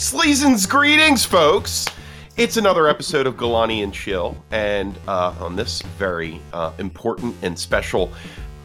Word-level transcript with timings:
Sleason's 0.00 0.64
greetings, 0.64 1.26
folks. 1.26 1.84
It's 2.38 2.56
another 2.56 2.88
episode 2.88 3.26
of 3.26 3.36
Galani 3.36 3.84
and 3.84 3.92
Chill, 3.92 4.34
and 4.50 4.98
uh, 5.06 5.34
on 5.38 5.56
this 5.56 5.82
very 5.82 6.40
uh, 6.54 6.72
important 6.78 7.36
and 7.42 7.56
special 7.56 8.10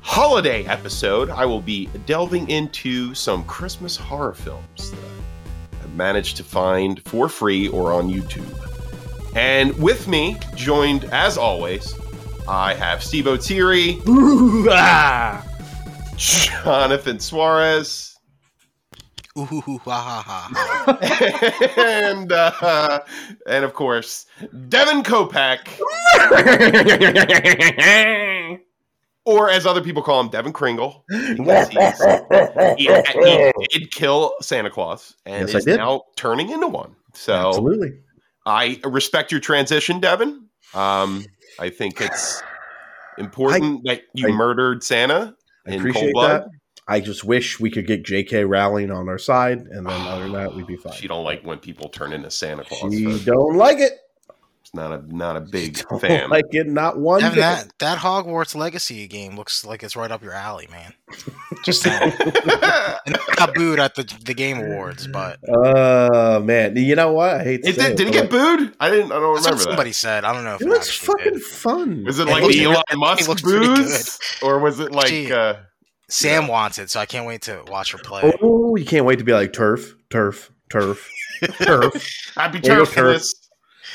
holiday 0.01 0.63
episode, 0.63 1.29
I 1.29 1.45
will 1.45 1.59
be 1.59 1.87
delving 2.05 2.49
into 2.49 3.13
some 3.13 3.43
Christmas 3.43 3.97
horror 3.97 4.33
films 4.33 4.91
that 4.91 5.83
I've 5.83 5.93
managed 5.93 6.37
to 6.37 6.43
find 6.45 7.03
for 7.03 7.27
free 7.27 7.67
or 7.67 7.91
on 7.91 8.09
YouTube. 8.09 8.47
And 9.35 9.77
with 9.77 10.07
me, 10.07 10.37
joined 10.55 11.03
as 11.11 11.37
always, 11.37 11.95
I 12.47 12.75
have 12.75 13.03
Steve 13.03 13.27
O'Teary. 13.27 13.99
Jonathan 16.15 17.19
Suarez, 17.19 18.14
Ooh, 19.37 19.43
hoo, 19.45 19.59
hoo, 19.61 19.77
ha, 19.79 20.23
ha, 20.25 20.49
ha. 20.55 21.73
and 21.77 22.31
uh, 22.31 22.99
and 23.47 23.65
of 23.65 23.73
course 23.73 24.25
Devin 24.69 25.03
Kopak, 25.03 25.67
or 29.25 29.49
as 29.49 29.65
other 29.65 29.81
people 29.81 30.01
call 30.01 30.21
him, 30.21 30.29
Devin 30.29 30.53
Kringle, 30.53 31.03
because 31.09 31.69
he's, 31.69 32.03
he, 32.77 32.87
he 32.87 33.51
did 33.79 33.91
kill 33.91 34.33
Santa 34.41 34.69
Claus 34.69 35.15
and 35.25 35.47
Yes, 35.49 35.55
I 35.55 35.57
is 35.59 35.65
did. 35.65 35.77
now 35.77 36.03
turning 36.15 36.49
into 36.49 36.67
one. 36.67 36.95
So 37.13 37.49
Absolutely. 37.49 37.93
I 38.45 38.79
respect 38.85 39.31
your 39.31 39.41
transition, 39.41 39.99
Devin. 39.99 40.45
Um, 40.73 41.25
I 41.59 41.69
think 41.69 41.99
it's 41.99 42.41
important 43.17 43.83
that 43.85 44.03
you 44.13 44.29
I- 44.29 44.31
murdered 44.31 44.83
Santa 44.83 45.35
I 45.67 45.71
in 45.71 45.79
appreciate 45.79 46.01
cold 46.03 46.13
blood. 46.13 46.41
that. 46.43 46.49
I 46.87 46.99
just 46.99 47.23
wish 47.23 47.59
we 47.59 47.71
could 47.71 47.87
get 47.87 48.03
JK 48.03 48.47
Rowling 48.47 48.91
on 48.91 49.09
our 49.09 49.17
side, 49.17 49.61
and 49.61 49.87
then 49.87 50.01
other 50.07 50.23
than 50.23 50.33
that, 50.33 50.55
we'd 50.55 50.67
be 50.67 50.75
fine. 50.83 50.93
She 50.93 51.07
don't 51.07 51.23
like 51.23 51.43
when 51.43 51.57
people 51.59 51.89
turn 51.89 52.13
into 52.13 52.29
Santa 52.31 52.63
Claus. 52.63 52.93
She 52.93 53.19
don't 53.23 53.55
like 53.57 53.79
it. 53.79 53.93
It's 54.61 54.73
not 54.73 54.91
a 54.91 55.15
not 55.15 55.37
a 55.37 55.41
big 55.41 55.77
Don't 55.89 55.99
fan. 56.01 56.27
like 56.31 56.45
it. 56.51 56.65
Not 56.67 56.97
one 56.99 57.19
Devin, 57.21 57.35
bit. 57.35 57.41
that, 57.41 57.67
that 57.77 57.97
Hogwarts 57.99 58.55
Legacy 58.55 59.07
game 59.07 59.35
looks 59.35 59.63
like 59.63 59.83
it's 59.83 59.95
right 59.95 60.09
up 60.09 60.23
your 60.23 60.33
alley, 60.33 60.67
man. 60.71 60.91
Just 61.63 61.83
saying. 61.83 62.11
and 63.05 63.15
got 63.35 63.53
booed 63.53 63.79
at 63.79 63.93
the, 63.93 64.03
the 64.25 64.33
Game 64.33 64.57
Awards, 64.57 65.05
but 65.07 65.37
Oh 65.47 66.39
man, 66.39 66.75
you 66.77 66.95
know 66.95 67.11
what? 67.13 67.35
I 67.35 67.43
hate. 67.43 67.63
To 67.63 67.73
say 67.73 67.89
did, 67.89 67.97
did 67.97 68.07
it 68.07 68.13
get 68.13 68.29
booed? 68.31 68.73
I 68.79 68.89
didn't. 68.89 69.11
I 69.11 69.19
don't 69.19 69.35
that's 69.35 69.45
what 69.45 69.51
remember 69.51 69.61
somebody 69.63 69.89
that. 69.91 69.95
said. 69.97 70.23
I 70.25 70.33
don't 70.33 70.43
know 70.43 70.55
if 70.55 70.61
It 70.61 70.65
it, 70.65 70.69
looks 70.69 70.89
fucking 70.97 71.33
did. 71.33 71.43
fun. 71.43 72.03
Was 72.03 72.17
it 72.17 72.27
It 72.27 72.31
like 72.31 72.43
the 72.51 72.63
Elon 72.63 72.83
Musk 72.95 73.43
booze, 73.43 74.19
or 74.41 74.57
was 74.59 74.79
it 74.79 74.91
like? 74.91 75.09
Gee. 75.09 75.31
Uh, 75.31 75.57
Sam 76.07 76.47
wants 76.47 76.77
it, 76.77 76.89
so 76.89 76.99
I 76.99 77.05
can't 77.05 77.25
wait 77.25 77.41
to 77.43 77.63
watch 77.67 77.91
her 77.91 77.97
play. 77.97 78.33
Oh, 78.41 78.75
you 78.75 78.85
can't 78.85 79.05
wait 79.05 79.17
to 79.19 79.25
be 79.25 79.33
like 79.33 79.53
turf, 79.53 79.95
turf, 80.09 80.51
turf, 80.69 81.09
turf. 81.61 82.33
I'd 82.37 82.51
be 82.51 82.59
go, 82.59 82.85
turf. 82.85 83.23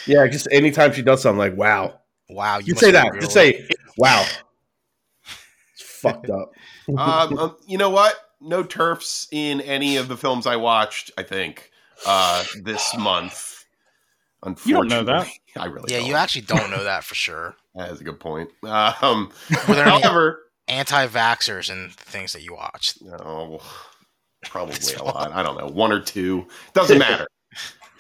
Yeah, 0.07 0.27
just 0.27 0.49
anytime 0.51 0.93
she 0.93 1.03
does 1.03 1.23
something 1.23 1.39
like 1.39 1.57
wow, 1.57 2.01
Wow, 2.31 2.59
you 2.59 2.67
you 2.67 2.75
must 2.75 2.85
say 2.85 2.91
that. 2.93 3.13
Just 3.21 3.33
say 3.33 3.69
wow. 3.99 4.25
It's 5.75 5.83
fucked 5.83 6.31
up. 6.31 6.53
um, 6.89 6.99
um, 7.39 7.57
you 7.67 7.77
know 7.77 7.91
what? 7.91 8.15
No 8.41 8.63
turfs 8.63 9.29
in 9.33 9.61
any 9.61 9.97
of 9.97 10.09
the 10.09 10.17
films 10.17 10.47
I 10.47 10.57
watched. 10.57 11.11
I 11.19 11.23
think 11.23 11.71
uh, 12.07 12.45
this 12.63 12.97
month. 12.97 13.67
You 14.65 14.75
don't 14.75 14.89
know 14.89 15.05
that. 15.05 15.29
I 15.57 15.67
really. 15.67 15.93
Yeah, 15.93 15.99
don't. 15.99 16.09
you 16.09 16.15
actually 16.15 16.43
don't 16.43 16.71
know 16.71 16.85
that 16.85 17.05
for 17.05 17.15
sure. 17.15 17.57
That's 17.75 18.01
a 18.01 18.05
good 18.05 18.21
point. 18.21 18.49
Um, 18.63 19.31
Were 19.69 20.41
there 20.71 20.79
any 20.79 20.91
however, 20.91 21.19
anti-vaxxers 21.19 21.71
and 21.71 21.93
things 21.95 22.33
that 22.33 22.43
you 22.43 22.55
watch? 22.55 22.95
No, 23.03 23.61
probably 24.45 24.95
a 24.95 25.05
lot. 25.05 25.33
I 25.33 25.43
don't 25.43 25.59
know, 25.59 25.69
one 25.69 25.93
or 25.93 26.01
two. 26.01 26.47
Doesn't 26.75 26.99
matter. 26.99 27.27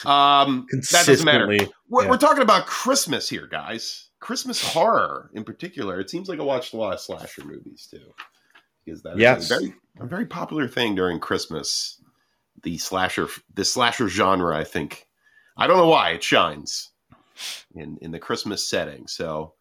Um, 0.07 0.67
that 0.71 1.05
doesn't 1.05 1.27
matter. 1.27 1.47
We're, 1.47 2.05
yeah. 2.05 2.09
we're 2.11 2.17
talking 2.17 2.43
about 2.43 2.65
Christmas 2.65 3.29
here, 3.29 3.47
guys. 3.47 4.09
Christmas 4.19 4.62
horror, 4.62 5.31
in 5.35 5.45
particular. 5.45 6.01
It 6.01 6.09
seems 6.09 6.29
like 6.29 6.41
I 6.41 6.43
watched 6.43 6.72
a 6.72 6.78
lot 6.78 6.94
of 6.94 7.00
slasher 7.00 7.44
movies 7.44 7.87
too, 7.91 8.15
because 8.83 9.03
that 9.03 9.19
Yes. 9.19 9.50
a 9.50 9.55
very 9.55 9.75
a 9.99 10.06
very 10.06 10.25
popular 10.25 10.69
thing 10.69 10.94
during 10.94 11.21
Christmas. 11.21 12.00
The 12.62 12.78
slasher, 12.78 13.28
the 13.53 13.65
slasher 13.65 14.09
genre, 14.09 14.56
I 14.56 14.65
think. 14.65 15.06
I 15.56 15.67
don't 15.67 15.77
know 15.77 15.89
why 15.89 16.11
it 16.12 16.23
shines 16.25 16.93
in 17.75 17.99
in 18.00 18.11
the 18.11 18.19
Christmas 18.19 18.67
setting. 18.67 19.06
So, 19.06 19.53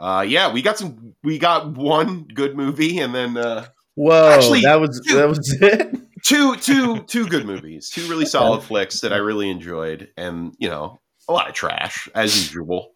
uh, 0.00 0.24
yeah, 0.26 0.52
we 0.52 0.62
got 0.62 0.78
some. 0.78 1.14
We 1.22 1.38
got 1.38 1.76
one 1.76 2.24
good 2.24 2.56
movie, 2.56 2.98
and 2.98 3.14
then. 3.14 3.36
Uh, 3.36 3.66
Whoa, 3.96 4.30
Actually, 4.30 4.62
that 4.62 4.80
was 4.80 4.98
dude. 5.00 5.18
that 5.18 5.28
was 5.28 5.52
it. 5.60 5.94
two 6.22 6.56
two 6.56 7.02
two 7.04 7.26
good 7.26 7.46
movies 7.46 7.90
two 7.90 8.06
really 8.08 8.26
solid 8.26 8.62
flicks 8.62 9.00
that 9.00 9.12
i 9.12 9.16
really 9.16 9.48
enjoyed 9.50 10.08
and 10.16 10.54
you 10.58 10.68
know 10.68 11.00
a 11.28 11.32
lot 11.32 11.48
of 11.48 11.54
trash 11.54 12.08
as 12.14 12.36
usual 12.46 12.90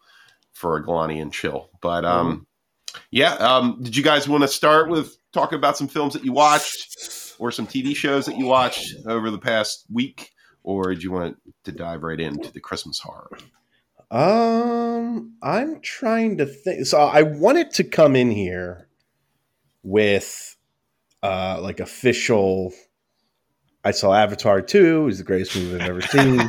for 0.53 0.77
a 0.77 0.83
galani 0.83 1.21
and 1.21 1.33
chill 1.33 1.69
but 1.81 2.05
um 2.05 2.45
yeah 3.11 3.33
um 3.35 3.79
did 3.81 3.95
you 3.95 4.03
guys 4.03 4.27
want 4.27 4.43
to 4.43 4.47
start 4.47 4.89
with 4.89 5.17
talking 5.33 5.57
about 5.57 5.77
some 5.77 5.87
films 5.87 6.13
that 6.13 6.23
you 6.23 6.31
watched 6.31 7.35
or 7.39 7.51
some 7.51 7.67
tv 7.67 7.95
shows 7.95 8.25
that 8.25 8.37
you 8.37 8.45
watched 8.45 8.95
over 9.07 9.31
the 9.31 9.39
past 9.39 9.85
week 9.91 10.31
or 10.63 10.93
did 10.93 11.03
you 11.03 11.11
want 11.11 11.37
to 11.63 11.71
dive 11.71 12.03
right 12.03 12.19
into 12.19 12.51
the 12.51 12.59
christmas 12.59 12.99
horror 12.99 13.29
Um, 14.11 15.35
I'm 15.41 15.81
trying 15.81 16.37
to 16.37 16.45
think. 16.45 16.85
So 16.85 16.99
I 16.99 17.23
wanted 17.23 17.71
to 17.71 17.83
come 17.83 18.15
in 18.15 18.31
here 18.31 18.87
with 19.83 20.55
uh 21.23 21.59
like 21.61 21.79
official. 21.79 22.73
I 23.83 23.91
saw 23.91 24.13
Avatar 24.13 24.61
two. 24.61 25.01
It 25.01 25.05
was 25.05 25.17
the 25.17 25.23
greatest 25.23 25.55
movie 25.55 25.75
I've 25.75 25.89
ever 25.89 26.01
seen. 26.01 26.39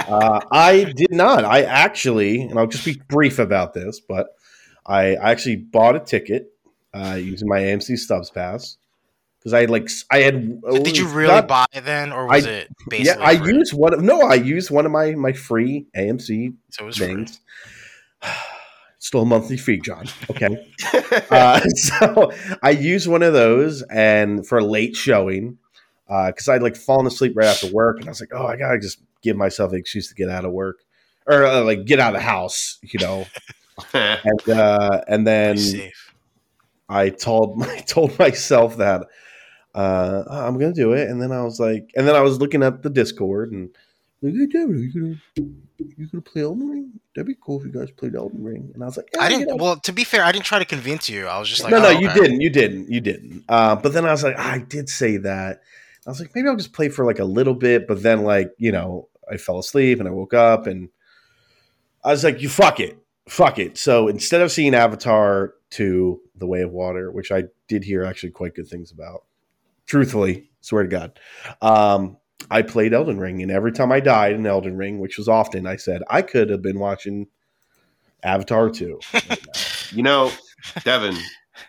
uh, 0.00 0.40
I 0.50 0.92
did 0.96 1.12
not. 1.12 1.44
I 1.44 1.62
actually, 1.62 2.42
and 2.42 2.58
I'll 2.58 2.66
just 2.66 2.84
be 2.84 3.00
brief 3.08 3.38
about 3.38 3.74
this, 3.74 4.00
but 4.00 4.28
I, 4.84 5.16
I 5.16 5.30
actually 5.30 5.56
bought 5.56 5.96
a 5.96 6.00
ticket 6.00 6.52
uh, 6.94 7.18
using 7.20 7.48
my 7.48 7.60
AMC 7.60 7.98
Stubs 7.98 8.30
pass 8.30 8.76
because 9.38 9.52
I 9.52 9.64
like 9.66 9.88
I 10.10 10.18
had. 10.20 10.60
So 10.70 10.82
did 10.82 10.96
you 10.96 11.08
really 11.08 11.28
not- 11.34 11.48
buy 11.48 11.66
then, 11.82 12.12
or 12.12 12.26
was 12.26 12.46
I- 12.46 12.50
it 12.50 12.68
Yeah. 12.92 13.16
I 13.20 13.36
free? 13.36 13.54
used 13.54 13.72
one. 13.74 13.94
Of, 13.94 14.02
no, 14.02 14.20
I 14.22 14.34
used 14.34 14.70
one 14.70 14.86
of 14.86 14.92
my 14.92 15.12
my 15.12 15.32
free 15.32 15.86
AMC 15.96 16.54
so 16.70 16.84
it 16.84 16.86
was 16.86 16.96
free. 16.96 17.06
things. 17.06 17.40
Still 19.00 19.22
a 19.22 19.26
monthly 19.26 19.56
fee, 19.56 19.78
John. 19.78 20.06
Okay. 20.28 20.48
uh, 21.30 21.60
so 21.74 22.32
I 22.62 22.70
used 22.70 23.06
one 23.06 23.22
of 23.22 23.32
those 23.32 23.82
and 23.82 24.44
for 24.46 24.58
a 24.58 24.64
late 24.64 24.96
showing 24.96 25.58
because 26.08 26.48
I'd 26.48 26.62
like 26.62 26.74
fallen 26.76 27.06
asleep 27.06 27.34
right 27.36 27.46
after 27.46 27.68
work, 27.72 27.98
and 28.00 28.08
I 28.08 28.10
was 28.10 28.20
like, 28.20 28.30
oh, 28.32 28.46
I 28.46 28.56
gotta 28.56 28.78
just 28.80 28.98
give 29.22 29.36
myself 29.36 29.72
an 29.72 29.78
excuse 29.78 30.08
to 30.08 30.14
get 30.14 30.28
out 30.28 30.44
of 30.44 30.52
work 30.52 30.80
or 31.26 31.46
uh, 31.46 31.62
like 31.62 31.84
get 31.84 32.00
out 32.00 32.14
of 32.14 32.20
the 32.20 32.26
house, 32.26 32.78
you 32.82 32.98
know. 32.98 33.26
and 33.94 34.48
uh, 34.48 35.02
and 35.06 35.24
then 35.26 35.56
I 36.88 37.10
told 37.10 37.62
I 37.62 37.78
told 37.80 38.18
myself 38.18 38.78
that 38.78 39.06
uh, 39.74 40.24
I'm 40.28 40.58
gonna 40.58 40.72
do 40.72 40.92
it, 40.92 41.08
and 41.08 41.20
then 41.20 41.32
I 41.32 41.42
was 41.42 41.60
like, 41.60 41.90
and 41.96 42.06
then 42.06 42.16
I 42.16 42.20
was 42.20 42.38
looking 42.38 42.62
at 42.62 42.82
the 42.82 42.90
Discord 42.90 43.52
and 43.52 43.70
like, 44.22 44.34
hey, 44.34 44.46
David, 44.46 44.80
you 44.80 44.92
gonna 44.92 45.46
you 45.78 46.08
gonna 46.10 46.22
play 46.22 46.42
Elden 46.42 46.68
Ring? 46.68 47.00
That'd 47.14 47.28
be 47.28 47.36
cool 47.40 47.60
if 47.60 47.66
you 47.66 47.72
guys 47.72 47.90
played 47.90 48.16
Elden 48.16 48.42
Ring. 48.42 48.70
And 48.74 48.82
I 48.82 48.86
was 48.86 48.96
like, 48.96 49.08
yeah, 49.14 49.22
I 49.22 49.28
didn't. 49.28 49.48
know. 49.48 49.56
Well, 49.56 49.76
to 49.80 49.92
be 49.92 50.04
fair, 50.04 50.24
I 50.24 50.32
didn't 50.32 50.44
try 50.44 50.58
to 50.58 50.64
convince 50.64 51.08
you. 51.08 51.26
I 51.26 51.38
was 51.38 51.48
just 51.48 51.62
like, 51.62 51.70
no, 51.70 51.78
no, 51.80 51.88
oh, 51.88 51.90
you 51.90 52.08
okay. 52.10 52.20
didn't, 52.20 52.40
you 52.40 52.50
didn't, 52.50 52.90
you 52.90 53.00
didn't. 53.00 53.44
Uh, 53.48 53.76
but 53.76 53.92
then 53.92 54.04
I 54.04 54.10
was 54.10 54.24
like, 54.24 54.38
I 54.38 54.58
did 54.58 54.88
say 54.88 55.18
that. 55.18 55.60
I 56.06 56.10
was 56.10 56.20
like, 56.20 56.34
maybe 56.34 56.48
I'll 56.48 56.56
just 56.56 56.72
play 56.72 56.88
for 56.88 57.04
like 57.04 57.18
a 57.18 57.24
little 57.24 57.54
bit, 57.54 57.86
but 57.86 58.02
then 58.02 58.24
like 58.24 58.50
you 58.58 58.72
know, 58.72 59.08
I 59.30 59.36
fell 59.36 59.58
asleep 59.58 60.00
and 60.00 60.08
I 60.08 60.12
woke 60.12 60.34
up 60.34 60.66
and 60.66 60.88
I 62.02 62.10
was 62.10 62.24
like, 62.24 62.42
you 62.42 62.48
fuck 62.48 62.80
it, 62.80 62.98
fuck 63.28 63.58
it. 63.58 63.78
So 63.78 64.08
instead 64.08 64.40
of 64.40 64.50
seeing 64.50 64.74
Avatar 64.74 65.54
to 65.70 66.20
The 66.34 66.46
Way 66.46 66.62
of 66.62 66.72
Water, 66.72 67.12
which 67.12 67.30
I 67.30 67.44
did 67.68 67.84
hear 67.84 68.02
actually 68.04 68.30
quite 68.30 68.54
good 68.54 68.66
things 68.66 68.90
about, 68.90 69.24
truthfully, 69.88 70.50
swear 70.60 70.84
to 70.84 70.88
God, 70.88 71.18
um, 71.60 72.16
I 72.50 72.62
played 72.62 72.94
Elden 72.94 73.18
Ring, 73.18 73.42
and 73.42 73.50
every 73.50 73.72
time 73.72 73.90
I 73.90 73.98
died 74.00 74.34
in 74.34 74.46
Elden 74.46 74.76
Ring, 74.76 75.00
which 75.00 75.18
was 75.18 75.28
often, 75.28 75.66
I 75.66 75.74
said 75.76 76.02
I 76.08 76.22
could 76.22 76.50
have 76.50 76.62
been 76.62 76.78
watching 76.78 77.26
Avatar 78.22 78.70
two. 78.70 79.00
you 79.92 80.02
know 80.02 80.30
devin 80.84 81.16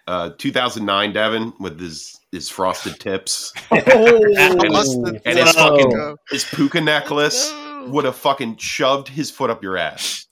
uh 0.08 0.32
2009 0.38 1.14
devin 1.14 1.54
with 1.60 1.80
his 1.80 2.20
his 2.32 2.50
frosted 2.50 3.00
tips 3.00 3.54
Busted. 3.70 3.88
and 5.26 5.38
his 5.40 5.56
Whoa. 5.56 5.70
fucking 5.78 6.16
his 6.30 6.44
puka 6.44 6.82
necklace 6.82 7.50
No. 7.52 7.88
would 7.90 8.06
have 8.06 8.16
fucking 8.16 8.58
shoved 8.58 9.08
his 9.08 9.32
foot 9.32 9.50
up 9.50 9.64
your 9.64 9.78
ass. 9.78 10.26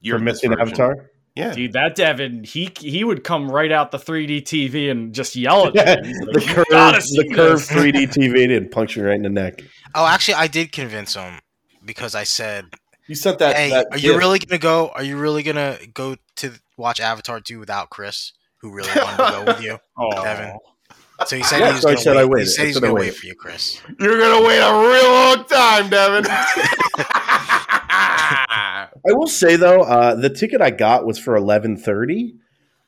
You're 0.00 0.18
missing. 0.18 0.52
Avatar. 0.52 1.10
Yeah. 1.34 1.52
Dude, 1.52 1.72
that 1.72 1.96
Devin, 1.96 2.44
he 2.44 2.70
he 2.78 3.02
would 3.02 3.24
come 3.24 3.50
right 3.50 3.72
out 3.72 3.90
the 3.90 3.98
3D 3.98 4.42
TV 4.42 4.88
and 4.90 5.12
just 5.12 5.34
yell 5.34 5.66
at 5.66 5.74
Yeah, 5.74 5.94
like, 5.94 6.02
the 6.04 6.44
"You 6.46 6.54
curved, 6.54 6.70
gotta 6.70 7.00
see 7.02 7.16
the 7.28 7.34
curved 7.34 7.68
this." 7.68 7.70
3D 7.76 8.06
TV 8.12 8.34
didn't 8.48 8.70
puncture 8.70 9.00
me 9.00 9.06
right 9.08 9.16
in 9.16 9.22
the 9.22 9.30
neck. 9.30 9.60
Oh, 9.96 10.06
actually, 10.06 10.34
I 10.34 10.46
did 10.46 10.70
convince 10.70 11.14
him 11.14 11.40
because 11.84 12.14
I 12.14 12.22
said, 12.22 12.66
You 13.08 13.16
sent 13.16 13.40
that. 13.40 13.56
"Hey, 13.56 13.70
that 13.70 13.88
are 13.90 13.98
you 13.98 14.16
really 14.16 14.38
gonna 14.38 14.58
go? 14.60 14.90
Are 14.94 15.02
you 15.02 15.16
really 15.18 15.42
gonna 15.42 15.76
go 15.92 16.16
to 16.36 16.52
watch 16.76 17.00
Avatar 17.00 17.40
two 17.40 17.58
without 17.58 17.90
Chris, 17.90 18.32
who 18.58 18.72
really 18.72 18.90
wanted 18.94 19.16
to 19.16 19.30
go 19.32 19.44
with 19.44 19.60
you?" 19.62 19.78
Aw. 19.98 20.22
Devin. 20.22 20.58
So 21.26 21.36
he 21.36 21.42
said 21.44 21.60
Yeah, 21.60 21.72
he 21.74 21.80
so 21.80 21.88
I 21.88 21.92
gonna 21.94 22.02
said 22.02 22.14
wait. 22.16 22.20
I 22.22 22.24
waited. 22.26 22.44
He 22.44 22.50
said 22.50 22.62
I 22.62 22.66
he's 22.66 22.74
said 22.74 22.82
I 22.82 22.86
gonna 22.86 22.94
wait 22.94 23.00
waited. 23.06 23.16
for 23.16 23.26
you, 23.26 23.34
Chris. 23.34 23.80
You're 24.00 24.18
gonna 24.20 24.46
wait 24.46 24.58
a 24.58 24.72
real 24.72 25.10
long 25.10 25.44
time, 25.46 25.90
Devin. 25.90 26.24
I 28.08 28.88
will 29.12 29.26
say 29.26 29.56
though, 29.56 29.82
uh, 29.82 30.14
the 30.14 30.30
ticket 30.30 30.60
I 30.60 30.70
got 30.70 31.06
was 31.06 31.18
for 31.18 31.36
eleven 31.36 31.76
thirty. 31.76 32.36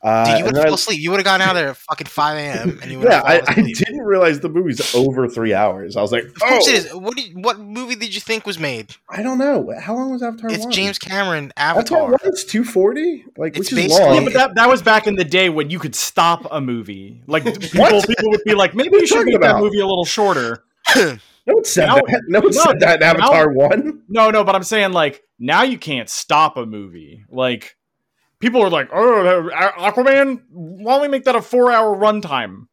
Uh, 0.03 0.25
Dude, 0.27 0.39
you 0.39 0.45
would 0.45 0.49
and 0.49 0.49
have 0.49 0.55
then 0.55 0.63
fell 0.65 0.73
I- 0.73 0.75
asleep. 0.75 1.01
You 1.01 1.11
would 1.11 1.17
have 1.17 1.25
gone 1.25 1.41
out 1.41 1.55
there 1.55 1.71
at 1.71 1.77
fucking 1.79 2.07
five 2.07 2.37
a.m. 2.37 2.79
and 2.83 2.93
you 2.93 2.99
would 3.01 3.09
yeah, 3.09 3.23
I, 3.25 3.41
I 3.45 3.55
didn't 3.55 4.03
realize 4.03 4.39
the 4.39 4.49
movie's 4.49 4.95
over 4.95 5.27
three 5.27 5.53
hours. 5.53 5.97
I 5.97 6.03
was 6.03 6.13
like, 6.13 6.25
Of 6.25 6.35
course 6.35 6.69
oh, 6.69 6.71
it 6.71 6.75
is. 6.77 6.95
What 6.95 7.17
did, 7.17 7.45
what 7.45 7.59
movie 7.59 7.97
did 7.97 8.15
you 8.15 8.21
think 8.21 8.47
was 8.47 8.57
made? 8.59 8.95
I 9.11 9.23
don't 9.23 9.39
know. 9.39 9.73
How 9.81 9.95
long 9.97 10.13
was 10.13 10.23
Avatar 10.23 10.51
It's 10.51 10.65
one? 10.65 10.71
James 10.73 10.99
Cameron 10.99 11.53
Avatar 11.57 11.99
Avatar. 11.99 12.11
one. 12.11 12.21
It's 12.25 12.45
two 12.45 12.63
forty. 12.63 13.25
Like, 13.37 13.57
It's 13.57 13.73
which 13.73 13.85
is 13.87 13.99
long. 13.99 14.15
Yeah, 14.17 14.25
but 14.25 14.33
that, 14.35 14.55
that 14.55 14.69
was 14.69 14.81
back 14.83 15.09
in 15.09 15.17
the 15.17 15.25
day 15.25 15.49
when 15.49 15.71
you 15.71 15.81
could 15.81 15.97
stop 15.97 16.47
a 16.53 16.61
movie. 16.61 17.23
Like 17.27 17.45
people, 17.61 18.01
people 18.03 18.31
would 18.31 18.45
be 18.45 18.55
like, 18.55 18.75
maybe 18.77 18.91
you 18.99 19.07
should 19.09 19.17
talking 19.17 19.33
make 19.33 19.41
that 19.43 19.59
movie 19.59 19.81
a 19.81 19.87
little 19.87 20.05
shorter. 20.05 20.63
No 20.95 21.19
one 21.47 21.65
said 21.65 21.87
Now- 21.87 21.95
that. 21.97 22.23
No 22.29 22.41
one 22.41 22.51
no, 22.55 22.63
said 22.63 22.81
that 22.81 22.95
in 22.95 23.01
now- 23.01 23.11
Avatar 23.11 23.51
one. 23.53 24.03
No, 24.09 24.31
no, 24.31 24.45
but 24.45 24.55
I'm 24.55 24.63
saying 24.63 24.93
like 24.93 25.23
now 25.39 25.63
you 25.63 25.79
can't 25.79 26.09
stop 26.09 26.57
a 26.57 26.65
movie. 26.67 27.25
Like 27.31 27.77
people 28.39 28.63
are 28.63 28.71
like, 28.71 28.89
oh, 28.93 29.51
Aquaman. 29.79 30.43
Why 30.51 30.93
don't 30.95 31.03
we 31.03 31.09
make 31.09 31.25
that 31.25 31.35
a 31.37 31.43
four 31.43 31.73
hour 31.73 31.97
runtime? 31.97 32.67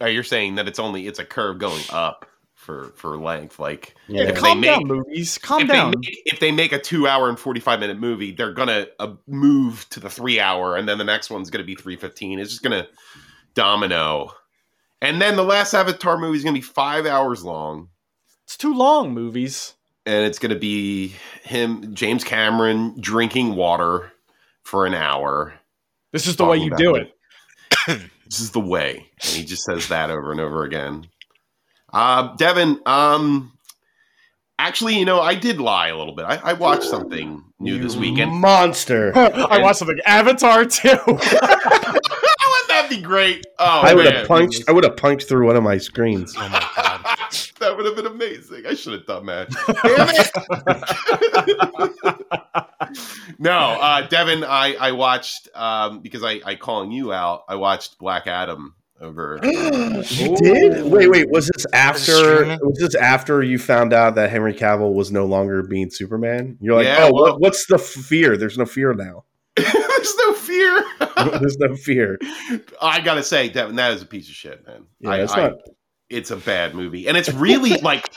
oh, 0.00 0.06
you're 0.06 0.22
saying 0.22 0.54
that 0.54 0.68
it's 0.68 0.78
only 0.78 1.06
it's 1.08 1.18
a 1.18 1.24
curve 1.24 1.58
going 1.58 1.82
up 1.90 2.24
for 2.54 2.92
for 2.96 3.18
length. 3.18 3.58
Like 3.58 3.96
Yeah, 4.06 4.22
If 4.28 4.34
they 4.36 4.40
calm 4.40 4.60
down, 4.60 4.86
movies. 4.86 5.38
Calm 5.38 5.62
if 5.62 5.68
down. 5.68 5.90
they 5.90 5.98
make, 5.98 6.22
if 6.26 6.40
they 6.40 6.52
make 6.52 6.72
a 6.72 6.78
two 6.78 7.08
hour 7.08 7.28
and 7.28 7.38
forty 7.38 7.58
five 7.60 7.80
minute 7.80 7.98
movie, 7.98 8.30
they're 8.32 8.52
gonna 8.52 8.86
uh, 9.00 9.14
move 9.26 9.86
to 9.90 9.98
the 10.00 10.08
three 10.10 10.38
hour, 10.38 10.76
and 10.76 10.88
then 10.88 10.98
the 10.98 11.04
next 11.04 11.30
one's 11.30 11.50
gonna 11.50 11.64
be 11.64 11.74
three 11.74 11.96
fifteen. 11.96 12.38
It's 12.38 12.50
just 12.50 12.62
gonna 12.62 12.86
domino, 13.54 14.30
and 15.02 15.20
then 15.20 15.36
the 15.36 15.44
last 15.44 15.74
Avatar 15.74 16.18
movie 16.18 16.38
is 16.38 16.44
gonna 16.44 16.54
be 16.54 16.60
five 16.60 17.06
hours 17.06 17.44
long. 17.44 17.88
It's 18.48 18.56
too 18.56 18.72
long, 18.74 19.12
movies. 19.12 19.74
and 20.06 20.24
it's 20.24 20.38
going 20.38 20.54
to 20.54 20.58
be 20.58 21.12
him, 21.42 21.94
James 21.94 22.24
Cameron, 22.24 22.96
drinking 22.98 23.56
water 23.56 24.10
for 24.62 24.86
an 24.86 24.94
hour. 24.94 25.52
This 26.14 26.26
is 26.26 26.36
the 26.36 26.46
way 26.46 26.56
you 26.56 26.74
do 26.74 26.94
it. 26.94 27.14
this 27.86 28.40
is 28.40 28.52
the 28.52 28.60
way, 28.60 29.06
and 29.22 29.30
he 29.32 29.44
just 29.44 29.64
says 29.64 29.88
that 29.88 30.10
over 30.10 30.32
and 30.32 30.40
over 30.40 30.64
again. 30.64 31.08
Uh, 31.92 32.34
Devin, 32.36 32.80
um, 32.86 33.52
actually, 34.58 34.98
you 34.98 35.04
know, 35.04 35.20
I 35.20 35.34
did 35.34 35.60
lie 35.60 35.88
a 35.88 35.96
little 35.98 36.14
bit. 36.14 36.24
I, 36.24 36.36
I 36.36 36.52
watched 36.54 36.84
something 36.84 37.44
new 37.60 37.78
this 37.78 37.96
weekend. 37.96 38.32
monster. 38.32 39.12
I 39.14 39.60
watched 39.60 39.80
something 39.80 40.00
Avatar 40.06 40.64
too. 40.64 40.96
Wouldn't 42.88 43.02
be 43.02 43.06
great? 43.06 43.46
Oh, 43.58 43.80
I 43.82 43.94
would 43.94 44.04
man. 44.04 44.14
have 44.14 44.28
punched. 44.28 44.64
I 44.68 44.72
would 44.72 44.84
have 44.84 44.96
punched 44.96 45.28
through 45.28 45.46
one 45.46 45.56
of 45.56 45.62
my 45.62 45.78
screens. 45.78 46.34
Oh 46.36 46.48
my 46.48 46.66
god. 46.76 47.00
that 47.60 47.76
would 47.76 47.86
have 47.86 47.96
been 47.96 48.06
amazing. 48.06 48.66
I 48.66 48.74
should 48.74 48.92
have 48.94 49.06
done 49.06 49.26
that. 49.26 49.48
Damn 52.80 52.88
it. 52.88 52.98
no, 53.38 53.50
uh, 53.50 54.06
Devin, 54.08 54.44
I, 54.44 54.74
I 54.74 54.92
watched 54.92 55.48
um, 55.54 56.00
because 56.00 56.22
I, 56.24 56.40
I 56.44 56.54
calling 56.54 56.90
you 56.90 57.12
out. 57.12 57.44
I 57.48 57.56
watched 57.56 57.98
Black 57.98 58.26
Adam 58.26 58.74
over. 59.00 59.38
you 59.42 60.36
did? 60.36 60.90
Wait, 60.90 61.08
wait. 61.08 61.30
Was 61.30 61.48
this 61.48 61.66
after? 61.72 62.56
Was 62.62 62.78
this 62.78 62.94
after 62.94 63.42
you 63.42 63.58
found 63.58 63.92
out 63.92 64.14
that 64.14 64.30
Henry 64.30 64.54
Cavill 64.54 64.94
was 64.94 65.12
no 65.12 65.26
longer 65.26 65.62
being 65.62 65.90
Superman? 65.90 66.56
You're 66.60 66.76
like, 66.76 66.86
Yeah, 66.86 66.98
oh, 67.02 67.12
well- 67.12 67.24
what, 67.24 67.40
what's 67.40 67.66
the 67.66 67.78
fear? 67.78 68.36
There's 68.36 68.58
no 68.58 68.66
fear 68.66 68.94
now. 68.94 69.24
There's 70.16 70.26
no 70.26 70.32
fear. 70.34 70.84
There's 71.40 71.58
no 71.58 71.74
fear. 71.76 72.18
I 72.80 73.00
gotta 73.00 73.22
say, 73.22 73.48
Devin, 73.48 73.76
that 73.76 73.92
is 73.92 74.02
a 74.02 74.06
piece 74.06 74.28
of 74.28 74.34
shit, 74.34 74.66
man. 74.66 74.86
Yeah, 75.00 75.10
I, 75.10 75.16
it's 75.22 75.32
I- 75.32 75.48
not. 75.48 75.52
it's 76.10 76.30
a 76.30 76.36
bad 76.36 76.74
movie, 76.74 77.06
and 77.08 77.16
it's 77.16 77.32
really 77.32 77.70
like 77.82 78.10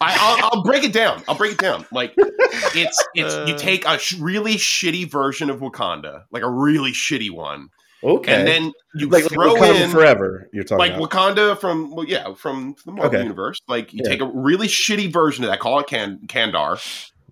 I, 0.00 0.16
I'll, 0.18 0.50
I'll 0.58 0.62
break 0.64 0.84
it 0.84 0.92
down. 0.92 1.22
I'll 1.28 1.36
break 1.36 1.52
it 1.52 1.58
down. 1.58 1.84
Like 1.92 2.12
it's 2.16 3.04
it's 3.14 3.34
you 3.48 3.54
Uh. 3.54 3.58
take 3.58 3.86
a 3.86 3.98
sh- 3.98 4.18
really 4.18 4.54
shitty 4.54 5.10
version 5.10 5.50
of 5.50 5.60
Wakanda, 5.60 6.24
like 6.30 6.42
a 6.42 6.50
really 6.50 6.92
shitty 6.92 7.30
one, 7.30 7.68
Okay. 8.02 8.34
and 8.34 8.46
then 8.48 8.72
you 8.96 9.08
like, 9.08 9.24
like 9.24 9.32
throw 9.32 9.54
Wakanda 9.54 9.84
in 9.84 9.90
forever. 9.90 10.48
You're 10.52 10.64
talking 10.64 10.78
like 10.78 10.94
about. 10.94 11.10
Wakanda 11.10 11.58
from 11.58 11.90
well, 11.94 12.06
yeah, 12.06 12.34
from 12.34 12.74
the 12.84 12.92
Marvel 12.92 13.14
Okay. 13.14 13.22
universe. 13.22 13.58
Like 13.68 13.92
you 13.92 14.00
Yeah. 14.04 14.10
take 14.10 14.20
a 14.20 14.26
really 14.32 14.66
shitty 14.68 15.12
version 15.12 15.44
of 15.44 15.50
that, 15.50 15.60
call 15.60 15.78
it 15.80 15.86
Can- 15.86 16.20
Kandar, 16.26 16.78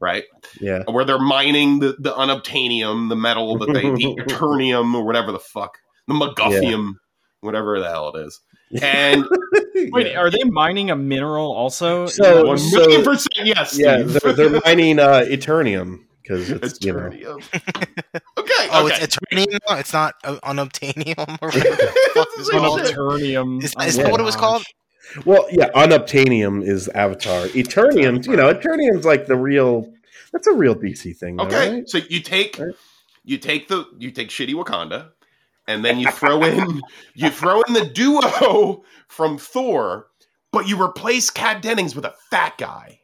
right? 0.04 0.24
yeah. 0.60 0.82
Where 0.86 1.04
they're 1.04 1.18
mining 1.18 1.78
the 1.80 1.96
the 1.98 2.12
unobtainium, 2.12 3.08
the 3.08 3.16
metal 3.16 3.56
that 3.58 3.72
they 3.72 3.82
the 3.82 4.16
eternium 4.28 4.94
or 4.94 5.04
whatever 5.04 5.32
the 5.32 5.38
fuck, 5.40 5.78
the 6.06 6.14
MacGuffium, 6.14 6.92
whatever 7.40 7.80
the 7.80 7.88
hell 7.88 8.14
it 8.14 8.26
is, 8.26 8.40
and 8.82 9.24
Wait, 9.92 10.06
Yeah. 10.12 10.18
are 10.20 10.30
they 10.30 10.44
mining 10.44 10.90
a 10.90 10.96
mineral 10.96 11.52
also? 11.52 12.06
So- 12.06 12.46
one 12.46 12.58
so- 12.58 12.88
yes. 13.44 13.78
Yeah, 13.78 14.02
they're, 14.02 14.32
they're 14.32 14.60
mining 14.64 14.98
uh, 14.98 15.24
Eternium 15.26 16.00
because 16.22 16.50
it's 16.50 16.84
you 16.84 16.92
know. 16.92 17.10
Okay. 18.38 18.68
Oh, 18.70 18.86
okay. 18.86 18.96
it's 19.02 19.16
Eternium. 19.16 19.58
now? 19.68 19.76
It's 19.78 19.92
not 19.92 20.14
uh, 20.24 20.36
unobtainium 20.44 21.38
or 21.42 21.48
whatever 21.48 21.76
the 21.76 22.10
fuck 22.14 22.28
is 22.38 22.48
Like 22.52 22.58
called. 22.60 22.86
shit. 22.86 22.96
Unobtainium. 22.96 23.62
Is, 23.64 23.74
Oh 23.78 23.84
is 23.84 23.96
my 23.96 24.02
that 24.04 24.12
what 24.12 24.20
it 24.20 24.24
was 24.24 24.36
called? 24.36 24.64
Well, 25.24 25.46
yeah, 25.50 25.70
unobtainium 25.70 26.66
is 26.66 26.88
Avatar. 26.88 27.46
Eternium, 27.48 28.24
you 28.26 28.36
know, 28.36 28.52
Eternium's 28.52 29.04
like 29.04 29.26
the 29.26 29.36
real. 29.36 29.92
That's 30.34 30.48
a 30.48 30.52
real 30.52 30.74
DC 30.74 31.16
thing. 31.16 31.36
Though, 31.36 31.44
Okay, 31.44 31.70
right? 31.70 31.88
so 31.88 31.98
you 32.10 32.20
take 32.20 32.58
Right. 32.58 32.74
you 33.22 33.38
take 33.38 33.68
the 33.68 33.86
you 33.98 34.10
take 34.10 34.28
shitty 34.28 34.52
Wakanda, 34.52 35.12
and 35.68 35.84
then 35.84 35.98
you 36.00 36.08
throw 36.08 36.42
in 36.44 36.82
you 37.14 37.30
throw 37.30 37.62
in 37.62 37.72
the 37.72 37.86
duo 37.86 38.82
from 39.08 39.38
Thor, 39.38 40.08
but 40.52 40.66
you 40.68 40.82
replace 40.82 41.30
Kat 41.30 41.62
Dennings 41.62 41.94
with 41.94 42.04
a 42.04 42.14
fat 42.30 42.58
guy, 42.58 43.00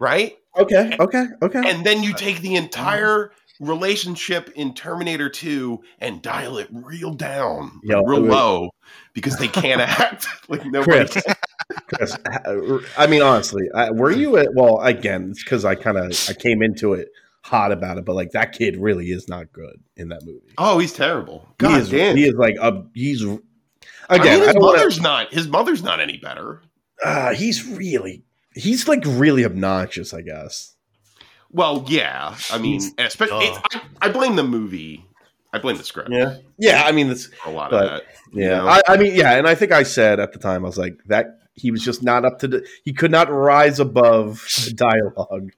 right? 0.00 0.36
Okay, 0.56 0.96
okay, 0.98 1.26
okay. 1.42 1.70
And 1.70 1.84
then 1.84 2.02
you 2.02 2.14
take 2.14 2.40
the 2.40 2.56
entire 2.56 3.30
relationship 3.60 4.50
in 4.56 4.74
Terminator 4.74 5.28
2 5.28 5.80
and 6.00 6.20
dial 6.22 6.58
it 6.58 6.68
real 6.72 7.12
down, 7.12 7.80
like 7.84 8.06
real 8.06 8.22
wait. 8.22 8.30
low, 8.30 8.70
because 9.12 9.36
they 9.36 9.48
can't 9.48 9.80
act 10.00 10.26
like 10.48 10.64
nobody. 10.66 11.08
Chris, 11.08 11.24
Chris, 11.94 12.16
I 12.96 13.06
mean, 13.06 13.22
honestly, 13.22 13.68
I, 13.74 13.90
were 13.90 14.10
you 14.10 14.36
at? 14.38 14.48
Well, 14.54 14.80
again, 14.80 15.28
it's 15.30 15.44
because 15.44 15.64
I 15.64 15.74
kind 15.74 15.98
of 15.98 16.12
I 16.28 16.32
came 16.32 16.62
into 16.62 16.94
it 16.94 17.08
hot 17.42 17.70
about 17.70 17.98
it, 17.98 18.04
but 18.04 18.16
like 18.16 18.32
that 18.32 18.52
kid 18.52 18.76
really 18.76 19.06
is 19.06 19.28
not 19.28 19.52
good 19.52 19.80
in 19.96 20.08
that 20.08 20.24
movie. 20.24 20.52
Oh, 20.58 20.78
he's 20.78 20.92
terrible. 20.92 21.46
he 21.60 21.66
God 21.66 21.80
is, 21.80 21.90
damn. 21.90 22.16
he 22.16 22.24
is 22.24 22.34
like 22.34 22.56
a 22.60 22.84
he's. 22.94 23.22
Again, 23.22 23.40
I 24.08 24.18
mean, 24.18 24.46
his 24.46 24.54
wanna, 24.56 24.78
mother's 24.78 25.00
not. 25.00 25.32
His 25.32 25.46
mother's 25.46 25.82
not 25.82 26.00
any 26.00 26.16
better. 26.16 26.62
uh, 27.04 27.32
he's 27.32 27.64
really 27.66 28.24
he's 28.54 28.88
like 28.88 29.02
really 29.06 29.44
obnoxious. 29.44 30.12
I 30.12 30.22
guess. 30.22 30.74
Well, 31.52 31.84
yeah. 31.88 32.36
I 32.50 32.58
mean, 32.58 32.80
He's- 32.80 32.92
especially 32.98 33.46
it's, 33.46 33.58
I, 33.74 33.80
I 34.02 34.08
blame 34.10 34.36
the 34.36 34.44
movie. 34.44 35.04
I 35.52 35.58
blame 35.58 35.76
the 35.76 35.82
script 35.84 36.10
Yeah, 36.12 36.36
yeah. 36.58 36.84
I 36.84 36.92
mean, 36.92 37.08
that's 37.08 37.28
a 37.44 37.50
lot 37.50 37.70
But- 37.72 37.84
of 37.84 37.90
that. 37.90 38.02
Yeah, 38.32 38.44
You 38.44 38.48
know? 38.64 38.68
I, 38.68 38.82
I 38.86 38.96
mean, 38.96 39.14
yeah, 39.16 39.32
and 39.36 39.48
I 39.48 39.56
think 39.56 39.72
I 39.72 39.82
said 39.82 40.20
at 40.20 40.32
the 40.32 40.38
time, 40.38 40.64
I 40.64 40.68
was 40.68 40.78
like 40.78 40.94
that 41.06 41.38
he 41.54 41.72
was 41.72 41.84
just 41.84 42.02
not 42.02 42.24
up 42.24 42.38
to 42.40 42.48
the. 42.48 42.66
He 42.84 42.92
could 42.92 43.10
not 43.10 43.28
rise 43.32 43.80
above 43.80 44.46
the 44.64 44.72
dialogue. 44.76 45.50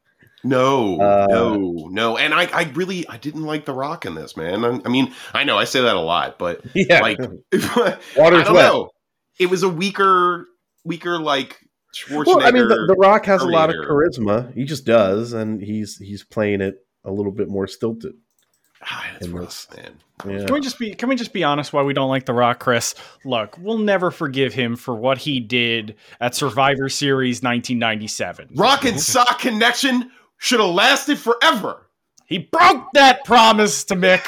No, 0.45 0.99
Uh, 1.01 1.27
no, 1.29 1.89
no. 1.91 2.17
And 2.17 2.33
I, 2.35 2.47
I 2.47 2.73
really, 2.75 3.07
I 3.07 3.17
didn't 3.19 3.45
like 3.45 3.65
The 3.67 3.75
Rock 3.75 4.07
in 4.07 4.15
this, 4.17 4.37
man. 4.37 4.65
I, 4.65 4.81
I 4.85 4.89
mean, 4.89 5.13
I 5.35 5.45
know 5.45 5.57
I 5.59 5.65
say 5.65 5.83
that 5.83 5.95
a 5.95 6.01
lot, 6.01 6.39
but 6.39 6.63
Yeah, 6.75 7.01
like, 7.01 7.21
I 7.53 7.99
water's 8.17 8.45
don't 8.47 8.55
wet. 8.55 8.73
know. 8.73 8.91
It 9.39 9.51
was 9.51 9.63
a 9.63 9.69
weaker, 9.69 10.47
weaker 10.85 11.19
like 11.19 11.61
Schwarzenegger. 11.95 12.27
Well, 12.27 12.43
I 12.43 12.51
mean, 12.51 12.69
the, 12.69 12.87
the 12.89 12.95
Rock 12.97 13.27
has 13.27 13.43
a 13.43 13.47
lot 13.47 13.71
of 13.71 13.77
charisma. 13.77 14.53
He 14.55 14.65
just 14.65 14.85
does, 14.85 15.33
and 15.33 15.61
he's 15.61 15.99
he's 15.99 16.25
playing 16.25 16.61
it 16.61 16.85
a 17.05 17.11
little 17.11 17.33
bit 17.33 17.49
more 17.49 17.67
stilted. 17.67 18.15
Ah, 18.85 19.07
it's 19.15 19.27
in 19.27 19.33
rough, 19.33 19.69
man. 19.77 19.93
Yeah. 20.27 20.45
Can 20.45 20.55
we 20.55 20.61
just 20.61 20.79
be 20.79 20.95
can 20.95 21.09
we 21.09 21.17
just 21.17 21.33
be 21.33 21.45
honest 21.45 21.73
why 21.73 21.83
we 21.83 21.95
don't 21.95 22.09
like 22.09 22.27
The 22.27 22.33
Rock, 22.33 22.61
Chris? 22.61 22.95
Look, 23.25 23.57
we'll 23.59 23.79
never 23.79 24.11
forgive 24.11 24.55
him 24.55 24.77
for 24.77 24.95
what 24.95 25.19
he 25.19 25.41
did 25.41 25.97
at 26.21 26.35
Survivor 26.35 26.89
Series 26.89 27.43
1997. 27.43 28.51
Rock 28.55 28.85
and 28.85 29.01
Sock 29.01 29.39
connection 29.39 30.11
should 30.39 30.61
have 30.61 30.71
lasted 30.71 31.19
forever. 31.19 31.89
He 32.27 32.39
broke 32.39 32.87
that 32.95 33.25
promise 33.25 33.85
to 33.85 33.95
Mick. 33.95 34.25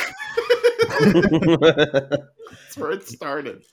That's 2.50 2.76
where 2.76 2.92
it 2.92 3.09
started. 3.09 3.64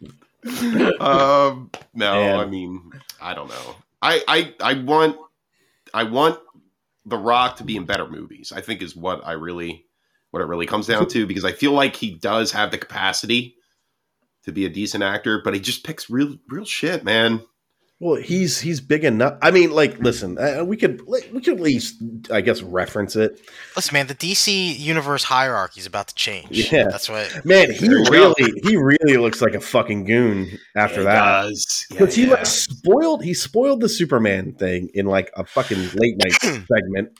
um, 0.99 1.69
no, 1.93 2.13
Man. 2.13 2.39
I 2.39 2.45
mean, 2.45 2.91
I 3.21 3.33
don't 3.33 3.49
know. 3.49 3.75
I, 4.01 4.23
I, 4.27 4.53
I 4.59 4.73
want, 4.75 5.17
I 5.93 6.03
want 6.03 6.39
The 7.05 7.17
Rock 7.17 7.57
to 7.57 7.63
be 7.63 7.77
in 7.77 7.85
better 7.85 8.07
movies. 8.07 8.51
I 8.55 8.61
think 8.61 8.81
is 8.81 8.95
what 8.95 9.25
I 9.25 9.33
really, 9.33 9.85
what 10.31 10.41
it 10.41 10.45
really 10.45 10.65
comes 10.65 10.87
down 10.87 11.07
to 11.09 11.27
because 11.27 11.45
I 11.45 11.51
feel 11.51 11.73
like 11.73 11.95
he 11.95 12.11
does 12.15 12.51
have 12.53 12.71
the 12.71 12.77
capacity 12.77 13.55
to 14.43 14.51
be 14.51 14.65
a 14.65 14.69
decent 14.69 15.03
actor, 15.03 15.41
but 15.43 15.53
he 15.53 15.59
just 15.59 15.83
picks 15.83 16.09
real, 16.09 16.37
real 16.49 16.65
shit, 16.65 17.03
man. 17.03 17.43
Well, 18.03 18.15
he's 18.15 18.59
he's 18.59 18.81
big 18.81 19.03
enough. 19.03 19.37
I 19.43 19.51
mean, 19.51 19.69
like, 19.69 19.99
listen, 19.99 20.35
uh, 20.39 20.63
we 20.65 20.75
could 20.75 21.01
we 21.07 21.21
could 21.39 21.49
at 21.53 21.59
least, 21.59 22.01
I 22.31 22.41
guess, 22.41 22.63
reference 22.63 23.15
it. 23.15 23.39
Listen, 23.75 23.93
man, 23.93 24.07
the 24.07 24.15
DC 24.15 24.79
universe 24.79 25.23
hierarchy 25.23 25.81
is 25.81 25.85
about 25.85 26.07
to 26.07 26.15
change. 26.15 26.71
Yeah. 26.73 26.85
that's 26.89 27.07
what. 27.07 27.45
Man, 27.45 27.69
he 27.71 27.87
There 27.87 28.03
go. 28.03 28.09
really 28.11 28.53
he 28.63 28.75
really 28.75 29.17
looks 29.17 29.39
like 29.39 29.53
a 29.53 29.61
fucking 29.61 30.05
goon 30.05 30.57
after 30.75 31.03
Yeah, 31.03 31.13
that. 31.13 31.43
he 31.45 31.49
does. 31.51 31.85
Yeah, 31.91 31.99
Because 31.99 32.15
he 32.15 32.23
yeah. 32.23 32.29
like 32.31 32.45
spoiled 32.47 33.23
he 33.23 33.35
spoiled 33.35 33.81
the 33.81 33.89
Superman 33.89 34.53
thing 34.53 34.89
in 34.95 35.05
like 35.05 35.31
a 35.37 35.45
fucking 35.45 35.89
late 35.93 36.17
night 36.17 36.33
segment. 36.41 37.19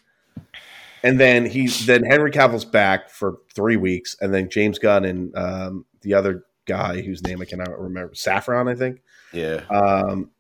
And 1.03 1.19
then 1.19 1.45
he 1.45 1.67
then 1.67 2.03
Henry 2.03 2.31
Cavill's 2.31 2.65
back 2.65 3.11
for 3.11 3.37
three 3.53 3.77
weeks, 3.77 4.15
and 4.19 4.33
then 4.33 4.49
James 4.49 4.79
Gunn 4.79 5.05
and 5.05 5.35
um, 5.37 5.85
the 6.01 6.15
other 6.15 6.43
guy 6.65 7.01
whose 7.01 7.21
name 7.23 7.39
I 7.39 7.45
cannot 7.45 7.79
remember, 7.79 8.13
Safran, 8.13 8.67
I 8.67 8.75
think. 8.75 9.01
yeah. 9.31 9.61
Um, 9.69 10.31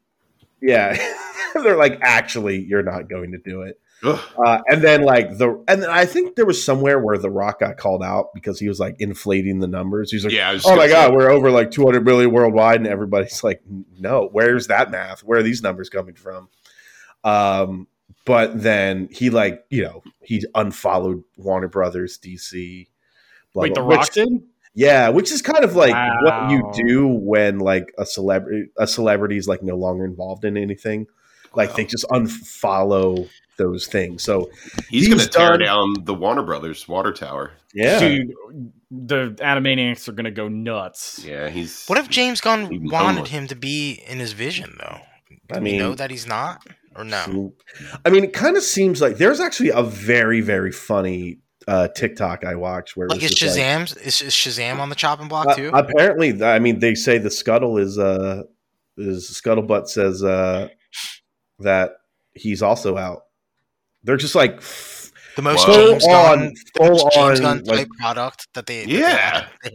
yeah, 0.61 0.97
they're 1.55 1.77
like, 1.77 1.99
actually, 2.01 2.59
you're 2.63 2.83
not 2.83 3.09
going 3.09 3.31
to 3.31 3.37
do 3.37 3.61
it. 3.63 3.79
Uh, 4.03 4.61
and 4.67 4.81
then 4.81 5.03
like 5.03 5.37
the 5.37 5.63
and 5.67 5.83
then 5.83 5.89
I 5.91 6.05
think 6.05 6.35
there 6.35 6.45
was 6.45 6.63
somewhere 6.65 6.99
where 6.99 7.19
the 7.19 7.29
Rock 7.29 7.59
got 7.59 7.77
called 7.77 8.01
out 8.01 8.33
because 8.33 8.59
he 8.59 8.67
was 8.67 8.79
like 8.79 8.95
inflating 8.99 9.59
the 9.59 9.67
numbers. 9.67 10.09
He's 10.11 10.23
like, 10.25 10.33
yeah. 10.33 10.57
Oh 10.65 10.75
my 10.75 10.87
god, 10.87 11.09
say, 11.09 11.15
we're 11.15 11.29
over 11.29 11.51
like 11.51 11.69
200 11.69 12.03
million 12.03 12.31
worldwide, 12.31 12.77
and 12.77 12.87
everybody's 12.87 13.43
like, 13.43 13.61
no, 13.99 14.27
where's 14.31 14.67
that 14.67 14.89
math? 14.89 15.23
Where 15.23 15.37
are 15.39 15.43
these 15.43 15.61
numbers 15.61 15.89
coming 15.89 16.15
from? 16.15 16.49
Um, 17.23 17.87
but 18.25 18.59
then 18.59 19.07
he 19.11 19.29
like 19.29 19.63
you 19.69 19.83
know 19.83 20.03
he 20.23 20.43
unfollowed 20.55 21.23
Warner 21.37 21.67
Brothers, 21.67 22.17
DC. 22.17 22.87
blah, 23.53 23.61
Wait, 23.63 23.75
blah, 23.75 23.83
The 23.83 23.87
which- 23.87 23.97
Rock 23.99 24.13
did? 24.13 24.29
Yeah, 24.73 25.09
which 25.09 25.31
is 25.31 25.41
kind 25.41 25.63
of 25.63 25.75
like 25.75 25.93
what 26.21 26.51
you 26.51 26.71
do 26.73 27.07
when 27.07 27.59
like 27.59 27.93
a 27.97 28.05
celebrity 28.05 28.69
a 28.77 28.87
celebrity 28.87 29.37
is 29.37 29.47
like 29.47 29.63
no 29.63 29.75
longer 29.75 30.05
involved 30.05 30.45
in 30.45 30.57
anything. 30.57 31.07
Like 31.53 31.75
they 31.75 31.83
just 31.85 32.05
unfollow 32.05 33.29
those 33.57 33.85
things. 33.87 34.23
So 34.23 34.49
he's, 34.89 35.07
going 35.07 35.19
to 35.19 35.25
he's 35.25 35.29
tear 35.29 35.57
down 35.57 35.95
the 36.03 36.13
Warner 36.13 36.43
Brothers 36.43 36.87
water 36.87 37.11
tower. 37.11 37.51
yeah, 37.73 37.99
Dude, 37.99 38.31
the 38.89 39.31
Animaniacs 39.39 40.07
are 40.07 40.13
gonna 40.13 40.31
go 40.31 40.47
nuts. 40.47 41.23
Yeah, 41.25 41.49
he's. 41.49 41.85
What 41.87 41.97
if 41.97 42.09
James 42.09 42.41
Gunn 42.41 42.63
wanted 42.89 43.15
homeless. 43.15 43.29
him 43.29 43.47
to 43.47 43.55
be 43.55 44.01
in 44.07 44.19
his 44.19 44.31
vision, 44.33 44.77
though? 44.79 44.99
I 45.51 45.55
Do 45.55 45.59
we 45.59 45.71
mean, 45.71 45.79
know 45.79 45.95
that 45.95 46.09
he's 46.09 46.25
not, 46.25 46.65
or 46.95 47.03
no? 47.03 47.53
I 48.05 48.09
mean, 48.09 48.23
it 48.23 48.31
kind 48.33 48.55
of 48.55 48.63
seems 48.63 49.01
like 49.01 49.17
there's 49.17 49.41
actually 49.41 49.69
a 49.69 49.83
very 49.83 50.41
very 50.41 50.71
funny 50.71 51.39
uh, 51.67 51.87
TikTok 51.89 52.43
I 52.43 52.55
watched 52.55 52.97
where 52.97 53.05
it 53.07 53.11
Like, 53.11 53.21
was 53.21 53.31
is 53.31 53.37
just 53.37 53.57
like, 53.57 54.05
is, 54.05 54.21
is 54.21 54.33
Shazam 54.33 54.79
on 54.79 54.89
the 54.89 54.95
chopping 54.95 55.27
block 55.27 55.47
Uh, 55.47 55.55
too? 55.55 55.69
apparently, 55.73 56.41
I 56.43 56.59
mean, 56.59 56.79
they 56.79 56.95
say 56.95 57.17
the 57.17 57.29
scuttle 57.31 57.77
is 57.77 57.97
uh 57.97 58.43
is 58.97 59.29
scuttlebutt 59.29 59.87
says 59.87 60.23
uh 60.23 60.69
that 61.59 61.91
he's 62.33 62.61
also 62.61 62.97
out. 62.97 63.25
They're 64.03 64.17
just 64.17 64.35
like 64.35 64.57
f- 64.57 65.11
the 65.35 65.41
most 65.43 65.67
Whoa. 65.67 65.73
James 65.91 66.03
full 66.03 66.11
Gunn, 66.11 66.39
on, 66.39 66.53
the 66.53 66.55
full 66.77 66.89
most 66.89 67.13
James 67.13 67.39
on, 67.41 67.57
Gunn 67.57 67.63
like 67.65 67.77
type 67.77 67.87
product 67.99 68.47
that 68.53 68.65
they. 68.65 68.85
that 68.85 68.87
they 68.87 68.99
Yeah. 68.99 69.47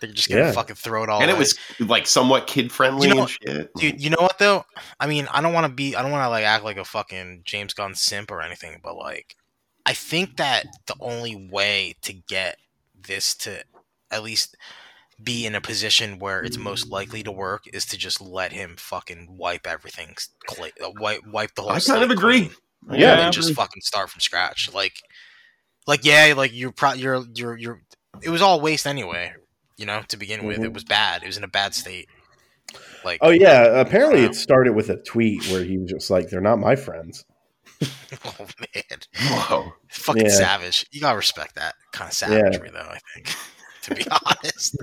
They're 0.00 0.12
just 0.12 0.28
gonna 0.28 0.42
Yeah. 0.42 0.52
fucking 0.52 0.76
throw 0.76 1.04
it 1.04 1.08
all. 1.08 1.22
and 1.22 1.30
it 1.30 1.38
was 1.38 1.58
like 1.80 2.06
somewhat 2.06 2.46
kid 2.46 2.70
friendly 2.70 3.08
You 3.08 3.14
know 3.14 3.20
and 3.22 3.30
shit. 3.30 3.70
Dude, 3.76 4.00
you 4.02 4.10
know 4.10 4.18
what 4.20 4.38
though? 4.38 4.66
I 5.00 5.06
mean, 5.06 5.26
I 5.32 5.40
don't 5.40 5.54
want 5.54 5.66
to 5.66 5.72
be, 5.72 5.96
I 5.96 6.02
don't 6.02 6.10
want 6.10 6.24
to 6.24 6.28
like 6.28 6.44
act 6.44 6.64
like 6.64 6.76
a 6.76 6.84
fucking 6.84 7.42
James 7.44 7.72
Gunn 7.72 7.94
simp 7.94 8.30
or 8.30 8.42
anything, 8.42 8.78
but 8.82 8.94
like, 8.96 9.36
I 9.86 9.92
think 9.94 10.36
that 10.36 10.66
the 10.86 10.96
only 11.00 11.48
way 11.50 11.94
to 12.02 12.12
get 12.12 12.58
this 13.00 13.34
to 13.36 13.62
at 14.10 14.22
least 14.24 14.56
be 15.22 15.46
in 15.46 15.54
a 15.54 15.60
position 15.60 16.18
where 16.18 16.42
it's 16.42 16.58
most 16.58 16.88
likely 16.88 17.22
to 17.22 17.32
work 17.32 17.64
is 17.72 17.86
to 17.86 17.96
just 17.96 18.20
let 18.20 18.52
him 18.52 18.74
fucking 18.76 19.36
wipe 19.38 19.66
everything, 19.66 20.14
cla 20.46 20.68
uh, 20.84 20.90
wipe 21.00 21.20
wipe 21.26 21.54
the 21.54 21.62
whole. 21.62 21.70
I 21.70 21.80
kind 21.80 22.02
of 22.02 22.10
agree. 22.10 22.50
clean, 22.88 23.00
Yeah, 23.00 23.24
and 23.24 23.32
just 23.32 23.54
fucking 23.54 23.80
start 23.82 24.10
from 24.10 24.20
scratch. 24.20 24.72
Like, 24.74 25.00
like 25.86 26.04
yeah, 26.04 26.34
like 26.36 26.52
you're 26.52 26.72
pro- 26.72 26.92
you're 26.94 27.24
you're 27.34 27.56
you're. 27.56 27.80
It 28.22 28.28
was 28.30 28.42
all 28.42 28.60
waste 28.60 28.86
anyway. 28.86 29.32
You 29.78 29.86
know, 29.86 30.02
to 30.08 30.16
begin 30.16 30.46
with, 30.46 30.58
it 30.58 30.72
was 30.72 30.84
bad. 30.84 31.22
It 31.22 31.26
was 31.26 31.36
in 31.36 31.44
a 31.44 31.48
bad 31.48 31.74
state. 31.74 32.08
Like, 33.04 33.18
Oh 33.22 33.30
yeah, 33.30 33.80
apparently 33.80 34.22
Wow. 34.22 34.26
it 34.30 34.34
started 34.34 34.74
with 34.74 34.90
a 34.90 34.96
tweet 34.96 35.46
where 35.50 35.62
he 35.62 35.78
was 35.78 35.90
just 35.90 36.10
like, 36.10 36.28
"They're 36.28 36.40
not 36.40 36.58
my 36.58 36.74
friends." 36.76 37.24
oh 38.24 38.46
man. 38.74 39.00
Whoa. 39.30 39.72
fucking 39.88 40.26
Yeah. 40.26 40.30
savage. 40.32 40.86
You 40.90 41.00
gotta 41.00 41.16
respect 41.16 41.54
that 41.56 41.74
kind 41.92 42.08
of 42.08 42.14
savagery, 42.14 42.70
though. 42.72 42.78
I 42.78 42.98
think, 43.14 43.34
to 43.82 43.94
be 43.94 44.04
honest, 44.10 44.76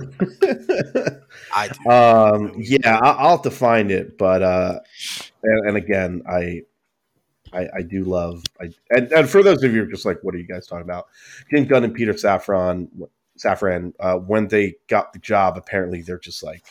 I 1.54 1.68
do. 1.68 1.90
um, 1.90 2.52
yeah, 2.58 2.98
I- 2.98 3.10
I'll 3.12 3.30
have 3.32 3.42
to 3.42 3.50
find 3.50 3.90
it, 3.90 4.16
but 4.18 4.42
uh, 4.42 4.80
and, 5.42 5.68
and 5.68 5.76
again, 5.76 6.22
I, 6.28 6.62
I, 7.52 7.68
I 7.76 7.82
do 7.82 8.04
love, 8.04 8.42
I, 8.60 8.70
and, 8.90 9.12
and 9.12 9.28
for 9.28 9.42
those 9.42 9.62
of 9.62 9.72
you 9.74 9.82
who 9.82 9.88
are 9.88 9.90
just 9.90 10.04
like, 10.04 10.18
what 10.22 10.34
are 10.34 10.38
you 10.38 10.46
guys 10.46 10.66
talking 10.66 10.82
about? 10.84 11.06
James 11.50 11.68
Gunn 11.68 11.84
and 11.84 11.94
Peter 11.94 12.12
Safran, 12.12 12.88
Safran, 13.38 13.92
uh, 14.00 14.16
when 14.16 14.48
they 14.48 14.74
got 14.88 15.12
the 15.12 15.18
job, 15.18 15.56
apparently 15.56 16.02
they're 16.02 16.18
just 16.18 16.42
like, 16.42 16.64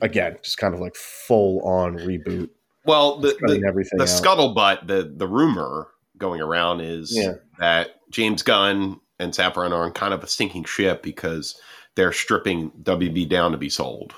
again, 0.00 0.36
just 0.42 0.58
kind 0.58 0.74
of 0.74 0.80
like 0.80 0.94
full 0.94 1.60
on 1.62 1.96
reboot, 1.98 2.50
Well, 2.86 3.18
the, 3.18 3.36
the, 3.40 3.64
everything 3.66 3.98
the 3.98 4.04
scuttlebutt, 4.04 4.86
the 4.86 5.12
the 5.16 5.26
rumor 5.28 5.88
going 6.18 6.40
around 6.40 6.80
is 6.80 7.12
Yeah. 7.16 7.34
that 7.58 7.90
James 8.10 8.42
Gunn 8.42 9.00
and 9.18 9.32
Safran 9.32 9.72
are 9.72 9.84
on 9.84 9.92
kind 9.92 10.14
of 10.14 10.22
a 10.22 10.26
sinking 10.28 10.64
ship 10.64 11.02
because 11.02 11.58
they're 11.94 12.12
stripping 12.12 12.70
WB 12.82 13.28
down 13.28 13.52
to 13.52 13.58
be 13.58 13.68
sold. 13.68 14.14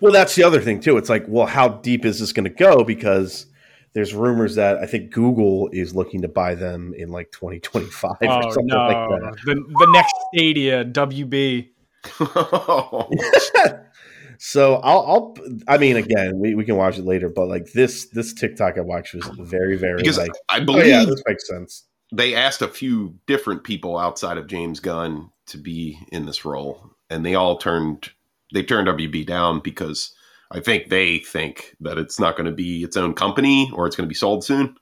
Well, 0.00 0.12
that's 0.12 0.34
the 0.34 0.42
other 0.44 0.60
thing 0.60 0.80
too. 0.80 0.96
It's 0.96 1.08
like, 1.10 1.24
well, 1.28 1.46
how 1.46 1.68
deep 1.68 2.04
is 2.04 2.20
this 2.20 2.32
going 2.32 2.44
to 2.44 2.50
go? 2.50 2.84
Because 2.84 3.46
there's 3.92 4.14
rumors 4.14 4.54
that 4.56 4.78
I 4.78 4.86
think 4.86 5.12
Google 5.12 5.68
is 5.72 5.94
looking 5.94 6.22
to 6.22 6.28
buy 6.28 6.54
them 6.54 6.94
in 6.96 7.10
like 7.10 7.30
2025 7.32 8.10
or 8.10 8.16
Oh 8.28 8.40
something 8.50 8.66
no, 8.66 8.76
like 8.86 9.20
that. 9.20 9.36
the 9.44 9.54
the 9.54 9.90
next 9.92 10.14
Stadia 10.32 10.84
WB. 10.84 11.70
so 14.38 14.76
I'll, 14.76 15.06
I'll, 15.06 15.34
I 15.68 15.78
mean, 15.78 15.96
again, 15.96 16.38
we, 16.38 16.54
we 16.54 16.64
can 16.64 16.76
watch 16.76 16.98
it 16.98 17.04
later, 17.04 17.28
but 17.28 17.48
like 17.48 17.72
this, 17.72 18.06
this 18.10 18.32
TikTok 18.32 18.78
I 18.78 18.80
watched 18.80 19.14
was 19.14 19.26
very, 19.38 19.76
very 19.76 19.98
because 19.98 20.18
like, 20.18 20.32
I 20.48 20.60
oh 20.60 20.64
believe 20.64 20.86
yeah, 20.86 21.04
this 21.04 21.22
makes 21.26 21.48
sense. 21.48 21.86
they 22.12 22.34
asked 22.34 22.62
a 22.62 22.68
few 22.68 23.18
different 23.26 23.64
people 23.64 23.98
outside 23.98 24.38
of 24.38 24.46
James 24.46 24.80
Gunn 24.80 25.30
to 25.46 25.58
be 25.58 25.98
in 26.12 26.26
this 26.26 26.44
role, 26.44 26.90
and 27.10 27.24
they 27.24 27.34
all 27.34 27.56
turned 27.56 28.10
they 28.52 28.62
turned 28.62 28.88
WB 28.88 29.26
down 29.26 29.60
because 29.60 30.14
I 30.50 30.60
think 30.60 30.88
they 30.88 31.18
think 31.18 31.74
that 31.80 31.98
it's 31.98 32.20
not 32.20 32.36
going 32.36 32.46
to 32.46 32.52
be 32.52 32.84
its 32.84 32.96
own 32.96 33.14
company 33.14 33.70
or 33.74 33.86
it's 33.86 33.96
going 33.96 34.06
to 34.06 34.12
be 34.12 34.14
sold 34.14 34.44
soon. 34.44 34.76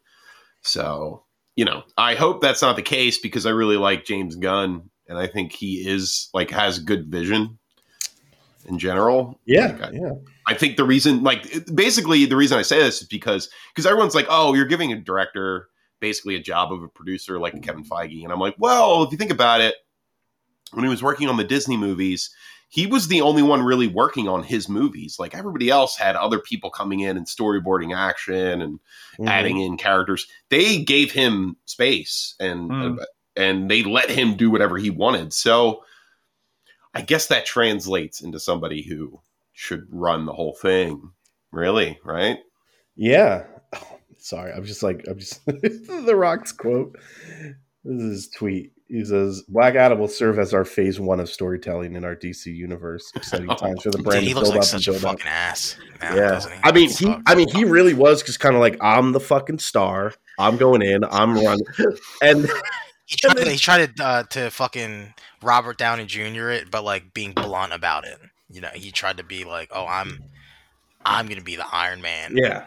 So 0.62 1.24
you 1.56 1.64
know, 1.64 1.82
I 1.98 2.14
hope 2.14 2.40
that's 2.40 2.62
not 2.62 2.76
the 2.76 2.82
case 2.82 3.18
because 3.18 3.44
I 3.46 3.50
really 3.50 3.76
like 3.76 4.04
James 4.04 4.36
Gunn, 4.36 4.90
and 5.08 5.18
I 5.18 5.26
think 5.26 5.52
he 5.52 5.86
is 5.86 6.28
like 6.32 6.50
has 6.50 6.78
good 6.78 7.10
vision 7.10 7.58
in 8.66 8.78
general. 8.78 9.40
Yeah, 9.46 9.66
Like, 9.66 9.82
I- 9.82 9.90
yeah, 9.92 10.12
I 10.46 10.54
think 10.54 10.76
the 10.76 10.84
reason, 10.84 11.22
like, 11.22 11.46
basically, 11.74 12.24
the 12.26 12.36
reason 12.36 12.58
I 12.58 12.62
say 12.62 12.78
this 12.78 13.02
is 13.02 13.08
because 13.08 13.48
because 13.74 13.86
everyone's 13.86 14.14
like, 14.14 14.26
oh, 14.28 14.54
you're 14.54 14.66
giving 14.66 14.92
a 14.92 14.96
director 14.96 15.68
basically 16.00 16.34
a 16.34 16.40
job 16.40 16.72
of 16.72 16.82
a 16.82 16.88
producer 16.88 17.38
like 17.38 17.62
Kevin 17.62 17.84
Feige, 17.84 18.22
and 18.24 18.32
I'm 18.32 18.40
like, 18.40 18.56
well, 18.58 19.02
if 19.04 19.12
you 19.12 19.18
think 19.18 19.30
about 19.30 19.60
it, 19.60 19.74
when 20.72 20.84
he 20.84 20.90
was 20.90 21.02
working 21.02 21.28
on 21.28 21.36
the 21.36 21.44
Disney 21.44 21.76
movies, 21.76 22.30
he 22.68 22.86
was 22.86 23.08
the 23.08 23.20
only 23.20 23.42
one 23.42 23.62
really 23.62 23.86
working 23.86 24.28
on 24.28 24.42
his 24.42 24.66
movies. 24.68 25.16
Like 25.18 25.34
everybody 25.34 25.68
else 25.68 25.96
had 25.98 26.16
other 26.16 26.38
people 26.38 26.70
coming 26.70 27.00
in 27.00 27.18
and 27.18 27.26
storyboarding 27.26 27.94
action 27.94 28.62
and 28.62 28.80
Mhm. 29.20 29.28
adding 29.28 29.58
in 29.60 29.76
characters. 29.76 30.26
They 30.48 30.78
gave 30.82 31.12
him 31.12 31.56
space 31.66 32.34
and 32.40 32.70
Hmm. 32.72 32.96
and 33.36 33.70
they 33.70 33.82
let 33.82 34.10
him 34.10 34.36
do 34.36 34.50
whatever 34.50 34.78
he 34.78 34.88
wanted. 34.90 35.34
So 35.34 35.84
I 36.94 37.02
guess 37.02 37.26
that 37.28 37.46
translates 37.46 38.20
into 38.20 38.38
somebody 38.38 38.82
who 38.82 39.20
should 39.52 39.86
run 39.90 40.26
the 40.26 40.32
whole 40.32 40.54
thing. 40.54 41.10
Really, 41.50 41.98
right? 42.04 42.38
yeah. 42.96 43.44
Oh, 43.74 43.98
sorry, 44.18 44.52
I'm 44.52 44.64
just 44.64 44.82
like, 44.82 45.04
I'm 45.08 45.18
just 45.18 45.44
the 45.46 46.14
Rock's 46.16 46.52
quote. 46.52 46.96
This 47.84 48.02
is 48.02 48.10
his 48.10 48.28
tweet. 48.28 48.72
He 48.88 49.04
says, 49.04 49.42
"Black 49.48 49.74
Adam 49.74 49.98
will 49.98 50.06
serve 50.06 50.38
as 50.38 50.52
our 50.52 50.64
phase 50.66 51.00
one 51.00 51.18
of 51.18 51.28
storytelling 51.28 51.96
in 51.96 52.04
our 52.04 52.14
DC 52.14 52.54
universe. 52.54 53.10
Exciting 53.16 53.50
oh, 53.50 53.54
times 53.56 53.82
for 53.82 53.90
the 53.90 53.98
Dude, 53.98 54.04
brand. 54.04 54.24
he 54.24 54.32
to 54.32 54.34
looks 54.36 54.50
build 54.50 54.54
like 54.56 54.62
up 54.62 54.68
such 54.68 54.86
and 54.86 54.96
a 54.96 55.00
build 55.00 55.14
up." 55.14 55.20
fucking 55.20 55.32
ass. 55.32 55.76
Now, 56.02 56.14
yeah. 56.14 56.40
he? 56.40 56.60
I 56.62 56.72
mean, 56.72 56.88
he. 56.88 56.94
Sucks. 57.06 57.22
I 57.26 57.34
mean, 57.34 57.48
he 57.48 57.64
really 57.64 57.94
was 57.94 58.22
just 58.22 58.38
kind 58.38 58.54
of 58.54 58.60
like, 58.60 58.76
I'm 58.82 59.12
the 59.12 59.20
fucking 59.20 59.60
star. 59.60 60.12
I'm 60.38 60.58
going 60.58 60.82
in. 60.82 61.04
I'm 61.04 61.34
running. 61.34 61.64
And 62.22 62.48
He 63.12 63.18
tried, 63.18 63.36
to, 63.36 63.50
he 63.50 63.58
tried 63.58 63.96
to 63.96 64.04
uh, 64.04 64.22
to 64.24 64.50
fucking 64.50 65.12
Robert 65.42 65.76
Downey 65.76 66.06
Jr. 66.06 66.48
it, 66.50 66.70
but 66.70 66.82
like 66.82 67.12
being 67.12 67.32
blunt 67.32 67.72
about 67.74 68.06
it. 68.06 68.18
You 68.50 68.60
know, 68.62 68.70
he 68.74 68.90
tried 68.90 69.18
to 69.18 69.22
be 69.24 69.44
like, 69.44 69.68
"Oh, 69.70 69.86
I'm, 69.86 70.18
I'm 71.04 71.26
gonna 71.26 71.42
be 71.42 71.56
the 71.56 71.66
Iron 71.70 72.00
Man." 72.00 72.34
yeah, 72.36 72.64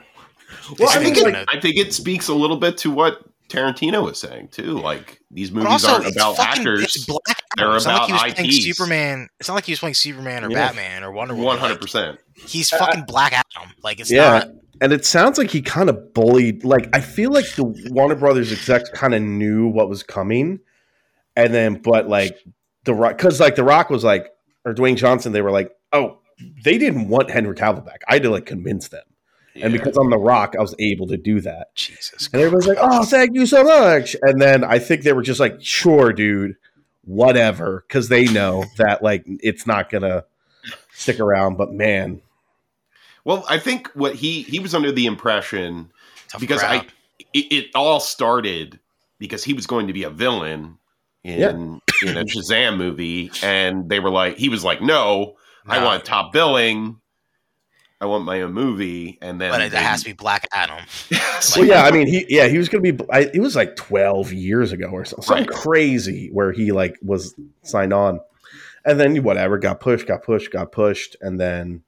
Well, 0.79 0.89
I 0.89 1.03
think 1.03 1.17
it, 1.17 1.23
gonna- 1.25 1.45
I 1.47 1.59
think 1.59 1.77
it 1.77 1.93
speaks 1.93 2.27
a 2.27 2.33
little 2.35 2.57
bit 2.57 2.77
to 2.79 2.91
what 2.91 3.23
Tarantino 3.49 4.03
was 4.03 4.19
saying 4.19 4.49
too. 4.49 4.79
Like 4.79 5.19
these 5.31 5.51
movies 5.51 5.71
also, 5.71 5.93
aren't 5.93 6.15
about 6.15 6.37
fucking, 6.37 6.59
actors. 6.61 6.83
It's 6.83 7.05
Black 7.05 7.41
They're 7.57 7.75
It's 7.75 7.85
not 7.85 8.09
like 8.09 8.09
about 8.09 8.39
he 8.39 8.47
was 8.47 8.51
playing 8.59 8.73
Superman. 8.73 9.29
It's 9.39 9.49
not 9.49 9.55
like 9.55 9.65
he 9.65 9.71
was 9.71 9.79
playing 9.79 9.93
Superman 9.95 10.43
or 10.43 10.51
Yeah. 10.51 10.67
Batman 10.67 11.03
or 11.03 11.11
Wonder 11.11 11.35
Woman. 11.35 11.57
Hundred 11.57 11.81
percent. 11.81 12.19
he's 12.35 12.69
fucking 12.69 13.05
Black 13.07 13.33
Adam. 13.33 13.71
Like 13.83 13.99
it's 13.99 14.11
Yeah. 14.11 14.29
not. 14.39 14.47
And 14.81 14.93
it 14.93 15.05
sounds 15.05 15.37
like 15.37 15.51
he 15.51 15.61
kind 15.61 15.89
of 15.89 16.13
bullied. 16.13 16.63
Like 16.63 16.89
I 16.93 17.01
feel 17.01 17.31
like 17.31 17.55
the 17.55 17.65
Warner 17.91 18.15
Brothers 18.15 18.51
execs 18.51 18.89
kind 18.89 19.13
of 19.13 19.21
knew 19.21 19.67
what 19.67 19.89
was 19.89 20.03
coming, 20.03 20.59
and 21.35 21.53
then 21.53 21.81
but 21.81 22.07
like 22.07 22.37
the 22.83 22.93
Rock, 22.93 23.17
because 23.17 23.39
like 23.39 23.55
the 23.55 23.63
Rock 23.63 23.89
was 23.89 24.03
like, 24.03 24.31
or 24.63 24.73
Dwayne 24.73 24.95
Johnson, 24.97 25.31
they 25.31 25.41
were 25.41 25.51
like, 25.51 25.71
oh, 25.91 26.19
they 26.63 26.77
didn't 26.77 27.07
want 27.07 27.29
Henry 27.29 27.55
Cavill 27.55 27.85
back. 27.85 28.01
I 28.07 28.13
had 28.15 28.23
to 28.23 28.29
like 28.29 28.45
convince 28.45 28.89
them, 28.89 29.05
and 29.55 29.71
because 29.71 29.97
I'm 29.97 30.09
the 30.09 30.17
Rock, 30.17 30.55
I 30.57 30.61
was 30.61 30.75
able 30.79 31.07
to 31.07 31.17
do 31.17 31.41
that. 31.41 31.73
Jesus. 31.75 32.29
And 32.33 32.41
everybody's 32.41 32.67
like, 32.67 32.77
oh, 32.79 33.03
thank 33.05 33.35
you 33.35 33.45
so 33.45 33.63
much. 33.63 34.15
And 34.21 34.41
then 34.41 34.63
I 34.63 34.79
think 34.79 35.03
they 35.03 35.13
were 35.13 35.23
just 35.23 35.39
like, 35.39 35.61
sure, 35.61 36.11
dude, 36.13 36.55
whatever, 37.03 37.85
because 37.87 38.09
they 38.09 38.25
know 38.25 38.65
that 38.77 39.01
like 39.01 39.23
it's 39.25 39.65
not 39.65 39.89
gonna 39.89 40.25
stick 40.93 41.19
around. 41.19 41.57
But 41.57 41.71
man, 41.71 42.21
Well, 43.25 43.43
I 43.49 43.59
think 43.59 43.89
what 43.95 44.15
he 44.15 44.43
he 44.43 44.59
was 44.59 44.73
under 44.73 44.91
the 44.91 45.05
impression 45.07 45.91
Tough 46.29 46.39
because 46.41 46.61
crowd. 46.61 46.85
I 47.19 47.23
it, 47.33 47.51
it 47.51 47.65
all 47.75 47.99
started 47.99 48.79
because 49.19 49.43
he 49.43 49.53
was 49.53 49.67
going 49.67 49.87
to 49.87 49.93
be 49.93 50.03
a 50.03 50.09
villain 50.09 50.77
in 51.23 51.39
Yeah. 51.39 51.49
in 52.09 52.17
a 52.17 52.23
Shazam 52.25 52.77
movie, 52.77 53.31
and 53.43 53.89
they 53.89 53.99
were 53.99 54.09
like, 54.11 54.37
he 54.37 54.47
was 54.49 54.63
like, 54.63 54.81
no, 54.81 55.35
I 55.67 55.83
want 55.83 56.05
top 56.05 56.31
billing. 56.31 57.01
I 58.01 58.07
want 58.07 58.25
my 58.25 58.41
own 58.41 58.51
movie, 58.53 59.17
and 59.21 59.39
then 59.39 59.51
but 59.51 59.61
it 59.61 59.71
they- 59.71 59.77
has 59.77 60.01
to 60.03 60.09
be 60.09 60.13
Black 60.13 60.45
Adam. 60.53 60.83
Yes. 61.09 61.55
Well, 61.57 61.65
yeah, 61.65 61.83
I 61.83 61.91
mean, 61.91 62.07
he 62.07 62.25
yeah, 62.29 62.47
he 62.47 62.57
was 62.57 62.67
gonna 62.69 62.81
be. 62.91 62.97
I, 63.11 63.21
it 63.33 63.39
was 63.39 63.55
like 63.55 63.75
twelve 63.77 64.31
years 64.33 64.71
ago 64.73 64.87
or 64.87 65.05
something, 65.05 65.23
something 65.25 65.47
Right. 65.47 65.55
crazy 65.57 66.29
where 66.31 66.51
he 66.51 66.71
like 66.73 66.97
was 67.01 67.33
signed 67.63 67.93
on, 67.93 68.19
and 68.85 68.99
then 68.99 69.23
whatever 69.23 69.57
got 69.57 69.79
pushed, 69.79 70.07
got 70.07 70.23
pushed, 70.23 70.51
got 70.51 70.71
pushed, 70.73 71.15
and 71.21 71.39
then 71.39 71.83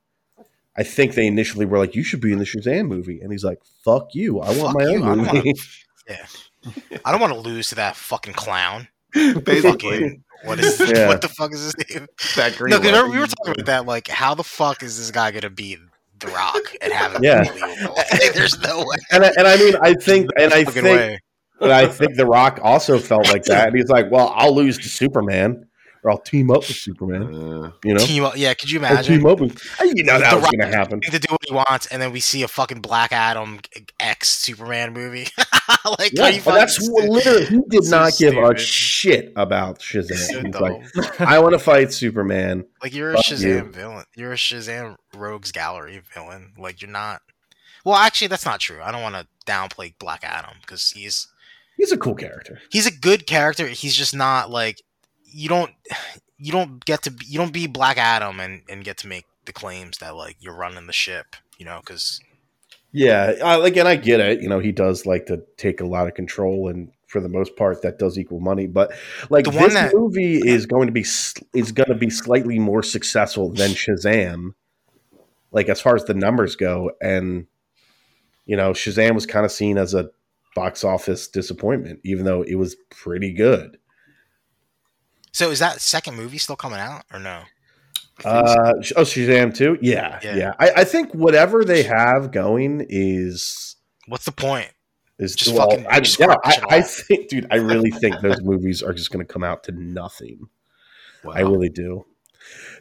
I 0.78 0.84
think 0.84 1.16
they 1.16 1.26
initially 1.28 1.66
were 1.66 1.78
like, 1.80 1.96
"You 1.96 2.04
should 2.04 2.22
be 2.22 2.32
in 2.32 2.38
the 2.40 2.46
Shazam 2.46 2.88
movie," 2.88 3.20
and 3.22 3.32
he's 3.32 3.44
like, 3.44 3.60
"Fuck 3.84 4.14
you, 4.14 4.40
I 4.40 4.50
want 4.58 4.60
Fuck 4.60 4.76
my 4.76 4.84
you, 4.84 5.04
I 5.04 5.10
own 5.10 5.24
don't 5.24 5.34
movie." 5.36 5.54
I 7.06 7.12
don't 7.12 7.22
want 7.22 7.34
to 7.34 7.40
lose 7.40 7.70
to 7.70 7.76
that 7.76 7.96
fucking 7.96 8.34
clown. 8.34 8.88
basically 9.14 9.62
Fucking 9.62 10.24
what 10.44 10.60
is 10.60 10.80
Yeah. 10.80 11.08
what 11.08 11.22
the 11.22 11.30
fuck 11.30 11.54
is 11.54 11.64
his 11.64 11.76
name? 11.96 12.08
that 12.36 12.56
green. 12.58 12.72
No, 12.72 12.80
because 12.80 13.10
we 13.12 13.18
were 13.20 13.26
talking 13.28 13.54
about 13.54 13.66
that. 13.66 13.86
Like, 13.86 14.08
how 14.08 14.36
the 14.36 14.44
fuck 14.44 14.84
is 14.84 14.98
this 14.98 15.10
guy 15.12 15.32
gonna 15.32 15.50
beat 15.50 15.80
The 16.20 16.28
Rock 16.28 16.62
and 16.82 16.92
have 16.94 17.16
it 17.16 17.24
Yeah. 17.24 17.44
be? 17.44 17.60
Like, 17.88 18.34
There's 18.34 18.60
no 18.60 18.80
way. 18.80 18.98
and 19.12 19.24
I, 19.26 19.32
and 19.38 19.48
I 19.48 19.56
mean, 19.58 19.76
I 19.82 19.94
think, 19.96 20.30
and 20.38 20.54
I 20.54 20.64
think, 20.66 20.86
way. 20.86 21.20
and 21.62 21.72
I 21.72 21.88
think 21.88 22.16
The 22.16 22.26
Rock 22.26 22.60
also 22.62 23.00
felt 23.00 23.28
like 23.30 23.44
that, 23.46 23.70
and 23.70 23.76
he's 23.78 23.90
like, 23.90 24.12
"Well, 24.12 24.32
I'll 24.36 24.54
lose 24.56 24.78
to 24.80 24.90
Superman, 24.90 25.66
or 26.08 26.12
I'll 26.12 26.18
team 26.18 26.50
up 26.50 26.60
with 26.60 26.76
Superman." 26.78 27.24
Uh, 27.24 27.72
You 27.84 27.94
know, 27.94 28.00
Team 28.06 28.24
up. 28.24 28.38
Yeah, 28.38 28.54
could 28.54 28.72
you 28.72 28.80
Or 28.80 28.86
imagine? 28.86 29.18
team 29.18 29.26
up 29.26 29.40
with, 29.40 29.62
you 29.82 30.04
know 30.04 30.20
that 30.20 30.30
The 30.32 30.36
was 30.38 30.44
Rock- 30.46 30.52
gonna 30.60 30.76
happen. 30.76 31.02
to 31.02 31.20
do 31.20 31.28
what 31.30 31.42
he 31.46 31.54
wants, 31.54 31.88
and 31.88 32.02
then 32.02 32.12
we 32.12 32.20
see 32.20 32.44
a 32.44 32.48
fucking 32.48 32.82
Black 32.82 33.12
Adam 33.12 33.60
X 34.00 34.30
Superman 34.30 34.94
movie. 34.94 35.28
like, 36.00 36.12
Yeah, 36.14 36.28
are 36.28 36.40
that's 36.54 36.88
what 36.90 37.10
literally 37.10 37.46
he 37.46 37.60
did 37.70 37.84
So 37.84 37.98
not 38.00 38.14
give 38.18 38.36
a 38.38 38.58
shit 38.58 39.34
about 39.36 39.80
Shazam. 39.88 40.16
so 40.16 40.42
He's 40.42 40.56
like, 40.96 41.22
I 41.22 41.40
want 41.40 41.54
to 41.54 41.60
fight 41.60 41.92
Superman. 41.94 42.66
Like 42.82 42.94
you're 42.94 43.14
a 43.14 43.18
Shazam 43.18 43.66
you. 43.66 43.72
villain. 43.72 44.06
You're 44.16 44.34
a 44.34 44.38
Shazam 44.38 44.96
Rogues 45.16 45.52
Gallery 45.52 46.02
villain. 46.14 46.54
Like 46.58 46.82
you're 46.82 46.92
not. 46.92 47.22
Well, 47.86 47.96
actually, 47.96 48.28
that's 48.28 48.46
not 48.46 48.60
true. 48.60 48.80
I 48.84 48.92
don't 48.92 49.02
want 49.02 49.16
to 49.16 49.28
downplay 49.46 49.94
Black 50.00 50.24
Adam 50.24 50.58
because 50.62 50.92
he's 50.92 51.28
He's 51.78 51.92
a 51.92 51.98
cool 51.98 52.16
character. 52.16 52.60
he's 52.72 52.88
a 52.88 52.92
good 52.92 53.28
character. 53.28 53.68
He's 53.68 53.96
just 53.96 54.16
not 54.16 54.50
like 54.50 54.82
you 55.38 55.50
don't 55.50 55.72
you 56.40 56.52
don't 56.52 56.84
get 56.86 57.04
to 57.04 57.12
be, 57.12 57.26
you 57.28 57.38
don't 57.38 57.54
be 57.54 57.68
Black 57.68 57.98
Adam 57.98 58.40
and 58.40 58.64
and 58.70 58.84
get 58.84 58.98
to 58.98 59.08
make 59.08 59.26
the 59.46 59.54
claims 59.54 60.00
that 60.00 60.16
like 60.16 60.36
you're 60.40 60.56
running 60.56 60.88
the 60.88 60.94
ship. 60.94 61.36
You 61.58 61.66
know, 61.66 61.80
because 61.80 62.20
Yeah, 62.92 63.34
I, 63.44 63.66
again, 63.68 63.88
I 63.88 63.96
get 63.96 64.20
it. 64.20 64.42
You 64.42 64.50
know, 64.50 64.60
he 64.60 64.72
does 64.72 65.06
like 65.06 65.26
to 65.28 65.44
take 65.58 65.80
a 65.82 65.86
lot 65.86 66.08
of 66.08 66.14
control, 66.14 66.68
and 66.70 66.92
for 67.08 67.20
the 67.22 67.30
most 67.30 67.56
part, 67.56 67.82
that 67.84 68.00
does 68.00 68.18
equal 68.18 68.40
money. 68.40 68.68
But 68.68 68.92
like 69.30 69.46
The 69.46 69.52
this 69.52 69.74
that- 69.74 69.94
movie 69.94 70.38
is 70.38 70.66
going 70.66 70.88
to 70.88 70.92
be 70.94 71.06
is 71.54 71.72
going 71.72 71.90
to 71.90 71.96
be 71.96 72.10
slightly 72.10 72.60
more 72.60 72.84
successful 72.84 73.52
than 73.52 73.72
Shazam, 73.72 74.54
like 75.52 75.70
as 75.70 75.82
far 75.82 75.96
as 75.96 76.06
the 76.06 76.14
numbers 76.14 76.56
go. 76.56 76.92
And 77.02 77.48
you 78.46 78.56
know, 78.58 78.72
Shazam 78.72 79.14
was 79.14 79.26
kind 79.26 79.46
of 79.46 79.52
seen 79.52 79.78
as 79.78 79.94
a 79.94 80.10
box 80.56 80.84
office 80.84 81.28
disappointment, 81.28 82.00
even 82.04 82.26
though 82.26 82.42
it 82.42 82.56
was 82.56 82.76
pretty 82.90 83.34
good. 83.34 83.78
So 85.32 85.52
is 85.52 85.60
that 85.60 85.82
second 85.82 86.16
movie 86.16 86.38
still 86.38 86.56
coming 86.56 86.80
out 86.80 87.04
or 87.14 87.20
no? 87.20 87.42
Uh, 88.26 88.74
Sh- 88.82 88.94
oh, 88.96 89.04
Shazam 89.04 89.56
too. 89.56 89.78
Yeah, 89.82 90.20
Yeah. 90.24 90.36
yeah. 90.36 90.54
I, 90.60 90.72
I 90.78 90.84
think 90.84 91.14
whatever 91.14 91.64
they 91.64 91.84
have 91.84 92.32
going 92.32 92.86
is 92.90 93.76
What's 94.08 94.26
the 94.26 94.32
point? 94.32 94.72
is 95.20 95.36
Just 95.36 95.56
well, 95.56 95.70
fucking- 95.70 95.86
I, 95.88 96.00
just 96.00 96.20
yeah, 96.20 96.36
I, 96.44 96.58
I 96.70 96.82
think, 96.82 97.28
dude, 97.30 97.48
I 97.52 97.56
really 97.58 97.92
think 97.92 98.20
those 98.22 98.42
movies 98.42 98.82
are 98.82 98.94
just 98.94 99.12
going 99.12 99.26
to 99.26 99.32
come 99.32 99.44
out 99.44 99.64
to 99.66 99.72
nothing. 99.72 100.48
Wow. 101.24 101.34
I 101.34 101.40
really 101.42 101.70
do. 101.70 102.06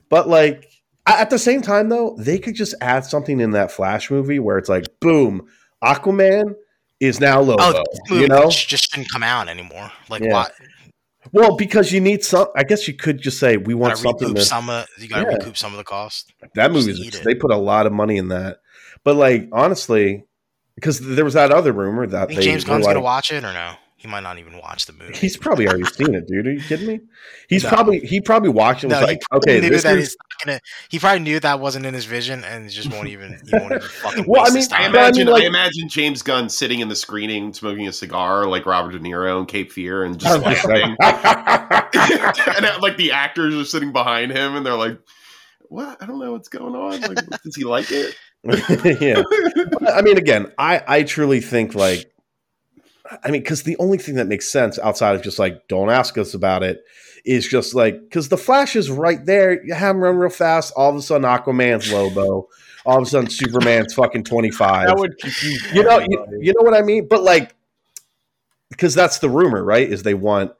But 0.09 0.29
like 0.29 0.71
at 1.07 1.31
the 1.31 1.39
same 1.39 1.61
time, 1.63 1.89
though, 1.89 2.17
they 2.19 2.39
could 2.39 2.55
just 2.55 2.75
add 2.81 3.05
something 3.05 3.41
in 3.41 3.51
that 3.53 3.71
Flash 3.73 4.11
movie 4.11 4.39
where 4.39 4.57
it's 4.59 4.69
like, 4.69 4.85
boom, 5.01 5.47
Aquaman 5.85 6.55
is 7.01 7.21
now 7.21 7.41
Lobo. 7.41 7.63
Oh, 7.63 7.85
you 8.19 8.27
know, 8.27 8.49
just 8.51 8.91
shouldn't 8.91 9.11
come 9.11 9.23
out 9.23 9.49
anymore. 9.49 9.91
Like 10.09 10.23
Yeah. 10.23 10.33
what? 10.33 10.53
Well, 11.33 11.57
because 11.57 11.93
you 11.93 12.01
need 12.01 12.25
some. 12.25 12.49
I 12.57 12.65
guess 12.65 12.87
you 12.89 12.95
could 12.95 13.21
just 13.21 13.39
say 13.39 13.57
we 13.57 13.75
want 13.75 13.99
something. 13.99 14.35
To, 14.35 14.41
some 14.43 14.71
of 14.71 14.87
you 14.99 15.09
gotta 15.09 15.27
Yeah. 15.31 15.37
recoup 15.37 15.57
some 15.57 15.73
of 15.73 15.79
the 15.79 15.85
cost. 15.85 16.33
that 16.55 16.73
movie, 16.73 17.11
they 17.25 17.35
put 17.35 17.51
a 17.51 17.57
lot 17.57 17.87
of 17.87 17.93
money 17.93 18.17
in 18.17 18.29
that. 18.29 18.59
But 19.05 19.17
like 19.17 19.49
honestly, 19.53 20.25
because 20.75 21.01
there 21.01 21.25
was 21.25 21.35
that 21.35 21.51
other 21.53 21.73
rumor 21.73 22.07
that 22.07 22.31
James 22.31 22.65
Gunn's 22.65 22.85
like, 22.85 22.95
gonna 22.95 23.05
watch 23.05 23.33
it 23.33 23.45
or 23.45 23.53
no? 23.53 23.75
He 24.07 24.11
might 24.13 24.23
not 24.23 24.39
even 24.39 24.59
watch 24.59 24.87
the 24.87 24.93
movie. 24.93 25.15
He's 25.17 25.37
probably 25.37 25.67
already 25.67 25.85
seen 25.93 26.15
it, 26.15 26.29
dude. 26.29 26.47
Are 26.47 26.53
you 26.53 26.61
kidding 26.61 26.87
me? 26.87 27.01
He's 27.49 27.65
No. 27.65 27.71
probably 27.71 27.99
he 28.01 28.21
probably 28.21 28.51
watched 28.51 28.85
it 28.85 28.87
and 28.87 28.93
no, 28.93 29.01
was 29.01 29.09
he 29.09 29.15
like, 29.15 29.21
probably 29.31 29.53
okay, 29.53 29.61
knew 29.61 29.71
this 29.71 29.83
that 29.83 29.97
is 29.99 30.05
he's 30.11 30.17
not 30.17 30.45
gonna. 30.47 30.61
He 30.91 30.99
probably 31.01 31.21
knew 31.21 31.41
that 31.41 31.59
wasn't 31.59 31.87
in 31.87 31.93
his 31.95 32.05
vision, 32.05 32.45
and 32.45 32.71
just 32.71 32.93
won't 32.93 33.09
even. 33.09 33.39
He 33.45 33.51
won't 33.59 33.73
even 33.73 33.81
fucking. 33.81 34.25
Well, 34.29 34.47
I 34.47 34.51
mean, 34.55 34.63
I 34.63 34.67
time. 34.67 34.93
but 34.93 34.99
I 35.01 35.03
imagine, 35.07 35.25
mean, 35.27 35.33
like- 35.35 35.43
I 35.43 35.47
imagine 35.47 35.89
James 35.89 36.23
Gunn 36.23 36.49
sitting 36.49 36.79
in 36.81 36.89
the 36.89 36.95
screening, 36.97 37.53
smoking 37.53 37.89
a 37.89 37.93
cigar 37.93 38.47
like 38.47 38.65
Robert 38.65 38.93
De 38.93 38.99
Niro 39.01 39.41
in 39.41 39.47
Cape 39.47 39.73
Fear, 39.73 40.05
and 40.05 40.19
just 40.21 40.41
laughing. 40.41 40.97
like- 41.01 41.97
and 42.57 42.67
uh, 42.67 42.79
like 42.81 42.97
the 42.97 43.11
actors 43.13 43.55
are 43.55 43.65
sitting 43.65 43.93
behind 43.93 44.31
him, 44.31 44.55
and 44.55 44.65
they're 44.65 44.75
like, 44.75 44.99
"What? 45.69 46.01
I 46.01 46.07
don't 46.07 46.19
know 46.21 46.33
what's 46.33 46.49
going 46.49 46.75
on. 46.77 47.01
Like, 47.01 47.27
does 47.43 47.57
he 47.57 47.65
like 47.65 47.87
it?" 47.91 48.15
yeah. 49.01 49.23
I 49.93 50.03
mean, 50.03 50.19
again, 50.19 50.53
I 50.59 50.83
I 50.87 51.03
truly 51.03 51.41
think 51.41 51.75
like, 51.75 52.05
I 53.23 53.31
mean, 53.31 53.43
because 53.43 53.63
the 53.63 53.77
only 53.79 53.99
thing 53.99 54.17
that 54.17 54.27
makes 54.27 54.51
sense 54.51 54.79
outside 54.79 55.15
of 55.15 55.23
just 55.23 55.39
like, 55.39 55.69
don't 55.69 55.91
ask 55.91 56.17
us 56.19 56.35
about 56.35 56.63
it, 56.63 56.85
is 57.25 57.47
just 57.47 57.75
like, 57.75 58.01
because 58.03 58.29
the 58.29 58.39
Flash 58.39 58.77
is 58.77 58.91
right 58.91 59.25
there. 59.25 59.65
You 59.65 59.75
have 59.75 59.97
him 59.97 60.03
run 60.03 60.17
real 60.17 60.31
fast. 60.31 60.73
All 60.77 60.91
of 60.91 60.97
a 60.97 61.03
sudden, 61.03 61.25
Aquaman's 61.25 61.93
Lobo. 61.93 62.49
All 62.85 62.99
of 62.99 63.03
a 63.03 63.07
sudden, 63.07 63.29
Superman's 63.29 63.95
fucking 63.95 64.25
twenty 64.25 64.51
five. 64.51 64.87
That 64.87 64.97
would 64.97 65.19
confuse 65.19 65.73
You 65.73 65.83
know, 65.83 65.99
you, 65.99 66.39
you 66.41 66.53
know 66.53 66.63
what 66.63 66.75
I 66.75 66.83
mean. 66.83 67.09
But 67.09 67.23
like, 67.23 67.55
because 68.71 68.95
that's 68.95 69.19
the 69.19 69.29
rumor, 69.29 69.65
right? 69.65 69.89
Is 69.89 70.05
they 70.05 70.15
want 70.15 70.53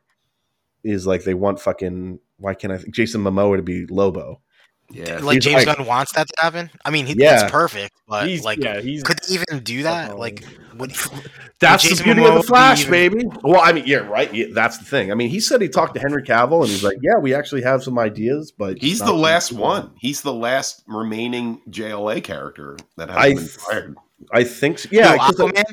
is 0.83 1.07
like 1.07 1.25
they 1.25 1.35
want 1.35 1.61
fucking 1.61 2.19
why 2.39 2.55
can't 2.55 2.73
I 2.73 2.79
think 2.79 2.95
Jason 2.95 3.23
Momoa 3.23 3.57
to 3.57 3.63
be 3.63 3.87
Lobo? 3.87 4.41
Yeah, 4.91 5.19
like 5.19 5.35
he's 5.37 5.45
James 5.45 5.67
like- 5.67 5.77
Gunn 5.79 5.87
wants 5.87 6.13
that 6.13 6.29
to 6.29 6.35
happen. 6.41 6.71
I 6.85 6.91
mean, 6.91 7.07
he, 7.07 7.15
Yeah. 7.19 7.43
it's 7.43 7.51
perfect, 7.51 7.93
but 8.07 8.29
he's 8.29 8.45
like, 8.45 8.59
yeah, 8.63 8.81
he's 8.81 9.03
could 9.03 9.19
he 9.27 9.35
even 9.35 9.61
do 9.65 9.83
that? 9.83 10.03
Definitely. 10.09 10.21
Like, 10.21 10.45
would 10.79 10.93
That's 11.59 11.83
Jason 11.83 11.99
the 12.09 12.15
beauty 12.15 12.25
of 12.29 12.35
the 12.35 12.43
Flash, 12.43 12.81
even- 12.83 12.91
baby. 12.93 13.25
Well, 13.43 13.61
I 13.63 13.73
mean, 13.73 13.85
yeah, 13.87 13.99
right. 13.99 14.33
Yeah, 14.33 14.47
that's 14.53 14.79
the 14.79 14.85
thing. 14.85 15.11
I 15.11 15.15
mean, 15.15 15.29
he 15.31 15.41
said 15.41 15.61
he 15.63 15.69
talked 15.69 15.95
to 15.95 16.01
Henry 16.01 16.23
Cavill, 16.23 16.61
and 16.61 16.69
he's 16.69 16.85
like, 16.85 16.99
"Yeah, 17.03 17.19
we 17.21 17.35
actually 17.35 17.63
have 17.63 17.83
some 17.83 17.99
ideas, 17.99 18.53
but 18.57 18.79
he's 18.81 18.99
the 19.01 19.13
last 19.15 19.49
some- 19.49 19.59
one. 19.59 19.91
He's 19.99 20.21
the 20.21 20.35
last 20.35 20.83
remaining 20.87 21.63
JLA 21.71 22.23
character 22.23 22.77
that 22.97 23.09
hasn't 23.09 23.37
been 23.39 23.47
fired. 23.49 23.97
I 24.33 24.45
think, 24.45 24.79
so. 24.79 24.89
yeah, 24.93 25.13
no, 25.13 25.19
'cause 25.19 25.37
Aquaman? 25.37 25.65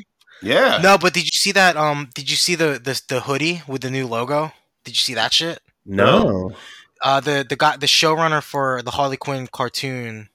Yeah, 0.42 0.80
No, 0.82 0.98
but 0.98 1.14
did 1.14 1.24
you 1.24 1.30
see 1.32 1.52
that? 1.52 1.76
Um, 1.76 2.08
did 2.14 2.28
you 2.30 2.36
see 2.36 2.54
the 2.54 2.80
the 2.82 3.00
the 3.08 3.20
hoodie 3.20 3.62
with 3.68 3.82
the 3.82 3.90
new 3.90 4.06
logo? 4.06 4.52
Did 4.84 4.92
you 4.96 5.00
see 5.00 5.14
that 5.14 5.32
shit? 5.32 5.60
no, 5.86 6.52
Uh, 7.04 7.20
the 7.20 7.44
the 7.46 7.54
guy, 7.56 7.76
the 7.76 7.86
showrunner 7.86 8.42
for 8.42 8.80
the 8.82 8.92
Harley 8.92 9.18
Quinn 9.18 9.46
cartoon, 9.46 10.30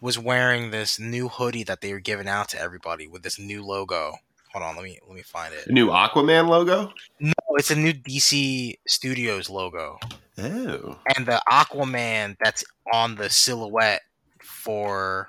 was 0.00 0.18
wearing 0.18 0.70
this 0.70 0.98
new 0.98 1.28
hoodie 1.28 1.64
that 1.64 1.82
they 1.82 1.92
were 1.92 2.00
giving 2.00 2.26
out 2.26 2.48
to 2.48 2.60
everybody 2.60 3.06
with 3.06 3.22
this 3.22 3.38
new 3.38 3.62
logo. 3.62 4.14
Hold 4.54 4.64
on, 4.64 4.74
let 4.76 4.84
me 4.84 4.98
let 5.06 5.14
me 5.14 5.22
find 5.22 5.52
it. 5.52 5.66
the 5.66 5.72
new 5.74 5.88
Aquaman 5.88 6.48
logo. 6.48 6.92
No, 7.20 7.32
it's 7.50 7.70
a 7.70 7.76
new 7.76 7.92
DC 7.92 8.78
Studios 8.86 9.50
logo, 9.50 9.98
Oh, 10.38 10.98
and 11.14 11.26
the 11.26 11.42
Aquaman 11.52 12.36
that's 12.42 12.64
on 12.90 13.16
the 13.16 13.28
silhouette 13.28 14.00
for, 14.40 15.28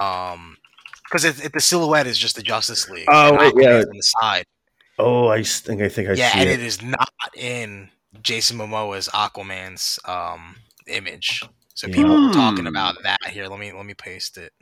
um, 0.00 0.56
because 1.04 1.26
it, 1.26 1.44
it, 1.44 1.52
the 1.52 1.60
silhouette 1.60 2.06
is 2.06 2.16
just 2.16 2.36
the 2.36 2.42
Justice 2.42 2.88
League. 2.88 3.06
Oh, 3.10 3.36
and 3.36 3.38
wait, 3.54 3.62
yeah. 3.62 3.80
on 3.80 3.94
the 3.96 4.02
side. 4.02 4.46
oh, 4.98 5.28
I 5.28 5.42
think 5.42 5.82
I 5.82 5.90
think 5.90 6.08
I 6.08 6.12
yeah, 6.14 6.32
see 6.32 6.40
and 6.40 6.48
it. 6.48 6.60
it 6.60 6.64
is 6.64 6.80
not 6.82 7.12
in 7.36 7.90
Jason 8.22 8.58
Momoa's 8.58 9.08
Aquaman's 9.08 9.98
um, 10.04 10.56
image. 10.86 11.42
So 11.74 11.86
Yeah. 11.86 11.94
people 11.94 12.10
were 12.12 12.28
Hmm. 12.28 12.32
talking 12.32 12.66
about 12.66 12.96
that. 13.04 13.24
Here, 13.28 13.46
let 13.48 13.58
me 13.60 13.72
let 13.72 13.86
me 13.86 13.94
paste 13.94 14.36
it. 14.36 14.52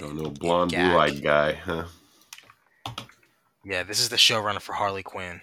Oh, 0.00 0.08
In- 0.10 0.16
no 0.16 0.24
in 0.26 0.34
blonde, 0.34 0.70
Gag. 0.70 0.90
blue-eyed 0.90 1.22
guy. 1.22 1.52
Huh? 1.52 1.84
Yeah, 3.64 3.82
this 3.82 4.00
is 4.00 4.08
the 4.08 4.16
showrunner 4.16 4.60
for 4.60 4.72
Harley 4.74 5.02
Quinn. 5.02 5.40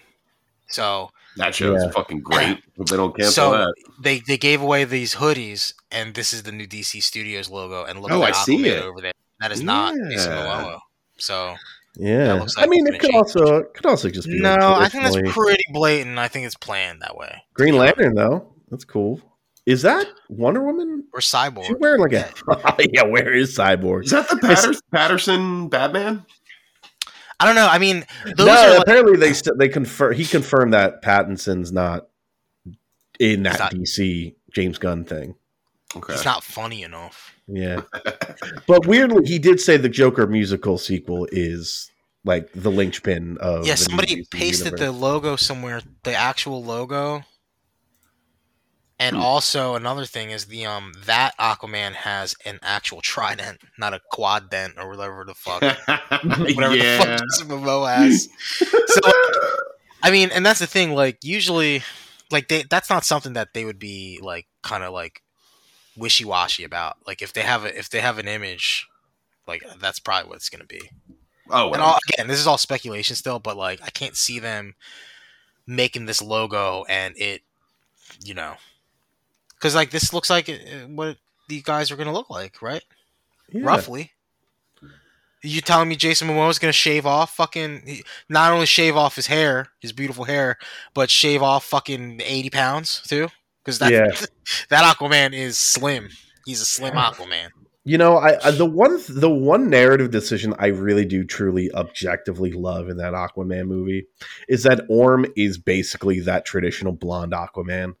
So 0.68 1.10
That 1.36 1.54
show's 1.54 1.82
Yeah. 1.82 1.90
fucking 1.92 2.20
great. 2.20 2.62
Hope 2.76 2.88
they 2.90 2.96
don't 2.96 3.16
cancel 3.16 3.32
So 3.32 3.52
that. 3.52 3.74
they 4.00 4.20
they 4.20 4.36
gave 4.36 4.60
away 4.60 4.84
these 4.84 5.14
hoodies, 5.14 5.72
and 5.90 6.14
this 6.14 6.32
is 6.32 6.42
the 6.42 6.52
new 6.52 6.66
DC 6.66 7.00
Studios 7.02 7.48
logo. 7.48 7.84
And 7.84 8.00
look 8.02 8.10
Oh, 8.10 8.22
at 8.22 8.28
I 8.28 8.30
that 8.32 8.44
see 8.44 8.66
it. 8.68 8.82
over 8.82 9.00
there. 9.00 9.12
That 9.40 9.50
is 9.52 9.62
not 9.62 9.94
Jason 10.10 10.32
Yeah. 10.32 10.44
Momoa. 10.44 10.78
So 11.18 11.56
Yeah, 11.96 12.24
That 12.24 12.38
looks 12.40 12.54
I 12.56 12.66
mean, 12.66 12.86
it 12.86 12.98
could 12.98 13.14
also 13.14 13.56
it 13.58 13.74
could 13.74 13.86
also 13.86 14.08
just 14.08 14.26
be 14.26 14.40
no, 14.40 14.54
like 14.54 14.60
I 14.60 14.88
think 14.88 15.04
that's 15.04 15.32
pretty 15.32 15.64
blatant. 15.72 16.18
I 16.18 16.28
think 16.28 16.46
it's 16.46 16.54
planned 16.56 17.02
that 17.02 17.16
way. 17.16 17.42
Green 17.54 17.76
Lantern 17.76 18.14
though. 18.14 18.54
That's 18.70 18.84
cool. 18.84 19.20
Is 19.66 19.82
that 19.82 20.06
Wonder 20.28 20.62
Woman? 20.62 21.04
Or 21.12 21.20
She's 21.20 21.30
Cyborg. 21.32 21.78
wearing 21.78 22.00
like 22.00 22.14
a 22.14 22.28
yeah. 22.92 23.04
Where 23.04 23.32
is 23.32 23.56
Cyborg? 23.56 24.04
Is 24.04 24.10
that 24.10 24.28
the 24.28 24.36
Pattinson, 24.36 24.80
Pattinson 24.92 25.70
Batman? 25.70 26.24
I 27.38 27.44
don't 27.44 27.54
know. 27.56 27.68
I 27.68 27.78
mean, 27.78 28.04
those 28.24 28.46
no, 28.46 28.52
are 28.52 28.70
like, 28.70 28.82
apparently 28.82 29.16
they 29.16 29.32
st- 29.32 29.58
they 29.58 29.68
confirm 29.68 30.14
he 30.14 30.24
confirmed 30.24 30.72
that 30.74 31.02
Pattinson's 31.02 31.72
not 31.72 32.08
in 33.18 33.42
that 33.42 33.52
He's 33.52 33.60
not- 33.60 33.72
DC 33.72 34.34
James 34.54 34.78
Gunn 34.78 35.04
thing. 35.04 35.34
Okay. 35.96 36.14
it's 36.14 36.24
not 36.24 36.42
funny 36.44 36.82
enough. 36.82 37.32
Yeah, 37.46 37.82
but 38.66 38.86
weirdly, 38.86 39.26
he 39.28 39.38
did 39.38 39.60
say 39.60 39.76
the 39.76 39.88
Joker 39.88 40.26
musical 40.26 40.78
sequel 40.78 41.28
is 41.32 41.90
like 42.24 42.50
the 42.52 42.70
linchpin 42.70 43.36
of. 43.38 43.66
yeah, 43.66 43.72
the 43.74 43.84
somebody 43.84 44.16
DC 44.16 44.30
pasted 44.30 44.76
the 44.76 44.84
universe. 44.86 45.00
logo 45.02 45.36
somewhere, 45.36 45.82
the 46.04 46.14
actual 46.14 46.62
logo. 46.64 47.24
And 48.98 49.16
Hmm. 49.16 49.22
also 49.22 49.74
another 49.74 50.04
thing 50.06 50.30
is 50.30 50.44
the 50.46 50.64
um 50.66 50.92
that 51.06 51.36
Aquaman 51.38 51.92
has 51.94 52.36
an 52.46 52.60
actual 52.62 53.00
trident, 53.00 53.60
not 53.76 53.92
a 53.94 54.00
quad 54.12 54.48
dent 54.50 54.74
or 54.78 54.88
whatever 54.88 55.24
the 55.24 55.34
fuck. 55.34 55.60
whatever 56.54 56.76
the 56.76 56.96
fuck 56.98 57.18
Jason 57.18 57.48
Momoa 57.48 57.96
has. 57.96 58.28
So 58.86 59.00
I 60.04 60.10
mean, 60.12 60.30
and 60.32 60.46
that's 60.46 60.60
the 60.60 60.66
thing. 60.68 60.92
Like 60.94 61.18
usually, 61.24 61.82
like 62.30 62.46
they 62.48 62.62
that's 62.62 62.90
not 62.90 63.04
something 63.04 63.32
that 63.32 63.54
they 63.54 63.64
would 63.64 63.80
be 63.80 64.20
like 64.22 64.46
kind 64.62 64.84
of 64.84 64.92
like 64.92 65.20
wishy 65.96 66.24
washy 66.24 66.64
about. 66.64 66.96
Like 67.06 67.22
if 67.22 67.32
they 67.32 67.42
have 67.42 67.64
a 67.64 67.78
if 67.78 67.90
they 67.90 68.00
have 68.00 68.18
an 68.18 68.28
image, 68.28 68.86
like 69.46 69.62
that's 69.80 70.00
probably 70.00 70.28
what 70.28 70.36
it's 70.36 70.48
gonna 70.48 70.64
be. 70.64 70.90
oh, 71.50 71.72
And 71.72 71.82
all, 71.82 71.98
again, 72.12 72.28
this 72.28 72.38
is 72.38 72.46
all 72.46 72.58
speculation 72.58 73.16
still, 73.16 73.38
but 73.38 73.56
like 73.56 73.80
I 73.82 73.90
can't 73.90 74.16
see 74.16 74.38
them 74.38 74.74
making 75.66 76.06
this 76.06 76.20
logo 76.22 76.84
and 76.88 77.14
it, 77.16 77.42
you 78.24 78.34
know, 78.34 78.54
because 79.54 79.74
like 79.74 79.90
this 79.90 80.12
looks 80.12 80.30
like 80.30 80.48
uh, 80.48 80.86
what 80.88 81.16
these 81.48 81.62
guys 81.62 81.90
are 81.90 81.96
gonna 81.96 82.12
look 82.12 82.30
like, 82.30 82.62
right? 82.62 82.82
Yeah. 83.50 83.64
roughly. 83.64 84.12
You 85.44 85.60
telling 85.60 85.88
me 85.88 85.96
Jason 85.96 86.28
Momoa 86.28 86.50
is 86.50 86.60
gonna 86.60 86.72
shave 86.72 87.04
off 87.04 87.34
fucking 87.34 88.02
not 88.28 88.52
only 88.52 88.66
shave 88.66 88.96
off 88.96 89.16
his 89.16 89.26
hair, 89.26 89.68
his 89.80 89.92
beautiful 89.92 90.24
hair, 90.24 90.56
but 90.94 91.10
shave 91.10 91.42
off 91.42 91.64
fucking 91.64 92.20
eighty 92.24 92.48
pounds 92.50 93.02
too? 93.06 93.28
Because 93.64 93.78
that 93.78 93.92
Yeah. 93.92 94.26
that 94.70 94.96
Aquaman 94.96 95.32
is 95.32 95.56
slim. 95.56 96.08
He's 96.44 96.60
a 96.60 96.64
slim 96.64 96.94
Aquaman. 96.94 97.50
You 97.84 97.98
know, 97.98 98.16
I, 98.16 98.38
I 98.46 98.50
the 98.52 98.66
one 98.66 99.00
the 99.08 99.30
one 99.30 99.68
narrative 99.68 100.10
decision 100.10 100.54
I 100.58 100.66
really 100.68 101.04
do 101.04 101.24
truly 101.24 101.72
objectively 101.72 102.52
love 102.52 102.88
in 102.88 102.98
that 102.98 103.12
Aquaman 103.12 103.66
movie 103.66 104.06
is 104.48 104.62
that 104.62 104.86
Orm 104.88 105.26
is 105.36 105.58
basically 105.58 106.20
that 106.20 106.44
traditional 106.44 106.92
blonde 106.92 107.32
Aquaman. 107.32 107.94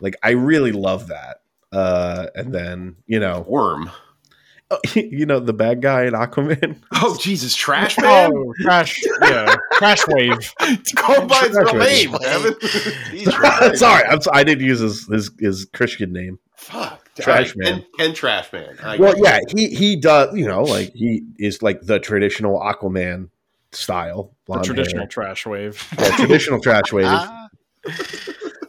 Like 0.00 0.16
I 0.22 0.30
really 0.30 0.72
love 0.72 1.08
that. 1.08 1.38
Uh 1.72 2.28
and 2.36 2.54
then, 2.54 2.96
you 3.06 3.18
know, 3.18 3.44
Worm. 3.48 3.90
you 4.94 5.26
know 5.26 5.38
the 5.38 5.52
bad 5.52 5.80
guy 5.80 6.04
in 6.04 6.12
Aquaman. 6.14 6.76
Oh, 6.92 7.16
Jesus, 7.20 7.54
Trash 7.54 7.96
oh, 7.98 8.02
Man? 8.02 8.32
Oh, 8.34 8.52
trash! 8.62 9.00
Yeah, 9.20 9.54
trash 9.74 10.06
wave. 10.08 10.54
Go 10.60 11.26
by 11.26 11.40
its 11.44 11.56
real 11.56 11.74
name, 11.74 12.12
Man. 12.12 13.76
Sorry, 13.76 14.04
I'm 14.04 14.20
so, 14.20 14.30
I 14.32 14.42
didn't 14.44 14.64
use 14.64 14.80
his, 14.80 15.06
his 15.06 15.30
his 15.38 15.64
Christian 15.66 16.12
name. 16.12 16.38
Fuck. 16.56 17.08
Trash 17.16 17.28
All 17.28 17.34
right, 17.34 17.56
Man. 17.56 17.80
Ken, 17.80 17.86
Ken 17.98 18.14
Trash 18.14 18.52
Man. 18.52 18.76
I- 18.82 18.96
Well, 18.96 19.14
yeah, 19.22 19.40
he 19.54 19.68
he 19.68 19.96
does, 19.96 20.36
you 20.36 20.46
know, 20.46 20.62
like 20.64 20.92
he 20.94 21.22
is 21.38 21.62
like 21.62 21.82
the 21.82 21.98
traditional 22.00 22.58
Aquaman 22.58 23.28
style, 23.72 24.32
The 24.48 24.60
traditional 24.62 25.02
hair. 25.02 25.08
trash 25.08 25.46
wave. 25.46 25.86
Yeah, 25.98 26.16
traditional 26.16 26.60
trash 26.60 26.92
wave. 26.92 27.20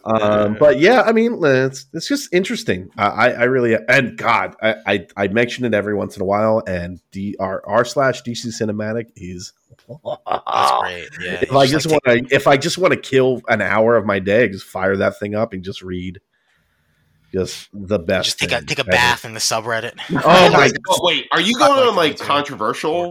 Um, 0.08 0.56
but 0.58 0.78
yeah, 0.78 1.02
I 1.02 1.12
mean, 1.12 1.38
it's 1.44 1.86
it's 1.92 2.08
just 2.08 2.32
interesting. 2.32 2.90
I, 2.96 3.06
I, 3.06 3.28
I 3.30 3.44
really 3.44 3.76
and 3.88 4.16
God, 4.16 4.56
I, 4.62 4.76
I 4.86 5.06
I 5.16 5.28
mention 5.28 5.64
it 5.64 5.74
every 5.74 5.94
once 5.94 6.16
in 6.16 6.22
a 6.22 6.24
while, 6.24 6.62
and 6.66 7.00
D 7.10 7.36
R 7.38 7.62
R 7.66 7.84
slash 7.84 8.22
DC 8.22 8.46
Cinematic 8.46 9.10
is. 9.16 9.52
that's 9.86 10.72
great. 10.80 11.08
Yeah. 11.20 11.40
If 11.42 11.52
I 11.52 11.66
just 11.66 11.86
like, 11.86 12.04
want 12.06 12.28
to, 12.28 12.34
if 12.34 12.46
I 12.46 12.56
just 12.56 12.78
want 12.78 12.94
to 12.94 13.00
kill 13.00 13.42
an 13.48 13.60
hour 13.60 13.96
of 13.96 14.06
my 14.06 14.18
day, 14.18 14.48
just 14.48 14.64
fire 14.64 14.96
that 14.96 15.18
thing 15.18 15.34
up 15.34 15.52
and 15.52 15.62
just 15.62 15.82
read. 15.82 16.20
Just 17.30 17.68
the 17.74 17.98
best. 17.98 18.24
just 18.24 18.38
take 18.38 18.52
a 18.52 18.64
take 18.64 18.78
a 18.78 18.82
ever. 18.82 18.90
bath 18.90 19.26
in 19.26 19.34
the 19.34 19.40
subreddit. 19.40 19.92
Oh 20.10 20.50
my! 20.50 20.70
God. 20.70 20.98
wait, 21.02 21.26
are 21.30 21.40
you 21.42 21.58
going 21.58 21.88
on 21.88 21.94
like 21.94 22.12
that, 22.12 22.18
too. 22.20 22.24
controversial? 22.24 23.10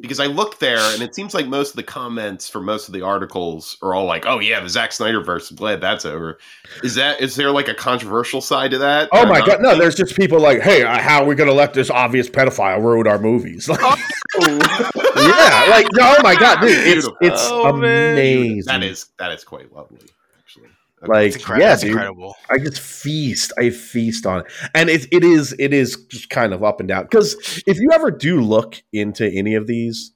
Lord 0.00 0.06
shit. 0.06 0.10
Because 0.10 0.20
I 0.20 0.26
looked 0.26 0.60
there 0.60 0.78
and 0.94 1.02
it 1.02 1.14
seems 1.14 1.34
like 1.34 1.46
most 1.46 1.70
of 1.70 1.76
the 1.76 1.82
comments 1.82 2.48
for 2.48 2.60
most 2.60 2.88
of 2.88 2.94
the 2.94 3.02
articles 3.02 3.76
are 3.82 3.94
all 3.94 4.06
like, 4.06 4.26
"Oh 4.26 4.38
yeah, 4.40 4.60
the 4.60 4.68
Zack 4.68 4.92
Snyder 4.92 5.22
verse. 5.22 5.50
I'm 5.50 5.56
glad 5.56 5.80
that's 5.80 6.04
over." 6.04 6.38
Is 6.82 6.94
that 6.96 7.20
is 7.20 7.36
there 7.36 7.50
like 7.50 7.68
a 7.68 7.74
controversial 7.74 8.40
side 8.40 8.70
to 8.72 8.78
that? 8.78 9.08
Oh 9.12 9.26
my 9.26 9.40
god! 9.44 9.60
No, 9.60 9.76
there's 9.76 9.94
just 9.94 10.16
people 10.16 10.40
like, 10.40 10.60
"Hey, 10.60 10.82
uh, 10.82 10.98
how 11.00 11.22
are 11.22 11.26
we 11.26 11.34
going 11.34 11.48
to 11.48 11.54
let 11.54 11.74
this 11.74 11.90
obvious 11.90 12.28
pedophile 12.28 12.82
ruin 12.82 13.06
our 13.06 13.18
movies?" 13.18 13.68
Like, 14.38 14.56
yeah, 15.16 15.66
like, 15.70 15.86
no, 15.94 16.14
oh 16.18 16.22
my 16.22 16.34
god, 16.36 16.60
dude, 16.60 16.70
it's 16.70 16.84
Beautiful. 16.84 17.16
it's 17.20 17.42
Oh, 17.50 17.72
man. 17.72 18.12
amazing. 18.12 18.62
that 18.66 18.82
is 18.82 19.06
that 19.18 19.32
is 19.32 19.44
quite 19.44 19.72
lovely, 19.74 19.98
actually. 19.98 20.06
Okay. 20.06 20.19
Like, 21.06 21.28
It's 21.28 21.36
incredible. 21.36 21.62
yeah, 21.62 21.68
that's 21.70 21.82
dude. 21.82 21.90
incredible. 21.92 22.36
I 22.50 22.58
just 22.58 22.80
feast. 22.80 23.52
I 23.58 23.70
feast 23.70 24.26
on 24.26 24.40
it, 24.40 24.46
and 24.74 24.88
it 24.90 25.06
it 25.12 25.24
is 25.24 25.54
it 25.58 25.72
is 25.72 25.96
just 26.10 26.30
kind 26.30 26.52
of 26.52 26.62
up 26.62 26.80
and 26.80 26.88
down. 26.88 27.04
Because 27.04 27.62
if 27.66 27.78
you 27.78 27.90
ever 27.92 28.10
do 28.10 28.40
look 28.40 28.82
into 28.92 29.26
any 29.30 29.54
of 29.54 29.66
these, 29.66 30.12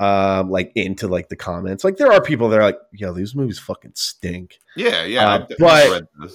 um, 0.00 0.50
like 0.50 0.72
into 0.74 1.06
like 1.08 1.28
the 1.28 1.36
comments, 1.36 1.84
like 1.84 1.96
there 1.98 2.10
are 2.12 2.22
people 2.22 2.48
that 2.48 2.58
are 2.60 2.64
like, 2.64 2.78
"Yo, 2.92 3.12
these 3.12 3.34
movies 3.34 3.58
fucking 3.58 3.92
stink." 3.94 4.58
yeah, 4.76 5.04
yeah. 5.04 5.26
uh, 5.28 5.34
I've- 5.34 5.64
I've 5.64 6.02
but- 6.18 6.30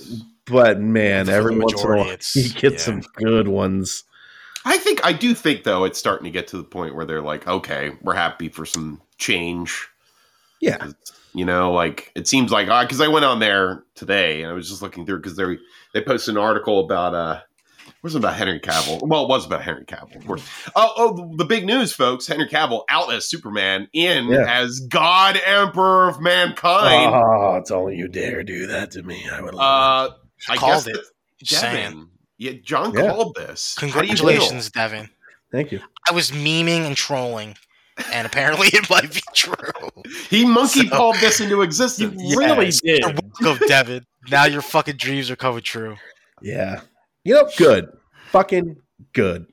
But 0.45 0.79
man, 0.79 1.27
every 1.27 1.57
once 1.57 1.81
in 1.83 1.91
a 1.91 1.95
while, 1.97 2.05
it's- 2.07 2.36
you 2.36 2.49
get 2.53 2.73
yeah. 2.73 2.77
some 2.79 3.01
good 3.15 3.47
ones. 3.49 4.03
I 4.63 4.77
think 4.77 5.05
I 5.05 5.12
do 5.13 5.33
think 5.33 5.63
though 5.63 5.83
it's 5.86 5.97
starting 5.99 6.25
to 6.25 6.29
get 6.31 6.47
to 6.49 6.57
the 6.57 6.63
point 6.63 6.95
where 6.95 7.05
they're 7.05 7.21
like, 7.21 7.47
okay, 7.47 7.91
we're 8.01 8.13
happy 8.15 8.47
for 8.49 8.65
some 8.65 9.01
change. 9.17 9.88
Yeah, 10.61 10.87
You 11.33 11.45
know, 11.45 11.71
like 11.71 12.11
it 12.15 12.27
seems 12.27 12.51
like 12.51 12.67
because 12.67 12.99
I 13.01 13.07
went 13.07 13.25
on 13.25 13.39
there 13.39 13.83
today 13.95 14.41
and 14.41 14.51
I 14.51 14.53
was 14.53 14.69
just 14.69 14.81
looking 14.81 15.05
through 15.05 15.17
because 15.17 15.35
they 15.37 15.57
they 15.93 16.01
posted 16.01 16.35
an 16.35 16.41
article 16.41 16.79
about 16.83 17.13
uh, 17.13 17.41
it 17.87 17.93
wasn't 18.03 18.23
about 18.23 18.35
Henry 18.35 18.59
Cavill. 18.59 18.99
Well, 19.07 19.23
it 19.23 19.29
was 19.29 19.45
about 19.45 19.61
Henry 19.63 19.85
Cavill, 19.85 20.15
of 20.17 20.25
course. 20.27 20.43
Oh, 20.75 20.93
oh, 20.97 21.35
the 21.37 21.45
big 21.45 21.65
news, 21.65 21.93
folks! 21.93 22.25
Henry 22.27 22.47
Cavill 22.47 22.83
out 22.89 23.11
as 23.13 23.29
Superman, 23.29 23.87
in 23.93 24.27
Yeah. 24.29 24.45
as 24.47 24.79
God 24.81 25.39
Emperor 25.45 26.09
of 26.09 26.19
Mankind. 26.21 27.13
Oh, 27.13 27.55
it's 27.55 27.71
only 27.71 27.95
you 27.95 28.07
dare 28.07 28.43
do 28.43 28.67
that 28.67 28.91
to 28.91 29.03
me. 29.03 29.27
I 29.31 29.41
would 29.41 29.53
love 29.53 30.11
Uh, 30.11 30.13
I 30.51 30.57
Called 30.57 30.73
guess 30.73 30.87
it. 30.87 30.93
that- 30.93 31.03
Just 31.43 31.61
saying. 31.61 31.83
Devin. 31.91 32.07
Yeah, 32.39 32.51
John 32.63 32.93
Yeah. 32.93 33.09
called 33.11 33.35
this. 33.35 33.75
How 33.79 33.81
do 33.81 33.87
you 33.87 33.93
feel? 33.93 34.01
Congratulations, 34.15 34.69
Devin. 34.71 35.09
Thank 35.51 35.71
you. 35.71 35.79
I 36.07 36.11
was 36.11 36.29
memeing 36.31 36.81
and 36.85 36.95
trolling, 36.95 37.55
and 38.13 38.25
apparently 38.27 38.67
it 38.73 38.89
might 38.89 39.13
be 39.13 39.21
true. 39.33 39.55
He 40.29 40.45
monkey 40.45 40.88
So- 40.88 40.95
called 40.95 41.15
this 41.17 41.39
into 41.39 41.62
existence. 41.62 42.21
You 42.21 42.38
really 42.38 42.65
Yes. 42.65 42.81
did. 42.81 42.99
You're 42.99 43.13
welcome, 43.43 43.67
Devin. 43.67 44.05
Now 44.29 44.45
your 44.45 44.62
fucking 44.62 44.97
dreams 44.97 45.29
are 45.31 45.36
coming 45.36 45.62
true. 45.62 45.95
Yeah. 46.41 46.81
You 47.23 47.36
know, 47.36 47.49
good. 47.57 47.88
Fucking 48.31 48.77
good. 49.13 49.47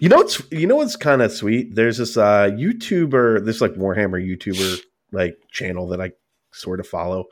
You 0.00 0.08
know 0.08 0.16
what's 0.16 0.40
you 0.52 0.66
know 0.66 0.76
what's 0.76 0.96
kind 0.96 1.20
of 1.22 1.32
sweet? 1.32 1.74
There's 1.74 1.98
this 1.98 2.16
uh 2.16 2.50
YouTuber, 2.52 3.44
this 3.44 3.60
like 3.60 3.72
Warhammer 3.74 4.22
YouTuber 4.24 4.80
like 5.12 5.36
channel 5.50 5.88
that 5.88 6.00
I 6.00 6.12
sort 6.52 6.78
of 6.80 6.86
follow. 6.86 7.24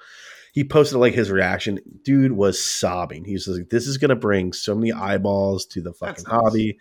He 0.52 0.64
posted 0.64 0.98
like 0.98 1.14
his 1.14 1.30
reaction. 1.30 1.80
Dude 2.04 2.32
was 2.32 2.62
sobbing. 2.62 3.24
He 3.24 3.32
was 3.32 3.48
like, 3.48 3.70
This 3.70 3.86
is 3.86 3.98
gonna 3.98 4.16
bring 4.16 4.52
so 4.52 4.74
many 4.74 4.92
eyeballs 4.92 5.66
to 5.66 5.80
the 5.82 5.92
fucking 5.92 6.24
That's 6.24 6.28
nice. 6.28 6.40
hobby. 6.40 6.78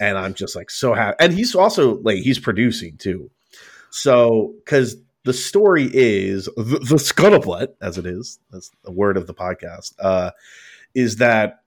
And 0.00 0.16
I'm 0.18 0.34
just 0.34 0.54
like 0.54 0.70
so 0.70 0.94
happy. 0.94 1.16
And 1.18 1.32
he's 1.32 1.54
also 1.54 1.96
like 2.02 2.18
he's 2.18 2.38
producing 2.38 2.96
too. 2.98 3.30
So 3.90 4.54
because 4.64 4.96
the 5.24 5.32
story 5.32 5.90
is 5.92 6.44
the, 6.56 6.62
the 6.78 6.96
scuttlebutt, 6.96 7.68
as 7.80 7.98
it 7.98 8.06
is, 8.06 8.38
that's 8.50 8.70
the 8.84 8.92
word 8.92 9.16
of 9.16 9.26
the 9.26 9.34
podcast, 9.34 9.94
uh, 9.98 10.30
is 10.94 11.16
that 11.16 11.60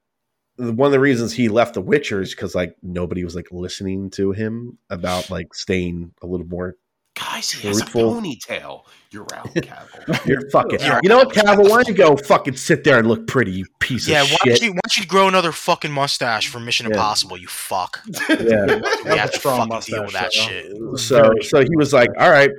one 0.57 0.87
of 0.87 0.91
the 0.91 0.99
reasons 0.99 1.33
he 1.33 1.47
left 1.49 1.73
The 1.73 1.81
Witcher 1.81 2.21
is 2.21 2.35
because 2.35 2.53
like 2.53 2.75
nobody 2.83 3.23
was 3.23 3.35
like 3.35 3.47
listening 3.51 4.09
to 4.11 4.31
him 4.31 4.77
about 4.89 5.29
like 5.29 5.53
staying 5.53 6.13
a 6.21 6.27
little 6.27 6.45
more 6.47 6.75
Guys, 7.19 7.51
he 7.51 7.67
has 7.67 7.81
a 7.81 7.85
ponytail. 7.85 8.83
You're 9.11 9.27
out, 9.33 9.45
Cavill. 9.55 10.25
You're 10.25 10.49
fucking. 10.51 10.79
Yeah. 10.79 10.99
You 11.03 11.09
know 11.09 11.17
what, 11.17 11.29
Cavill? 11.33 11.63
Why 11.69 11.83
don't 11.83 11.87
you 11.87 11.93
go 11.95 12.15
fucking 12.15 12.55
sit 12.55 12.83
there 12.83 12.99
and 12.99 13.07
look 13.07 13.27
pretty, 13.27 13.51
you 13.51 13.65
piece 13.79 14.07
Yeah, 14.07 14.21
of 14.23 14.29
why 14.29 14.37
shit? 14.43 14.59
don't, 14.59 14.61
you, 14.67 14.71
why 14.73 14.79
don't 14.85 14.97
you 14.97 15.05
grow 15.05 15.27
another 15.27 15.51
fucking 15.51 15.91
mustache 15.91 16.47
for 16.47 16.59
Mission 16.59 16.85
Yeah. 16.87 16.93
Impossible, 16.93 17.37
you 17.37 17.47
fuck? 17.47 17.99
Yeah. 18.29 18.35
We 18.37 18.39
That's 18.43 19.05
have 19.05 19.29
a 19.29 19.31
to 19.33 19.39
strong 19.39 19.69
fucking 19.69 19.93
deal 19.93 20.03
with 20.03 20.13
that 20.13 20.25
mustache, 20.25 20.47
shit. 20.47 20.99
So, 20.99 21.33
so 21.41 21.59
he 21.61 21.75
was 21.75 21.91
like, 21.91 22.09
"All 22.19 22.29
right, 22.29 22.51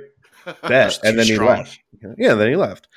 bet," 0.61 0.99
and 1.03 1.13
too 1.13 1.17
then 1.17 1.25
he 1.25 1.33
strong. 1.33 1.47
left. 1.47 1.79
Yeah, 2.17 2.33
then 2.35 2.49
he 2.49 2.55
left. 2.55 2.87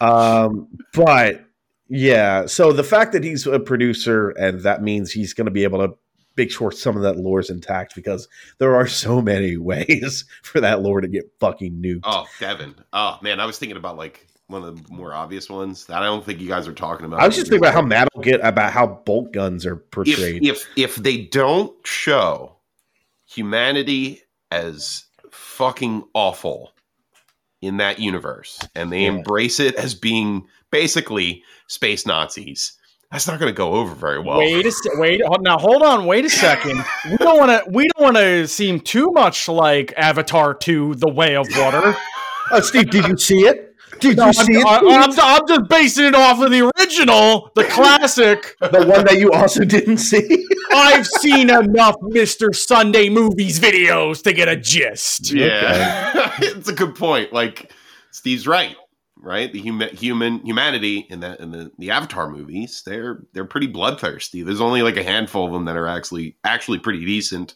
Um, 0.00 0.68
but 0.92 1.44
yeah, 1.88 2.46
so 2.46 2.72
the 2.72 2.84
fact 2.84 3.12
that 3.12 3.22
he's 3.24 3.46
a 3.46 3.60
producer 3.60 4.30
and 4.30 4.60
that 4.62 4.82
means 4.82 5.12
he's 5.12 5.32
going 5.32 5.44
to 5.46 5.50
be 5.52 5.62
able 5.64 5.86
to 5.86 5.94
make 6.36 6.50
sure 6.50 6.70
some 6.70 6.96
of 6.96 7.02
that 7.02 7.16
lore 7.16 7.40
is 7.40 7.50
intact 7.50 7.94
because 7.94 8.28
there 8.58 8.74
are 8.76 8.86
so 8.86 9.20
many 9.22 9.56
ways 9.56 10.24
for 10.42 10.60
that 10.60 10.82
lore 10.82 11.00
to 11.00 11.08
get 11.08 11.30
fucking 11.40 11.74
nuked. 11.82 12.00
oh, 12.04 12.26
Devin. 12.40 12.74
Oh 12.92 13.18
man, 13.22 13.40
I 13.40 13.46
was 13.46 13.58
thinking 13.58 13.76
about 13.76 13.96
like 13.96 14.26
one 14.48 14.62
of 14.62 14.76
the 14.86 14.92
more 14.92 15.12
obvious 15.12 15.50
ones 15.50 15.86
that 15.86 16.02
I 16.02 16.06
don't 16.06 16.24
think 16.24 16.40
you 16.40 16.46
guys 16.48 16.68
are 16.68 16.72
talking 16.72 17.04
about. 17.06 17.20
I 17.20 17.26
was 17.26 17.34
just 17.34 17.48
thinking 17.48 17.64
about 17.66 17.74
how 17.74 17.82
mad 17.82 18.08
I'll 18.14 18.22
get 18.22 18.40
about 18.44 18.72
how 18.72 18.86
bolt 18.86 19.32
guns 19.32 19.66
are 19.66 19.74
if 19.76 19.90
portrayed. 19.90 20.44
if 20.44 20.64
if 20.76 20.94
they 20.96 21.16
don't 21.22 21.74
show 21.84 22.56
humanity 23.24 24.22
as 24.50 25.04
fucking 25.30 26.04
awful 26.14 26.72
in 27.60 27.78
that 27.78 27.98
universe 27.98 28.60
and 28.74 28.92
they 28.92 29.02
Yeah. 29.02 29.08
embrace 29.08 29.58
it 29.58 29.74
as 29.74 29.94
being 29.94 30.46
basically 30.70 31.42
space 31.68 32.06
Nazis, 32.06 32.72
that's 33.10 33.26
not 33.28 33.38
going 33.38 33.52
to 33.52 33.56
go 33.56 33.72
over 33.74 33.94
very 33.94 34.20
well. 34.20 34.38
Wait 34.38 34.66
a 34.66 34.70
se- 34.70 34.90
wait. 34.94 35.20
ho- 35.24 35.36
Now 35.40 35.58
hold 35.58 35.82
on. 35.82 36.06
Wait 36.06 36.24
a 36.24 36.30
second. 36.30 36.84
We 37.10 37.16
don't 37.18 37.38
want 37.38 37.50
to. 37.64 37.70
We 37.70 37.88
don't 37.96 38.02
want 38.04 38.16
to 38.16 38.46
seem 38.48 38.80
too 38.80 39.10
much 39.12 39.48
like 39.48 39.92
Avatar 39.96 40.54
Two: 40.54 40.94
The 40.96 41.10
Way 41.10 41.36
of 41.36 41.46
Water. 41.56 41.96
oh, 42.50 42.60
Steve, 42.60 42.90
did 42.90 43.06
you 43.06 43.16
see 43.16 43.40
it? 43.40 43.62
Did 44.00 44.18
No, 44.18 44.24
you 44.24 44.28
I'm, 44.28 44.32
see 44.34 44.52
it? 44.52 44.66
I- 44.66 44.78
I'm, 44.78 45.10
I'm 45.18 45.46
just 45.48 45.68
basing 45.70 46.04
it 46.06 46.14
off 46.14 46.40
of 46.42 46.50
the 46.50 46.70
original, 46.78 47.50
the 47.54 47.64
classic. 47.64 48.54
the 48.60 48.84
one 48.86 49.04
that 49.06 49.16
you 49.18 49.32
also 49.32 49.64
didn't 49.64 49.98
see? 49.98 50.46
I've 50.70 51.06
seen 51.06 51.48
enough 51.48 51.94
Mr. 52.02 52.54
Sunday 52.54 53.08
Movies 53.08 53.58
videos 53.58 54.22
to 54.24 54.32
get 54.34 54.48
a 54.48 54.56
gist. 54.56 55.32
Yeah, 55.32 56.32
it's 56.40 56.68
a 56.68 56.74
good 56.74 56.94
point. 56.94 57.32
Like 57.32 57.72
Steve's 58.10 58.46
right, 58.46 58.76
right? 59.18 59.52
The 59.52 59.60
human 59.60 59.94
human 59.96 60.40
humanity 60.44 61.06
in 61.10 61.20
that 61.20 61.40
in 61.40 61.50
the, 61.50 61.70
the 61.78 61.90
Avatar 61.90 62.28
movies, 62.30 62.82
they're 62.86 63.24
they're 63.32 63.44
pretty 63.44 63.66
bloodthirsty. 63.66 64.42
There's 64.42 64.60
only 64.60 64.82
like 64.82 64.96
a 64.96 65.02
handful 65.02 65.46
of 65.46 65.52
them 65.52 65.64
that 65.66 65.76
are 65.76 65.86
actually 65.88 66.36
actually 66.44 66.78
pretty 66.78 67.04
decent. 67.04 67.54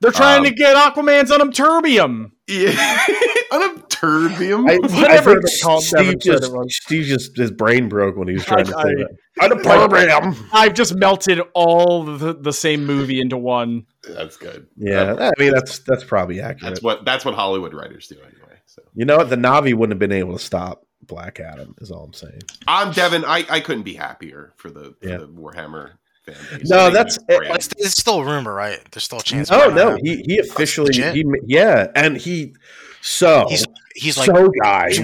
They're 0.00 0.12
trying 0.12 0.40
Um, 0.40 0.44
to 0.44 0.50
get 0.50 0.76
Aquaman's 0.76 1.30
unterbium. 1.30 2.32
Yeah, 2.46 2.72
unobturbium. 3.50 4.68
I, 4.70 4.76
Whatever 5.00 5.30
I 5.30 5.34
think 5.34 5.46
they 5.46 5.58
called 5.62 5.82
Steve 5.84 5.98
Devin 5.98 6.20
said 6.20 6.32
just, 6.32 6.44
it 6.44 6.52
was. 6.56 6.76
Steve 6.76 7.04
just 7.06 7.36
his 7.36 7.50
brain 7.50 7.88
broke 7.88 8.16
when 8.16 8.28
he 8.28 8.34
was 8.34 8.44
trying 8.44 8.66
to 8.66 8.76
I- 8.76 8.82
say 8.82 8.88
I- 8.90 8.94
that. 8.94 9.10
Unobturbium. 9.38 10.48
I've 10.52 10.72
just 10.72 10.94
melted 10.94 11.40
all 11.54 12.04
the, 12.04 12.32
the 12.34 12.52
same 12.54 12.86
movie 12.86 13.20
into 13.20 13.36
one. 13.36 13.84
That's 14.08 14.36
good. 14.38 14.66
Yeah, 14.76 15.12
That- 15.14 15.34
I 15.36 15.42
mean 15.42 15.52
that's 15.52 15.78
that's 15.80 16.04
probably 16.04 16.40
accurate. 16.40 16.72
that's 16.74 16.82
what 16.82 17.04
that's 17.04 17.24
what 17.24 17.34
Hollywood 17.34 17.74
writers 17.74 18.06
do 18.08 18.16
anyway. 18.16 18.58
So 18.66 18.82
you 18.94 19.04
know 19.04 19.18
what? 19.18 19.28
The 19.30 19.36
Navi 19.36 19.74
wouldn't 19.74 19.92
have 19.92 19.98
been 19.98 20.12
able 20.16 20.32
to 20.34 20.38
stop 20.44 20.85
Black 21.02 21.40
Adam. 21.40 21.74
Is 21.80 21.90
all 21.90 22.04
I'm 22.04 22.12
saying. 22.12 22.40
I'm 22.66 22.92
Devin. 22.92 23.24
I, 23.24 23.44
I 23.48 23.60
couldn't 23.60 23.84
be 23.84 23.94
happier 23.94 24.52
for 24.56 24.70
the, 24.70 24.94
for 25.00 25.08
Yeah. 25.08 25.18
the 25.18 25.28
Warhammer 25.28 25.92
fan. 26.24 26.34
No, 26.64 26.90
that's- 26.90 27.16
it's 27.16 27.24
it- 27.28 27.54
it's, 27.54 27.68
it's 27.78 28.00
still 28.00 28.20
a 28.20 28.24
rumor, 28.24 28.52
right? 28.52 28.80
There's 28.90 29.04
still 29.04 29.18
a 29.18 29.22
chance. 29.22 29.50
Oh, 29.50 29.58
no, 29.58 29.64
it 29.64 29.68
might 29.70 29.74
no, 29.76 29.98
he 30.02 30.22
he 30.26 30.38
officially 30.38 30.92
he 30.94 31.24
yeah, 31.46 31.86
and 31.94 32.16
he 32.16 32.54
so 33.02 33.46
He's 33.48 33.64
he's 33.96 34.16
like 34.18 34.26
so 34.26 34.48
guys. 34.62 34.96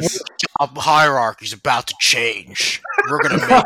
job 0.60 0.76
hierarchy's 0.76 1.52
about 1.52 1.86
to 1.88 1.94
change. 2.00 2.80
We're 3.10 3.18
gonna 3.22 3.38
make 3.48 3.64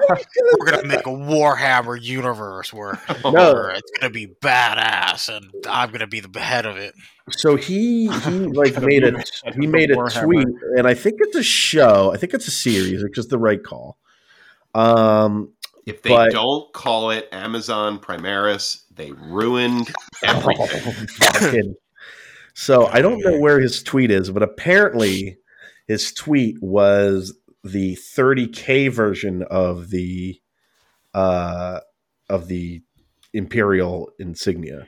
we're 0.59 0.71
gonna 0.71 0.87
make 0.89 1.07
a 1.07 1.11
Warhammer 1.11 2.01
universe 2.01 2.73
where, 2.73 2.99
No. 3.25 3.33
where 3.33 3.71
it's 3.71 3.91
gonna 4.01 4.13
be 4.13 4.29
badass, 4.29 5.29
and 5.35 5.51
I'm 5.69 5.91
gonna 5.91 6.07
be 6.07 6.21
the 6.21 6.41
head 6.41 6.65
of 6.67 6.77
it. 6.77 6.95
So 7.31 7.57
he 7.57 8.09
he 8.09 8.31
like 8.31 8.81
made 8.81 9.05
a 9.05 9.23
he 9.59 9.67
made 9.67 9.91
a 9.91 9.97
Warhammer. 9.97 10.23
tweet, 10.25 10.49
and 10.79 10.87
I 10.87 10.95
think 10.95 11.17
it's 11.21 11.37
a 11.37 11.43
show. 11.43 12.13
I 12.15 12.17
think 12.17 12.33
it's 12.35 12.49
a 12.49 12.53
series, 12.53 13.03
which 13.03 13.19
is 13.19 13.29
the 13.29 13.39
right 13.39 13.63
call. 13.63 13.99
Um, 14.75 15.53
If 15.87 16.03
they 16.03 16.11
But- 16.11 16.33
don't 16.33 16.73
call 16.73 17.11
it 17.11 17.29
Amazon 17.33 17.99
Primaris, 17.99 18.83
they 18.95 19.13
ruined 19.13 19.93
everything. 20.25 20.93
fucking- 21.09 21.75
so 22.59 22.87
I 22.87 23.03
don't 23.03 23.21
know 23.21 23.39
where 23.39 23.61
his 23.61 23.83
tweet 23.83 24.11
is, 24.11 24.31
but 24.31 24.43
apparently 24.43 25.37
his 25.87 26.11
tweet 26.11 26.57
was 26.63 27.37
the 27.63 27.97
30k 27.97 28.91
version 28.91 29.43
of 29.43 29.91
the 29.91 30.41
uh 31.13 31.81
of 32.31 32.49
the 32.49 32.83
imperial 33.35 34.11
insignia, 34.19 34.87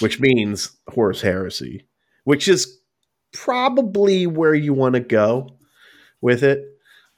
which 0.00 0.18
means 0.18 0.76
Horus 0.88 1.20
Heresy, 1.20 1.86
which 2.24 2.48
is 2.48 2.80
probably 3.32 4.26
where 4.26 4.54
you 4.54 4.74
want 4.74 4.94
to 4.94 5.00
go 5.00 5.56
with 6.20 6.42
it. 6.42 6.64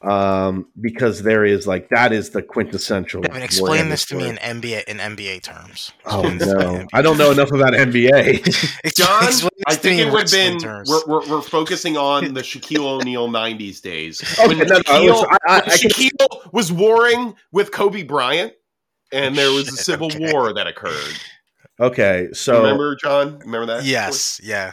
Um, 0.00 0.68
because 0.80 1.24
there 1.24 1.44
is 1.44 1.66
like 1.66 1.88
that 1.88 2.12
is 2.12 2.30
the 2.30 2.40
quintessential. 2.40 3.20
Devin, 3.20 3.42
explain 3.42 3.86
Warhammer 3.86 3.88
this 3.88 4.06
to 4.06 4.14
me 4.14 4.28
in 4.28 4.36
NBA 4.36 4.84
in 4.84 4.98
NBA 4.98 5.42
terms. 5.42 5.90
Oh 6.04 6.20
Explain 6.20 6.38
this 6.38 6.48
to 6.48 6.56
me 6.56 6.64
in 6.64 6.80
no, 6.82 6.86
I 6.92 7.02
don't 7.02 7.18
know 7.18 7.32
enough 7.32 7.50
about 7.50 7.72
NBA. 7.72 8.94
John, 8.94 9.24
explain 9.24 9.50
I 9.68 9.74
this 9.74 9.78
to 9.82 9.90
me 9.90 9.96
think 9.96 10.08
it 10.08 10.12
would 10.12 10.22
have 10.22 10.30
been 10.62 10.84
we're, 10.86 11.06
we're, 11.06 11.28
we're 11.28 11.42
focusing 11.42 11.96
on 11.96 12.34
the 12.34 12.40
Shaquille 12.42 12.84
O'Neal 13.00 13.28
'90s 13.28 13.80
days. 13.80 14.22
Okay, 14.38 14.48
when 14.48 14.58
no, 14.58 14.64
no, 14.64 14.80
Shaquille, 14.80 15.06
listen, 15.12 15.26
I- 15.30 15.38
I- 15.46 15.60
when 15.60 15.70
I 15.70 15.76
can- 15.76 16.50
was 16.52 16.72
warring 16.72 17.34
with 17.52 17.70
Kobe 17.72 18.02
Bryant, 18.02 18.52
and 19.12 19.36
there 19.36 19.52
was 19.52 19.68
a 19.68 19.72
civil 19.76 20.06
okay. 20.06 20.32
war 20.32 20.52
that 20.52 20.66
occurred. 20.66 21.14
okay, 21.80 22.28
so 22.32 22.62
Remember, 22.62 22.96
John? 22.96 23.38
Remember 23.40 23.66
that? 23.66 23.84
yes, 23.84 24.40
yeah. 24.42 24.72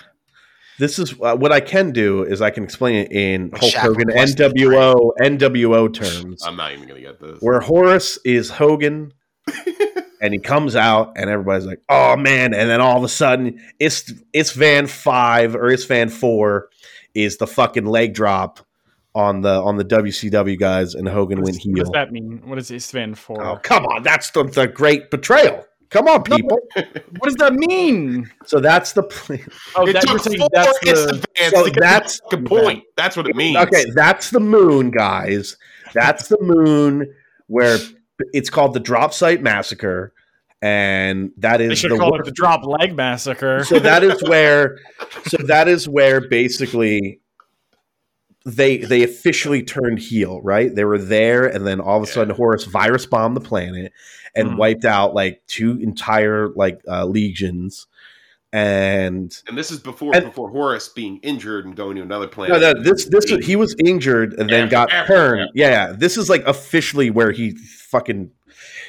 this 0.80 0.98
is 1.00 1.14
uh, 1.22 1.36
what 1.36 1.52
I 1.52 1.60
can 1.62 1.92
do 1.92 2.24
is 2.24 2.42
I 2.42 2.50
can 2.50 2.64
explain 2.64 2.96
it 3.06 3.12
in 3.12 3.50
Like 3.52 3.62
Hulk 3.62 3.74
Shaq 3.74 3.80
Hogan 3.80 4.10
NWO 4.10 5.12
NWO 5.22 5.94
terms, 5.94 6.44
I'm 6.46 6.56
not 6.58 6.74
even 6.74 6.88
gonna 6.88 7.02
get 7.02 7.20
this. 7.22 7.40
where 7.42 7.60
Horus 7.60 8.18
is 8.26 8.50
Hogan, 8.50 9.14
and 10.26 10.34
he 10.34 10.40
comes 10.40 10.76
out, 10.76 11.14
and 11.16 11.30
everybody's 11.30 11.66
like, 11.66 11.82
"Oh 11.88 12.16
man!" 12.16 12.54
And 12.54 12.70
then 12.70 12.82
all 12.82 12.98
of 12.98 13.04
a 13.04 13.10
sudden, 13.10 13.62
it's 13.80 14.12
Isstvan 14.34 14.90
Five 14.90 15.56
or 15.56 15.70
Isstvan 15.70 16.12
Four 16.12 16.70
is 17.14 17.38
the 17.38 17.48
fucking 17.48 17.86
leg 17.86 18.14
drop 18.14 18.60
on 19.14 19.42
the 19.42 19.62
on 19.62 19.78
the 19.78 19.86
WCW 19.86 20.60
guys, 20.60 20.96
and 20.96 21.08
Hogan 21.08 21.40
What, 21.40 21.46
went 21.46 21.58
does, 21.58 21.68
what 21.68 21.80
does 21.80 21.92
that 21.92 22.12
mean? 22.12 22.42
What 22.46 22.56
does 22.56 22.72
it 22.72 22.82
stand 22.82 23.18
for? 23.20 23.42
Oh 23.44 23.58
come 23.58 23.86
on, 23.86 24.04
that's 24.04 24.32
the, 24.32 24.44
the 24.44 24.68
great 24.68 25.12
betrayal. 25.12 25.66
Come 25.92 26.08
on, 26.08 26.24
people. 26.24 26.58
What 26.74 27.24
does 27.24 27.36
that 27.36 27.54
mean? 27.54 28.30
So 28.46 28.60
that's 28.60 28.94
the 28.94 29.04
plan. 29.04 29.48
Oh, 29.76 29.88
it 29.88 29.94
that, 29.94 30.02
took 30.02 30.22
four 30.22 30.50
that's 30.52 30.80
the. 30.80 31.26
so 31.52 31.66
to 31.66 31.72
that's- 31.80 32.20
the 32.20 32.24
fucking 32.32 32.46
point. 32.46 32.84
That's 32.98 33.16
what 33.16 33.30
it 33.30 33.36
means. 33.36 33.58
Okay, 33.58 33.86
that's 33.94 34.32
the 34.32 34.40
moon, 34.40 34.90
guys. 34.90 35.58
That's 35.94 36.28
the 36.28 36.42
moon 36.42 37.14
where 37.48 37.78
it's 38.34 38.50
called 38.50 38.74
the 38.74 38.80
Drop 38.80 39.14
Site 39.14 39.42
Massacre, 39.42 40.14
and 40.66 41.32
that 41.38 41.62
is 41.62 41.70
They 41.70 41.76
should 41.76 41.92
the 41.92 41.96
have 41.96 42.02
called 42.02 42.20
it 42.20 42.26
the 42.26 42.32
Drop 42.32 42.66
Leg 42.66 42.96
Massacre. 42.96 43.64
so 43.64 43.78
that 43.80 44.04
is 44.04 44.22
where 44.28 44.80
so 45.28 45.38
that 45.46 45.68
is 45.68 45.88
where 45.88 46.28
basically 46.28 47.20
they 48.46 48.78
they 48.78 49.04
officially 49.04 49.62
turned 49.64 50.00
heel, 50.00 50.42
right? 50.42 50.74
They 50.74 50.84
were 50.86 50.98
there, 50.98 51.46
and 51.46 51.66
then 51.66 51.80
all 51.80 51.98
of 51.98 52.04
a 52.04 52.08
sudden 52.08 52.36
Horus 52.36 52.64
virus 52.66 53.06
bombed 53.06 53.36
the 53.36 53.42
planet 53.42 53.92
and 54.36 54.50
Mhm. 54.52 54.58
wiped 54.58 54.86
out 54.86 55.14
like 55.16 55.42
two 55.48 55.78
entire 55.82 56.50
like 56.50 56.80
uh, 56.88 57.06
legions. 57.06 57.88
And 58.54 59.36
And 59.48 59.58
this 59.58 59.70
is 59.70 59.80
before 59.80 60.16
And- 60.16 60.26
before 60.26 60.50
Horus 60.50 60.88
being 60.90 61.20
injured 61.24 61.66
and 61.66 61.76
going 61.76 61.96
to 61.98 62.02
another 62.04 62.28
planet. 62.28 62.60
no, 62.62 62.72
no, 62.74 62.82
this 62.84 63.06
this 63.06 63.26
he 63.46 63.56
was 63.56 63.76
injured 63.84 64.34
and 64.38 64.50
then 64.50 64.64
After- 64.66 64.72
got 64.72 64.92
after, 64.92 65.14
turned. 65.14 65.50
Yeah, 65.54 65.70
yeah, 65.70 65.92
this 65.98 66.18
is 66.18 66.30
like 66.30 66.44
officially 66.48 67.10
where 67.10 67.32
he 67.32 67.52
fucking 67.90 68.32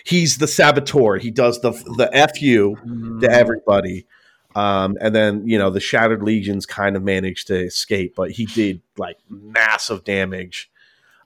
he's 0.07 0.39
the 0.39 0.47
saboteur. 0.47 1.19
He 1.19 1.31
does 1.31 1.61
the 1.61 1.73
the 1.73 2.09
fu 2.35 2.77
Mm. 2.77 3.21
to 3.21 3.31
everybody. 3.31 4.07
Um, 4.55 4.97
and 5.03 5.15
then 5.15 5.47
you 5.47 5.59
know 5.59 5.69
the 5.71 5.81
Shattered 5.81 6.23
Legions 6.23 6.65
kind 6.65 6.97
of 6.97 7.03
managed 7.03 7.49
to 7.49 7.57
escape, 7.67 8.15
but 8.17 8.31
he 8.31 8.47
did 8.47 8.81
like 8.97 9.19
massive 9.29 10.05
damage. 10.05 10.71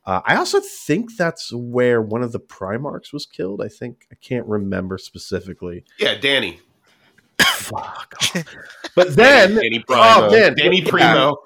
Uh, 0.05 0.21
I 0.25 0.35
also 0.37 0.59
think 0.61 1.17
that's 1.17 1.53
where 1.53 2.01
one 2.03 2.23
of 2.23 2.33
the 2.33 2.41
Primarchs 2.41 3.13
was 3.13 3.27
killed. 3.27 3.61
I 3.63 3.69
think 3.69 4.07
I 4.11 4.17
can't 4.17 4.47
remember 4.47 4.99
specifically. 4.99 5.85
yeah, 5.99 6.15
Danny. 6.17 6.59
Fuck. 7.41 8.15
But 8.97 9.15
then, 9.15 9.55
Danny 9.55 9.79
Primo. 9.87 10.03
oh 10.03 10.31
man, 10.33 10.55
Danny 10.57 10.81
yeah. 10.83 10.91
Primo. 10.91 11.37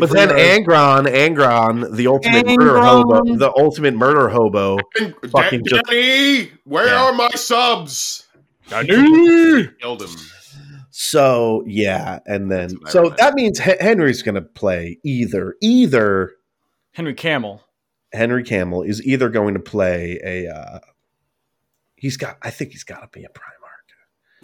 But 0.00 0.10
then 0.10 0.28
Angron, 0.30 1.06
Angron, 1.06 1.94
the 1.94 2.06
ultimate 2.08 2.46
murder 2.46 2.80
hobo, 2.80 3.36
the 3.36 3.52
ultimate 3.56 3.94
murder 3.94 4.28
hobo. 4.28 4.78
And 5.00 5.14
Fucking 5.30 5.62
Dan- 5.62 5.82
Danny, 5.88 6.50
where 6.64 6.86
Yeah. 6.86 7.04
are 7.04 7.12
my 7.12 7.30
subs? 7.30 8.26
Danny! 8.68 9.68
Killed 9.80 10.02
him. 10.02 10.10
So 10.90 11.62
yeah, 11.66 12.18
and 12.26 12.50
then 12.50 12.68
That's 12.68 12.74
what 12.74 12.88
I 12.88 12.90
so 12.90 12.98
remember. 13.02 13.16
that 13.18 13.34
means 13.34 13.60
H- 13.60 13.76
Henry's 13.80 14.22
going 14.22 14.34
to 14.34 14.42
play 14.42 14.98
either 15.04 15.54
either 15.62 16.32
Henry 16.92 17.14
Camel. 17.14 17.62
Henry 18.12 18.42
Camel 18.42 18.82
is 18.82 19.02
either 19.06 19.28
going 19.28 19.54
to 19.54 19.60
play 19.60 20.18
a. 20.24 20.48
Uh, 20.48 20.80
he's 21.96 22.16
got. 22.16 22.38
I 22.42 22.50
think 22.50 22.72
he's 22.72 22.84
got 22.84 23.00
to 23.00 23.08
be 23.12 23.24
a 23.24 23.28
Primarch. 23.28 23.44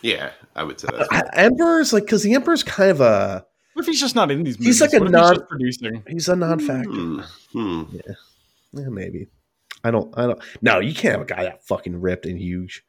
Yeah, 0.02 0.30
I 0.54 0.62
would 0.62 0.78
say 0.78 0.88
that's 0.92 1.08
Uh, 1.10 1.22
Emperor's 1.32 1.92
like 1.92 2.04
because 2.04 2.22
the 2.22 2.34
Emperor's 2.34 2.62
kind 2.62 2.90
of 2.90 3.00
a. 3.00 3.44
What 3.74 3.82
if 3.82 3.86
he's 3.86 4.00
just 4.00 4.14
not 4.14 4.30
in 4.30 4.42
these 4.44 4.58
movies? 4.58 4.78
He's 4.78 4.80
like 4.80 4.92
a 4.94 5.00
What 5.00 5.10
non- 5.10 5.34
just 5.34 5.48
producing. 5.48 6.02
He's 6.08 6.28
a 6.28 6.36
non-factor. 6.36 6.90
Hmm. 6.90 7.20
Hmm. 7.52 7.82
Yeah, 8.72 8.88
maybe. 8.88 9.28
I 9.82 9.90
don't. 9.90 10.16
I 10.18 10.26
don't. 10.26 10.38
No, 10.62 10.80
you 10.80 10.94
can't 10.94 11.12
have 11.12 11.22
a 11.22 11.26
guy 11.26 11.42
that 11.44 11.66
fucking 11.66 12.00
ripped 12.00 12.24
and 12.26 12.38
huge. 12.38 12.84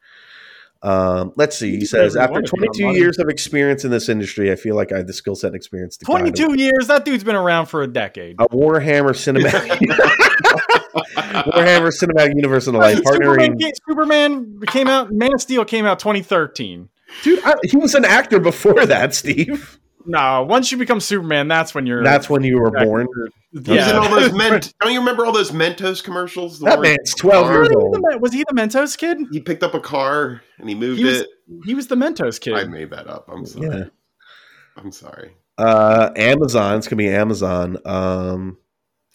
Um, 0.83 1.33
let's 1.35 1.57
see. 1.57 1.71
He 1.71 1.77
You 1.79 1.85
says, 1.87 2.15
after 2.15 2.33
wanted 2.33 2.47
to 2.47 2.55
be 2.57 2.67
22 2.67 2.99
years 2.99 3.17
of 3.17 3.27
experience 3.27 3.83
in 3.83 3.89
this 3.91 4.07
industry, 4.07 4.51
I 4.51 4.55
feel 4.55 4.75
like 4.75 4.91
I 4.91 4.97
have 4.97 5.07
the 5.07 5.13
skill 5.13 5.35
set 5.35 5.47
and 5.47 5.55
experience 5.55 5.97
to 5.97 6.05
guide 6.05 6.27
a- 6.27 6.31
22 6.31 6.61
years. 6.61 6.87
That 6.87 7.05
dude's 7.05 7.23
been 7.23 7.35
around 7.35 7.65
for 7.65 7.81
a 7.81 7.87
decade. 7.87 8.35
a 8.39 8.47
Warhammer 8.49 9.13
cinematic 9.15 9.79
Warhammer 11.45 11.91
cinematic 11.91 12.35
universe 12.35 12.67
in 12.67 12.73
the 12.73 12.79
life 12.79 12.97
Superman, 12.97 13.49
partnering. 13.51 13.59
came, 13.59 13.71
Superman 13.89 14.59
came 14.67 14.87
out. 14.87 15.11
Man 15.11 15.33
of 15.33 15.41
Steel 15.41 15.65
came 15.65 15.85
out 15.85 15.97
2013. 15.99 16.89
Dude, 17.23 17.39
I, 17.43 17.55
he 17.63 17.77
was 17.77 17.95
an 17.95 18.05
actor 18.05 18.39
before 18.39 18.85
that, 18.85 19.13
Steve. 19.15 19.79
No, 20.05 20.43
once 20.43 20.71
you 20.71 20.77
become 20.77 20.99
Superman, 20.99 21.47
that's 21.47 21.73
when 21.73 21.85
you're. 21.85 22.03
That's 22.03 22.29
when 22.29 22.43
you 22.43 22.59
were 22.59 22.71
born. 22.71 23.07
He 23.51 23.75
Yeah. 23.75 23.93
all 23.97 24.09
those 24.09 24.33
Ment- 24.37 24.73
don't 24.81 24.91
you 24.93 24.99
remember 24.99 25.25
all 25.25 25.31
those 25.31 25.51
Mentos 25.51 26.03
commercials? 26.03 26.59
The 26.59 26.65
That 26.65 26.77
one- 26.79 26.89
man's 26.89 27.15
12 27.15 27.49
years 27.49 27.69
Was 27.69 27.69
he 27.69 27.75
old. 27.75 27.93
the 27.95 28.17
Was 28.19 28.33
he 28.33 28.43
the 28.47 28.53
Mentos 28.53 28.97
kid? 28.97 29.17
He 29.31 29.39
picked 29.39 29.63
up 29.63 29.73
a 29.73 29.79
car 29.79 30.41
and 30.59 30.67
he 30.69 30.75
moved 30.75 30.99
He 30.99 31.05
was- 31.05 31.21
it. 31.21 31.29
He 31.63 31.73
was 31.73 31.87
the 31.87 31.95
Mentos 31.95 32.39
kid. 32.39 32.53
I 32.53 32.65
made 32.65 32.89
that 32.91 33.07
up. 33.07 33.29
I'm 33.31 33.45
sorry. 33.45 33.67
Yeah. 33.67 33.83
I'm 34.77 34.91
sorry. 34.91 35.31
Uh, 35.57 36.11
Amazon. 36.15 36.77
It's 36.77 36.87
gonna 36.87 36.97
be 36.97 37.09
Amazon. 37.09 37.77
Um, 37.85 38.57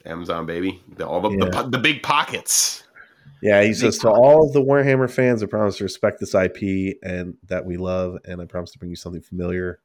Amazon 0.07 0.47
baby, 0.47 0.83
the, 0.97 1.07
all 1.07 1.21
the, 1.21 1.31
Yeah. 1.31 1.63
the, 1.63 1.69
the 1.71 1.79
big 1.79 2.03
pockets. 2.03 2.83
yeah, 3.43 3.63
he 3.63 3.75
says 3.75 3.99
to 3.99 4.09
all 4.09 4.47
of 4.47 4.55
the 4.55 4.63
Warhammer 4.63 5.11
fans, 5.11 5.43
I 5.43 5.47
promise 5.47 5.77
to 5.77 5.85
respect 5.85 6.19
this 6.21 6.35
IP 6.35 6.97
and 7.03 7.35
that 7.49 7.67
we 7.67 7.77
love, 7.77 8.17
and 8.25 8.41
I 8.41 8.47
promise 8.47 8.71
to 8.73 8.79
bring 8.79 8.91
you 8.91 8.97
something 8.97 9.21
familiar 9.21 9.79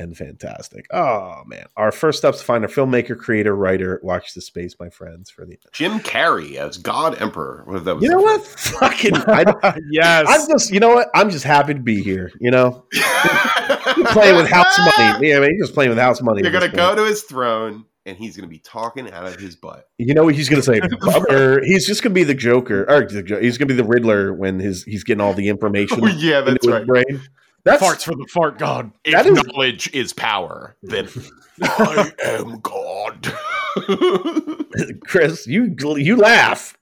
and 0.00 0.16
fantastic. 0.16 0.86
Oh 0.90 1.42
man, 1.46 1.66
our 1.76 1.92
first 1.92 2.18
steps 2.18 2.38
to 2.38 2.44
find 2.44 2.64
a 2.64 2.68
filmmaker, 2.68 3.16
creator, 3.16 3.54
writer. 3.54 4.00
Watch 4.02 4.34
the 4.34 4.40
space, 4.40 4.74
my 4.80 4.88
friends. 4.88 5.30
For 5.30 5.44
the 5.44 5.58
Jim 5.72 6.00
Carrey 6.00 6.56
as 6.56 6.78
God 6.78 7.20
Emperor. 7.20 7.64
What 7.66 7.84
that 7.84 7.96
was 7.96 8.02
you 8.02 8.10
know 8.10 8.20
what? 8.20 8.42
Fucking, 8.46 9.14
I, 9.14 9.76
yes. 9.92 10.26
I'm 10.28 10.48
just, 10.48 10.72
you 10.72 10.80
know 10.80 10.94
what? 10.94 11.08
I'm 11.14 11.28
just 11.28 11.44
happy 11.44 11.74
to 11.74 11.80
be 11.80 12.02
here. 12.02 12.32
You 12.40 12.50
know, 12.50 12.86
playing 12.92 14.36
with 14.36 14.48
house 14.48 14.78
money. 14.78 15.10
Yeah, 15.30 15.36
I 15.36 15.40
mean, 15.40 15.50
he's 15.52 15.64
just 15.64 15.74
playing 15.74 15.90
with 15.90 15.98
house 15.98 16.22
money. 16.22 16.42
You're 16.42 16.52
gonna 16.52 16.68
go 16.68 16.94
to 16.94 17.04
his 17.04 17.22
throne 17.22 17.84
and 18.06 18.16
he's 18.16 18.36
gonna 18.36 18.48
be 18.48 18.58
talking 18.58 19.10
out 19.10 19.26
of 19.26 19.38
his 19.38 19.54
butt. 19.54 19.88
You 19.98 20.14
know 20.14 20.24
what 20.24 20.34
he's 20.34 20.48
gonna 20.48 20.62
say? 20.62 20.80
Brother. 20.80 21.60
He's 21.62 21.86
just 21.86 22.02
gonna 22.02 22.14
be 22.14 22.24
the 22.24 22.34
Joker, 22.34 22.84
or 22.88 23.06
he's 23.40 23.58
gonna 23.58 23.66
be 23.66 23.74
the 23.74 23.84
Riddler 23.84 24.32
when 24.32 24.60
his 24.60 24.84
he's 24.84 25.04
getting 25.04 25.20
all 25.20 25.34
the 25.34 25.48
information. 25.48 26.00
Oh, 26.02 26.06
yeah, 26.06 26.40
that's 26.40 26.64
into 26.64 26.78
his 26.78 26.88
right. 26.88 27.04
brain. 27.06 27.20
That's 27.64 27.82
farts 27.82 28.04
for 28.04 28.14
the 28.14 28.26
fart 28.32 28.58
god. 28.58 28.90
If 29.04 29.12
That 29.12 29.26
is- 29.26 29.42
knowledge 29.42 29.90
is 29.92 30.12
power, 30.12 30.76
then 30.82 31.08
I 31.62 32.12
am 32.24 32.60
God. 32.60 33.32
Chris. 35.06 35.46
You 35.46 35.74
you 35.96 36.16
laugh. 36.16 36.76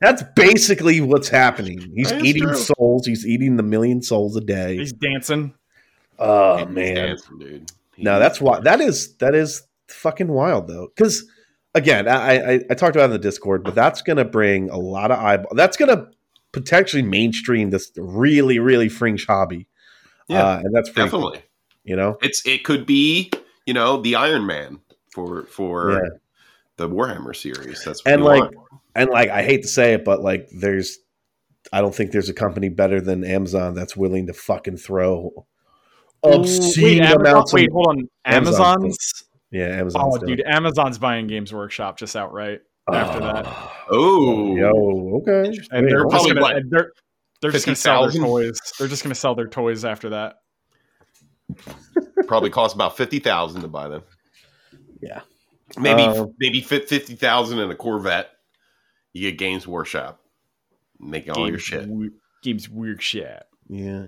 That's 0.00 0.22
basically 0.36 1.00
what's 1.00 1.28
happening. 1.28 1.92
He's 1.94 2.12
eating 2.12 2.44
true. 2.44 2.54
souls. 2.54 3.06
He's 3.06 3.26
eating 3.26 3.56
the 3.56 3.62
million 3.64 4.00
souls 4.00 4.36
a 4.36 4.40
day. 4.40 4.76
He's 4.76 4.92
dancing. 4.92 5.54
oh 6.18 6.58
He's 6.58 6.68
man, 6.68 6.94
dancing, 6.94 7.38
dude. 7.38 7.72
no, 7.98 8.18
that's 8.18 8.40
why 8.40 8.60
that 8.60 8.80
is 8.80 9.14
that 9.16 9.34
is 9.34 9.62
fucking 9.88 10.28
wild 10.28 10.68
though. 10.68 10.88
Because 10.94 11.26
again, 11.74 12.06
I, 12.08 12.54
I 12.54 12.60
I 12.70 12.74
talked 12.74 12.94
about 12.96 13.02
it 13.02 13.06
in 13.06 13.10
the 13.12 13.18
Discord, 13.18 13.64
but 13.64 13.74
that's 13.74 14.02
gonna 14.02 14.24
bring 14.24 14.70
a 14.70 14.78
lot 14.78 15.10
of 15.10 15.18
eyeball. 15.18 15.54
That's 15.54 15.76
gonna 15.76 16.08
potentially 16.52 17.02
mainstream 17.02 17.70
this 17.70 17.90
really 17.96 18.58
really 18.60 18.88
fringe 18.88 19.26
hobby. 19.26 19.66
Yeah, 20.28 20.44
uh, 20.44 20.58
and 20.64 20.74
that's 20.74 20.90
pretty 20.90 21.10
cool, 21.10 21.30
definitely. 21.30 21.48
you 21.84 21.96
know. 21.96 22.18
It's 22.22 22.44
it 22.46 22.64
could 22.64 22.86
be 22.86 23.30
you 23.66 23.74
know 23.74 24.00
the 24.00 24.14
Iron 24.16 24.46
Man 24.46 24.80
for 25.12 25.44
for 25.46 25.92
Yeah. 25.92 26.08
the 26.76 26.88
Warhammer 26.88 27.34
series. 27.34 27.82
That's 27.84 28.04
what 28.04 28.12
And, 28.14 28.24
like, 28.24 28.42
want. 28.42 28.54
and 28.94 29.10
like 29.10 29.30
I 29.30 29.42
hate 29.42 29.62
to 29.62 29.68
say 29.68 29.94
it, 29.94 30.04
but 30.04 30.20
like 30.22 30.48
there's 30.50 30.98
I 31.72 31.80
don't 31.80 31.94
think 31.94 32.12
there's 32.12 32.28
a 32.28 32.34
company 32.34 32.68
better 32.68 33.00
than 33.00 33.24
Amazon 33.24 33.74
that's 33.74 33.96
willing 33.96 34.26
to 34.28 34.32
fucking 34.32 34.76
throw 34.78 35.46
obscene 36.22 37.00
wait, 37.02 37.10
amounts 37.12 37.52
wait, 37.52 37.68
of 37.68 37.72
hold 37.74 37.86
on. 37.88 38.08
Amazon 38.24 38.76
Amazon's. 38.82 39.24
yeah, 39.50 39.66
Amazon. 39.68 40.02
Oh, 40.04 40.18
dude, 40.18 40.42
Amazon's 40.46 40.98
buying 40.98 41.26
Games 41.26 41.52
Workshop 41.52 41.98
just 41.98 42.16
outright 42.16 42.60
after 42.92 43.20
that, 43.20 43.46
oh 43.90 44.56
Yo, 44.56 45.20
okay. 45.20 45.54
and 45.70 45.86
they're 45.88 46.04
what? 46.06 46.12
just 46.14 46.26
Probably 46.26 46.30
gonna 46.34 46.40
what? 46.40 46.56
and 46.56 46.72
they're 47.40 47.50
they're 47.50 47.52
just 47.52 47.66
gonna 47.66 47.76
sell 47.76 48.08
their 48.10 48.20
toys. 48.22 48.58
They're 48.78 48.88
just 48.88 49.02
gonna 49.02 49.14
sell 49.14 49.34
their 49.34 49.48
toys 49.48 49.84
after 49.84 50.10
that. 50.10 50.36
probably 52.26 52.50
cost 52.50 52.74
about 52.74 52.96
fifty 52.96 53.18
thousand 53.18 53.62
to 53.62 53.68
buy 53.68 53.88
them. 53.88 54.02
Yeah. 55.00 55.20
maybe 55.78 56.02
Uh, 56.02 56.26
maybe 56.38 56.60
fit 56.60 56.88
fifty 56.88 57.14
thousand 57.14 57.58
in 57.58 57.70
a 57.70 57.74
Corvette. 57.74 58.30
You 59.14 59.30
get 59.30 59.38
Games 59.38 59.66
Workshop, 59.66 60.20
make 61.00 61.28
all 61.34 61.48
your 61.48 61.58
shit 61.58 61.88
Wo- 61.88 62.10
Games 62.42 62.68
Workshop. 62.68 63.44
yeah. 63.68 64.06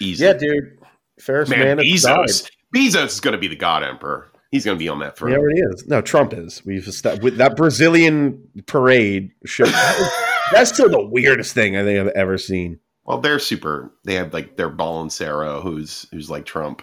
easy. 0.00 0.24
Yeah, 0.24 0.32
dude. 0.34 0.78
Ferrus 1.20 1.48
man, 1.48 1.76
Man 1.76 1.78
has 1.86 2.02
died. 2.02 2.28
Bezos. 2.28 2.50
Bezos 2.74 3.06
is 3.06 3.20
going 3.20 3.32
to 3.32 3.38
be 3.38 3.48
the 3.48 3.56
God 3.56 3.82
Emperor. 3.84 4.28
He's 4.50 4.64
going 4.64 4.76
to 4.76 4.78
be 4.82 4.88
on 4.88 4.98
that 5.00 5.12
He 5.14 5.18
throne. 5.18 5.36
already 5.36 5.60
is. 5.60 5.86
No, 5.86 6.00
Trump 6.00 6.32
is. 6.32 6.64
We've 6.64 6.86
established 6.86 7.22
with 7.22 7.36
that 7.36 7.56
Brazilian 7.56 8.42
parade. 8.66 9.30
Should, 9.44 9.68
that's 10.52 10.72
still 10.72 10.88
the 10.88 11.04
weirdest 11.06 11.54
thing 11.54 11.76
I 11.76 11.84
think 11.84 11.98
I've 12.00 12.08
ever 12.14 12.38
seen. 12.38 12.78
well, 13.04 13.18
they're 13.18 13.38
super. 13.38 13.92
They 14.04 14.14
have 14.14 14.32
like 14.34 14.56
their 14.56 14.70
Bolsonaro, 14.70 15.62
who's 15.62 16.06
who's 16.12 16.30
like 16.30 16.44
Trump. 16.46 16.82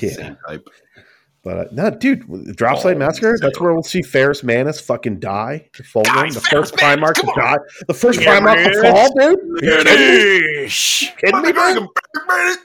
Yeah, 0.00 0.10
Same 0.10 0.36
type. 0.48 0.68
but 1.42 1.56
uh, 1.58 1.64
no, 1.72 1.90
dude, 1.90 2.56
Drop 2.56 2.78
Site 2.78 2.96
Massacre. 2.96 3.36
That's 3.40 3.60
where 3.60 3.72
we'll 3.72 3.82
see 3.82 4.00
Ferrus 4.00 4.42
Manus 4.44 4.80
fucking 4.80 5.18
die. 5.18 5.68
The 5.76 5.82
Fulgrim, 5.82 6.04
Guys, 6.04 6.34
the 6.34 6.40
Ferrus 6.40 6.70
first 6.70 6.80
Manus, 6.82 7.10
Primarch 7.10 7.14
to 7.20 7.32
die. 7.40 7.56
The 7.88 7.94
first 7.94 8.20
Yeah, 8.20 8.38
Primarch 8.40 8.72
to 8.72 8.92
fall, 8.92 9.14
dude. 9.18 9.38
Are 9.38 9.64
you 9.64 9.84
kidding 9.84 10.62
me? 10.62 10.68
Kidding 11.18 11.42
me, 11.42 11.52
man? 11.52 12.56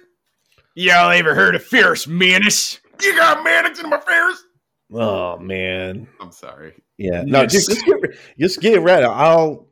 Y'all 0.76 1.12
ever 1.12 1.36
heard 1.36 1.56
of 1.56 1.64
Fierce 1.64 2.08
Menace? 2.08 2.80
You 3.02 3.16
got 3.16 3.44
Mannix 3.44 3.80
in 3.82 3.90
my 3.90 4.00
fairs. 4.00 4.44
Oh 4.94 5.38
man, 5.40 6.08
I'm 6.20 6.32
sorry. 6.32 6.74
yeah. 6.98 7.24
No, 7.26 7.42
Yes. 7.42 7.52
just, 7.54 7.70
just 7.70 7.86
get 7.86 7.96
just 8.40 8.62
get 8.62 8.82
ready. 8.82 9.06
I'll. 9.06 9.68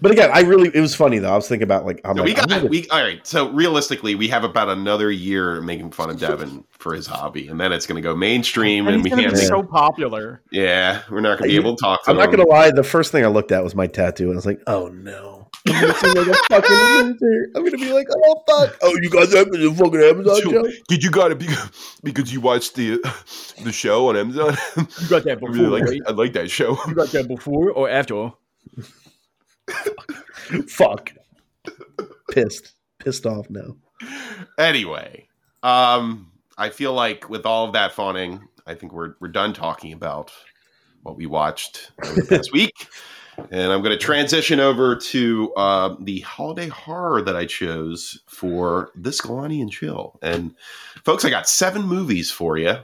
But 0.00 0.10
again, 0.10 0.30
I 0.32 0.40
really 0.40 0.70
it 0.74 0.80
was 0.80 0.94
funny 0.94 1.18
though. 1.18 1.32
I 1.32 1.36
was 1.36 1.48
thinking 1.48 1.62
about 1.62 1.86
like 1.86 2.00
I'm 2.04 2.16
So 2.16 2.22
like 2.22 2.28
we 2.28 2.34
got 2.34 2.50
I'm 2.50 2.58
gonna- 2.58 2.68
we 2.68 2.88
all 2.88 3.00
right. 3.00 3.24
So 3.26 3.50
realistically, 3.50 4.14
we 4.16 4.26
have 4.28 4.42
about 4.44 4.68
another 4.68 5.10
year 5.10 5.60
making 5.60 5.92
fun 5.92 6.10
of 6.10 6.18
Devin 6.18 6.64
for 6.70 6.94
his 6.94 7.06
hobby, 7.06 7.46
and 7.48 7.60
then 7.60 7.72
it's 7.72 7.86
going 7.86 7.96
to 7.96 8.02
go 8.02 8.14
mainstream, 8.16 8.86
And 8.88 8.96
and, 8.96 9.04
we 9.04 9.10
can't. 9.10 9.32
be 9.32 9.36
so 9.38 9.62
popular. 9.62 10.42
yeah, 10.50 11.02
we're 11.10 11.20
not 11.20 11.38
going 11.38 11.50
to 11.50 11.54
be 11.54 11.60
able 11.60 11.76
to 11.76 11.80
talk 11.80 12.04
to 12.04 12.10
I'm 12.10 12.16
not 12.16 12.30
gonna 12.30 12.46
lie. 12.46 12.70
The 12.72 12.82
first 12.82 13.12
thing 13.12 13.24
I 13.24 13.28
looked 13.28 13.52
at 13.52 13.62
was 13.62 13.74
my 13.76 13.86
tattoo, 13.86 14.24
and 14.24 14.32
I 14.32 14.36
was 14.36 14.46
like, 14.46 14.60
"Oh 14.66 14.88
no!" 14.88 15.48
I'm 15.68 15.80
gonna 16.02 16.20
like 16.22 16.26
a 16.28 16.34
fucking 16.50 17.06
loser. 17.20 17.50
I'm 17.54 17.64
gonna 17.64 17.78
be 17.78 17.92
like, 17.92 18.08
"Oh 18.10 18.42
fuck!" 18.48 18.76
Oh, 18.82 18.96
you 19.00 19.08
guys 19.10 19.32
have 19.32 19.50
the 19.52 19.72
fucking 19.78 20.00
Amazon 20.02 20.42
So, 20.42 20.50
show? 20.50 20.64
Did 20.88 21.04
you 21.04 21.10
got 21.10 21.30
it 21.30 21.38
because, 21.38 21.70
because 22.02 22.32
you 22.32 22.40
watched 22.40 22.74
the 22.74 22.98
the 23.62 23.72
show 23.72 24.08
on 24.08 24.16
Amazon? 24.16 24.56
You 24.76 25.08
got 25.08 25.22
that 25.24 25.38
I 25.42 25.46
really 25.48 25.80
like 25.82 26.00
I 26.06 26.10
like 26.10 26.32
that 26.32 26.50
show. 26.50 26.76
You 26.88 26.94
got 26.94 27.08
that 27.10 27.28
before 27.28 27.70
or 27.70 27.88
after? 27.88 28.32
Fuck. 30.68 31.12
Pissed, 32.30 32.72
pissed 32.98 33.26
off 33.26 33.48
now. 33.50 33.76
Anyway, 34.58 35.28
um, 35.62 36.30
I 36.56 36.70
feel 36.70 36.92
like 36.92 37.28
with 37.28 37.46
all 37.46 37.66
of 37.66 37.72
that 37.72 37.92
fawning, 37.92 38.46
I 38.66 38.74
think 38.74 38.92
we're 38.92 39.14
we're 39.20 39.28
done 39.28 39.52
talking 39.52 39.92
about 39.92 40.32
what 41.02 41.16
we 41.16 41.26
watched 41.26 41.90
this 42.28 42.52
week, 42.52 42.88
and 43.50 43.72
I'm 43.72 43.82
going 43.82 43.96
to 43.96 44.04
transition 44.04 44.60
over 44.60 44.96
to 44.96 45.52
uh, 45.54 45.96
the 46.00 46.20
holiday 46.20 46.68
horror 46.68 47.22
that 47.22 47.36
I 47.36 47.46
chose 47.46 48.20
for 48.26 48.90
this 48.94 49.20
Galani 49.20 49.60
and 49.60 49.70
Chill. 49.70 50.18
And 50.22 50.54
folks, 51.04 51.24
I 51.24 51.30
got 51.30 51.48
seven 51.48 51.82
movies 51.82 52.30
for 52.30 52.56
you, 52.58 52.76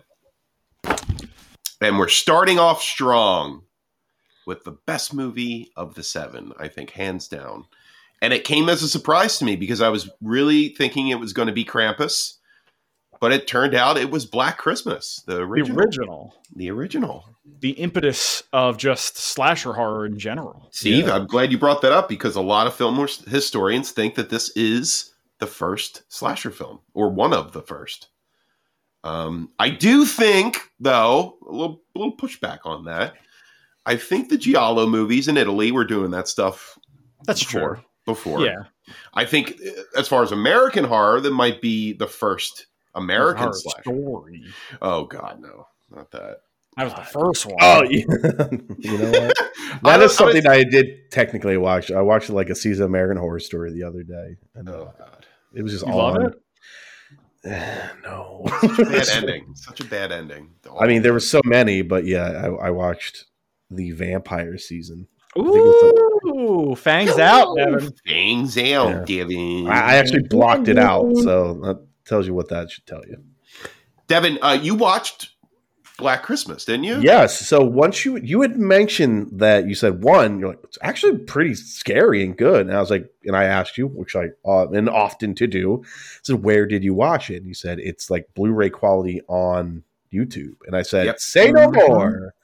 and 1.80 1.98
we're 1.98 2.08
starting 2.08 2.58
off 2.58 2.82
strong 2.82 3.62
with 4.46 4.64
the 4.64 4.72
best 4.86 5.12
movie 5.14 5.72
of 5.76 5.94
the 5.94 6.02
seven, 6.02 6.52
I 6.58 6.68
think, 6.68 6.90
hands 6.90 7.28
down. 7.28 7.64
And 8.22 8.32
it 8.32 8.44
came 8.44 8.68
as 8.68 8.82
a 8.82 8.88
surprise 8.88 9.38
to 9.38 9.44
me 9.44 9.56
because 9.56 9.80
I 9.80 9.88
was 9.90 10.08
really 10.22 10.68
thinking 10.70 11.08
it 11.08 11.20
was 11.20 11.32
going 11.32 11.48
to 11.48 11.52
be 11.52 11.64
Krampus, 11.64 12.34
but 13.20 13.32
it 13.32 13.46
turned 13.46 13.74
out 13.74 13.96
it 13.98 14.10
was 14.10 14.24
Black 14.26 14.56
Christmas, 14.58 15.22
the 15.26 15.34
The 15.34 15.42
original. 15.42 15.78
original. 15.78 16.34
The 16.56 16.70
original. 16.70 17.24
The 17.60 17.70
impetus 17.72 18.42
of 18.52 18.78
just 18.78 19.18
slasher 19.18 19.74
horror 19.74 20.06
in 20.06 20.18
general. 20.18 20.68
Steve, 20.72 21.06
Yeah. 21.08 21.14
I'm 21.16 21.26
glad 21.26 21.52
you 21.52 21.58
brought 21.58 21.82
that 21.82 21.92
up 21.92 22.08
because 22.08 22.36
a 22.36 22.40
lot 22.40 22.66
of 22.66 22.74
film 22.74 22.96
historians 23.26 23.90
think 23.90 24.14
that 24.14 24.30
this 24.30 24.50
is 24.56 25.06
the 25.06 25.14
the 25.40 25.46
first 25.50 26.04
slasher 26.08 26.50
film, 26.50 26.78
or 26.94 27.10
one 27.10 27.34
of 27.34 27.52
the 27.52 27.60
first. 27.60 28.06
Um, 29.02 29.50
I 29.58 29.68
do 29.68 30.06
think, 30.06 30.70
though, 30.80 31.36
a 31.46 31.52
little, 31.52 31.82
a 31.94 31.98
little 31.98 32.16
pushback 32.16 32.60
on 32.64 32.84
that. 32.86 33.14
I 33.86 33.96
think 33.96 34.28
the 34.28 34.38
Giallo 34.38 34.86
movies 34.86 35.28
in 35.28 35.36
Italy 35.36 35.70
were 35.72 35.84
doing 35.84 36.10
that 36.12 36.28
stuff 36.28 36.78
That's 37.26 37.44
before. 37.44 37.76
true. 37.76 37.84
Before, 38.06 38.40
Yeah. 38.44 38.64
I 39.14 39.24
think 39.24 39.54
uh, 39.66 39.98
as 39.98 40.08
far 40.08 40.22
as 40.22 40.30
American 40.30 40.84
horror, 40.84 41.18
that 41.20 41.30
might 41.32 41.62
be 41.62 41.94
the 41.94 42.06
first 42.06 42.66
American 42.94 43.44
Horror 43.44 43.54
story. 43.82 44.44
Oh 44.82 45.04
God, 45.04 45.40
no, 45.40 45.66
not 45.90 46.10
that. 46.10 46.36
That 46.76 46.84
was 46.84 46.92
the 46.94 47.02
first 47.02 47.46
one. 47.46 47.56
Oh, 47.62 47.82
yeah. 47.84 48.04
you 48.78 48.98
know 48.98 49.10
what? 49.10 49.32
I 49.38 49.78
That 49.82 49.96
don't- 49.98 50.02
is 50.02 50.14
something 50.14 50.46
I 50.46 50.64
did 50.64 51.10
technically 51.10 51.56
watch. 51.56 51.90
I 51.90 52.02
watched 52.02 52.28
like 52.28 52.50
a 52.50 52.54
season 52.54 52.84
of 52.84 52.90
American 52.90 53.16
Horror 53.16 53.38
Story 53.40 53.72
the 53.72 53.84
other 53.84 54.02
day, 54.02 54.36
and 54.54 54.68
Oh 54.68 54.92
uh, 54.94 54.98
God, 54.98 55.26
it 55.54 55.62
was 55.62 55.72
just 55.72 55.86
You 55.86 55.92
all 55.92 55.98
love 55.98 56.16
on. 56.16 56.26
it? 56.26 56.34
no, 58.04 58.42
bad 58.78 59.08
ending. 59.10 59.54
Such 59.54 59.80
a 59.80 59.84
bad 59.84 60.12
ending. 60.12 60.50
I 60.78 60.86
mean, 60.86 61.02
there 61.02 61.12
were 61.12 61.20
so 61.20 61.40
many, 61.44 61.82
but 61.82 62.04
yeah, 62.06 62.26
I, 62.60 62.66
I 62.66 62.70
watched 62.70 63.24
the 63.74 63.90
vampire 63.92 64.58
season. 64.58 65.06
think 65.34 65.48
it 65.48 65.62
was 65.64 66.20
Ooh, 66.26 66.74
fangs 66.76 67.18
out, 67.18 67.56
Devin. 67.56 67.92
Things 68.06 68.56
out, 68.58 68.88
Yeah. 68.88 69.04
Devin. 69.06 69.66
I, 69.68 69.80
I 69.92 69.94
actually 69.96 70.22
blocked 70.22 70.68
it 70.68 70.78
out, 70.78 71.16
so 71.16 71.54
that 71.64 71.84
tells 72.04 72.26
you 72.26 72.34
what 72.34 72.48
that 72.48 72.70
should 72.70 72.86
tell 72.86 73.02
you. 73.06 73.22
Devin, 74.06 74.38
uh, 74.42 74.58
you 74.60 74.74
watched 74.74 75.30
Black 75.98 76.22
Christmas, 76.24 76.64
didn't 76.64 76.84
you? 76.84 77.00
Yes. 77.00 77.46
So 77.46 77.62
once 77.62 78.04
you 78.04 78.16
you 78.16 78.42
had 78.42 78.58
mentioned 78.58 79.30
that 79.38 79.66
you 79.68 79.74
said 79.74 80.02
one, 80.02 80.38
you're 80.40 80.48
like 80.50 80.58
it's 80.64 80.78
actually 80.82 81.18
pretty 81.18 81.54
scary 81.54 82.24
and 82.24 82.36
good. 82.36 82.66
And 82.66 82.76
I 82.76 82.80
was 82.80 82.90
like, 82.90 83.08
and 83.24 83.36
I 83.36 83.44
asked 83.44 83.78
you, 83.78 83.86
which 83.86 84.16
I 84.16 84.30
uh, 84.44 84.68
and 84.70 84.88
often 84.88 85.34
to 85.36 85.46
do, 85.46 85.84
said 86.22 86.42
where 86.42 86.66
did 86.66 86.82
you 86.82 86.94
watch 86.94 87.30
it? 87.30 87.36
And 87.36 87.46
you 87.46 87.54
said 87.54 87.78
it's 87.78 88.10
like 88.10 88.28
Blu-ray 88.34 88.70
quality 88.70 89.20
on 89.28 89.84
YouTube. 90.12 90.56
And 90.66 90.76
I 90.76 90.82
said, 90.82 91.06
Yep. 91.06 91.18
say 91.20 91.50
no 91.52 91.68
Mhm. 91.68 91.88
more. 91.88 92.34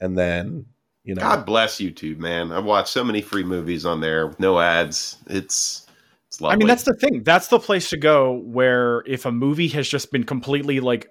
And 0.00 0.16
then 0.16 0.66
you 1.04 1.14
know, 1.14 1.20
God 1.20 1.46
bless 1.46 1.76
YouTube, 1.76 2.18
man. 2.18 2.52
I've 2.52 2.64
watched 2.64 2.88
so 2.88 3.04
many 3.04 3.20
free 3.22 3.44
movies 3.44 3.86
on 3.86 4.00
there 4.00 4.26
with 4.26 4.40
no 4.40 4.58
ads. 4.58 5.18
It's 5.28 5.86
it's 6.28 6.40
lovely. 6.40 6.54
I 6.54 6.56
mean, 6.58 6.66
that's 6.68 6.82
the 6.82 6.94
thing. 6.94 7.22
That's 7.22 7.48
the 7.48 7.58
place 7.60 7.90
to 7.90 7.96
go 7.96 8.32
where 8.44 9.02
if 9.06 9.24
a 9.24 9.32
movie 9.32 9.68
has 9.68 9.88
just 9.88 10.10
been 10.10 10.24
completely 10.24 10.80
like 10.80 11.08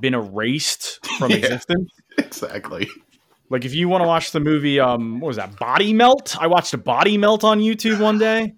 been 0.00 0.14
erased 0.14 1.06
from 1.18 1.30
Yeah. 1.32 1.36
existence. 1.38 1.90
exactly. 2.18 2.88
Like 3.50 3.64
if 3.64 3.74
you 3.74 3.88
want 3.88 4.02
to 4.02 4.08
watch 4.08 4.32
the 4.32 4.40
movie, 4.40 4.80
um, 4.80 5.20
what 5.20 5.28
was 5.28 5.36
that? 5.36 5.56
Body 5.58 5.92
Melt. 5.92 6.36
I 6.40 6.46
watched 6.48 6.74
a 6.74 6.78
Body 6.78 7.16
Melt 7.16 7.44
on 7.44 7.60
YouTube 7.60 8.00
one 8.00 8.18
day. 8.18 8.54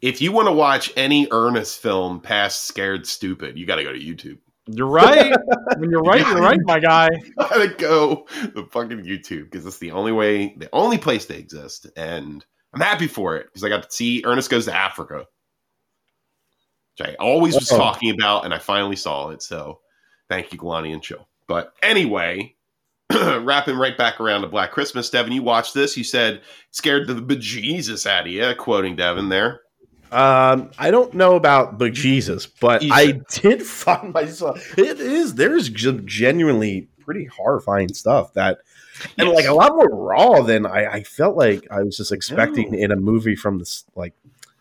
If 0.00 0.20
you 0.22 0.32
want 0.32 0.48
to 0.48 0.52
watch 0.52 0.92
any 0.96 1.28
earnest 1.30 1.80
film 1.82 2.20
past 2.20 2.64
Scared 2.64 3.06
Stupid, 3.06 3.58
you 3.58 3.66
got 3.66 3.76
to 3.76 3.84
go 3.84 3.92
to 3.92 3.98
YouTube. 3.98 4.38
You're 4.66 4.88
right. 4.88 5.34
when 5.76 5.90
you're 5.90 6.02
right, 6.02 6.26
you're 6.26 6.40
right, 6.40 6.58
my 6.64 6.78
guy. 6.80 7.08
gotta 7.38 7.68
go 7.68 8.26
the 8.54 8.66
fucking 8.70 9.04
YouTube 9.04 9.44
because 9.50 9.66
it's 9.66 9.78
the 9.78 9.90
only 9.92 10.12
way, 10.12 10.54
the 10.56 10.70
only 10.72 10.96
place 10.98 11.26
they 11.26 11.36
exist, 11.36 11.86
and 11.96 12.44
I'm 12.72 12.80
happy 12.80 13.06
for 13.06 13.36
it 13.36 13.46
because 13.46 13.62
I 13.62 13.68
got 13.68 13.82
to 13.84 13.90
see 13.94 14.22
Ernest 14.24 14.50
goes 14.50 14.64
to 14.64 14.74
Africa, 14.74 15.26
which 16.98 17.08
I 17.08 17.14
always 17.16 17.54
was 17.54 17.70
Oh. 17.70 17.76
talking 17.76 18.10
about, 18.14 18.44
and 18.44 18.54
I 18.54 18.58
finally 18.58 18.96
saw 18.96 19.30
it. 19.30 19.42
So 19.42 19.80
thank 20.28 20.52
you, 20.52 20.58
Galani 20.58 20.92
and 20.92 21.02
Chill. 21.02 21.28
But 21.46 21.74
anyway, 21.82 22.54
wrapping 23.12 23.76
right 23.76 23.98
back 23.98 24.18
around 24.20 24.42
to 24.42 24.48
Black 24.48 24.72
Christmas, 24.72 25.10
Devin, 25.10 25.32
you 25.32 25.42
watched 25.42 25.74
this. 25.74 25.96
You 25.96 26.04
said 26.04 26.40
scared 26.70 27.06
the 27.06 27.14
bejesus 27.14 28.06
out 28.06 28.26
of 28.26 28.32
you, 28.32 28.54
quoting 28.58 28.96
Devin 28.96 29.28
there. 29.28 29.60
Um, 30.12 30.70
I 30.78 30.90
don't 30.90 31.12
know 31.14 31.34
about 31.34 31.78
bejesus, 31.78 32.48
but 32.60 32.82
You 32.82 32.92
I 32.92 33.20
did 33.30 33.62
find 33.66 34.12
myself. 34.12 34.78
It 34.78 35.00
is 35.00 35.34
there's 35.34 35.68
genuinely 35.70 36.88
pretty 37.00 37.24
horrifying 37.26 37.92
stuff 37.92 38.32
that, 38.34 38.58
and 39.18 39.28
Yes. 39.28 39.36
like 39.36 39.46
a 39.46 39.52
lot 39.54 39.72
more 39.74 39.88
raw 39.88 40.42
than 40.42 40.66
I, 40.66 40.86
I 40.86 41.02
felt 41.02 41.36
like 41.36 41.66
I 41.70 41.82
was 41.82 41.96
just 41.96 42.12
expecting 42.12 42.74
in 42.74 42.92
a 42.92 42.96
movie 42.96 43.34
from 43.36 43.58
this. 43.58 43.84
Like 43.96 44.14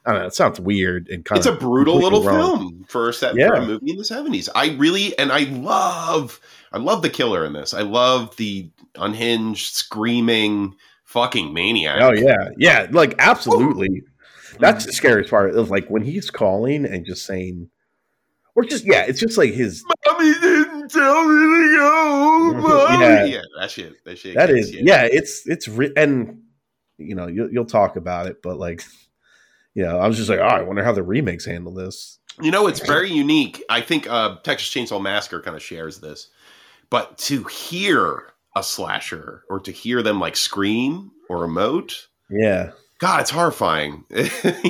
I 0.05 0.11
don't 0.11 0.21
know, 0.21 0.27
it 0.27 0.33
sounds 0.33 0.59
weird 0.59 1.07
and 1.07 1.23
kind 1.23 1.37
it's 1.37 1.45
a 1.47 1.53
brutal 1.53 1.95
little 1.97 2.23
wrong. 2.23 2.59
film 2.59 2.85
for 2.89 3.07
a 3.09 3.13
set 3.13 3.33
for 3.33 3.39
Yeah. 3.39 3.53
a 3.55 3.65
movie 3.65 3.91
in 3.91 3.95
the 3.97 4.03
70s 4.03 4.49
i 4.53 4.71
really 4.71 5.17
and 5.17 5.31
i 5.31 5.43
love 5.43 6.41
i 6.73 6.77
love 6.77 7.01
the 7.03 7.09
killer 7.09 7.45
in 7.45 7.53
this 7.53 7.73
i 7.73 7.83
love 7.83 8.35
the 8.35 8.69
unhinged 8.95 9.73
screaming 9.75 10.75
fucking 11.05 11.53
maniac 11.53 12.01
Oh 12.01 12.11
yeah, 12.11 12.49
yeah, 12.57 12.87
like 12.91 13.15
absolutely. 13.19 14.01
That's 14.59 14.85
the 14.85 14.93
scariest 14.93 15.29
part 15.29 15.55
of 15.55 15.69
like 15.69 15.87
when 15.87 16.03
he's 16.03 16.29
calling 16.29 16.85
and 16.85 17.05
just 17.05 17.25
saying, 17.25 17.69
or 18.55 18.63
just 18.63 18.85
yeah, 18.85 19.03
it's 19.07 19.19
just 19.19 19.37
like 19.37 19.53
his. 19.53 19.83
mommy 20.05 20.33
didn't 20.41 20.89
tell 20.89 21.25
me 21.27 21.35
to 21.35 21.75
go. 21.77 22.97
Yeah. 22.99 23.23
yeah 23.25 23.41
that 23.59 23.71
shit 23.71 24.03
that 24.05 24.17
shit 24.17 24.35
That 24.35 24.49
is 24.49 24.71
you. 24.71 24.81
yeah, 24.83 25.03
it's 25.03 25.47
it's 25.47 25.67
re- 25.67 25.93
and 25.97 26.41
you 26.97 27.15
know 27.15 27.27
you'll, 27.27 27.51
you'll 27.51 27.65
talk 27.65 27.95
about 27.95 28.27
it, 28.27 28.41
but 28.41 28.57
like 28.57 28.83
you 29.73 29.83
know, 29.83 29.97
I 29.97 30.07
was 30.07 30.17
just 30.17 30.29
like, 30.29 30.39
oh, 30.39 30.43
I 30.43 30.61
wonder 30.61 30.83
how 30.83 30.91
the 30.91 31.01
remakes 31.01 31.45
handle 31.45 31.73
this. 31.73 32.19
You 32.41 32.51
know, 32.51 32.67
it's 32.67 32.79
very 32.85 33.11
unique. 33.11 33.63
I 33.69 33.81
think 33.81 34.07
uh, 34.07 34.37
Texas 34.43 34.69
Chainsaw 34.69 35.01
Massacre 35.01 35.41
kind 35.41 35.55
of 35.55 35.63
shares 35.63 35.99
this. 35.99 36.29
But 36.91 37.17
to 37.19 37.43
hear 37.45 38.33
a 38.55 38.61
slasher 38.61 39.43
or 39.49 39.59
to 39.61 39.71
hear 39.71 40.03
them 40.03 40.19
like 40.19 40.35
scream 40.35 41.11
or 41.27 41.47
emote, 41.47 42.05
Yeah, 42.29 42.71
God, 42.99 43.21
it's 43.21 43.29
horrifying. 43.29 44.05
you 44.09 44.27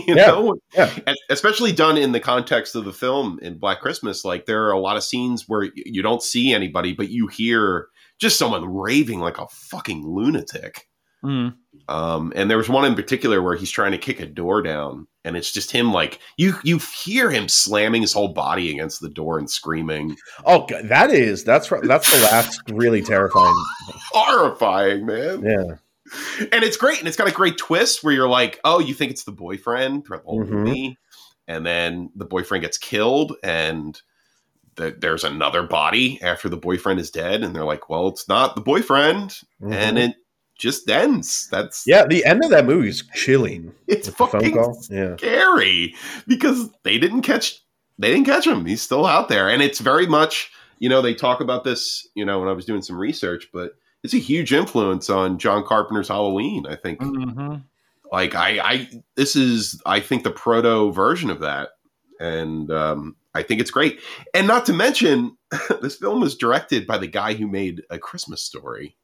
Yeah, 0.07 0.27
know, 0.27 0.55
yeah. 0.73 0.91
Especially 1.29 1.71
done 1.71 1.97
in 1.97 2.11
the 2.11 2.19
context 2.19 2.75
of 2.75 2.85
the 2.85 2.93
film 2.93 3.39
in 3.41 3.57
Black 3.59 3.79
Christmas. 3.79 4.25
Like 4.25 4.45
there 4.45 4.65
are 4.65 4.71
a 4.71 4.79
lot 4.79 4.97
of 4.97 5.03
scenes 5.03 5.47
where 5.47 5.69
you 5.75 6.01
don't 6.01 6.23
see 6.23 6.53
anybody, 6.53 6.93
but 6.93 7.09
you 7.09 7.27
hear 7.27 7.87
just 8.19 8.39
someone 8.39 8.65
raving 8.73 9.19
like 9.19 9.37
a 9.37 9.47
fucking 9.47 10.05
lunatic. 10.07 10.87
Mm. 11.23 11.55
Um, 11.87 12.33
and 12.35 12.49
there 12.49 12.57
was 12.57 12.69
one 12.69 12.85
in 12.85 12.95
particular 12.95 13.41
where 13.41 13.55
he's 13.55 13.71
trying 13.71 13.93
to 13.93 13.97
kick 13.97 14.19
a 14.19 14.25
door 14.25 14.61
down, 14.61 15.07
and 15.23 15.37
it's 15.37 15.51
just 15.51 15.71
him 15.71 15.93
like 15.93 16.19
you 16.37 16.55
you 16.63 16.79
hear 16.79 17.29
him 17.31 17.47
slamming 17.47 18.01
his 18.01 18.11
whole 18.13 18.33
body 18.33 18.71
against 18.71 18.99
the 18.99 19.09
door 19.09 19.39
and 19.39 19.49
screaming. 19.49 20.15
Oh, 20.45 20.65
God, 20.65 20.89
that 20.89 21.11
is 21.11 21.43
that's. 21.43 21.69
That's 21.83 22.11
the 22.11 22.21
last 22.23 22.61
really 22.71 23.01
terrifying. 23.01 23.55
Horrifying, 24.11 25.05
man. 25.05 25.43
Yeah, 25.43 25.75
and 26.51 26.63
it's 26.63 26.77
great 26.77 26.99
and 26.99 27.07
it's 27.07 27.17
got 27.17 27.27
a 27.27 27.31
great 27.31 27.57
twist 27.57 28.03
where 28.03 28.13
you're 28.13 28.27
like 28.29 28.59
oh 28.63 28.79
you 28.79 28.93
think 28.93 29.11
it's 29.11 29.23
the 29.23 29.31
boyfriend 29.31 30.05
throughout 30.05 30.23
the 30.23 30.29
whole 30.29 30.43
Mhm. 30.43 30.49
movie 30.49 30.97
and 31.47 31.65
then 31.65 32.09
the 32.15 32.25
boyfriend 32.25 32.61
gets 32.63 32.77
killed 32.77 33.35
and 33.43 34.01
the, 34.75 34.95
there's 34.99 35.23
another 35.23 35.61
body 35.63 36.19
after 36.21 36.49
the 36.49 36.57
boyfriend 36.57 36.99
is 36.99 37.11
dead 37.11 37.43
and 37.43 37.55
they're 37.55 37.65
like 37.65 37.89
well 37.89 38.07
it's 38.07 38.27
not 38.27 38.55
the 38.55 38.61
boyfriend 38.61 39.37
and 39.61 39.97
Mhm. 39.97 40.09
it 40.09 40.15
just 40.57 40.89
ends 40.89 41.47
that's 41.51 41.83
yeah. 41.87 42.05
The 42.05 42.23
end 42.25 42.43
of 42.43 42.51
that 42.51 42.65
movie 42.65 42.87
is 42.87 43.03
chilling. 43.15 43.73
it's 43.87 44.07
With 44.07 44.17
the 44.17 44.17
phone 44.17 44.29
fucking 44.31 44.53
call. 44.53 44.83
Yeah, 44.89 45.15
scary 45.17 45.95
because 46.27 46.69
they 46.83 46.97
didn't 46.99 47.23
catch 47.23 47.59
they 47.99 48.09
didn't 48.11 48.25
catch 48.25 48.45
him 48.47 48.65
he's 48.65 48.81
still 48.81 49.05
out 49.05 49.29
there 49.29 49.49
and 49.49 49.61
it's 49.61 49.79
very 49.79 50.05
much 50.07 50.51
you 50.79 50.89
know 50.89 51.01
they 51.01 51.13
talk 51.15 51.41
about 51.41 51.63
this 51.63 52.07
you 52.15 52.23
know 52.25 52.39
when 52.39 52.47
i 52.49 52.51
was 52.53 52.65
doing 52.65 52.81
some 52.81 52.97
research 52.97 53.49
but 53.51 53.73
it's 54.03 54.13
a 54.13 54.19
huge 54.19 54.53
influence 54.53 55.09
on 55.09 55.37
john 55.37 55.63
carpenter's 55.65 56.07
halloween 56.07 56.65
i 56.67 56.75
think 56.75 57.01
hmm 57.01 57.55
like 58.11 58.35
i 58.35 58.59
i 58.59 58.89
this 59.15 59.35
is 59.35 59.81
i 59.85 59.99
think 59.99 60.23
the 60.23 60.31
proto 60.31 60.91
version 60.91 61.29
of 61.29 61.39
that 61.39 61.69
and 62.19 62.71
um 62.71 63.15
i 63.33 63.41
think 63.41 63.59
it's 63.59 63.71
great 63.71 63.99
and 64.33 64.47
not 64.47 64.65
to 64.65 64.73
mention 64.73 65.35
this 65.81 65.97
film 65.97 66.21
was 66.21 66.35
directed 66.35 66.85
by 66.85 66.97
the 66.97 67.07
guy 67.07 67.33
who 67.33 67.47
made 67.47 67.81
a 67.89 67.97
christmas 67.97 68.41
story 68.41 68.95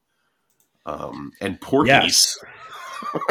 um 0.86 1.32
and 1.42 1.60
porky's 1.60 1.92
yes. 1.92 2.38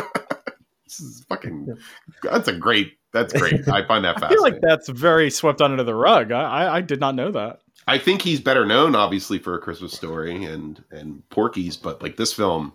this 0.85 1.01
is 1.01 1.25
fucking 1.29 1.77
that's 2.23 2.49
a 2.49 2.53
great 2.53 2.99
that's 3.12 3.33
great 3.33 3.66
i 3.69 3.87
find 3.87 4.05
that 4.05 4.19
fascinating. 4.19 4.25
I 4.25 4.29
feel 4.31 4.43
like 4.43 4.61
that's 4.61 4.89
very 4.89 5.31
swept 5.31 5.61
under 5.61 5.83
the 5.83 5.95
rug. 5.95 6.33
I, 6.33 6.43
I, 6.43 6.77
I 6.77 6.81
did 6.81 7.01
not 7.01 7.14
know 7.14 7.31
that. 7.33 7.61
I 7.89 7.99
think 7.99 8.22
he's 8.22 8.41
better 8.41 8.64
known, 8.66 8.95
obviously, 8.95 9.39
for 9.39 9.55
a 9.55 9.61
Christmas 9.61 9.93
Story 9.93 10.45
and 10.45 10.82
and 10.91 11.28
Porky's, 11.30 11.76
but 11.76 12.03
like 12.03 12.16
this 12.16 12.32
film, 12.32 12.72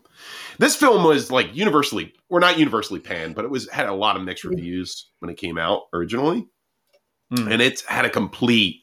this 0.58 0.76
film 0.76 1.04
was 1.04 1.32
like 1.32 1.56
universally, 1.56 2.14
or 2.30 2.40
not 2.40 2.58
universally 2.60 3.00
panned, 3.00 3.36
but 3.36 3.46
it 3.46 3.52
was 3.52 3.70
had 3.70 3.88
a 3.88 3.94
lot 3.94 4.16
of 4.18 4.24
mixed 4.24 4.44
reviews 4.44 5.10
when 5.20 5.30
it 5.30 5.38
came 5.38 5.58
out 5.58 5.84
originally, 5.94 6.48
Mm. 7.32 7.52
and 7.52 7.62
it's 7.62 7.84
had 7.86 8.06
a 8.06 8.10
complete 8.10 8.82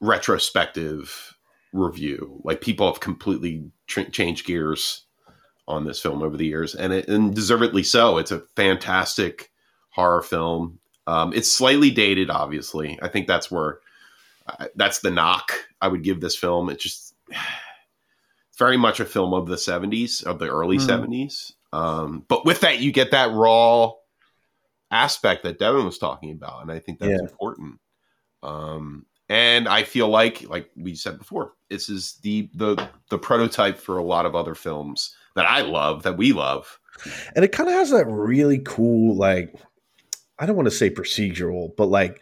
retrospective 0.00 1.36
review. 1.72 2.40
Like 2.44 2.60
people 2.60 2.86
have 2.86 3.00
completely 3.00 3.70
tr- 3.86 4.02
changed 4.02 4.46
gears 4.46 5.04
on 5.68 5.84
this 5.84 6.00
film 6.00 6.22
over 6.22 6.36
the 6.36 6.46
years, 6.46 6.74
and 6.74 6.92
it, 6.92 7.08
and 7.08 7.34
deservedly 7.34 7.82
so. 7.82 8.18
It's 8.18 8.30
a 8.30 8.42
fantastic 8.56 9.50
horror 9.90 10.22
film. 10.22 10.78
Um, 11.06 11.32
it's 11.32 11.50
slightly 11.50 11.90
dated, 11.90 12.30
obviously. 12.30 12.98
I 13.02 13.08
think 13.08 13.26
that's 13.26 13.50
where 13.50 13.80
that's 14.74 15.00
the 15.00 15.10
knock 15.10 15.52
I 15.80 15.88
would 15.88 16.02
give 16.02 16.20
this 16.20 16.36
film. 16.36 16.68
It's 16.70 16.82
just 16.82 17.14
very 18.58 18.76
much 18.76 19.00
a 19.00 19.04
film 19.04 19.32
of 19.34 19.46
the 19.46 19.56
70s, 19.56 20.24
of 20.24 20.38
the 20.38 20.48
early 20.48 20.76
Hmm. 20.76 20.82
70s. 20.88 21.52
Um, 21.72 22.24
but 22.28 22.44
with 22.44 22.60
that, 22.60 22.80
you 22.80 22.92
get 22.92 23.10
that 23.12 23.32
raw 23.32 23.92
aspect 24.90 25.42
that 25.44 25.58
Devin 25.58 25.84
was 25.86 25.98
talking 25.98 26.30
about, 26.32 26.62
and 26.62 26.70
I 26.70 26.78
think 26.78 26.98
that's 26.98 27.10
Yeah. 27.12 27.18
important. 27.20 27.78
Um, 28.42 29.06
and 29.28 29.66
I 29.68 29.84
feel 29.84 30.08
like, 30.08 30.42
like 30.48 30.70
we 30.76 30.94
said 30.94 31.16
before, 31.18 31.54
this 31.70 31.88
is 31.88 32.14
the 32.22 32.50
the 32.54 32.88
the 33.08 33.18
prototype 33.18 33.78
for 33.78 33.96
a 33.96 34.04
lot 34.04 34.26
of 34.26 34.34
other 34.34 34.54
films 34.54 35.14
that 35.34 35.46
I 35.48 35.62
love, 35.62 36.02
that 36.02 36.18
we 36.18 36.32
love. 36.32 36.78
and 37.34 37.42
it 37.42 37.52
kind 37.52 37.70
of 37.70 37.74
has 37.74 37.88
that 37.90 38.04
really 38.06 38.58
cool 38.58 39.16
like 39.16 39.54
i 40.38 40.44
don't 40.44 40.56
want 40.56 40.66
to 40.66 40.70
say 40.70 40.90
procedural 40.90 41.74
but 41.74 41.86
like 41.86 42.20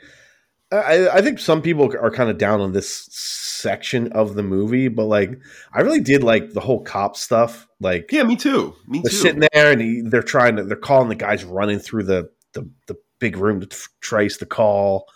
I, 0.73 1.09
I 1.19 1.21
think 1.23 1.39
some 1.41 1.63
people 1.63 1.93
are 2.01 2.11
kind 2.13 2.31
of 2.31 2.39
down 2.39 2.61
on 2.61 2.73
this 2.73 3.09
section 3.11 4.13
of 4.13 4.35
the 4.35 4.43
movie 4.43 4.89
but 4.89 5.05
like 5.07 5.31
i 5.75 5.81
really 5.81 6.01
did 6.01 6.23
like 6.23 6.53
the 6.53 6.61
whole 6.61 6.83
cop 6.83 7.17
stuff 7.17 7.67
like 7.81 8.11
Yeah, 8.13 8.23
me 8.23 8.37
too. 8.37 8.75
Me 8.87 9.01
they're 9.03 9.11
too. 9.11 9.17
sitting 9.17 9.41
there 9.53 9.73
and 9.73 9.81
he, 9.81 10.03
they're 10.03 10.23
trying 10.23 10.57
to 10.57 10.65
they're 10.65 10.77
calling 10.77 11.09
the 11.09 11.15
guys 11.17 11.45
running 11.45 11.79
through 11.79 12.05
the 12.05 12.31
the, 12.55 12.69
the 12.87 12.97
big 13.19 13.37
room 13.37 13.61
to 13.61 13.67
tr- 13.67 13.89
trace 14.01 14.39
the 14.39 14.47
call 14.47 15.07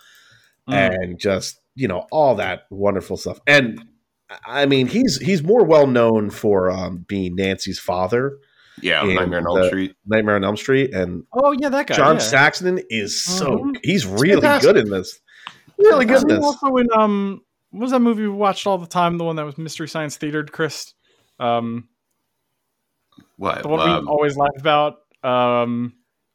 Mm. 0.68 0.94
and 1.02 1.18
just 1.20 1.60
you 1.74 1.88
know 1.88 2.06
all 2.10 2.36
that 2.36 2.62
wonderful 2.70 3.18
stuff 3.18 3.38
and 3.46 3.84
i 4.46 4.64
mean 4.64 4.86
he's 4.86 5.18
he's 5.18 5.42
more 5.42 5.62
well 5.62 5.86
known 5.86 6.30
for 6.30 6.70
um, 6.70 7.04
being 7.06 7.34
nancy's 7.36 7.78
father 7.78 8.38
yeah, 8.80 9.02
and 9.04 9.14
Nightmare 9.14 9.40
on 9.40 9.46
Elm 9.58 9.66
Street. 9.68 9.94
nightmare 10.06 10.34
on 10.36 10.44
elm 10.44 10.56
street 10.56 10.92
and 10.94 11.24
Oh 11.32 11.52
yeah, 11.52 11.68
that 11.68 11.86
guy. 11.86 11.94
John 11.94 12.16
yeah. 12.16 12.20
Saxon 12.22 12.80
is 12.90 13.22
so 13.22 13.58
Mhm. 13.58 13.76
he's 13.84 14.04
really 14.04 14.40
good 14.60 14.76
in 14.76 14.90
this. 14.90 15.20
Really 15.84 16.04
good 16.06 16.14
Wasn't 16.14 16.30
in 16.32 16.36
he 16.36 16.40
this. 16.40 16.44
Also 16.62 16.76
in 16.76 16.88
um, 16.96 17.42
what 17.70 17.80
was 17.82 17.90
that 17.90 18.00
movie 18.00 18.22
we 18.22 18.28
watched 18.28 18.66
all 18.66 18.78
the 18.78 18.86
time? 18.86 19.18
The 19.18 19.24
one 19.24 19.36
that 19.36 19.44
was 19.44 19.58
Mystery 19.58 19.88
Science 19.88 20.16
Theater, 20.16 20.44
Chris. 20.44 20.94
Um, 21.40 21.88
What? 23.36 23.62
the 23.62 23.68
one 23.68 23.88
Um, 23.88 24.04
we 24.04 24.08
always 24.10 24.36
laugh 24.36 24.50
about. 24.58 24.98
Um, 25.22 25.94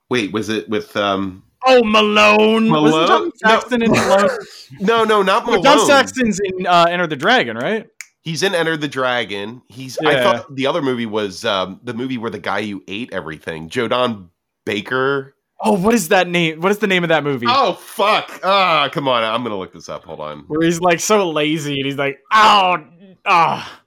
wait, 0.10 0.32
was 0.32 0.50
it 0.50 0.68
with 0.70 0.95
um? 0.97 1.43
oh 1.66 1.84
Malone. 1.84 2.70
Malone? 2.70 2.91
Wasn't 2.91 3.08
John 3.08 3.32
Saxon 3.62 3.82
in 3.84 3.91
Malone? 3.91 4.30
No, 4.80 5.04
no, 5.04 5.22
not 5.22 5.45
Well, 5.45 5.62
Malone. 5.62 5.78
John 5.78 5.86
Saxon's 5.88 6.39
in 6.43 6.68
uh, 6.68 6.88
Enter 6.89 7.08
the 7.08 7.16
Dragon, 7.16 7.58
right? 7.58 7.88
He's 8.22 8.43
in 8.43 8.54
Enter 8.54 8.76
the 8.78 8.88
Dragon. 8.88 9.62
He's. 9.70 9.97
I 10.06 10.22
thought 10.22 10.54
the 10.56 10.68
other 10.68 10.82
movie 10.82 11.06
was 11.06 11.45
um, 11.45 11.80
the 11.84 11.93
movie 11.93 12.18
where 12.18 12.30
the 12.30 12.39
guy 12.39 12.66
who 12.66 12.84
ate 12.88 13.14
everything, 13.14 13.70
Joe 13.70 13.88
Don 13.88 14.30
Baker. 14.66 15.34
Oh, 15.62 15.74
what 15.74 15.93
is 15.93 16.07
that 16.10 16.28
name? 16.28 16.62
What 16.62 16.72
is 16.72 16.80
the 16.80 16.88
name 16.88 17.03
of 17.03 17.10
that 17.10 17.24
movie? 17.24 17.45
Oh 17.49 17.74
fuck! 17.74 18.39
Ah, 18.43 18.89
come 18.91 19.07
on. 19.07 19.24
I'm 19.24 19.43
gonna 19.43 19.57
look 19.57 19.74
this 19.74 19.89
up. 19.89 20.05
Hold 20.05 20.22
on. 20.22 20.45
Where 20.47 20.62
he's 20.62 20.80
like 20.80 20.99
so 20.99 21.30
lazy 21.30 21.76
and 21.76 21.86
he's 21.86 21.97
like, 21.97 22.20
oh, 22.32 22.78
ah, 23.26 23.82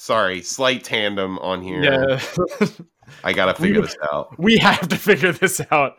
Sorry, 0.00 0.40
slight 0.40 0.82
tandem 0.82 1.38
on 1.38 1.60
here. 1.62 1.84
yeah. 1.84 2.20
I 3.24 3.34
gotta 3.34 3.54
figure 3.54 3.82
this 3.82 3.96
out. 4.12 4.36
we 4.38 4.56
have 4.56 4.88
to 4.88 4.96
figure 4.96 5.30
this 5.30 5.60
out. 5.70 5.98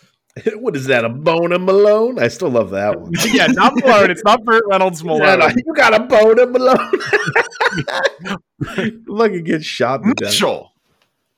what 0.54 0.76
is 0.76 0.86
that? 0.86 1.04
A 1.04 1.08
bone 1.08 1.50
of 1.52 1.60
Malone? 1.60 2.18
I 2.18 2.28
still 2.28 2.50
love 2.50 2.70
that 2.70 3.00
one. 3.00 3.12
yeah, 3.32 3.48
not 3.48 3.74
Malone. 3.74 4.10
It's 4.12 4.22
not 4.24 4.44
Burt 4.44 4.62
Reynolds 4.68 5.02
Malone. 5.02 5.22
Yeah, 5.22 5.36
no, 5.36 5.48
you 5.48 5.74
got 5.74 5.92
a 5.92 6.04
bone 6.04 6.38
of 6.38 6.50
Malone. 6.50 6.92
Look, 9.06 9.32
he 9.32 9.42
gets 9.42 9.64
shot 9.66 10.04
to 10.04 10.14
death. 10.14 10.30
Mitchell. 10.30 10.71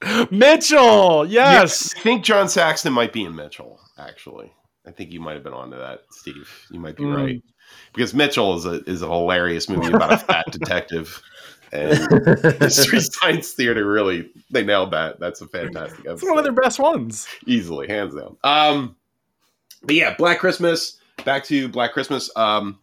Mitchell. 0.31 1.27
Yes. 1.27 1.95
I 1.97 2.01
think 2.01 2.25
John 2.25 2.49
Saxon 2.49 2.93
might 2.93 3.13
be 3.13 3.25
in 3.25 3.35
Mitchell. 3.35 3.81
Actually, 3.99 4.53
I 4.87 4.91
think 4.91 5.13
you 5.13 5.21
might 5.21 5.35
have 5.35 5.45
been 5.45 5.53
onto 5.53 5.79
that, 5.79 6.03
Steve. 6.11 6.49
You 6.71 6.81
might 6.81 6.97
be 6.97 7.05
Mm. 7.05 7.17
right 7.17 7.43
because 7.95 8.13
Mitchell 8.15 8.57
is 8.57 8.65
a 8.67 8.83
is 8.89 9.03
a 9.03 9.09
hilarious 9.09 9.69
movie 9.69 9.93
about 9.93 10.13
a 10.13 10.19
fat 10.19 10.47
detective. 10.51 11.21
And 11.73 11.99
Mystery 12.61 13.01
Science 13.01 13.53
Theater 13.53 13.85
really 13.87 14.31
they 14.51 14.63
nailed 14.65 14.93
that. 14.93 15.19
That's 15.19 15.41
a 15.41 15.49
fantastic 15.49 16.05
It's 16.05 16.23
one 16.23 16.39
of 16.39 16.45
their 16.45 16.53
best 16.53 16.79
ones. 16.79 17.27
easily, 17.47 17.89
hands 17.89 18.15
down. 18.15 18.37
Um, 18.45 18.97
but 19.83 19.95
yeah, 19.97 20.15
Black 20.17 20.39
Christmas. 20.39 20.99
Back 21.25 21.45
to 21.45 21.69
Black 21.69 21.93
Christmas. 21.93 22.31
Um, 22.37 22.79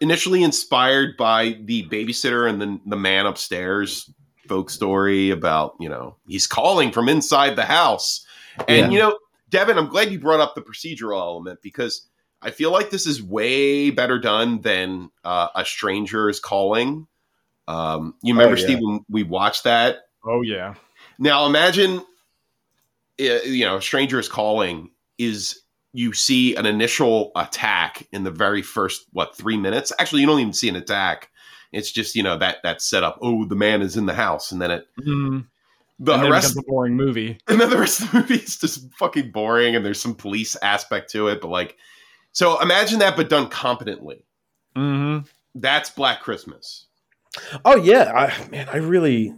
initially 0.00 0.42
inspired 0.42 1.16
by 1.16 1.56
the 1.64 1.84
babysitter 1.88 2.48
and 2.48 2.60
the 2.60 2.78
the 2.86 2.96
man 2.96 3.24
upstairs 3.26 4.10
folk 4.48 4.70
story 4.70 5.30
about 5.30 5.76
you 5.80 5.88
know 5.88 6.16
he's 6.26 6.46
calling 6.46 6.92
from 6.92 7.08
inside 7.08 7.56
the 7.56 7.64
house, 7.64 8.26
and 8.68 8.86
Yeah. 8.86 8.90
you 8.90 8.98
know, 8.98 9.18
Devin, 9.50 9.78
I'm 9.78 9.88
glad 9.88 10.10
you 10.10 10.18
brought 10.18 10.40
up 10.40 10.54
the 10.54 10.62
procedural 10.62 11.20
element 11.20 11.60
because 11.62 12.08
I 12.42 12.50
feel 12.50 12.70
like 12.70 12.90
this 12.90 13.06
is 13.06 13.22
way 13.22 13.90
better 13.90 14.18
done 14.18 14.60
than 14.60 15.10
uh, 15.24 15.48
a 15.54 15.64
stranger 15.64 16.28
is 16.28 16.40
calling. 16.40 17.06
Um, 17.68 18.14
you 18.22 18.34
remember, 18.34 18.56
Oh, 18.56 18.58
yeah. 18.58 18.64
Steve, 18.64 18.78
when 18.80 19.00
we 19.08 19.22
watched 19.22 19.64
that 19.64 19.98
Oh 20.24 20.42
yeah. 20.42 20.74
now 21.18 21.46
imagine, 21.46 21.98
uh, 23.20 23.42
you 23.44 23.64
know, 23.64 23.76
a 23.76 23.82
stranger 23.82 24.18
is 24.18 24.28
calling. 24.28 24.90
Is 25.18 25.60
you 25.92 26.12
see 26.12 26.54
an 26.56 26.66
initial 26.66 27.32
attack 27.36 28.06
in 28.12 28.22
the 28.24 28.30
very 28.30 28.62
first 28.62 29.06
what 29.12 29.36
three 29.36 29.56
minutes? 29.56 29.92
Actually, 29.98 30.20
you 30.20 30.26
don't 30.26 30.40
even 30.40 30.52
see 30.52 30.68
an 30.68 30.76
attack. 30.76 31.30
It's 31.76 31.90
just 31.92 32.14
you 32.16 32.22
know 32.22 32.36
that 32.38 32.58
that 32.62 32.80
setup. 32.82 33.18
Oh, 33.22 33.44
the 33.44 33.54
man 33.56 33.82
is 33.82 33.96
in 33.96 34.06
the 34.06 34.14
house, 34.14 34.50
and 34.52 34.60
then 34.60 34.70
it 34.70 34.86
Mm. 35.00 35.46
the 35.98 36.12
and 36.14 36.22
then 36.24 36.30
rest 36.30 36.54
becomes 36.54 36.66
a 36.66 36.70
boring 36.70 36.94
movie. 36.96 37.38
and 37.48 37.60
then 37.60 37.70
the 37.70 37.78
rest 37.78 38.00
of 38.00 38.10
the 38.10 38.18
movie 38.20 38.34
is 38.36 38.56
just 38.56 38.92
fucking 38.94 39.30
boring, 39.32 39.76
and 39.76 39.84
there's 39.84 40.00
some 40.00 40.14
police 40.14 40.56
aspect 40.62 41.10
to 41.12 41.28
it. 41.28 41.40
But 41.40 41.48
like, 41.48 41.76
so 42.32 42.60
imagine 42.60 42.98
that, 43.00 43.16
but 43.16 43.28
done 43.28 43.48
competently. 43.48 44.24
Mm-hmm. 44.76 45.26
That's 45.54 45.90
Black 45.90 46.20
Christmas. 46.20 46.86
Oh 47.64 47.76
yeah, 47.76 48.12
I, 48.14 48.48
man, 48.48 48.68
I 48.70 48.76
really, 48.78 49.34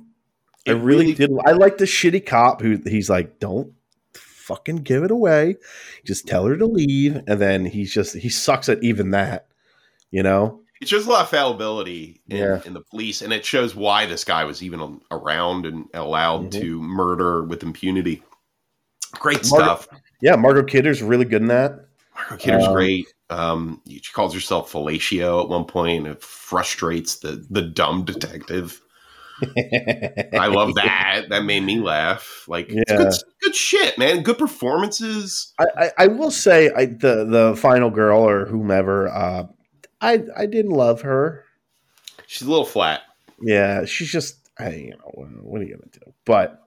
I 0.67 0.73
really, 0.73 0.81
really- 1.07 1.15
did. 1.15 1.31
I 1.47 1.53
like 1.53 1.79
the 1.79 1.85
shitty 1.85 2.25
cop 2.27 2.61
who 2.61 2.81
he's 2.87 3.11
like, 3.11 3.39
don't 3.41 3.73
fucking 4.15 4.77
give 4.77 5.05
it 5.05 5.11
away, 5.11 5.57
just 6.05 6.27
tell 6.27 6.47
her 6.47 6.57
to 6.57 6.67
leave, 6.67 7.17
and 7.27 7.41
then 7.41 7.67
he's 7.67 7.93
just 7.93 8.17
he 8.17 8.29
sucks 8.29 8.69
at 8.69 8.83
even 8.83 9.11
that, 9.11 9.49
you 10.11 10.23
know. 10.23 10.61
It 10.81 10.89
shows 10.89 11.07
a 11.07 11.11
lot 11.11 11.23
of 11.23 11.29
fallibility 11.31 12.21
in, 12.29 12.37
Yeah. 12.37 12.61
in 12.65 12.73
the 12.75 12.81
police, 12.81 13.23
and 13.23 13.33
it 13.33 13.45
shows 13.45 13.75
why 13.75 14.07
this 14.07 14.25
guy 14.25 14.45
was 14.45 14.63
even 14.63 15.01
around 15.11 15.67
and 15.67 15.87
allowed 15.95 16.47
Mhm. 16.51 16.61
to 16.61 16.83
murder 16.83 17.45
with 17.45 17.63
impunity. 17.63 18.23
Great 19.13 19.45
stuff. 19.45 19.89
Yeah, 20.21 20.37
Margot 20.37 20.65
Kidder's 20.65 21.03
really 21.03 21.25
good 21.25 21.43
in 21.43 21.49
that. 21.49 21.87
Margot 22.15 22.37
Kidder's 22.37 22.65
Um, 22.65 22.73
great. 22.75 23.07
Um, 23.31 23.83
she 23.89 24.13
calls 24.13 24.33
herself 24.35 24.73
fellatio 24.73 25.43
at 25.43 25.49
one 25.49 25.65
point, 25.65 26.07
and 26.07 26.15
it 26.17 26.23
frustrates 26.23 27.17
the 27.17 27.45
the 27.51 27.63
dumb 27.63 28.05
detective. 28.05 28.81
I 30.35 30.49
love 30.49 30.75
that. 30.77 31.27
That 31.29 31.45
made 31.45 31.63
me 31.63 31.79
laugh. 31.79 32.45
Like, 32.49 32.67
it's 32.71 32.91
Yeah. 32.91 32.97
good, 32.97 33.13
good 33.43 33.55
shit, 33.55 33.99
man. 33.99 34.23
Good 34.23 34.39
performances. 34.39 35.53
I, 35.59 35.67
I, 35.77 35.91
I 35.99 36.07
will 36.09 36.31
say, 36.31 36.71
I 36.77 36.87
the 36.87 37.25
the 37.25 37.55
final 37.57 37.91
girl 37.91 38.21
or 38.29 38.47
whomever, 38.47 39.09
uh, 39.09 39.45
I 40.01 40.23
I 40.37 40.47
didn't 40.47 40.73
love 40.73 41.03
her. 41.03 41.45
She's 42.27 42.47
a 42.47 42.51
little 42.51 42.65
flat. 42.65 43.03
Yeah, 43.41 43.85
she's 43.85 44.11
just, 44.11 44.37
I, 44.59 44.71
you 44.71 44.91
know, 44.91 45.27
what, 45.43 45.63
are 45.63 45.65
you 45.65 45.77
gonna 45.77 45.91
do? 45.93 46.13
But 46.25 46.63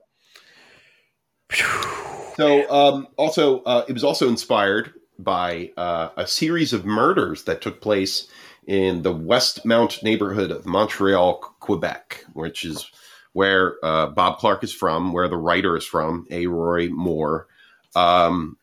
So, 2.38 2.70
um, 2.72 3.08
also, 3.18 3.62
uh, 3.64 3.86
it 3.88 3.94
was 3.94 4.04
also 4.04 4.28
inspired 4.28 4.94
by 5.20 5.72
uh, 5.78 6.10
a 6.18 6.26
series 6.26 6.74
of 6.74 6.86
murders 6.86 7.44
that 7.44 7.62
took 7.62 7.82
place 7.82 8.28
in 8.66 9.02
the 9.02 9.14
Westmount 9.14 10.02
neighborhood 10.02 10.50
of 10.50 10.66
Montreal, 10.66 11.36
Quebec, 11.60 12.26
which 12.34 12.64
is 12.64 12.90
where 13.34 13.76
uh, 13.84 14.08
Bob 14.08 14.40
Clark 14.40 14.64
is 14.64 14.74
from, 14.74 15.14
where 15.14 15.28
the 15.28 15.38
writer 15.38 15.76
is 15.78 15.86
from, 15.86 16.26
A. 16.32 16.48
Roy 16.48 16.90
Moore. 16.90 17.48
Um, 17.96 18.58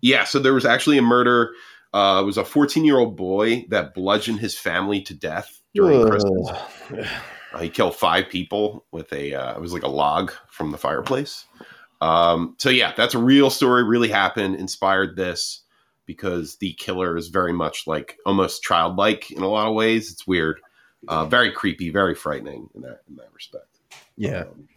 yeah, 0.00 0.24
so 0.24 0.38
there 0.38 0.54
was 0.54 0.66
actually 0.66 0.98
a 0.98 1.02
murder. 1.02 1.52
Uh, 1.92 2.20
it 2.22 2.24
was 2.24 2.38
a 2.38 2.44
14 2.44 2.84
year 2.84 2.98
old 2.98 3.16
boy 3.16 3.66
that 3.68 3.94
bludgeoned 3.94 4.40
his 4.40 4.58
family 4.58 5.02
to 5.02 5.14
death 5.14 5.60
during 5.74 6.06
Christmas. 6.06 6.50
Uh, 7.52 7.58
he 7.58 7.68
killed 7.68 7.94
five 7.94 8.30
people 8.30 8.86
with 8.92 9.12
a 9.12 9.34
uh, 9.34 9.52
it 9.52 9.60
was 9.60 9.74
like 9.74 9.82
a 9.82 9.88
log 9.88 10.32
from 10.48 10.70
the 10.70 10.78
fireplace. 10.78 11.44
Um, 12.00 12.56
so 12.58 12.70
yeah, 12.70 12.94
that's 12.96 13.14
a 13.14 13.18
real 13.18 13.50
story. 13.50 13.84
Really 13.84 14.08
happened. 14.08 14.56
Inspired 14.56 15.16
this 15.16 15.60
because 16.06 16.56
the 16.56 16.72
killer 16.74 17.16
is 17.16 17.28
very 17.28 17.52
much 17.52 17.86
like 17.86 18.16
almost 18.24 18.62
childlike 18.62 19.30
in 19.30 19.42
a 19.42 19.48
lot 19.48 19.68
of 19.68 19.74
ways. 19.74 20.10
It's 20.10 20.26
weird, 20.26 20.60
uh, 21.08 21.26
very 21.26 21.52
creepy, 21.52 21.90
very 21.90 22.14
frightening 22.14 22.70
in 22.74 22.80
that 22.82 23.02
in 23.08 23.16
that 23.16 23.32
respect. 23.34 23.78
yeah, 24.16 24.44
Um, 24.44 24.68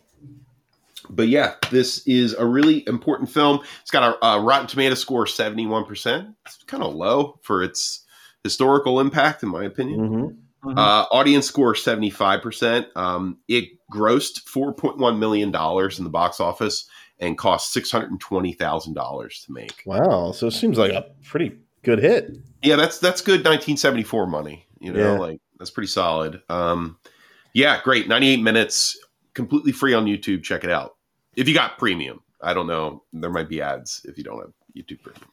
but 1.09 1.27
yeah, 1.27 1.55
this 1.71 2.05
is 2.07 2.33
a 2.33 2.45
really 2.45 2.87
important 2.87 3.29
film. 3.29 3.59
It's 3.81 3.91
got 3.91 4.17
a, 4.21 4.25
a 4.25 4.41
Rotten 4.41 4.67
Tomato 4.67 4.95
score 4.95 5.27
seventy 5.27 5.65
one 5.65 5.85
percent. 5.85 6.29
It's 6.45 6.57
kind 6.67 6.83
of 6.83 6.93
low 6.95 7.39
for 7.43 7.63
its 7.63 8.03
historical 8.43 8.99
impact, 8.99 9.43
in 9.43 9.49
my 9.49 9.63
opinion. 9.63 9.99
Mhm. 9.99 10.35
Mhm. 10.65 10.77
Uh, 10.79 11.05
audience 11.11 11.45
score 11.45 11.75
75%. 11.75 12.87
Um, 12.95 13.37
it 13.47 13.65
grossed 13.93 14.43
$4.1 14.45 15.19
million 15.19 15.49
in 15.49 16.03
the 16.03 16.09
box 16.09 16.39
office 16.39 16.89
and 17.19 17.37
cost 17.37 17.71
$620,000 17.75 19.45
to 19.45 19.51
make. 19.51 19.83
wow. 19.85 20.31
So 20.31 20.47
it 20.47 20.51
seems 20.51 20.77
like 20.77 20.91
a 20.91 21.05
pretty 21.23 21.57
good 21.83 21.99
hit. 21.99 22.31
Yeah, 22.63 22.75
that's 22.77 22.99
that's 22.99 23.21
good 23.21 23.39
1974 23.45 24.27
money. 24.27 24.65
You 24.79 24.93
know, 24.93 25.13
Yeah. 25.13 25.19
like 25.19 25.39
that's 25.59 25.71
pretty 25.71 25.87
solid. 25.87 26.41
Um, 26.49 26.97
yeah, 27.53 27.79
great. 27.83 28.07
98 28.07 28.41
minutes, 28.41 28.97
completely 29.35 29.71
free 29.71 29.93
on 29.93 30.05
YouTube. 30.05 30.43
Check 30.43 30.63
it 30.63 30.71
out. 30.71 30.95
If 31.35 31.47
you 31.47 31.53
got 31.53 31.77
premium. 31.77 32.21
I 32.41 32.53
don't 32.53 32.67
know. 32.67 33.03
There 33.13 33.31
might 33.31 33.49
be 33.49 33.61
ads 33.61 34.05
if 34.07 34.17
you 34.17 34.23
don't 34.23 34.39
have 34.39 34.53
YouTube 34.75 35.01
version. 35.01 35.23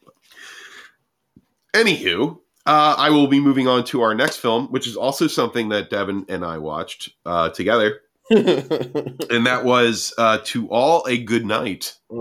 Anywho, 1.74 2.38
uh, 2.66 2.94
I 2.98 3.11
will 3.11 3.26
be 3.26 3.40
moving 3.40 3.66
on 3.66 3.84
to 3.86 4.03
our 4.03 4.14
next 4.14 4.36
film, 4.36 4.68
which 4.68 4.86
is 4.86 4.96
also 4.96 5.26
something 5.26 5.70
that 5.70 5.90
Devin 5.90 6.26
and 6.28 6.44
I 6.44 6.59
watched 6.59 7.11
uh, 7.26 7.48
together, 7.50 8.00
and 8.30 9.46
that 9.46 9.62
was 9.64 10.12
uh, 10.18 10.38
"To 10.44 10.68
All 10.68 11.05
a 11.09 11.18
Good 11.18 11.44
Night." 11.46 11.96
Uh, 12.11 12.14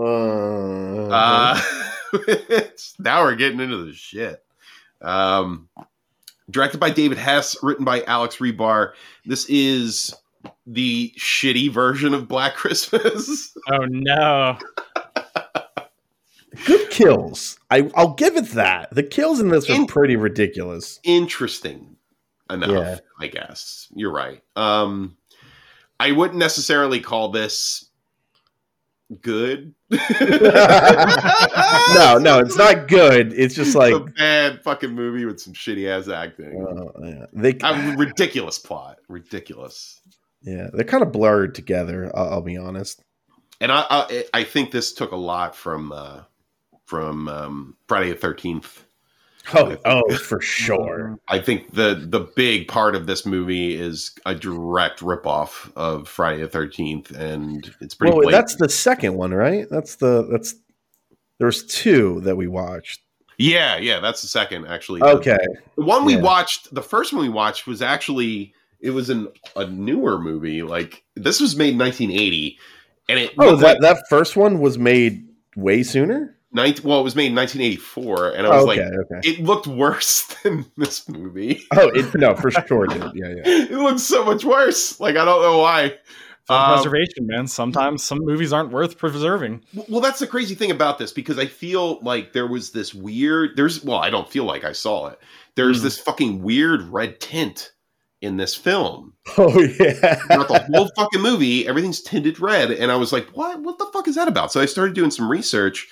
Uh, 1.10 1.60
now 2.98 3.22
we're 3.22 3.36
getting 3.36 3.60
into 3.60 3.84
the 3.84 3.92
shit. 3.92 4.42
Um, 5.00 5.68
directed 6.50 6.78
by 6.78 6.90
David 6.90 7.18
Hess, 7.18 7.56
written 7.62 7.84
by 7.84 8.02
Alex 8.04 8.36
Rebar. 8.36 8.92
This 9.24 9.46
is 9.48 10.14
the 10.66 11.12
shitty 11.18 11.70
version 11.70 12.14
of 12.14 12.28
Black 12.28 12.54
Christmas. 12.54 13.54
Oh 13.70 13.84
no. 13.88 14.58
good 16.66 16.90
kills. 16.90 17.58
I 17.70 17.90
I'll 17.94 18.14
give 18.14 18.36
it 18.36 18.50
that. 18.50 18.92
The 18.94 19.02
kills 19.02 19.40
in 19.40 19.48
this 19.48 19.68
are 19.70 19.74
In- 19.74 19.86
pretty 19.86 20.16
ridiculous. 20.16 20.98
Interesting 21.04 21.96
enough, 22.50 22.70
Yeah. 22.70 22.98
I 23.20 23.28
guess. 23.28 23.88
You're 23.94 24.12
right. 24.12 24.42
Um, 24.56 25.16
I 26.00 26.10
wouldn't 26.12 26.38
necessarily 26.38 27.00
call 27.00 27.28
this 27.30 27.88
good. 29.20 29.74
no, 29.90 29.98
no, 32.18 32.38
it's 32.40 32.56
not 32.56 32.88
good. 32.88 33.32
It's 33.34 33.54
just 33.54 33.74
like 33.76 33.94
a 33.94 34.00
bad 34.00 34.62
fucking 34.62 34.90
movie 34.90 35.24
with 35.24 35.40
some 35.40 35.52
shitty 35.52 35.88
ass 35.88 36.08
acting. 36.08 36.66
uh, 36.66 37.06
yeah. 37.06 37.26
they 37.32 37.56
a 37.62 37.94
ridiculous 37.96 38.58
plot. 38.58 38.98
Ridiculous. 39.08 40.00
Yeah, 40.44 40.68
they're 40.72 40.84
kind 40.84 41.02
of 41.02 41.12
blurred 41.12 41.54
together. 41.54 42.10
I'll, 42.14 42.30
I'll 42.34 42.40
be 42.42 42.56
honest. 42.56 43.02
and 43.60 43.70
I, 43.72 43.84
I 43.90 44.24
I 44.34 44.44
think 44.44 44.70
this 44.70 44.92
took 44.92 45.12
a 45.12 45.16
lot 45.16 45.54
from 45.56 45.92
uh, 45.92 46.22
from 46.86 47.28
um, 47.28 47.76
Friday 47.88 48.10
the 48.10 48.16
Thirteenth. 48.16 48.84
Oh, 49.54 49.76
oh, 49.84 50.14
for 50.18 50.40
sure. 50.40 51.18
I 51.26 51.40
think 51.40 51.74
the 51.74 51.94
the 52.08 52.20
big 52.20 52.68
part 52.68 52.94
of 52.94 53.06
this 53.08 53.26
movie 53.26 53.74
is 53.74 54.12
a 54.24 54.36
direct 54.36 55.00
ripoff 55.00 55.72
of 55.74 56.08
Friday 56.08 56.42
the 56.42 56.48
Thirteenth, 56.48 57.10
and 57.10 57.74
it's 57.80 57.94
pretty. 57.94 58.12
Well, 58.12 58.22
blatant. 58.22 58.40
that's 58.40 58.56
the 58.56 58.68
second 58.68 59.14
one, 59.14 59.34
right? 59.34 59.66
That's 59.68 59.96
the 59.96 60.22
that's. 60.30 60.54
There's 61.38 61.64
two 61.66 62.20
that 62.20 62.36
we 62.36 62.46
watched. 62.46 63.00
yeah, 63.36 63.78
yeah. 63.78 63.98
That's 63.98 64.22
the 64.22 64.28
second 64.28 64.66
actually. 64.66 65.02
Okay, 65.02 65.38
the 65.76 65.82
one 65.84 66.04
we 66.04 66.14
Yeah. 66.14 66.20
watched, 66.20 66.72
the 66.72 66.82
first 66.82 67.12
one 67.12 67.22
we 67.22 67.28
watched 67.28 67.66
was 67.66 67.82
actually 67.82 68.54
it 68.82 68.90
was 68.90 69.08
an, 69.10 69.28
a 69.56 69.66
newer 69.66 70.18
movie. 70.18 70.62
Like 70.62 71.04
this 71.14 71.40
was 71.40 71.56
made 71.56 71.74
in 71.74 71.78
1980, 71.78 72.58
and 73.08 73.18
it 73.18 73.32
Oh, 73.38 73.56
that 73.56 73.64
like 73.64 73.78
that 73.80 74.04
first 74.10 74.36
one 74.36 74.60
was 74.60 74.76
made 74.78 75.26
way 75.56 75.82
sooner. 75.82 76.36
19 76.54 76.86
well, 76.86 77.00
it 77.00 77.04
was 77.04 77.16
made 77.16 77.28
in 77.28 77.34
1984, 77.34 78.32
and 78.32 78.46
I 78.46 78.50
Oh, 78.50 78.66
was 78.66 78.76
okay, 78.76 78.84
like, 78.84 78.94
okay. 79.10 79.28
it 79.30 79.40
looked 79.42 79.66
worse 79.66 80.24
than 80.42 80.66
this 80.76 81.08
movie. 81.08 81.62
Oh, 81.74 81.88
it, 81.94 82.14
no, 82.14 82.34
for 82.34 82.50
sure, 82.50 82.86
dude. 82.88 83.12
Yeah, 83.14 83.28
yeah. 83.28 83.42
it 83.44 83.70
looks 83.70 84.02
so 84.02 84.24
much 84.24 84.44
worse. 84.44 85.00
Like 85.00 85.16
I 85.16 85.24
don't 85.24 85.40
know 85.40 85.58
why. 85.58 85.94
Um, 86.48 86.74
preservation, 86.74 87.26
man. 87.28 87.46
Sometimes 87.46 88.02
some 88.02 88.18
movies 88.20 88.52
aren't 88.52 88.72
worth 88.72 88.98
preserving. 88.98 89.62
Well, 89.88 90.00
that's 90.00 90.18
the 90.18 90.26
crazy 90.26 90.54
thing 90.56 90.72
about 90.72 90.98
this 90.98 91.12
because 91.12 91.38
I 91.38 91.46
feel 91.46 92.00
like 92.02 92.32
there 92.32 92.48
was 92.48 92.72
this 92.72 92.92
weird. 92.92 93.50
There's 93.56 93.82
well, 93.84 93.98
I 93.98 94.10
don't 94.10 94.28
feel 94.28 94.44
like 94.44 94.64
I 94.64 94.72
saw 94.72 95.06
it. 95.06 95.18
There's 95.54 95.78
Hmm. 95.78 95.84
this 95.84 95.98
fucking 96.00 96.42
weird 96.42 96.82
red 96.82 97.20
tint 97.20 97.72
in 98.22 98.36
this 98.38 98.54
film. 98.54 99.12
Oh 99.36 99.60
yeah. 99.60 100.14
Throughout 100.16 100.48
the 100.48 100.68
whole 100.74 100.90
fucking 100.96 101.20
movie, 101.20 101.66
everything's 101.68 102.00
tinted 102.00 102.40
red, 102.40 102.70
and 102.70 102.90
I 102.90 102.96
was 102.96 103.12
like, 103.12 103.28
"What? 103.36 103.60
What 103.60 103.78
the 103.78 103.86
fuck 103.92 104.08
is 104.08 104.14
that 104.14 104.28
about?" 104.28 104.50
So 104.52 104.60
I 104.60 104.66
started 104.66 104.94
doing 104.94 105.10
some 105.10 105.30
research, 105.30 105.86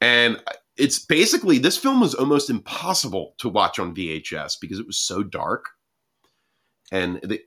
and 0.00 0.42
it's 0.76 0.98
basically 0.98 1.58
this 1.58 1.76
film 1.76 2.00
was 2.00 2.14
almost 2.14 2.50
impossible 2.50 3.34
to 3.38 3.48
watch 3.48 3.78
on 3.78 3.94
VHS 3.94 4.56
because 4.60 4.78
it 4.80 4.86
was 4.86 4.96
so 4.98 5.22
dark, 5.22 5.66
and 6.90 7.20
they 7.22 7.40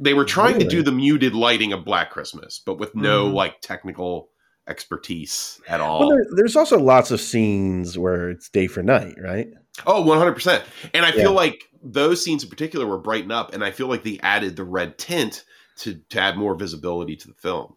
they 0.00 0.12
were 0.14 0.24
trying 0.24 0.58
to 0.58 0.66
do 0.68 0.82
the 0.82 0.92
muted 0.92 1.34
lighting 1.34 1.72
of 1.72 1.84
Black 1.84 2.10
Christmas, 2.10 2.60
but 2.64 2.78
with 2.78 2.94
no 2.94 3.30
Mhm. 3.30 3.34
like 3.34 3.60
technical 3.60 4.28
expertise 4.66 5.60
at 5.68 5.80
all. 5.80 6.00
Well, 6.00 6.08
there, 6.10 6.26
there's 6.36 6.56
also 6.56 6.78
lots 6.78 7.10
of 7.10 7.20
scenes 7.20 7.98
where 7.98 8.30
it's 8.30 8.48
day 8.48 8.66
for 8.66 8.82
night, 8.82 9.14
right? 9.22 9.48
Oh, 9.86 10.02
100%. 10.02 10.62
And 10.94 11.04
I 11.04 11.12
feel 11.12 11.22
Yeah. 11.22 11.28
like 11.30 11.64
those 11.82 12.24
scenes 12.24 12.44
in 12.44 12.50
particular 12.50 12.86
were 12.86 12.98
brightened 12.98 13.32
up, 13.32 13.52
and 13.52 13.64
I 13.64 13.70
feel 13.70 13.88
like 13.88 14.02
they 14.04 14.18
added 14.22 14.56
the 14.56 14.64
red 14.64 14.98
tint 14.98 15.44
to, 15.78 15.94
to 16.10 16.20
add 16.20 16.36
more 16.36 16.54
visibility 16.54 17.16
to 17.16 17.28
the 17.28 17.34
film. 17.34 17.74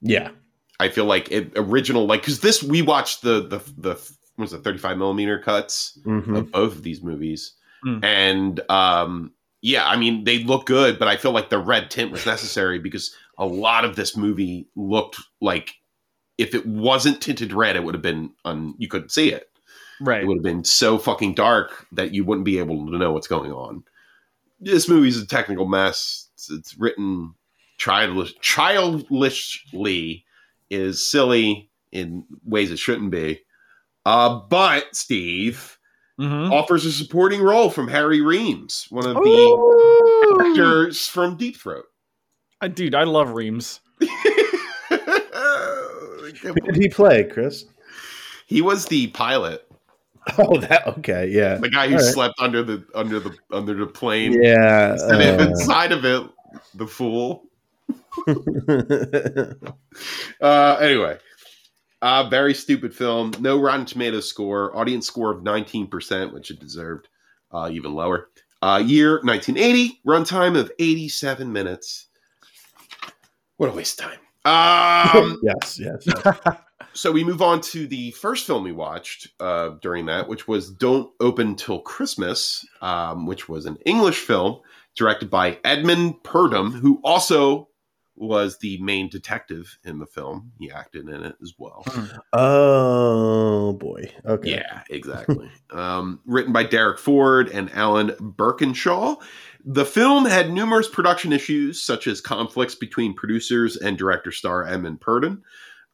Yeah. 0.00 0.30
I 0.80 0.88
feel 0.88 1.04
like 1.04 1.30
it 1.30 1.52
original, 1.56 2.06
like, 2.06 2.22
because 2.22 2.40
this, 2.40 2.62
we 2.62 2.82
watched 2.82 3.22
the, 3.22 3.40
the, 3.40 3.58
the, 3.76 3.94
what 4.36 4.44
was 4.44 4.52
it, 4.52 4.62
35 4.62 4.96
millimeter 4.96 5.38
cuts 5.38 5.98
hmm 6.04 6.34
of 6.36 6.52
both 6.52 6.72
of 6.72 6.82
these 6.82 7.02
movies. 7.02 7.54
Mm. 7.84 8.04
And, 8.04 8.70
um, 8.70 9.32
yeah, 9.60 9.86
I 9.88 9.96
mean, 9.96 10.22
they 10.24 10.44
look 10.44 10.66
good, 10.66 10.98
but 10.98 11.08
I 11.08 11.16
feel 11.16 11.32
like 11.32 11.50
the 11.50 11.58
red 11.58 11.90
tint 11.90 12.12
was 12.12 12.24
necessary 12.26 12.78
because 12.78 13.14
a 13.38 13.46
lot 13.46 13.84
of 13.84 13.96
this 13.96 14.16
movie 14.16 14.68
looked 14.76 15.16
like 15.40 15.74
if 16.36 16.54
it 16.54 16.66
wasn't 16.66 17.20
tinted 17.22 17.52
red, 17.52 17.76
it 17.76 17.82
would 17.84 17.94
have 17.94 18.02
been, 18.02 18.30
un, 18.44 18.74
you 18.78 18.88
couldn't 18.88 19.10
see 19.10 19.32
it. 19.32 19.48
Right. 20.00 20.22
it 20.22 20.26
would 20.26 20.36
have 20.38 20.44
been 20.44 20.62
so 20.64 20.96
fucking 20.96 21.34
dark 21.34 21.86
that 21.92 22.14
you 22.14 22.24
wouldn't 22.24 22.44
be 22.44 22.58
able 22.60 22.86
to 22.86 22.98
know 22.98 23.10
what's 23.12 23.26
going 23.26 23.50
on. 23.52 23.82
This 24.60 24.88
movie's 24.88 25.20
a 25.20 25.26
technical 25.26 25.66
mess. 25.66 26.28
It's, 26.34 26.50
it's 26.50 26.78
written 26.78 27.34
childish, 27.78 28.34
childishly, 28.40 30.24
is 30.70 31.10
silly 31.10 31.70
in 31.92 32.24
ways 32.44 32.70
it 32.70 32.78
shouldn't 32.78 33.10
be. 33.10 33.40
Uh, 34.06 34.40
but 34.48 34.94
Steve 34.94 35.78
Mhm. 36.20 36.50
offers 36.52 36.84
a 36.84 36.92
supporting 36.92 37.40
role 37.42 37.70
from 37.70 37.86
Harry 37.88 38.20
Reams, 38.20 38.86
one 38.90 39.06
of 39.06 39.14
the 39.16 40.36
actors 40.40 41.06
from 41.06 41.36
Deep 41.36 41.56
Throat. 41.56 41.84
Uh, 42.60 42.68
dude, 42.68 42.94
I 42.94 43.04
love 43.04 43.32
Reams. 43.34 43.80
Who 46.42 46.54
did 46.54 46.76
he 46.76 46.88
play, 46.88 47.24
Chris? 47.24 47.64
he 48.46 48.62
was 48.62 48.86
the 48.86 49.08
pilot, 49.08 49.66
Oh, 50.38 50.58
that 50.60 50.86
okay, 50.98 51.28
yeah, 51.28 51.56
the 51.56 51.68
guy 51.70 51.88
who 51.88 51.94
All 51.94 52.00
right. 52.02 52.12
slept 52.14 52.34
under 52.38 52.62
the 52.62 52.84
under 52.94 53.18
the 53.20 53.34
under 53.52 53.74
the 53.74 53.86
plane. 53.86 54.40
yeah. 54.42 54.96
and 55.08 55.40
uh, 55.40 55.44
inside 55.44 55.92
of 55.92 56.04
it, 56.04 56.22
the 56.74 56.86
fool. 56.86 57.44
Uh, 60.40 60.76
anyway, 60.80 61.18
uh, 62.02 62.28
very 62.28 62.54
stupid 62.54 62.94
film. 62.94 63.32
No 63.40 63.58
Rotten 63.60 63.84
Tomatoes 63.86 64.28
score. 64.28 64.76
Audience 64.76 65.06
score 65.06 65.32
of 65.32 65.42
19%, 65.42 66.32
which 66.32 66.50
it 66.52 66.60
deserved. 66.60 67.08
Uh, 67.50 67.68
even 67.72 67.92
lower. 67.94 68.28
Uh, 68.62 68.80
year 68.84 69.14
1980. 69.24 70.00
Runtime 70.06 70.56
of 70.56 70.70
87 70.78 71.52
minutes. 71.52 72.07
What 73.58 73.70
a 73.70 73.72
waste 73.72 74.00
of 74.00 74.06
time. 74.06 74.18
Um, 74.44 75.40
yes, 75.42 75.78
yes. 75.78 76.04
yes. 76.06 76.38
so 76.92 77.10
we 77.10 77.24
move 77.24 77.42
on 77.42 77.60
to 77.60 77.88
the 77.88 78.12
first 78.12 78.46
film 78.46 78.62
we 78.62 78.72
watched 78.72 79.28
uh, 79.40 79.70
during 79.82 80.06
that, 80.06 80.28
which 80.28 80.46
was 80.46 80.70
Don't 80.70 81.10
Open 81.20 81.56
Till 81.56 81.80
Christmas, 81.80 82.64
um, 82.80 83.26
which 83.26 83.48
was 83.48 83.66
an 83.66 83.76
English 83.84 84.18
film 84.20 84.60
directed 84.96 85.28
by 85.28 85.58
Edmund 85.64 86.22
Purdom, 86.22 86.72
who 86.72 87.00
also 87.02 87.68
was 88.14 88.58
the 88.58 88.80
main 88.82 89.08
detective 89.08 89.78
in 89.84 89.98
the 89.98 90.06
film. 90.06 90.52
He 90.58 90.70
acted 90.70 91.08
in 91.08 91.22
it 91.24 91.36
as 91.42 91.54
well. 91.58 91.84
Oh 92.32 93.72
boy. 93.74 94.12
Okay. 94.24 94.52
Yeah, 94.52 94.82
exactly. 94.90 95.50
um, 95.70 96.20
written 96.26 96.52
by 96.52 96.64
Derek 96.64 96.98
Ford 96.98 97.48
and 97.48 97.70
Alan 97.72 98.10
Birkinshaw. 98.20 99.20
The 99.64 99.84
film 99.84 100.24
had 100.24 100.52
numerous 100.52 100.88
production 100.88 101.32
issues, 101.32 101.82
such 101.82 102.06
as 102.06 102.20
conflicts 102.20 102.74
between 102.74 103.14
producers 103.14 103.76
and 103.76 103.98
director 103.98 104.32
star 104.32 104.66
Edmund 104.66 105.00
Purdom. 105.00 105.42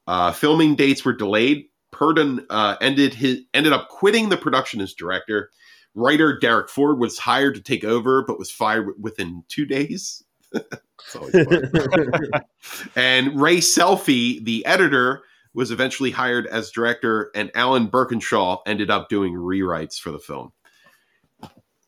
Uh, 0.07 0.33
filming 0.33 0.77
dates 0.77 1.05
were 1.05 1.15
delayed. 1.15 1.67
Purdon 1.91 2.45
uh, 2.51 2.77
ended 2.81 3.15
his 3.15 3.41
ended 3.55 3.73
up 3.73 3.89
quitting 3.89 4.29
the 4.29 4.37
production 4.37 4.81
as 4.81 4.93
director. 4.93 5.51
Writer 5.95 6.39
Derek 6.39 6.69
Ford 6.69 6.99
was 6.99 7.19
hired 7.19 7.55
to 7.55 7.62
take 7.62 7.85
over, 7.85 8.25
but 8.27 8.39
was 8.39 8.51
fired 8.51 8.95
within 9.01 9.45
two 9.49 9.65
days. 9.67 10.23
It's 11.07 11.17
always 11.17 11.33
fun. 11.33 12.43
And 12.97 13.39
Ray 13.39 13.59
Selfie, 13.59 14.43
the 14.43 14.65
editor, 14.65 15.23
was 15.53 15.71
eventually 15.71 16.11
hired 16.11 16.47
as 16.47 16.71
director, 16.71 17.31
and 17.35 17.51
Alan 17.55 17.89
Birkinshaw 17.89 18.61
ended 18.67 18.91
up 18.91 19.09
doing 19.09 19.35
rewrites 19.35 19.99
for 19.99 20.11
the 20.11 20.19
film. 20.19 20.53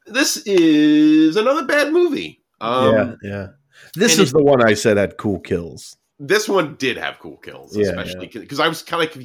This 0.07 0.37
is 0.47 1.37
another 1.37 1.65
bad 1.65 1.93
movie. 1.93 2.43
Um, 2.61 2.95
yeah, 2.95 3.15
yeah. 3.23 3.47
This 3.95 4.19
is 4.19 4.33
the 4.33 4.43
one 4.43 4.63
I 4.67 4.75
said 4.75 4.97
had 4.97 5.17
cool 5.17 5.41
kills. 5.41 5.97
This 6.19 6.49
one 6.49 6.77
did 6.77 6.97
have 6.97 7.19
cool 7.19 7.37
kills, 7.37 7.77
Yeah, 7.77 7.89
especially 7.89 8.27
because 8.29 8.59
I 8.61 8.69
was 8.69 8.83
kind 8.83 9.09
of 9.09 9.23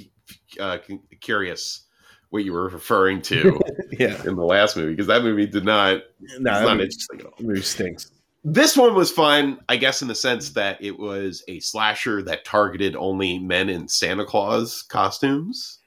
uh, 0.59 0.77
curious 1.21 1.85
what 2.29 2.43
you 2.43 2.51
were 2.53 2.67
referring 2.69 3.21
to 3.23 3.59
Yeah. 3.91 4.21
in 4.25 4.35
the 4.35 4.43
last 4.45 4.75
movie 4.75 4.91
because 4.91 5.07
that 5.07 5.23
movie 5.23 5.45
did 5.45 5.63
not. 5.65 6.01
No, 6.39 6.51
it's 6.51 6.61
not 6.61 6.63
movie, 6.77 6.83
interesting 6.83 7.19
at 7.21 7.25
all. 7.27 7.33
movie 7.39 7.61
stinks. 7.61 8.11
This 8.43 8.75
one 8.75 8.95
was 8.95 9.11
fun, 9.11 9.59
I 9.69 9.77
guess, 9.77 10.01
in 10.01 10.07
the 10.07 10.15
sense 10.15 10.49
that 10.51 10.83
it 10.83 10.97
was 10.97 11.43
a 11.47 11.59
slasher 11.59 12.23
that 12.23 12.43
targeted 12.43 12.95
only 12.95 13.37
men 13.39 13.69
in 13.69 13.87
Santa 13.87 14.25
Claus 14.25 14.81
costumes. 14.81 15.79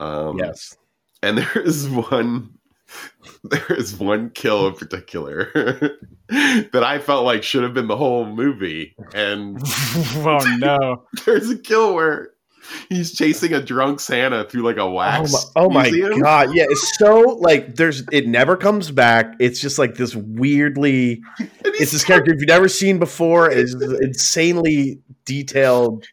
Um, 0.00 0.38
yes. 0.38 0.76
and 1.22 1.38
there 1.38 1.62
is 1.62 1.88
one 1.88 2.58
there 3.44 3.72
is 3.76 3.98
one 3.98 4.30
kill 4.30 4.68
in 4.68 4.74
particular 4.74 5.50
that 6.28 6.82
I 6.84 6.98
felt 6.98 7.24
like 7.24 7.42
should 7.42 7.62
have 7.62 7.74
been 7.74 7.88
the 7.88 7.96
whole 7.96 8.26
movie. 8.26 8.94
And 9.14 9.58
oh 10.16 10.56
no! 10.58 11.04
there's 11.24 11.50
a 11.50 11.58
kill 11.58 11.94
where 11.94 12.30
he's 12.88 13.12
chasing 13.12 13.52
a 13.52 13.60
drunk 13.62 13.98
Santa 14.00 14.44
through 14.44 14.62
like 14.62 14.76
a 14.76 14.82
Oh 14.82 14.92
wax. 14.92 15.32
my, 15.32 15.38
oh 15.56 15.68
my 15.70 15.90
god! 16.20 16.54
Yeah, 16.54 16.66
it's 16.68 16.96
so 16.98 17.20
like 17.40 17.74
there's 17.76 18.02
it 18.12 18.26
never 18.26 18.56
comes 18.56 18.90
back. 18.90 19.34
It's 19.40 19.60
just 19.60 19.78
like 19.78 19.94
this 19.96 20.14
weirdly. 20.14 21.22
It's 21.64 21.92
this 21.92 22.04
character 22.04 22.32
you've 22.32 22.46
never 22.48 22.68
seen 22.68 22.98
before. 22.98 23.50
It's 23.50 23.74
insanely 23.74 25.00
detailed. 25.24 26.04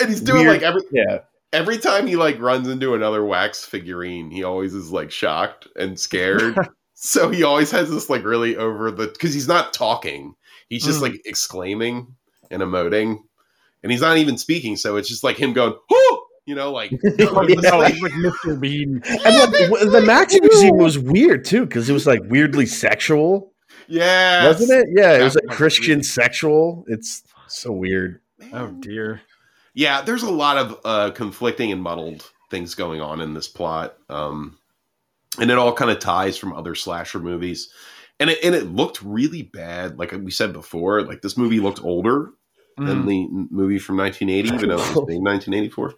and 0.00 0.08
he's 0.08 0.20
doing 0.20 0.46
weird- 0.46 0.62
like 0.62 0.62
every 0.62 0.82
Yeah, 0.92 1.18
every 1.52 1.78
time 1.78 2.06
he 2.06 2.16
like 2.16 2.40
runs 2.40 2.68
into 2.68 2.94
another 2.94 3.24
wax 3.24 3.64
figurine, 3.64 4.30
he 4.30 4.44
always 4.44 4.74
is 4.74 4.90
like 4.90 5.10
shocked 5.10 5.68
and 5.76 5.98
scared. 5.98 6.56
so 6.94 7.30
he 7.30 7.42
always 7.42 7.70
has 7.70 7.90
this 7.90 8.10
like 8.10 8.24
really 8.24 8.56
over 8.56 8.90
the 8.90 9.08
because 9.08 9.34
he's 9.34 9.48
not 9.48 9.72
talking. 9.72 10.34
He's 10.68 10.84
just 10.84 11.00
Mm. 11.00 11.02
like 11.02 11.22
exclaiming 11.24 12.14
and 12.50 12.62
emoting, 12.62 13.18
and 13.82 13.90
he's 13.92 14.00
not 14.00 14.18
even 14.18 14.38
speaking. 14.38 14.76
So 14.76 14.96
it's 14.96 15.08
just 15.08 15.24
like 15.24 15.36
him 15.36 15.52
going, 15.52 15.74
"Whoo!" 15.90 16.22
You 16.46 16.54
know, 16.54 16.72
like 16.72 16.90
Yeah. 17.18 17.30
like 17.30 17.94
Mr. 17.94 18.60
Bean. 18.60 19.02
and 19.04 19.52
like, 19.52 19.68
w- 19.70 19.90
the 19.90 20.02
Max 20.02 20.34
Museum 20.40 20.76
was 20.78 20.98
weird 20.98 21.44
too 21.44 21.66
because 21.66 21.88
it 21.90 21.92
was 21.92 22.06
like 22.06 22.20
weirdly 22.24 22.66
sexual, 22.66 23.52
yeah, 23.88 24.46
wasn't 24.46 24.70
it? 24.70 24.86
Yeah, 24.96 25.18
it 25.18 25.22
was 25.24 25.34
like 25.34 25.46
Christian 25.56 25.96
weird. 25.98 26.06
sexual. 26.06 26.84
It's 26.88 27.22
so 27.48 27.72
weird. 27.72 28.20
Oh 28.52 28.68
dear. 28.80 29.20
Yeah 29.80 30.02
there's 30.02 30.22
a 30.22 30.30
lot 30.30 30.56
of 30.58 30.78
uh 30.84 31.10
conflicting 31.12 31.72
and 31.72 31.82
muddled 31.82 32.30
things 32.50 32.74
going 32.74 33.00
on 33.00 33.20
in 33.20 33.34
this 33.34 33.48
plot 33.48 33.96
um 34.08 34.58
and 35.40 35.50
it 35.50 35.58
all 35.58 35.72
kind 35.72 35.90
of 35.90 35.98
ties 36.00 36.36
from 36.36 36.52
other 36.52 36.74
slasher 36.74 37.20
movies. 37.20 37.70
And 38.18 38.28
it, 38.30 38.38
and 38.44 38.54
it 38.54 38.66
looked 38.66 39.00
really 39.02 39.42
bad 39.42 39.98
like 39.98 40.12
we 40.12 40.30
said 40.30 40.52
before 40.52 41.02
like 41.02 41.22
this 41.22 41.38
movie 41.38 41.60
looked 41.60 41.82
older 41.82 42.30
than 42.76 43.04
Mm. 43.04 43.06
the 43.06 43.46
movie 43.50 43.78
from 43.78 43.96
1980 43.96 44.54
even 44.54 44.68
though 44.68 44.82
it 44.82 44.94
was 44.96 45.06
made 45.08 45.16
in 45.16 45.24
1984 45.24 45.94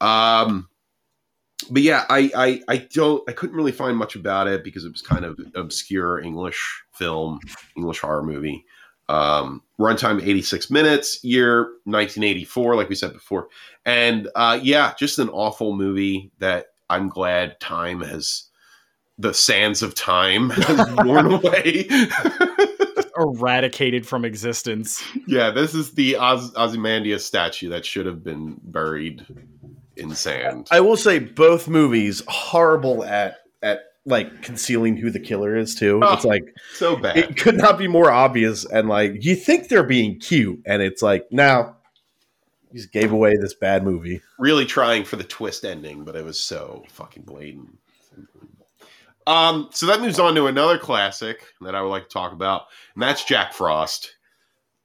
um 0.00 0.68
but 1.70 1.82
yeah 1.82 2.04
I, 2.08 2.30
I 2.34 2.60
i 2.74 2.76
don't 2.78 3.22
i 3.28 3.32
couldn't 3.32 3.56
really 3.56 3.72
find 3.72 3.96
much 3.96 4.16
about 4.16 4.46
it 4.48 4.64
because 4.64 4.84
it 4.84 4.92
was 4.92 5.02
kind 5.02 5.24
of 5.24 5.38
obscure 5.54 6.20
english 6.20 6.84
film 6.92 7.40
english 7.76 8.00
horror 8.00 8.22
movie. 8.22 8.64
Um 9.08 9.62
runtime 9.80 10.22
86 10.22 10.70
minutes 10.70 11.24
year 11.24 11.62
1984 11.84 12.76
like 12.76 12.88
we 12.88 12.94
said 12.94 13.12
before. 13.12 13.48
And 13.86 14.28
uh 14.34 14.58
yeah 14.62 14.92
just 14.98 15.18
an 15.18 15.28
awful 15.30 15.74
movie 15.74 16.30
that 16.38 16.66
i'm 16.90 17.08
glad 17.08 17.58
time 17.60 18.00
has 18.02 18.44
the 19.18 19.32
sands 19.34 19.82
of 19.82 19.94
time 19.94 20.50
has 20.68 20.90
worn 21.04 21.32
away. 21.32 21.88
Eradicated 23.16 24.06
from 24.06 24.24
existence. 24.24 25.02
yeah 25.26 25.50
this 25.50 25.74
is 25.74 25.92
the 25.92 26.16
Oz- 26.16 26.54
ozymandias 26.56 27.24
statue 27.24 27.68
that 27.70 27.84
should 27.84 28.06
have 28.06 28.22
been 28.22 28.60
buried 28.62 29.26
in 29.96 30.14
sand. 30.14 30.68
I 30.70 30.80
will 30.80 30.96
say 30.96 31.18
both 31.18 31.68
movies 31.68 32.22
horrible 32.28 33.04
at 33.04 33.30
at 33.30 33.36
like 34.06 34.42
concealing 34.42 34.96
who 34.96 35.10
the 35.10 35.20
killer 35.20 35.56
is 35.56 35.74
too. 35.74 36.00
Oh. 36.02 36.14
It's 36.14 36.24
like 36.24 36.54
so 36.74 36.96
bad 36.96 37.16
it 37.16 37.36
could 37.36 37.56
not 37.56 37.78
be 37.78 37.86
more 37.86 38.10
obvious 38.10 38.64
and 38.64 38.88
like 38.88 39.24
you 39.24 39.36
think 39.36 39.68
they're 39.68 39.82
being 39.82 40.18
cute 40.18 40.60
and 40.66 40.80
it's 40.82 41.02
like 41.02 41.26
now 41.30 41.76
you 42.72 42.78
just 42.78 42.92
gave 42.92 43.12
away 43.12 43.36
this 43.36 43.54
bad 43.54 43.84
movie. 43.84 44.20
really 44.38 44.64
trying 44.64 45.04
for 45.04 45.16
the 45.16 45.24
twist 45.24 45.64
ending, 45.64 46.04
but 46.04 46.16
it 46.16 46.24
was 46.24 46.38
so 46.38 46.84
fucking 46.88 47.24
blatant. 47.24 47.78
Um, 49.26 49.68
so 49.72 49.86
that 49.86 50.00
moves 50.00 50.18
on 50.18 50.34
to 50.36 50.46
another 50.46 50.78
classic 50.78 51.44
that 51.60 51.74
I 51.74 51.82
would 51.82 51.88
like 51.88 52.04
to 52.04 52.08
talk 52.08 52.32
about, 52.32 52.62
and 52.94 53.02
that's 53.02 53.24
Jack 53.24 53.52
Frost. 53.52 54.16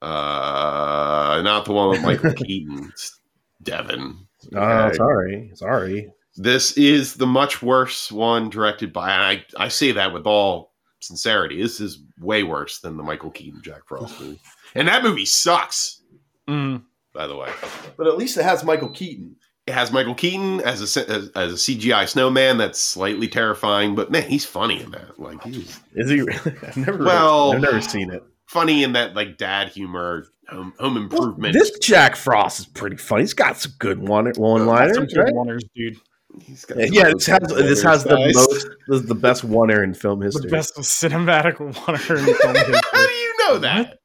Uh, 0.02 1.40
not 1.42 1.64
the 1.64 1.72
one 1.72 1.90
with 1.90 2.02
Michael 2.02 2.32
Keaton. 2.34 2.90
It's 2.92 3.18
Devin. 3.62 4.26
Oh, 4.54 4.92
sorry. 4.92 5.50
Sorry. 5.54 6.08
This 6.36 6.72
is 6.76 7.14
the 7.14 7.26
much 7.26 7.62
worse 7.62 8.12
one 8.12 8.50
directed 8.50 8.92
by, 8.92 9.10
I, 9.10 9.44
I 9.58 9.68
say 9.68 9.92
that 9.92 10.12
with 10.12 10.26
all 10.26 10.72
sincerity. 11.00 11.60
This 11.62 11.80
is 11.80 12.02
way 12.20 12.42
worse 12.42 12.80
than 12.80 12.96
the 12.96 13.02
Michael 13.02 13.30
Keaton 13.30 13.62
Jack 13.62 13.82
Frost 13.86 14.20
movie. 14.20 14.40
And 14.74 14.88
that 14.88 15.02
movie 15.02 15.24
sucks, 15.26 16.02
Mm. 16.48 16.82
by 17.12 17.26
the 17.26 17.34
way. 17.36 17.50
But 17.96 18.06
at 18.06 18.16
least 18.16 18.36
it 18.36 18.44
has 18.44 18.62
Michael 18.62 18.90
Keaton. 18.90 19.36
It 19.66 19.74
has 19.74 19.90
Michael 19.90 20.14
Keaton 20.14 20.60
as 20.60 20.80
a 20.96 21.10
as, 21.10 21.28
as 21.30 21.52
a 21.52 21.56
CGI 21.56 22.08
snowman 22.08 22.56
that's 22.56 22.78
slightly 22.78 23.26
terrifying, 23.26 23.96
but 23.96 24.12
man, 24.12 24.22
he's 24.28 24.44
funny 24.44 24.80
in 24.80 24.92
that. 24.92 25.18
Like 25.18 25.42
he's 25.42 25.80
Is 25.94 26.08
he 26.08 26.20
really? 26.22 26.56
I've 26.62 26.76
never 26.76 27.02
Well- 27.04 27.52
I've 27.54 27.60
never 27.62 27.80
seen 27.80 28.12
it. 28.12 28.22
funny 28.46 28.84
in 28.84 28.92
that 28.92 29.16
like 29.16 29.38
dad 29.38 29.70
humor, 29.70 30.26
home, 30.48 30.72
home 30.78 30.94
Well, 30.94 31.02
improvement. 31.02 31.52
this 31.54 31.76
Jack 31.80 32.14
Frost 32.14 32.60
is 32.60 32.66
pretty 32.66 32.96
funny. 32.96 33.22
He's 33.22 33.34
got 33.34 33.56
some 33.56 33.72
good 33.80 33.98
one 34.06 34.30
one 34.36 34.66
liners, 34.66 34.98
good 35.12 35.16
right? 35.16 35.60
dude. 35.74 35.98
He's 36.40 36.64
got 36.64 36.78
Yeah, 36.92 37.04
some 37.04 37.12
this 37.14 37.26
has 37.26 37.40
this 37.48 37.82
has 37.82 38.04
the 38.04 38.16
guys. 38.16 38.34
most 38.34 38.66
this 38.88 39.00
is 39.00 39.06
the 39.06 39.14
best 39.14 39.44
one 39.44 39.70
in 39.70 39.94
film 39.94 40.20
history. 40.20 40.42
The 40.50 40.56
best 40.56 40.74
cinematic 40.76 41.58
wonder 41.60 42.16
in 42.18 42.34
film 42.34 42.54
history. 42.54 42.80
How 42.92 43.06
do 43.06 43.12
you 43.12 43.34
know 43.40 43.58
that? 43.58 43.98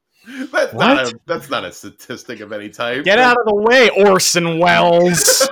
That's 0.52 0.74
not 0.74 1.08
a 1.08 1.20
that's 1.26 1.50
not 1.50 1.66
a 1.66 1.72
statistic 1.72 2.40
of 2.42 2.52
any 2.54 2.70
type. 2.70 3.04
Get 3.04 3.20
out 3.20 3.38
of 3.40 3.46
the 3.46 3.56
way, 3.56 3.90
Orson 3.90 4.60
Welles. 4.60 5.50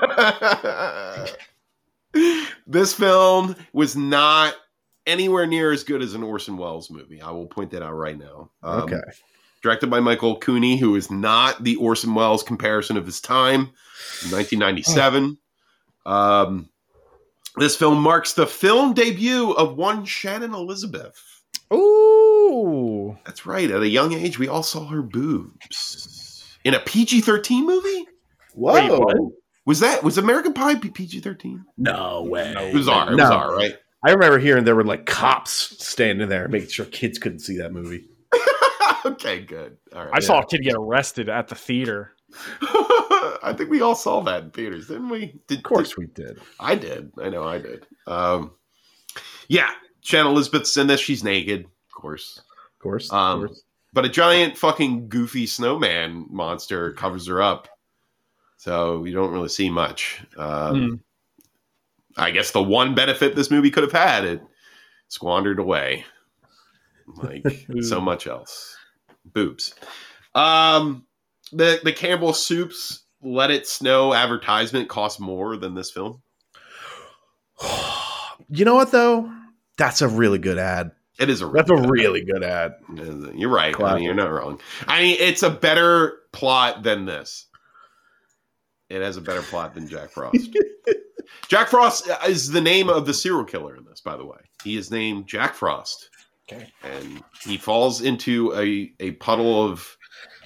this 2.67 2.93
film 2.93 3.55
was 3.73 3.95
not 3.95 4.55
anywhere 5.05 5.47
near 5.47 5.71
as 5.71 5.84
good 5.84 6.01
as 6.01 6.13
an 6.13 6.23
Orson 6.23 6.57
Welles 6.57 6.89
movie. 6.89 7.21
I 7.21 7.32
will 7.32 7.47
point 7.47 7.71
that 7.71 7.82
out 7.84 7.93
right 7.93 8.17
now. 8.17 8.51
Um, 8.63 8.82
okay. 8.84 9.01
directed 9.63 9.89
by 9.89 9.99
Michael 9.99 10.38
Cooney, 10.38 10.77
who 10.77 10.95
is 10.95 11.09
not 11.09 11.63
the 11.63 11.75
Orson 11.77 12.13
Welles 12.13 12.43
comparison 12.43 12.95
of 12.97 13.05
his 13.05 13.19
time, 13.19 13.71
1997. 14.30 15.38
Um, 16.05 16.69
this 17.57 17.75
film 17.75 18.01
marks 18.01 18.33
the 18.33 18.47
film 18.47 18.93
debut 18.93 19.51
of 19.51 19.75
one 19.75 20.05
Shannon 20.05 20.53
Elizabeth. 20.53 21.19
Ooh. 21.73 23.17
That's 23.25 23.45
right. 23.45 23.69
At 23.69 23.81
a 23.81 23.87
young 23.87 24.13
age, 24.13 24.39
we 24.39 24.47
all 24.47 24.63
saw 24.63 24.85
her 24.87 25.01
boobs 25.01 26.57
in 26.63 26.73
a 26.73 26.79
PG-13 26.79 27.63
movie. 27.65 28.07
Whoa. 28.53 28.73
Wait, 28.73 28.89
what? 28.91 29.17
Was 29.65 29.79
that 29.81 30.03
was 30.03 30.17
American 30.17 30.53
Pie 30.53 30.75
PG-13? 30.75 31.63
No 31.77 32.23
way. 32.23 32.53
It 32.57 32.73
was 32.73 32.87
R. 32.87 33.11
It 33.11 33.15
No. 33.17 33.23
was 33.23 33.31
R. 33.31 33.55
Right? 33.55 33.75
I 34.03 34.11
remember 34.11 34.39
hearing 34.39 34.63
there 34.63 34.75
were 34.75 34.83
like 34.85 35.05
cops 35.05 35.51
standing 35.85 36.29
there 36.29 36.47
making 36.47 36.69
sure 36.69 36.85
kids 36.85 37.19
couldn't 37.19 37.39
see 37.39 37.57
that 37.57 37.71
movie. 37.73 38.07
okay, 39.05 39.41
good. 39.41 39.77
All 39.93 40.05
right. 40.05 40.11
I 40.13 40.19
saw 40.21 40.39
a 40.39 40.45
kid 40.45 40.61
get 40.63 40.75
arrested 40.75 41.29
at 41.29 41.49
the 41.49 41.55
theater. 41.55 42.13
I 43.43 43.53
think 43.53 43.70
we 43.70 43.82
all 43.82 43.95
saw 43.95 44.22
that 44.22 44.43
in 44.43 44.51
theaters, 44.51 44.88
didn't 44.88 45.09
we? 45.09 45.39
Did, 45.47 45.59
Of 45.59 45.63
course 45.63 45.97
we 45.97 46.07
did. 46.07 46.39
I 46.59 46.76
did. 46.76 47.11
I 47.22 47.30
know 47.30 47.43
I 47.43 47.57
did. 47.57 47.86
Um, 48.07 48.51
yeah, 49.47 49.72
Shannon 50.01 50.32
Elizabeth's 50.32 50.76
in 50.78 50.88
this. 50.88 50.99
She's 50.99 51.24
naked, 51.24 51.65
of 51.65 51.91
course. 51.93 52.39
Of 52.39 52.80
course. 52.84 53.11
Um, 53.11 53.43
of 53.43 53.47
course. 53.47 53.63
But 53.93 54.05
a 54.05 54.09
giant 54.09 54.57
fucking 54.57 55.09
goofy 55.09 55.47
snowman 55.47 56.28
monster 56.30 56.93
covers 56.93 57.28
her 57.28 57.41
up. 57.41 57.67
So 58.57 59.05
you 59.05 59.13
don't 59.13 59.32
really 59.32 59.49
see 59.49 59.70
much. 59.70 60.22
Um, 60.38 60.76
Hmm. 60.76 60.95
I 62.17 62.32
guess 62.32 62.51
the 62.51 62.61
one 62.61 62.95
benefit 62.95 63.36
this 63.36 63.49
movie 63.49 63.72
could 63.72 63.84
have 63.84 63.91
had, 63.93 64.26
it 64.26 64.41
squandered 65.07 65.57
away. 65.59 66.03
Like 67.07 67.45
so 67.82 68.01
much 68.01 68.28
else. 68.28 68.76
Boobs. 69.26 69.74
Um, 70.36 71.05
the, 71.51 71.80
the 71.84 71.93
Campbell 71.93 72.34
Soups 72.34 73.03
Let 73.22 73.51
It 73.51 73.67
Snow 73.67 74.13
advertisement 74.13 74.89
cost 74.89 75.20
more 75.20 75.57
than 75.57 75.76
this 75.76 75.91
film. 75.91 76.22
You 78.51 78.65
know 78.65 78.74
what 78.74 78.91
though? 78.91 79.32
That's 79.78 80.01
a 80.01 80.07
really 80.07 80.39
good 80.39 80.57
ad. 80.57 80.91
It 81.20 81.30
is 81.30 81.41
a 81.41 81.47
That's 81.47 81.70
a 81.70 81.76
really 81.76 82.24
good 82.24 82.43
ad. 82.43 82.74
You're 83.36 83.49
right. 83.49 83.80
I 83.80 83.95
mean, 83.95 84.03
you're 84.03 84.15
not 84.15 84.32
wrong. 84.32 84.59
I 84.88 85.01
mean, 85.01 85.17
it's 85.20 85.43
a 85.43 85.49
better 85.49 86.17
plot 86.32 86.82
than 86.82 87.05
this. 87.05 87.45
It 88.89 89.01
has 89.01 89.17
a 89.17 89.22
better 89.22 89.41
plot 89.41 89.76
than 89.76 89.88
Jack 89.88 90.09
Frost. 90.09 90.57
Jack 91.47 91.67
Frost 91.67 92.09
is 92.28 92.49
the 92.49 92.61
name 92.61 92.89
of 92.89 93.05
the 93.05 93.13
serial 93.13 93.43
killer 93.43 93.76
in 93.76 93.86
this, 93.86 94.01
by 94.01 94.17
the 94.17 94.26
way. 94.26 94.39
He 94.63 94.78
is 94.78 94.89
named 94.89 95.28
Jack 95.28 95.53
Frost. 95.53 96.09
Okay. 96.51 96.72
And 96.84 97.22
he 97.43 97.57
falls 97.57 98.01
into 98.01 98.53
a, 98.55 98.91
a 98.99 99.11
puddle 99.11 99.63
of 99.63 99.97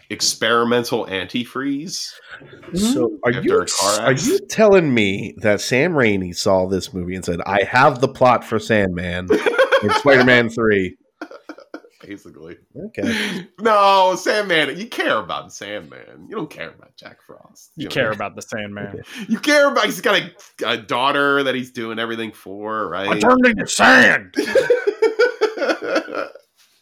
experimental 0.09 1.05
antifreeze. 1.07 2.11
So 2.75 3.07
hmm. 3.07 3.15
are 3.23 3.31
you 3.31 3.65
are 3.99 4.13
you 4.13 4.39
telling 4.49 4.93
me 4.93 5.35
that 5.37 5.61
Sam 5.61 5.93
Raimi 5.93 6.35
saw 6.35 6.67
this 6.67 6.93
movie 6.93 7.15
and 7.15 7.25
said, 7.25 7.41
"I 7.45 7.63
have 7.63 8.01
the 8.01 8.07
plot 8.07 8.43
for 8.43 8.59
Sandman 8.59 9.27
in 9.83 9.89
Spider-Man 9.99 10.49
3. 10.49 10.97
basically. 12.01 12.57
Okay. 12.87 13.47
No, 13.59 14.15
Sandman. 14.15 14.77
You 14.77 14.87
care 14.87 15.17
about 15.19 15.53
Sandman. 15.53 16.27
You 16.29 16.35
don't 16.35 16.49
care 16.49 16.69
about 16.69 16.95
Jack 16.97 17.21
Frost. 17.21 17.71
You 17.75 17.85
know? 17.85 17.91
care 17.91 18.11
about 18.11 18.35
the 18.35 18.41
Sandman. 18.41 19.03
You 19.27 19.39
care 19.39 19.71
about. 19.71 19.85
He's 19.85 20.01
got 20.01 20.21
a, 20.21 20.33
a 20.65 20.77
daughter 20.77 21.43
that 21.43 21.55
he's 21.55 21.71
doing 21.71 21.99
everything 21.99 22.31
for, 22.31 22.89
right? 22.89 23.07
I 23.07 23.19
turned 23.19 23.45
into 23.45 23.67
sand. 23.67 24.35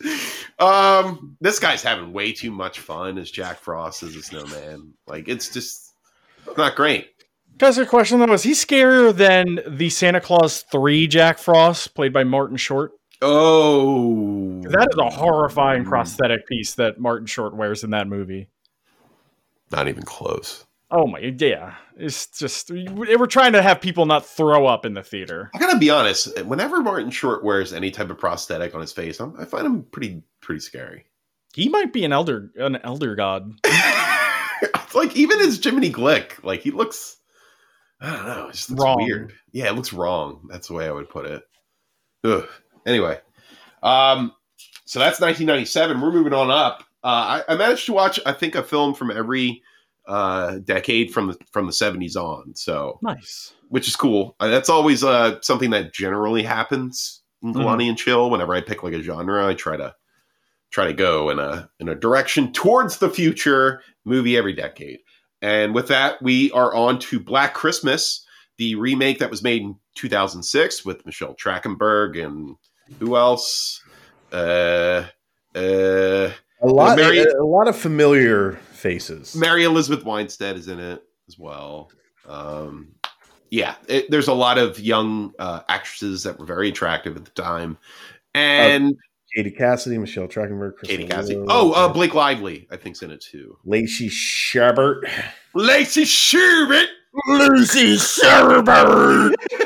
um, 0.62 1.36
this 1.41 1.59
guy's 1.59 1.84
having 1.84 2.14
way 2.14 2.32
too 2.32 2.51
much 2.51 2.80
fun 2.80 3.18
as 3.18 3.32
Jack 3.32 3.59
Frost 3.59 4.03
as 4.03 4.16
a 4.16 4.22
snowman. 4.22 4.93
Like 5.07 5.28
it's 5.28 5.49
just 5.49 5.93
not 6.57 6.76
great. 6.76 7.07
Guys, 7.57 7.78
a 7.78 7.86
question 7.86 8.20
though: 8.20 8.32
Is 8.34 8.43
he 8.43 8.51
scarier 8.51 9.14
than 9.14 9.59
the 9.68 9.89
Santa 9.89 10.22
Claus 10.22 10.64
Three 10.72 11.07
Jack 11.07 11.38
Frost, 11.38 11.93
played 11.95 12.14
by 12.14 12.24
Martin 12.24 12.57
Short? 12.57 12.91
Oh, 13.24 14.62
That 14.64 14.88
is 14.91 14.97
a 14.97 15.09
horrifying 15.09 15.84
prosthetic 15.86 16.47
piece 16.47 16.74
that 16.76 16.99
Martin 16.99 17.28
Short 17.28 17.55
wears 17.55 17.84
in 17.84 17.91
that 17.91 18.07
movie. 18.07 18.47
not 19.72 19.88
even 19.88 20.03
close. 20.03 20.66
Oh 20.94 21.08
my, 21.08 21.20
yeah, 21.20 21.76
it's 21.96 22.28
just 22.38 22.70
we're 22.70 23.26
trying 23.26 23.54
to 23.54 23.62
have 23.62 23.80
people 23.80 24.06
not 24.06 24.26
throw 24.26 24.66
up 24.66 24.86
in 24.86 24.94
the 24.94 25.04
theater. 25.04 25.50
I 25.56 25.60
gotta 25.60 25.80
be 25.80 25.89
honest. 25.89 26.44
Whenever 26.46 26.82
Martin 26.82 27.12
Short 27.12 27.44
wears 27.46 27.72
any 27.72 27.92
type 27.92 28.10
of 28.10 28.18
prosthetic 28.18 28.76
on 28.76 28.82
his 28.82 28.92
face, 28.92 29.20
I'm, 29.20 29.34
I 29.39 29.46
find 29.46 29.66
him 29.66 29.84
pretty 29.92 30.24
pretty 30.42 30.60
scary. 30.60 31.06
He 31.54 31.70
might 31.70 31.94
be 31.94 32.04
an 32.06 32.12
elder, 32.14 32.52
an 32.58 32.78
elder 32.84 33.16
god. 33.16 33.54
It's 34.92 34.96
like 34.96 35.16
even 35.16 35.39
as 35.39 35.64
Jiminy 35.64 35.89
Glick, 35.89 36.44
like 36.44 36.62
he 36.62 36.72
looks. 36.72 37.16
I 38.02 38.14
don't 38.14 38.26
know. 38.26 38.48
It 38.50 38.52
just 38.54 38.70
looks 38.70 38.84
Wrong. 38.84 38.98
weird. 38.98 39.34
Yeah, 39.54 39.70
it 39.70 39.76
looks 39.76 39.94
wrong. 39.94 40.48
That's 40.52 40.68
the 40.68 40.74
way 40.74 40.86
I 40.86 40.92
would 40.92 41.10
put 41.10 41.26
it. 41.26 41.44
Ugh. 42.26 42.46
Anyway, 42.86 43.18
um, 43.82 44.34
so 44.84 45.00
that's 45.00 45.22
1997. 45.22 46.02
We're 46.02 46.12
moving 46.12 46.34
on 46.34 46.52
up. 46.52 46.82
Uh, 47.04 47.42
I, 47.48 47.54
I 47.54 47.56
managed 47.56 47.86
to 47.86 47.94
watch, 47.94 48.20
I 48.26 48.34
think, 48.34 48.54
a 48.56 48.64
film 48.64 48.94
from 48.94 49.12
every 49.12 49.64
uh, 50.12 50.57
decade 50.59 51.14
from 51.14 51.28
the 51.28 51.38
from 51.51 51.66
the 51.66 51.72
70s 51.72 52.16
on. 52.16 52.55
So, 52.55 52.99
Nice. 53.01 53.53
which 53.70 53.88
is 53.88 53.95
cool. 53.95 54.36
Uh, 54.39 54.47
that's 54.49 54.70
always 54.70 55.03
uh, 55.03 55.39
something 55.41 55.70
that 55.72 55.93
generally 55.93 56.43
happens 56.43 57.22
in 57.41 57.53
Galani 57.53 57.88
and 57.89 57.97
Chill. 57.97 58.30
Whenever 58.30 58.53
I 58.53 58.62
pick 58.62 58.84
like 58.84 58.93
a 58.93 59.01
genre, 59.01 59.47
I 59.47 59.53
try 59.53 59.78
to 59.78 59.95
try 60.72 60.86
to 60.88 60.93
go 60.93 61.30
in 61.30 61.39
a 61.39 61.70
in 61.80 61.89
a 61.89 61.95
direction 61.95 62.51
towards 62.53 62.97
the 62.97 63.09
future. 63.09 63.82
Movie 64.05 64.36
every 64.38 64.53
decade. 64.53 64.99
And 65.41 65.74
with 65.74 65.88
that, 65.88 66.22
we 66.22 66.51
are 66.51 66.74
on 66.76 66.99
to 66.99 67.20
Black 67.20 67.53
Christmas, 67.53 68.26
the 68.57 68.76
remake 68.76 69.20
that 69.20 69.32
was 69.32 69.41
made 69.41 69.62
in 69.64 69.76
2006 69.95 70.86
with 70.86 71.03
Michelle 71.05 71.36
Trachtenberg 71.36 72.24
and 72.24 72.55
who 72.99 73.16
else? 73.16 73.82
Uh, 74.32 75.05
uh, 75.55 76.30
A 76.62 76.68
lot, 76.68 76.95
Mary- 76.97 77.20
a, 77.20 77.39
a 77.39 77.43
lot 77.45 77.68
of 77.68 77.76
familiar 77.76 78.59
faces. 78.82 79.36
Mary 79.36 79.64
Elizabeth 79.64 80.04
Winstead 80.06 80.58
is 80.58 80.68
in 80.68 80.80
it 80.80 81.04
as 81.28 81.38
well. 81.40 81.92
Um, 82.28 82.90
yeah, 83.50 83.76
it, 83.88 84.10
there's 84.12 84.28
a 84.28 84.34
lot 84.34 84.58
of 84.58 84.80
young 84.80 85.34
uh, 85.40 85.62
actresses 85.70 86.24
that 86.24 86.40
were 86.40 86.46
very 86.46 86.70
attractive 86.70 87.16
at 87.18 87.26
the 87.26 87.32
time, 87.32 87.78
and 88.34 88.96
Katie 89.36 89.52
Cassidy, 89.52 89.98
Michelle 89.98 90.28
Trachtenberg, 90.28 90.74
Katie 90.84 91.06
Cassidy. 91.08 91.36
Wiig, 91.36 91.48
Oh, 91.50 91.72
uh, 91.74 91.92
Blake 91.92 92.14
Lively, 92.14 92.68
I 92.72 92.78
think's 92.78 93.02
in 93.02 93.12
it 93.12 93.22
too. 93.22 93.58
Lacey 93.66 94.10
Chabert. 94.10 95.10
Lacey 95.54 96.06
Schubert. 96.06 96.88
Lucy 97.28 97.96
Chabert. 97.98 99.34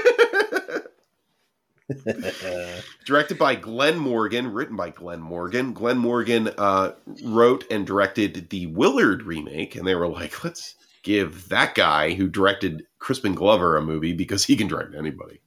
directed 3.06 3.38
by 3.38 3.56
Glen 3.56 3.98
Morgan, 3.98 4.52
written 4.52 4.76
by 4.76 4.90
Glen 4.90 5.22
Morgan. 5.22 5.74
Glen 5.74 5.98
Morgan 5.98 6.50
uh, 6.58 6.94
wrote 7.24 7.66
and 7.70 7.86
directed 7.86 8.50
the 8.50 8.68
Willard 8.68 9.24
remake, 9.24 9.76
and 9.76 9.86
they 9.86 9.96
were 9.96 10.08
like, 10.08 10.44
let's 10.44 10.76
give 11.04 11.50
that 11.50 11.76
guy 11.76 12.14
who 12.14 12.28
directed 12.28 12.84
Crispin 13.00 13.36
Glover 13.36 13.78
a 13.78 13.82
movie 13.82 14.14
because 14.14 14.44
he 14.44 14.56
can 14.56 14.68
direct 14.68 14.96
anybody. 14.96 15.42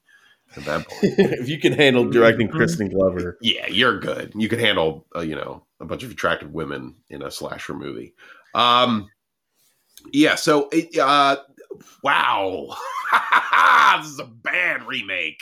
At 0.56 0.64
that 0.64 0.88
point, 0.88 1.00
if 1.18 1.48
you 1.48 1.58
can 1.58 1.72
handle 1.72 2.08
directing 2.08 2.48
Crispin 2.48 2.88
Glover, 2.88 3.36
yeah, 3.42 3.66
you're 3.66 3.98
good. 3.98 4.32
You 4.34 4.48
can 4.48 4.58
handle, 4.60 5.06
uh, 5.14 5.20
you 5.20 5.34
know, 5.34 5.64
a 5.80 5.84
bunch 5.84 6.04
of 6.04 6.10
attractive 6.10 6.52
women 6.52 6.94
in 7.10 7.22
a 7.22 7.30
slasher 7.30 7.74
movie. 7.74 8.14
Um, 8.54 9.10
yeah. 10.12 10.36
So, 10.36 10.68
it, 10.72 10.96
uh, 10.96 11.36
wow, 12.02 12.74
this 14.00 14.10
is 14.10 14.20
a 14.20 14.24
bad 14.24 14.86
remake. 14.86 15.40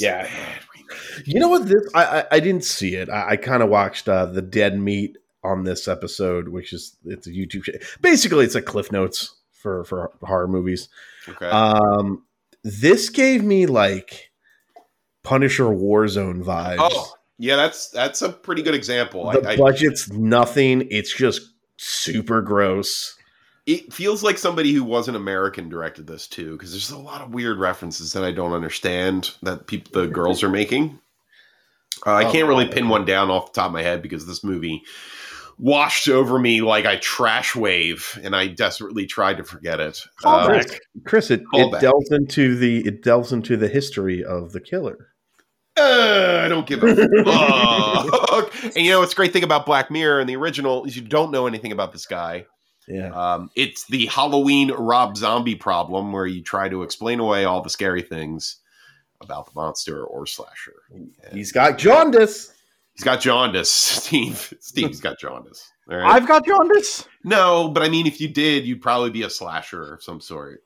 A 0.00 0.02
Yeah. 0.02 0.28
you 1.24 1.40
know 1.40 1.48
what? 1.48 1.66
This 1.66 1.82
I 1.94 2.04
I, 2.20 2.24
I 2.32 2.40
didn't 2.40 2.64
see 2.64 2.94
it. 2.94 3.08
I, 3.08 3.30
I 3.30 3.36
kind 3.36 3.62
of 3.62 3.68
watched 3.68 4.08
uh, 4.08 4.26
the 4.26 4.42
Dead 4.42 4.78
Meat 4.78 5.16
on 5.44 5.64
this 5.64 5.86
episode, 5.88 6.48
which 6.48 6.72
is 6.72 6.96
it's 7.04 7.26
a 7.26 7.30
YouTube. 7.30 7.64
sh- 7.64 7.96
Basically, 8.00 8.44
it's 8.44 8.54
like 8.54 8.64
Cliff 8.64 8.90
Notes 8.92 9.34
for 9.52 9.84
for 9.84 10.12
horror 10.22 10.48
movies. 10.48 10.88
Okay. 11.28 11.46
Um, 11.48 12.24
this 12.62 13.08
gave 13.08 13.42
me 13.42 13.66
like 13.66 14.30
Punisher 15.22 15.64
Warzone 15.64 16.42
vibes. 16.44 16.76
Oh, 16.78 17.12
yeah, 17.38 17.56
that's 17.56 17.88
that's 17.90 18.22
a 18.22 18.28
pretty 18.30 18.62
good 18.62 18.74
example. 18.74 19.30
the 19.30 19.46
I, 19.48 19.52
I, 19.52 19.56
budget's 19.56 20.10
nothing. 20.10 20.86
It's 20.90 21.14
just 21.14 21.42
super 21.76 22.40
gross. 22.42 23.15
It 23.66 23.92
feels 23.92 24.22
like 24.22 24.38
somebody 24.38 24.72
who 24.72 24.84
wasn't 24.84 25.16
American 25.16 25.68
directed 25.68 26.06
this 26.06 26.26
too, 26.26 26.52
because 26.52 26.70
there's 26.70 26.90
a 26.90 26.98
lot 26.98 27.20
of 27.20 27.34
weird 27.34 27.58
references 27.58 28.12
that 28.12 28.24
I 28.24 28.30
don't 28.32 28.52
understand 28.52 29.32
that 29.42 29.66
people, 29.66 30.00
the 30.00 30.06
girls 30.08 30.42
are 30.42 30.48
making. 30.48 30.98
Uh, 32.06 32.12
I 32.12 32.24
Oh, 32.24 32.32
can't 32.32 32.46
really 32.48 32.68
pin 32.68 32.88
one 32.88 33.04
down 33.04 33.30
off 33.30 33.52
the 33.52 33.60
top 33.60 33.66
of 33.68 33.72
my 33.72 33.82
head 33.82 34.02
because 34.02 34.26
this 34.26 34.44
movie 34.44 34.82
washed 35.58 36.08
over 36.08 36.38
me 36.38 36.60
like 36.60 36.84
a 36.84 36.98
trash 37.00 37.56
wave, 37.56 38.18
and 38.22 38.36
I 38.36 38.46
desperately 38.48 39.06
tried 39.06 39.38
to 39.38 39.44
forget 39.44 39.80
it. 39.80 40.00
Um, 40.24 40.46
Chris, 40.46 40.80
Chris, 41.06 41.30
it, 41.30 41.42
it 41.54 41.80
delves 41.80 42.10
into 42.10 42.54
the 42.56 42.86
it 42.86 43.02
delves 43.02 43.32
into 43.32 43.56
the 43.56 43.68
history 43.68 44.22
of 44.22 44.52
the 44.52 44.60
killer. 44.60 45.08
Uh, 45.78 46.42
I 46.44 46.48
don't 46.48 46.66
give 46.66 46.82
a 46.84 46.94
fuck. 47.24 48.64
and 48.64 48.76
you 48.76 48.90
know 48.90 49.00
what's 49.00 49.12
a 49.12 49.16
great 49.16 49.32
thing 49.32 49.44
about 49.44 49.66
Black 49.66 49.90
Mirror 49.90 50.20
and 50.20 50.28
the 50.28 50.36
original 50.36 50.84
is 50.84 50.96
you 50.96 51.02
don't 51.02 51.30
know 51.30 51.46
anything 51.46 51.72
about 51.72 51.92
this 51.92 52.06
guy. 52.06 52.46
Yeah. 52.88 53.10
Um, 53.10 53.50
it's 53.56 53.86
the 53.86 54.06
Halloween 54.06 54.70
Rob 54.70 55.16
Zombie 55.16 55.56
problem 55.56 56.12
where 56.12 56.26
you 56.26 56.42
try 56.42 56.68
to 56.68 56.82
explain 56.82 57.20
away 57.20 57.44
all 57.44 57.60
the 57.60 57.70
scary 57.70 58.02
things 58.02 58.58
about 59.20 59.46
the 59.46 59.52
monster 59.54 60.04
or 60.04 60.26
slasher. 60.26 60.82
He's 61.32 61.52
got 61.52 61.78
jaundice. 61.78 62.52
He's 62.94 63.04
got 63.04 63.20
jaundice, 63.20 63.70
Steve. 63.70 64.54
Steve's 64.60 65.00
got 65.00 65.18
jaundice. 65.18 65.70
All 65.90 65.98
right. 65.98 66.10
I've 66.10 66.26
got 66.26 66.46
jaundice. 66.46 67.06
no, 67.24 67.68
but 67.68 67.82
I 67.82 67.88
mean, 67.88 68.06
if 68.06 68.20
you 68.20 68.28
did, 68.28 68.66
you'd 68.66 68.80
probably 68.82 69.10
be 69.10 69.22
a 69.22 69.30
slasher 69.30 69.94
of 69.94 70.02
some 70.02 70.20
sort. 70.20 70.62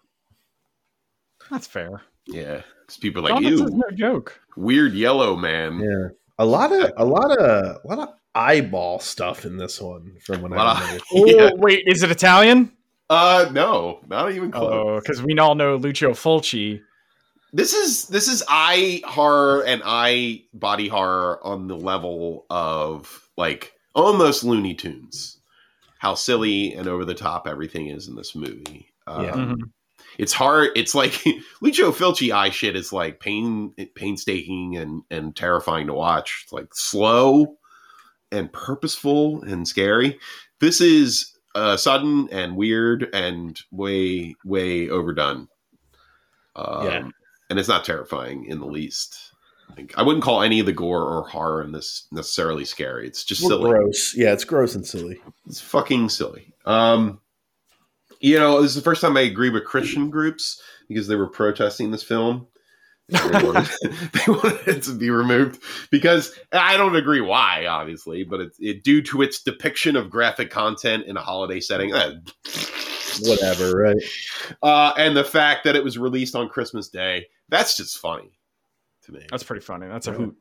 That's 1.51 1.67
fair. 1.67 2.03
Yeah, 2.27 2.63
because 2.83 2.97
people 2.99 3.27
are 3.27 3.33
like, 3.33 3.43
you. 3.43 3.67
no 3.67 3.91
joke. 3.93 4.41
weird 4.57 4.95
yellow 4.95 5.37
man. 5.37 5.81
Yeah. 5.81 6.09
A 6.39 6.45
lot 6.45 6.73
of 6.73 6.93
a 6.97 7.05
lot 7.05 7.37
of 7.37 7.77
a 7.85 7.89
lot 7.89 7.99
of 7.99 8.15
eyeball 8.35 9.01
stuff 9.01 9.45
in 9.45 9.57
this 9.57 9.81
one 9.81 10.17
from 10.25 10.43
when 10.43 10.53
A 10.53 10.57
I 10.57 10.83
of- 10.95 11.01
was 11.13 11.33
Yeah. 11.35 11.51
Oh, 11.53 11.57
wait, 11.57 11.85
is 11.87 12.03
it 12.03 12.11
Italian? 12.11 12.73
Uh, 13.09 13.49
no, 13.53 14.01
not 14.09 14.31
even 14.33 14.53
close. 14.53 14.73
Oh, 14.73 15.01
because 15.01 15.21
we 15.23 15.37
all 15.39 15.55
know 15.57 15.77
Lucio 15.77 16.11
Fulci. 16.11 16.81
This 17.53 17.73
is 17.75 18.07
this 18.07 18.29
is 18.29 18.45
eye 18.49 19.03
horror 19.05 19.65
and 19.67 19.83
eye 19.85 20.45
body 20.55 20.87
horror 20.87 21.41
on 21.45 21.67
the 21.67 21.77
level 21.77 22.47
of 22.49 23.29
like 23.37 23.73
almost 23.97 24.45
Looney 24.45 24.75
Tunes. 24.75 25.39
How 25.99 26.15
silly 26.15 26.73
and 26.75 26.87
over 26.87 27.05
the 27.05 27.15
top 27.15 27.49
everything 27.49 27.89
is 27.89 28.07
in 28.07 28.15
this 28.15 28.37
movie. 28.37 28.93
Um, 29.09 29.25
Yeah. 29.25 29.33
Mhm. 29.35 29.57
It's 30.19 30.33
hard. 30.33 30.71
It's 30.77 30.95
like 30.95 31.21
Lucio 31.61 31.91
Fulci 31.91 32.33
eye 32.33 32.51
shit 32.51 32.77
is 32.77 32.93
like 32.93 33.19
pain 33.19 33.75
painstaking 33.97 34.77
and 34.77 35.03
and 35.11 35.35
terrifying 35.35 35.89
to 35.89 35.95
watch. 35.95 36.43
It's 36.45 36.53
like 36.53 36.69
slow 36.73 37.57
and 38.33 38.53
purposeful 38.53 39.43
and 39.43 39.67
scary. 39.67 40.19
This 40.61 40.81
is 40.81 41.33
uh, 41.55 41.77
sudden 41.77 42.29
and 42.31 42.57
weird 42.57 43.09
and 43.13 43.61
way 43.73 44.35
way 44.45 44.89
overdone. 44.89 45.49
Um, 46.57 46.85
Yeah. 46.87 47.09
and 47.49 47.59
it's 47.59 47.69
not 47.69 47.85
terrifying 47.85 48.45
in 48.47 48.61
the 48.61 48.67
least. 48.67 49.17
Like, 49.77 49.95
I 49.97 50.03
wouldn't 50.03 50.25
call 50.25 50.43
any 50.43 50.61
of 50.61 50.67
the 50.67 50.73
gore 50.73 51.03
or 51.05 51.29
horror 51.29 51.63
in 51.63 51.73
this 51.73 52.07
necessarily 52.13 52.65
scary. 52.65 53.07
It's 53.07 53.25
just 53.25 53.41
Well, 53.43 53.51
silly. 53.51 53.71
gross. 53.71 54.15
Yeah, 54.17 54.33
it's 54.33 54.45
gross 54.45 54.75
and 54.75 54.87
silly. 54.87 55.21
It's 55.47 55.61
fucking 55.61 56.09
silly. 56.09 56.53
Um, 56.67 57.21
you 58.21 58.39
know, 58.39 58.61
this 58.61 58.71
is 58.73 58.75
the 58.77 58.83
first 58.83 59.01
time 59.01 59.17
I 59.17 59.21
agree 59.23 59.49
with 59.51 59.65
Christian 59.65 60.11
groups 60.11 60.61
because 60.89 61.07
they 61.09 61.17
were 61.17 61.29
protesting 61.29 61.91
this 61.91 62.03
film. 62.03 62.49
They 63.11 63.45
wanted, 63.45 63.69
they 64.13 64.33
wanted 64.33 64.69
it 64.69 64.83
to 64.85 64.95
be 64.95 65.11
removed 65.11 65.63
because 65.91 66.33
I 66.53 66.77
don't 66.77 66.97
agree 66.97 67.21
why, 67.21 67.67
obviously, 67.67 68.25
but 68.25 68.41
it's 68.41 68.57
it 68.61 68.85
due 68.85 69.03
to 69.03 69.23
its 69.23 69.43
depiction 69.43 69.97
of 69.97 70.11
graphic 70.11 70.51
content 70.51 71.05
in 71.07 71.17
a 71.17 71.21
holiday 71.21 71.61
setting. 71.61 71.93
Uh, 71.95 72.21
Whatever, 73.23 73.77
right? 73.77 73.97
uh, 74.63 74.93
and 74.97 75.17
the 75.17 75.25
fact 75.25 75.65
that 75.65 75.77
it 75.77 75.85
was 75.85 75.99
released 75.99 76.35
on 76.35 76.49
Christmas 76.49 76.89
Day. 76.89 77.27
That's 77.49 77.77
just 77.77 77.99
funny 77.99 78.31
to 79.03 79.13
me. 79.13 79.27
That's 79.31 79.43
pretty 79.43 79.63
funny. 79.63 79.89
That's 79.89 80.07
a 80.07 80.13
hoot. 80.13 80.37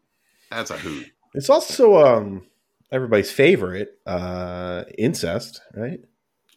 That's 0.52 0.72
a 0.72 0.78
hoot. 0.78 1.08
It's 1.34 1.50
also 1.50 1.98
um 2.06 2.46
everybody's 2.92 3.32
favorite, 3.32 4.00
uh 4.06 4.84
incest, 4.98 5.62
right? 5.76 6.00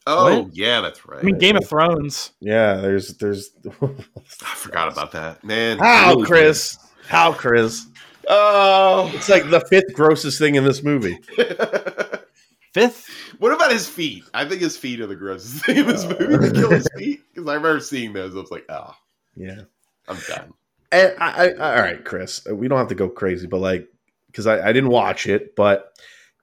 Oh 0.06 0.42
What? 0.42 0.56
yeah, 0.56 0.80
that's 0.80 1.06
right. 1.06 1.20
I 1.20 1.22
mean, 1.22 1.38
Game 1.38 1.56
of 1.56 1.68
Thrones. 1.68 2.32
Yeah, 2.40 2.76
there's 2.76 3.16
there's 3.18 3.50
I 3.82 4.54
forgot 4.54 4.92
about 4.92 5.12
that, 5.12 5.44
man. 5.44 5.78
How, 5.78 6.14
Really 6.14 6.26
Chris? 6.26 6.78
How, 7.06 7.32
Chris? 7.32 7.86
Oh. 8.28 9.10
It's 9.14 9.28
like 9.28 9.50
the 9.50 9.60
fifth 9.68 9.92
grossest 9.94 10.38
thing 10.38 10.54
in 10.54 10.64
this 10.64 10.82
movie. 10.82 11.18
Fifth. 12.72 13.10
what 13.38 13.52
about 13.52 13.70
his 13.70 13.86
feet? 13.86 14.24
I 14.32 14.46
think 14.46 14.62
his 14.62 14.78
feet 14.78 15.00
are 15.00 15.06
the 15.06 15.14
grossest 15.16 15.66
thing 15.66 15.76
in 15.76 15.86
this 15.86 16.06
movie. 16.06 16.48
To 16.48 16.52
kill 16.54 16.70
his 16.70 16.88
feet 16.96 17.20
because 17.34 17.46
I 17.46 17.54
remember 17.54 17.80
seeing 17.80 18.14
those. 18.14 18.34
I 18.34 18.38
was 18.40 18.50
like, 18.50 18.64
oh, 18.70 18.94
Yeah. 19.36 19.62
I'm 20.08 20.16
done. 20.26 20.54
And 20.90 21.12
I, 21.18 21.48
I, 21.50 21.52
all 21.76 21.82
right, 21.82 22.02
Chris, 22.04 22.46
we 22.50 22.68
don't 22.68 22.78
have 22.78 22.88
to 22.88 22.94
go 22.94 23.08
crazy, 23.10 23.46
but 23.46 23.58
like, 23.58 23.88
because 24.28 24.46
I, 24.46 24.66
I 24.68 24.72
didn't 24.72 24.88
watch 24.90 25.26
it, 25.26 25.54
but 25.54 25.92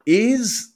is 0.05 0.72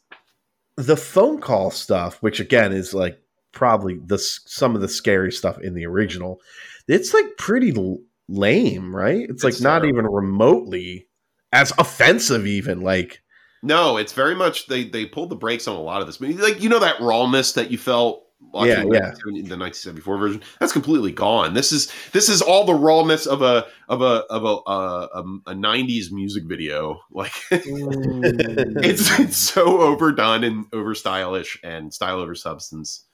the 0.75 0.97
phone 0.97 1.39
call 1.39 1.71
stuff, 1.71 2.21
which 2.21 2.39
again 2.39 2.71
is 2.73 2.93
like 2.93 3.19
probably 3.51 3.99
the 4.05 4.17
some 4.17 4.75
of 4.75 4.81
the 4.81 4.87
scary 4.87 5.31
stuff 5.31 5.59
in 5.59 5.73
the 5.73 5.85
original, 5.85 6.41
it's 6.87 7.13
like 7.13 7.37
pretty 7.37 7.75
l- 7.75 7.99
lame, 8.27 8.95
right? 8.95 9.29
It's, 9.29 9.43
like 9.43 9.53
It's 9.53 9.61
not 9.61 9.83
uh, 9.83 9.87
even 9.87 10.05
remotely 10.05 11.07
as 11.51 11.71
offensive, 11.77 12.45
even 12.47 12.81
like. 12.81 13.21
No, 13.61 13.95
it's 13.95 14.11
very 14.11 14.35
much 14.35 14.67
they 14.67 14.83
they 14.83 15.05
pulled 15.05 15.29
the 15.29 15.35
brakes 15.35 15.67
on 15.67 15.75
a 15.75 15.81
lot 15.81 16.01
of 16.01 16.07
this 16.07 16.19
movie. 16.19 16.33
Like 16.33 16.61
you 16.61 16.69
know 16.69 16.79
that 16.79 16.99
rawness 16.99 17.53
that 17.53 17.71
you 17.71 17.77
felt 17.77 18.22
watching 18.51 18.69
Yeah, 18.69 18.83
the, 18.83 18.89
yeah. 18.93 19.09
1970 19.13 19.41
the 19.49 19.57
1974 19.57 20.17
version. 20.17 20.41
That's 20.59 20.73
completely 20.73 21.11
gone. 21.11 21.53
This 21.53 21.71
is 21.71 21.91
this 22.11 22.29
is 22.29 22.41
all 22.41 22.65
the 22.65 22.73
rawness 22.73 23.25
of 23.25 23.41
a 23.41 23.65
of 23.89 24.01
a 24.01 24.23
of 24.29 24.43
a 24.43 24.55
uh, 24.69 25.07
a, 25.15 25.51
a 25.51 25.53
90s 25.55 26.11
music 26.11 26.43
video. 26.45 26.99
Like 27.11 27.33
it's 27.51 29.19
it's 29.19 29.37
so 29.37 29.81
overdone 29.81 30.43
and 30.43 30.65
over 30.73 30.95
stylish 30.95 31.59
and 31.63 31.93
style 31.93 32.19
over 32.19 32.35
substance. 32.35 33.05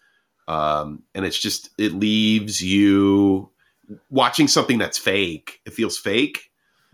Um, 0.47 1.03
and 1.13 1.25
it's 1.25 1.37
just 1.39 1.69
it 1.77 1.93
leaves 1.93 2.61
you 2.61 3.51
watching 4.09 4.47
something 4.47 4.77
that's 4.77 4.97
fake. 4.97 5.59
It 5.65 5.73
feels 5.73 5.97
fake 5.97 6.45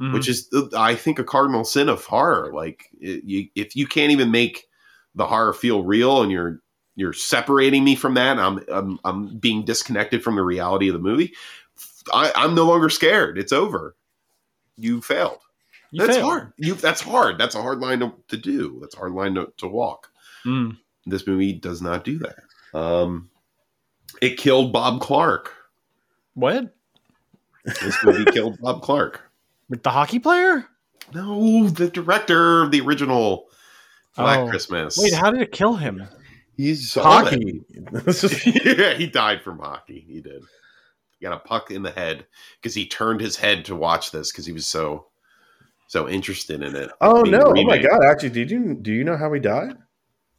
Mhm. 0.02 0.14
which 0.14 0.28
is 0.28 0.50
uh, 0.54 0.64
I 0.76 0.94
think 0.96 1.20
a 1.20 1.24
cardinal 1.24 1.64
sin 1.64 1.88
of 1.88 2.04
horror. 2.04 2.52
Like 2.54 2.90
it, 3.00 3.24
you, 3.24 3.48
if 3.56 3.78
you 3.78 3.88
can't 3.88 4.12
even 4.12 4.30
make 4.30 4.66
the 5.16 5.26
horror 5.26 5.54
feel 5.54 5.84
real, 5.86 6.22
and 6.22 6.30
you're 6.30 6.62
you're 6.96 7.14
separating 7.14 7.84
me 7.84 7.96
from 7.96 8.14
that, 8.16 8.39
I'm 8.39 8.60
I'm, 8.72 9.00
I'm 9.04 9.38
being 9.38 9.64
disconnected 9.66 10.24
from 10.24 10.36
the 10.36 10.43
reality 10.43 10.88
of 10.88 10.93
the 10.93 11.00
movie. 11.00 11.34
I, 12.14 12.32
I'm 12.36 12.54
no 12.56 12.66
longer 12.66 12.89
scared. 12.89 13.38
It's 13.38 13.52
over. 13.52 13.96
You 14.78 15.02
failed. 15.02 15.39
You 15.91 16.02
that's 16.06 16.18
failed. 16.18 16.30
hard. 16.30 16.54
You 16.58 16.74
that's 16.76 17.02
hard. 17.02 17.38
That's 17.38 17.56
a 17.56 17.62
hard 17.62 17.80
line 17.80 18.00
to, 18.02 18.14
to 18.30 18.38
do. 18.38 18.78
That's 18.82 18.96
a 18.96 19.00
hard 19.00 19.14
line 19.14 19.36
to, 19.36 19.52
to 19.58 19.68
walk. 19.68 20.10
Mm. 20.46 20.78
This 21.06 21.26
movie 21.28 21.54
does 21.54 21.82
not 21.82 22.04
do 22.04 22.20
that. 22.20 22.78
Um, 22.78 23.30
it 24.22 24.38
killed 24.38 24.72
Bob 24.74 25.02
Clark. 25.02 25.52
What? 26.34 26.74
This 27.64 27.98
movie 28.04 28.26
killed 28.32 28.60
Bob 28.60 28.82
Clark. 28.82 29.22
Like 29.70 29.84
the 29.84 29.89
hockey 29.89 30.20
player? 30.20 30.66
No, 31.14 31.68
the 31.70 31.89
director 31.89 32.64
of 32.64 32.72
the 32.72 32.82
original 32.82 33.48
Black 34.16 34.39
Oh. 34.39 34.50
Christmas. 34.50 34.98
Wait, 34.98 35.14
how 35.14 35.32
did 35.32 35.41
it 35.41 35.52
kill 35.52 35.76
him? 35.76 36.04
He's 36.56 36.93
Hockey. 36.93 37.62
yeah, 38.56 38.93
he 38.93 39.08
died 39.08 39.41
from 39.41 39.60
hockey. 39.60 40.06
He 40.08 40.22
did. 40.22 40.41
He 41.20 41.26
got 41.26 41.34
a 41.34 41.39
puck 41.39 41.72
in 41.72 41.84
the 41.84 41.91
head 41.91 42.26
because 42.62 42.74
he 42.74 42.88
turned 42.88 43.22
his 43.22 43.36
head 43.36 43.66
to 43.66 43.76
watch 43.76 44.12
this 44.12 44.32
because 44.32 44.45
he 44.45 44.53
was 44.53 44.66
so 44.66 45.08
so 45.88 46.10
interested 46.10 46.62
in 46.62 46.76
it. 46.76 46.89
oh 47.01 47.24
Being 47.24 47.38
no! 47.38 47.53
Oh 47.56 47.64
my 47.64 47.78
god! 47.78 48.03
Actually, 48.06 48.30
did 48.30 48.51
you 48.51 48.74
do 48.74 48.91
you 48.91 49.03
know 49.03 49.18
how 49.18 49.32
he 49.34 49.39
died? 49.39 49.76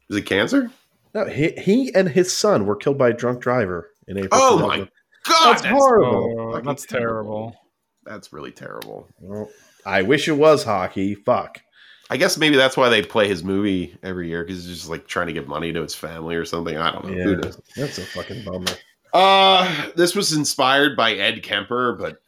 Is 0.09 0.17
it 0.17 0.25
cancer? 0.25 0.71
No, 1.13 1.25
he, 1.25 1.51
he 1.51 1.93
and 1.95 2.07
his 2.07 2.35
son 2.35 2.65
were 2.65 2.75
killed 2.75 2.97
by 2.97 3.09
a 3.09 3.13
drunk 3.13 3.41
driver 3.41 3.89
in 4.07 4.17
April. 4.17 4.29
Oh 4.33 4.59
my 4.59 4.87
God, 5.23 5.53
That's 5.53 5.65
horrible. 5.65 6.35
Oh, 6.39 6.51
fucking 6.53 6.65
that's 6.65 6.85
terrible. 6.85 7.55
That's 8.03 8.31
really 8.31 8.51
terrible. 8.51 9.07
Well, 9.19 9.49
I 9.85 10.03
wish 10.03 10.27
it 10.27 10.33
was 10.33 10.63
hockey. 10.63 11.15
Fuck. 11.15 11.61
I 12.09 12.17
guess 12.17 12.37
maybe 12.37 12.55
that's 12.55 12.77
why 12.77 12.89
they 12.89 13.01
play 13.03 13.27
his 13.27 13.43
movie 13.43 13.97
every 14.01 14.29
year 14.29 14.43
because 14.43 14.65
he's 14.65 14.77
just 14.77 14.89
like 14.89 15.07
trying 15.07 15.27
to 15.27 15.33
give 15.33 15.47
money 15.47 15.73
to 15.73 15.81
his 15.81 15.93
family 15.95 16.35
or 16.35 16.45
something. 16.45 16.77
I 16.77 16.91
don't 16.91 17.05
know. 17.05 17.11
Who 17.13 17.31
Yeah, 17.31 17.35
knows? 17.37 17.61
that's 17.75 17.97
a 17.97 18.05
fucking 18.05 18.45
bummer. 18.45 18.71
Uh, 19.13 19.89
this 19.95 20.15
was 20.15 20.33
inspired 20.33 20.95
by 20.95 21.13
Ed 21.13 21.43
Kemper, 21.43 21.93
but 21.93 22.21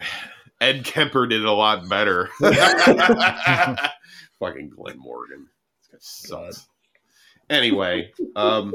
Ed 0.62 0.84
Kemper 0.86 1.28
did 1.28 1.46
a 1.46 1.52
lot 1.52 1.88
better. 1.90 2.30
Fucking 4.40 4.70
Glen 4.70 4.98
Morgan. 4.98 5.48
Sucks. 6.00 6.68
Anyway, 7.50 8.12
um, 8.36 8.74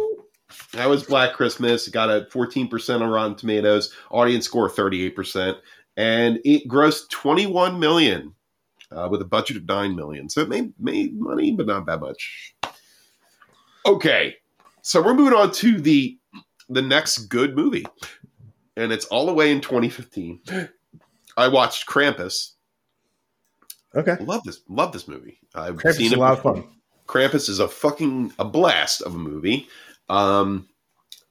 that 0.72 0.86
was 0.88 1.02
Black 1.05 1.32
Christmas. 1.34 1.86
It 1.88 1.92
got 1.92 2.11
a 2.11 2.26
14% 2.30 3.00
on 3.00 3.09
Rotten 3.09 3.34
Tomatoes, 3.34 3.94
audience 4.11 4.44
score 4.44 4.68
38%, 4.68 5.57
and 5.96 6.38
it 6.44 6.68
grossed 6.68 7.09
21 7.11 7.78
million 7.78 8.34
uh, 8.95 9.09
with 9.11 9.20
a 9.22 9.24
budget 9.26 9.57
of 9.57 9.66
9 9.66 9.97
million. 9.97 10.28
So 10.28 10.40
it 10.40 10.49
made, 10.49 10.72
made 10.78 11.18
money, 11.18 11.53
but 11.53 11.66
not 11.66 11.86
that 11.86 12.01
much. 12.01 12.55
Okay, 13.86 14.36
so 14.82 15.03
we're 15.03 15.14
moving 15.14 15.34
on 15.38 15.53
to 15.53 15.80
the 15.80 16.18
the 16.70 16.80
next 16.80 17.26
good 17.26 17.55
movie, 17.55 17.84
and 18.76 18.90
it's 18.92 19.05
all 19.07 19.26
the 19.26 19.34
way 19.34 19.53
in 19.53 19.61
2015. 19.61 20.40
I 21.36 21.49
watched 21.49 21.86
Krampus. 21.86 22.53
Okay. 23.95 24.16
Love 24.20 24.42
this. 24.45 24.61
Love 24.68 24.92
this 24.92 25.07
movie. 25.07 25.38
I've 25.55 25.76
Krampus 25.76 25.95
seen 25.97 26.07
is 26.07 26.12
it 26.12 26.18
a 26.18 26.20
lot 26.20 26.32
of 26.32 26.38
before. 26.38 26.55
fun. 26.57 26.68
Krampus 27.07 27.49
is 27.51 27.59
a 27.61 27.68
fucking 27.68 28.32
a 28.38 28.45
blast 28.47 29.03
of 29.03 29.14
a 29.14 29.18
movie. 29.18 29.68
Um, 30.09 30.66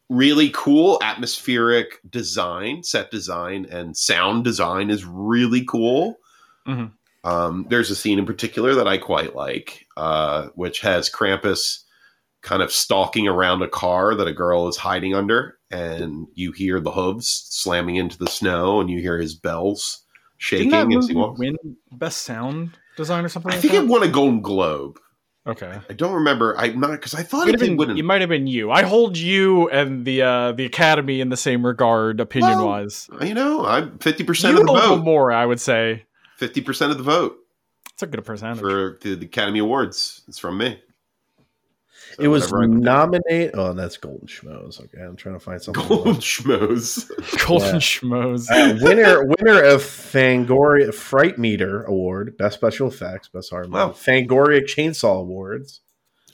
really 0.09 0.51
cool 0.53 0.99
atmospheric 1.01 1.99
design, 2.09 2.83
set 2.83 3.09
design, 3.09 3.65
and 3.71 3.97
sound 3.97 4.43
design 4.43 4.91
is 4.91 5.03
really 5.05 5.65
cool. 5.65 6.19
Mhm. 6.67 6.91
Um, 7.23 7.65
there's 7.69 7.89
a 7.89 7.95
scene 7.95 8.19
in 8.19 8.25
particular 8.25 8.75
that 8.75 8.87
I 8.87 8.97
quite 8.97 9.35
like, 9.35 9.85
uh, 9.95 10.47
which 10.55 10.81
has 10.81 11.09
Krampus 11.09 11.79
kind 12.41 12.61
of 12.61 12.71
stalking 12.71 13.27
around 13.27 13.61
a 13.61 13.67
car 13.69 14.13
that 14.15 14.27
a 14.27 14.33
girl 14.33 14.67
is 14.67 14.75
hiding 14.77 15.15
under, 15.15 15.57
and 15.71 16.27
you 16.33 16.51
hear 16.51 16.79
the 16.81 16.91
hooves 16.91 17.45
slamming 17.49 17.95
into 17.95 18.17
the 18.17 18.27
snow, 18.27 18.81
and 18.81 18.89
you 18.89 18.99
hear 18.99 19.17
his 19.17 19.35
bells 19.35 20.03
shaking 20.37 20.69
Didn't 20.71 20.89
that 20.89 20.97
as 20.97 21.07
he 21.07 21.13
movie 21.13 21.27
walks. 21.27 21.39
win 21.39 21.55
best 21.93 22.23
sound 22.23 22.77
design 22.97 23.23
or 23.23 23.29
something? 23.29 23.51
I 23.51 23.55
like 23.55 23.61
think 23.61 23.73
that? 23.73 23.83
it 23.85 23.87
won 23.87 24.03
a 24.03 24.09
Golden 24.09 24.41
Globe. 24.41 24.99
Okay. 25.45 25.77
I 25.89 25.93
don't 25.93 26.13
remember. 26.13 26.57
I'm 26.57 26.79
not 26.79 26.91
because 26.91 27.13
I 27.13 27.23
thought 27.23 27.49
it 27.49 27.59
been, 27.59 27.75
win. 27.75 27.97
it 27.97 28.03
might 28.03 28.21
have 28.21 28.29
been 28.29 28.47
you. 28.47 28.71
I 28.71 28.83
hold 28.83 29.17
you 29.17 29.69
and 29.69 30.05
the 30.05 30.21
uh, 30.21 30.51
the 30.53 30.65
Academy 30.65 31.19
in 31.19 31.29
the 31.29 31.37
same 31.37 31.65
regard, 31.65 32.19
opinion 32.21 32.57
Well, 32.59 32.67
wise. 32.67 33.09
You 33.21 33.33
know, 33.33 33.65
I'm 33.65 33.97
fifty 33.99 34.23
percent 34.23 34.57
of 34.57 34.65
the 34.65 34.71
vote. 34.73 35.03
more, 35.03 35.31
I 35.33 35.45
would 35.45 35.59
say. 35.59 36.05
Fifty 36.37 36.61
percent 36.61 36.91
of 36.91 36.97
the 36.97 37.03
vote 37.03 37.37
It's 37.93 38.03
a 38.03 38.07
good 38.07 38.23
percentage. 38.25 38.59
for 38.59 38.97
the, 39.01 39.15
the 39.15 39.25
Academy 39.25 39.59
Awards. 39.59 40.21
It's 40.27 40.39
from 40.39 40.57
me. 40.57 40.81
So 42.17 42.23
It 42.23 42.27
was 42.27 42.43
whatever 42.51 42.59
I 42.59 42.65
can 42.65 42.71
do. 42.79 42.79
nominated. 42.85 43.51
Oh, 43.55 43.73
that's 43.73 43.97
Golden 43.97 44.27
Schmoes. 44.27 44.79
Okay, 44.83 45.01
I'm 45.01 45.15
trying 45.15 45.35
to 45.35 45.39
find 45.39 45.61
something. 45.61 45.87
Golden 45.87 46.15
Schmoes. 46.15 47.07
Golden 47.47 47.67
Yeah. 47.75 47.79
Schmoes. 47.79 48.51
Uh, 48.51 48.77
winner 48.83 49.25
winner 49.25 49.61
of 49.63 49.81
Fangoria 49.81 50.93
Fright 50.93 51.37
Meter 51.39 51.83
Award, 51.83 52.37
Best 52.37 52.55
Special 52.55 52.87
Effects, 52.87 53.29
Best 53.29 53.49
Horror 53.49 53.63
Movie. 53.67 53.75
Wow. 53.75 53.89
Fangoria 53.91 54.61
Chainsaw 54.63 55.21
Awards, 55.21 55.81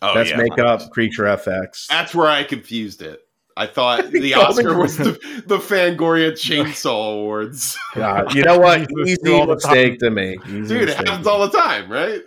Oh 0.01 0.13
Best 0.15 0.31
yeah, 0.31 0.37
Makeup, 0.37 0.89
Creature 0.91 1.23
FX. 1.25 1.87
That's 1.87 2.15
where 2.15 2.27
I 2.27 2.43
confused 2.43 3.01
it. 3.01 3.21
I 3.59 3.67
thought 3.67 4.11
the 4.11 4.33
Oscar 4.35 4.77
was 4.77 4.97
the, 4.97 5.11
the 5.45 5.57
Fangoria 5.57 6.31
Chainsaw 6.45 7.13
Awards. 7.15 7.77
God, 7.95 8.33
you 8.33 8.43
know 8.43 8.57
what? 8.57 8.87
Jesus, 8.89 9.19
Easy 9.23 9.37
the 9.39 9.45
mistake 9.47 9.99
to 9.99 10.09
make. 10.09 10.39
Easy 10.47 10.61
Dude, 10.61 10.71
it 10.71 10.85
mistake. 10.85 11.07
happens 11.07 11.27
all 11.27 11.45
the 11.47 11.57
time, 11.57 11.91
right? 11.91 12.21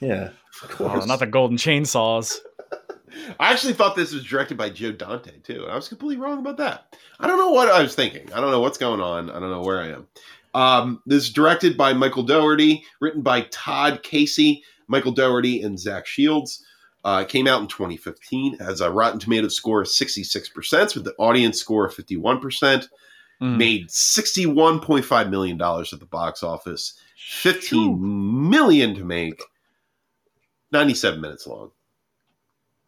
Yeah, 0.00 0.30
of 0.30 0.34
Oh, 0.64 0.66
course. 0.74 1.06
not 1.06 1.20
the 1.20 1.26
Golden 1.26 1.56
Chainsaws. 1.56 2.38
I 3.38 3.52
actually 3.52 3.74
thought 3.74 3.94
this 3.94 4.12
was 4.12 4.24
directed 4.24 4.56
by 4.58 4.70
Joe 4.70 4.90
Dante 4.90 5.38
too, 5.44 5.62
and 5.62 5.70
I 5.70 5.76
was 5.76 5.88
completely 5.88 6.16
wrong 6.22 6.38
about 6.40 6.56
that. 6.56 6.96
I 7.20 7.28
don't 7.28 7.38
know 7.38 7.50
what 7.50 7.68
I 7.68 7.80
was 7.80 7.94
thinking. 7.94 8.32
I 8.32 8.40
don't 8.40 8.50
know 8.50 8.60
what's 8.60 8.78
going 8.78 9.00
on. 9.00 9.30
I 9.30 9.38
don't 9.38 9.50
know 9.50 9.62
where 9.62 9.80
I 9.80 9.88
am. 9.90 10.06
Um, 10.54 11.02
this 11.06 11.24
is 11.24 11.32
directed 11.32 11.76
by 11.76 11.92
Michael 11.92 12.24
Dougherty, 12.24 12.84
written 13.00 13.22
by 13.22 13.42
Todd 13.52 14.02
Casey, 14.02 14.64
Michael 14.88 15.12
Dougherty, 15.12 15.62
and 15.62 15.78
Zach 15.78 16.06
Shields. 16.06 16.64
Uh, 17.04 17.22
came 17.24 17.46
out 17.46 17.60
in 17.60 17.68
2015, 17.68 18.58
has 18.58 18.80
a 18.80 18.90
Rotten 18.90 19.20
Tomatoes 19.20 19.54
score 19.54 19.82
of 19.82 19.86
66%, 19.88 20.94
with 20.94 21.04
the 21.04 21.14
audience 21.18 21.60
score 21.60 21.84
of 21.86 21.94
51%. 21.94 22.88
Mm. 23.42 23.56
Made 23.58 23.88
$61.5 23.88 25.28
million 25.30 25.60
at 25.60 26.00
the 26.00 26.06
box 26.06 26.42
office, 26.42 26.94
fifteen 27.16 28.48
million 28.48 28.94
to 28.94 29.04
make, 29.04 29.42
97 30.72 31.20
minutes 31.20 31.46
long. 31.46 31.70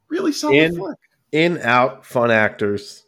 Really 0.08 0.32
solid 0.32 0.56
In- 0.56 0.76
flick. 0.76 0.96
In 1.32 1.58
out 1.58 2.06
fun 2.06 2.30
actors. 2.30 3.04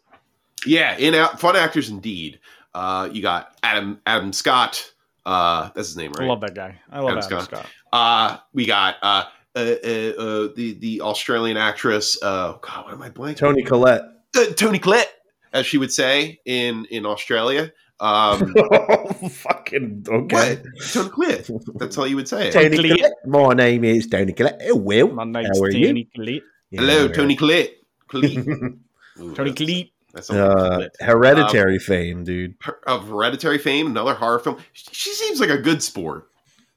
Yeah, 0.65 0.97
in 0.97 1.15
out 1.15 1.39
fun 1.39 1.55
actors 1.55 1.89
indeed. 1.89 2.39
Uh, 2.73 3.09
you 3.11 3.21
got 3.21 3.57
Adam 3.63 4.01
Adam 4.05 4.33
Scott. 4.33 4.91
Uh, 5.25 5.69
that's 5.73 5.87
his 5.87 5.97
name, 5.97 6.11
I 6.17 6.19
right? 6.19 6.27
love 6.27 6.41
that 6.41 6.53
guy. 6.53 6.77
I 6.91 6.99
love 6.99 7.11
Adam 7.11 7.17
Adam 7.19 7.29
Scott. 7.41 7.43
Scott. 7.45 7.65
Uh, 7.93 8.37
we 8.53 8.65
got 8.65 8.97
uh, 9.01 9.23
the 9.55 10.77
the 10.79 11.01
Australian 11.01 11.57
actress. 11.57 12.17
Uh, 12.21 12.53
God, 12.61 12.85
what 12.85 12.93
am 12.93 13.01
I 13.01 13.09
blanking? 13.09 13.37
Toni 13.37 13.63
Collette. 13.63 14.03
uh, 14.37 14.45
Toni 14.55 14.79
Collette, 14.79 15.11
as 15.53 15.65
she 15.65 15.77
would 15.77 15.91
say 15.91 16.39
in 16.45 16.85
in 16.91 17.05
Australia. 17.05 17.71
Um, 18.01 18.53
Fucking 19.29 20.05
okay. 20.07 20.55
what? 20.55 20.63
Toni 20.93 21.09
Collette. 21.09 21.49
That's 21.75 21.95
how 21.95 22.05
you 22.05 22.15
would 22.15 22.27
say 22.29 22.47
it. 22.47 22.53
Toni 22.53 22.69
Collette. 22.75 22.97
Collette. 22.97 23.13
My 23.27 23.53
name 23.53 23.83
is 23.83 24.07
Toni 24.07 24.31
Collette. 24.33 24.61
Oh, 24.69 24.75
well. 24.75 25.07
My 25.09 25.25
name's 25.25 25.57
How 25.57 25.63
are 25.63 25.71
you? 25.71 25.85
Danny 25.87 26.09
Cleat. 26.15 26.43
Hello, 26.71 27.05
Yeah. 27.07 27.11
Toni 27.13 27.35
Collette. 27.35 27.71
Collette. 28.07 28.37
Ooh, 28.47 28.79
Tony 29.17 29.33
that's- 29.35 29.53
Cleat. 29.55 29.93
That 30.13 30.25
sounds 30.25 30.39
like 30.39 30.57
Uh, 30.57 30.69
Collette. 30.75 30.95
hereditary 31.01 31.77
fame, 31.79 32.23
dude. 32.23 32.55
Her- 32.61 32.79
of 32.87 33.07
Hereditary 33.09 33.57
fame, 33.57 33.87
another 33.87 34.13
horror 34.13 34.39
film. 34.39 34.57
She, 34.73 34.85
she 34.93 35.09
seems 35.13 35.39
like 35.41 35.49
a 35.49 35.57
good 35.57 35.83
sport. 35.83 36.29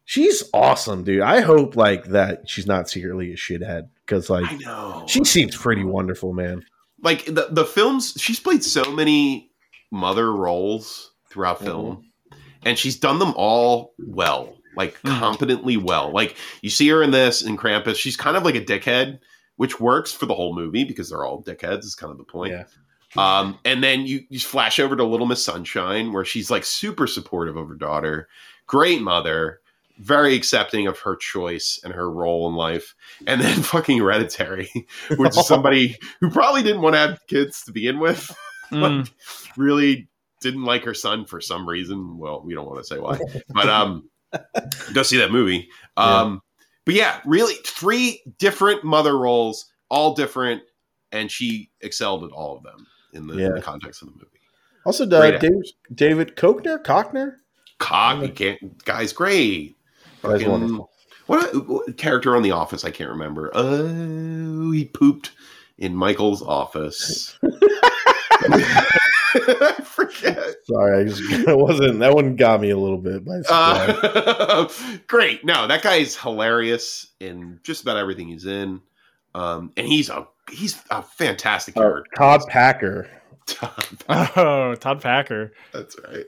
She's 0.04 0.42
awesome, 0.52 1.04
dude. 1.04 1.20
I 1.22 1.40
hope 1.40 1.76
like 1.76 2.06
that 2.06 2.48
she's 2.48 2.66
not 2.66 2.88
secretly 2.88 3.32
a 3.32 3.36
shithead 3.36 3.88
because 4.04 4.28
like 4.28 4.50
I 4.50 4.56
know. 4.56 5.04
she 5.08 5.24
seems 5.24 5.56
pretty 5.56 5.84
wonderful, 5.84 6.32
man. 6.32 6.64
like 7.02 7.24
the 7.26 7.48
the 7.50 7.64
films. 7.64 8.14
She's 8.18 8.40
played 8.40 8.64
so 8.64 8.92
many 8.92 9.50
mother 9.90 10.32
roles 10.32 11.12
throughout 11.30 11.60
film, 11.60 12.04
and 12.64 12.78
she's 12.78 12.98
done 12.98 13.18
them 13.20 13.32
all 13.36 13.94
well, 13.98 14.54
like 14.76 15.00
Mhm. 15.02 15.18
competently 15.20 15.76
well. 15.76 16.12
Like 16.12 16.36
you 16.62 16.70
see 16.70 16.88
her 16.88 17.02
in 17.02 17.10
this 17.12 17.42
in 17.42 17.56
Krampus. 17.56 17.96
She's 17.96 18.16
kind 18.16 18.36
of 18.36 18.42
like 18.42 18.54
a 18.56 18.60
dickhead, 18.64 19.18
which 19.56 19.78
works 19.80 20.12
for 20.12 20.26
the 20.26 20.34
whole 20.34 20.54
movie 20.54 20.84
because 20.84 21.10
they're 21.10 21.24
all 21.24 21.42
dickheads. 21.42 21.84
Is 21.84 21.94
kind 21.94 22.10
of 22.10 22.18
the 22.18 22.24
point. 22.24 22.52
Yeah. 22.52 22.64
Um, 23.14 23.58
and 23.66 23.84
then 23.84 24.00
you, 24.06 24.20
you 24.30 24.40
flash 24.40 24.78
over 24.78 24.96
to 24.96 25.04
Little 25.04 25.26
Miss 25.26 25.44
Sunshine, 25.44 26.12
where 26.14 26.24
she's 26.24 26.50
like 26.50 26.64
super 26.64 27.06
supportive 27.06 27.56
of 27.58 27.68
her 27.68 27.74
daughter, 27.74 28.26
great 28.66 29.02
mother, 29.02 29.60
very 30.02 30.34
accepting 30.34 30.86
of 30.86 30.98
her 31.00 31.16
choice 31.16 31.80
and 31.84 31.94
her 31.94 32.10
role 32.10 32.48
in 32.48 32.54
life. 32.54 32.94
And 33.26 33.40
then 33.40 33.62
fucking 33.62 33.98
Hereditary, 33.98 34.70
which 35.16 35.36
is 35.36 35.46
somebody 35.46 35.96
who 36.20 36.30
probably 36.30 36.62
didn't 36.62 36.82
want 36.82 36.94
to 36.94 36.98
have 36.98 37.26
kids 37.28 37.62
to 37.64 37.72
begin 37.72 37.98
with, 37.98 38.30
Mm. 38.72 39.00
like, 39.04 39.12
really 39.58 40.08
didn't 40.40 40.64
like 40.64 40.84
her 40.84 40.94
son 40.94 41.26
for 41.26 41.42
some 41.42 41.68
reason. 41.68 42.16
Well, 42.16 42.40
we 42.42 42.54
don't 42.54 42.66
want 42.66 42.78
to 42.78 42.84
say 42.84 42.98
why, 42.98 43.18
but 43.50 43.68
um, 43.68 44.08
go 44.94 45.02
see 45.02 45.18
that 45.18 45.30
movie. 45.30 45.68
Um, 45.98 46.40
but 46.86 46.94
yeah, 46.94 47.20
really 47.26 47.52
three 47.66 48.22
different 48.38 48.82
mother 48.82 49.18
roles, 49.18 49.70
all 49.90 50.14
different, 50.14 50.62
and 51.12 51.30
she 51.30 51.70
excelled 51.82 52.24
at 52.24 52.30
all 52.30 52.56
of 52.56 52.62
them 52.62 52.86
in 53.12 53.26
the, 53.26 53.36
in 53.44 53.52
the 53.52 53.60
context 53.60 54.00
of 54.00 54.08
the 54.08 54.14
movie. 54.14 54.40
Also, 54.86 55.04
uh, 55.04 55.38
David, 55.38 55.66
David 55.94 56.36
Koechner, 56.36 56.82
Koechner, 56.82 57.34
Cock, 57.78 58.22
you 58.22 58.28
can't, 58.30 58.84
guy's 58.86 59.12
great. 59.12 59.76
Guy's 60.22 60.32
Fucking- 60.32 60.50
wonderful. 60.50 60.90
What, 61.26 61.68
what 61.68 61.96
character 61.96 62.34
on 62.36 62.42
The 62.42 62.50
Office? 62.50 62.84
I 62.84 62.90
can't 62.90 63.10
remember. 63.10 63.50
Oh, 63.54 64.72
he 64.72 64.84
pooped 64.86 65.30
in 65.78 65.94
Michael's 65.94 66.42
office. 66.42 67.38
I 68.44 69.72
forget. 69.84 70.36
Sorry, 70.64 71.00
I 71.00 71.04
just 71.04 71.22
it 71.48 71.56
wasn't 71.58 72.00
that 72.00 72.14
one 72.14 72.36
got 72.36 72.60
me 72.60 72.70
a 72.70 72.76
little 72.76 72.98
bit 72.98 73.24
by. 73.24 73.40
Uh, 73.48 74.68
great. 75.06 75.44
No, 75.44 75.66
that 75.68 75.82
guy 75.82 75.96
is 75.96 76.16
hilarious 76.16 77.06
in 77.20 77.60
just 77.62 77.82
about 77.82 77.96
everything 77.96 78.28
he's 78.28 78.46
in. 78.46 78.80
Um, 79.34 79.72
and 79.76 79.86
he's 79.86 80.10
a 80.10 80.26
he's 80.50 80.82
a 80.90 81.02
fantastic 81.02 81.76
Uh, 81.76 81.80
character. 81.80 82.10
Todd 82.16 82.40
Packer. 82.48 83.08
Oh, 84.08 84.74
Todd 84.78 85.00
Packer. 85.00 85.52
That's 85.72 85.96
right. 86.08 86.26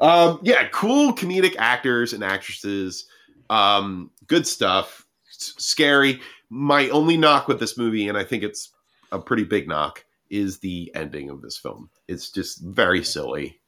Um, 0.00 0.40
yeah, 0.42 0.68
cool 0.68 1.14
comedic 1.14 1.56
actors 1.58 2.12
and 2.12 2.22
actresses. 2.22 3.06
Um, 3.50 4.10
good 4.26 4.46
stuff. 4.46 5.06
S- 5.30 5.54
scary. 5.58 6.20
My 6.50 6.88
only 6.90 7.16
knock 7.16 7.48
with 7.48 7.60
this 7.60 7.78
movie, 7.78 8.08
and 8.08 8.18
I 8.18 8.24
think 8.24 8.42
it's 8.42 8.70
a 9.12 9.18
pretty 9.18 9.44
big 9.44 9.68
knock, 9.68 10.04
is 10.30 10.58
the 10.58 10.90
ending 10.94 11.30
of 11.30 11.42
this 11.42 11.56
film. 11.56 11.90
It's 12.08 12.30
just 12.30 12.60
very 12.60 13.02
silly. 13.04 13.60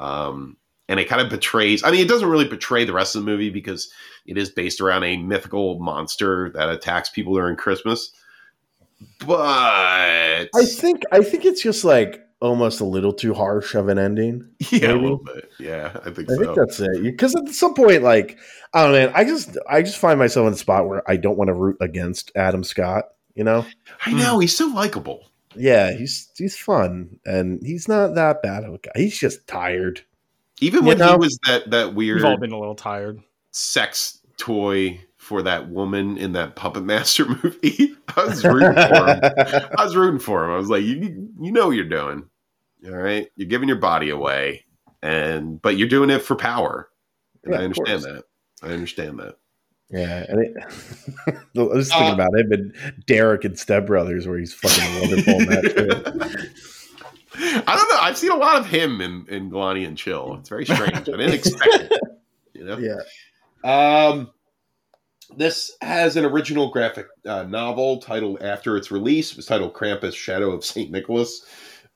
Um, 0.00 0.56
and 0.88 0.98
it 0.98 1.08
kind 1.08 1.22
of 1.22 1.30
betrays, 1.30 1.84
I 1.84 1.90
mean, 1.90 2.00
it 2.00 2.08
doesn't 2.08 2.28
really 2.28 2.48
betray 2.48 2.84
the 2.84 2.92
rest 2.92 3.14
of 3.14 3.24
the 3.24 3.30
movie 3.30 3.50
because 3.50 3.90
it 4.26 4.36
is 4.36 4.50
based 4.50 4.80
around 4.80 5.04
a 5.04 5.16
mythical 5.16 5.78
monster 5.78 6.50
that 6.50 6.68
attacks 6.68 7.08
people 7.08 7.34
during 7.34 7.56
Christmas. 7.56 8.12
But 9.26 10.48
I 10.54 10.64
think 10.64 11.02
I 11.10 11.22
think 11.22 11.44
it's 11.44 11.62
just 11.62 11.84
like 11.84 12.21
almost 12.42 12.80
a 12.80 12.84
little 12.84 13.12
too 13.12 13.32
harsh 13.32 13.74
of 13.74 13.88
an 13.88 13.98
ending. 13.98 14.48
yeah, 14.70 14.92
a 14.92 14.94
little 14.94 15.18
bit. 15.18 15.50
Yeah, 15.58 15.92
I 16.04 16.10
think 16.10 16.30
I 16.30 16.34
so. 16.34 16.44
think 16.44 16.56
that's 16.56 16.80
it. 16.80 17.02
Because 17.02 17.34
at 17.36 17.48
some 17.48 17.74
point, 17.74 18.02
like 18.02 18.38
I 18.74 18.82
don't 18.82 18.92
know, 18.92 19.06
man, 19.06 19.12
I 19.14 19.24
just 19.24 19.56
I 19.70 19.82
just 19.82 19.98
find 19.98 20.18
myself 20.18 20.46
in 20.48 20.52
a 20.52 20.56
spot 20.56 20.86
where 20.86 21.08
I 21.08 21.16
don't 21.16 21.38
want 21.38 21.48
to 21.48 21.54
root 21.54 21.76
against 21.80 22.32
Adam 22.34 22.64
Scott. 22.64 23.04
You 23.34 23.44
know? 23.44 23.64
I 24.04 24.12
know 24.12 24.34
hmm. 24.34 24.40
he's 24.40 24.56
so 24.56 24.66
likable. 24.66 25.30
Yeah, 25.54 25.92
he's 25.92 26.30
he's 26.36 26.56
fun 26.56 27.18
and 27.24 27.60
he's 27.62 27.88
not 27.88 28.14
that 28.14 28.42
bad 28.42 28.64
of 28.64 28.74
a 28.74 28.78
guy. 28.78 28.92
He's 28.96 29.18
just 29.18 29.46
tired. 29.46 30.02
Even 30.60 30.82
You 30.82 30.88
when 30.88 30.98
he 30.98 31.16
was 31.16 31.38
that 31.46 31.70
that 31.70 31.88
We've 31.88 32.08
weird 32.08 32.24
all 32.24 32.36
been 32.36 32.52
a 32.52 32.58
little 32.58 32.74
tired. 32.74 33.20
sex 33.50 34.18
toy 34.36 35.00
for 35.16 35.42
that 35.42 35.68
woman 35.68 36.18
in 36.18 36.32
that 36.32 36.56
Puppet 36.56 36.82
Master 36.82 37.26
movie, 37.42 37.94
I 38.16 38.24
was 38.24 38.44
rooting 38.44 38.74
for 38.74 39.06
him. 39.06 39.20
I 39.78 39.84
was 39.84 39.96
rooting 39.96 40.18
for 40.20 40.44
him. 40.44 40.50
I 40.50 40.56
was 40.56 40.68
like, 40.68 40.82
you 40.82 41.30
you 41.40 41.52
know 41.52 41.68
what 41.68 41.76
you're 41.76 41.84
doing. 41.84 42.24
All 42.86 42.92
right, 42.96 43.28
you're 43.36 43.48
giving 43.48 43.68
your 43.68 43.78
body 43.78 44.10
away, 44.10 44.64
and 45.02 45.60
but 45.62 45.76
you're 45.76 45.88
doing 45.88 46.10
it 46.10 46.22
for 46.22 46.34
power. 46.36 46.88
And 47.44 47.52
Yeah, 47.54 47.60
I 47.60 47.64
understand 47.64 48.02
that. 48.02 48.24
I 48.62 48.66
understand 48.68 49.18
that. 49.20 49.36
Yeah, 49.90 50.24
and 50.28 50.40
it, 50.40 50.54
I 51.56 51.60
was 51.62 51.88
thinking 51.90 52.10
Uh, 52.10 52.14
about 52.14 52.34
him 52.38 52.52
and 52.52 52.74
Derek 53.06 53.44
and 53.44 53.58
Step 53.58 53.86
Brothers, 53.86 54.26
where 54.26 54.38
he's 54.38 54.54
fucking 54.54 55.00
wonderful 55.00 55.34
in 55.34 55.46
that 55.46 56.38
too. 57.34 57.62
I 57.66 57.76
don't 57.76 57.88
know. 57.90 57.98
I've 58.00 58.16
seen 58.18 58.30
a 58.30 58.36
lot 58.36 58.58
of 58.58 58.66
him 58.66 59.00
in 59.00 59.26
in 59.28 59.50
Galani 59.50 59.86
and 59.86 59.96
Chill. 59.96 60.36
It's 60.40 60.48
very 60.48 60.64
strange. 60.64 60.94
I 60.96 61.00
didn't 61.02 61.32
expect 61.34 61.66
it. 61.92 61.92
You 62.54 62.64
know. 62.64 62.78
Yeah, 63.64 64.08
Um, 64.08 64.30
this 65.36 65.72
has 65.80 66.16
an 66.16 66.24
original 66.24 66.70
graphic 66.70 67.06
uh, 67.26 67.44
novel 67.44 67.98
titled 68.00 68.42
after 68.42 68.76
its 68.76 68.90
release. 68.90 69.30
It 69.30 69.36
was 69.36 69.46
titled 69.46 69.72
Krampus: 69.72 70.14
Shadow 70.14 70.50
of 70.50 70.64
Saint 70.64 70.90
Nicholas. 70.90 71.44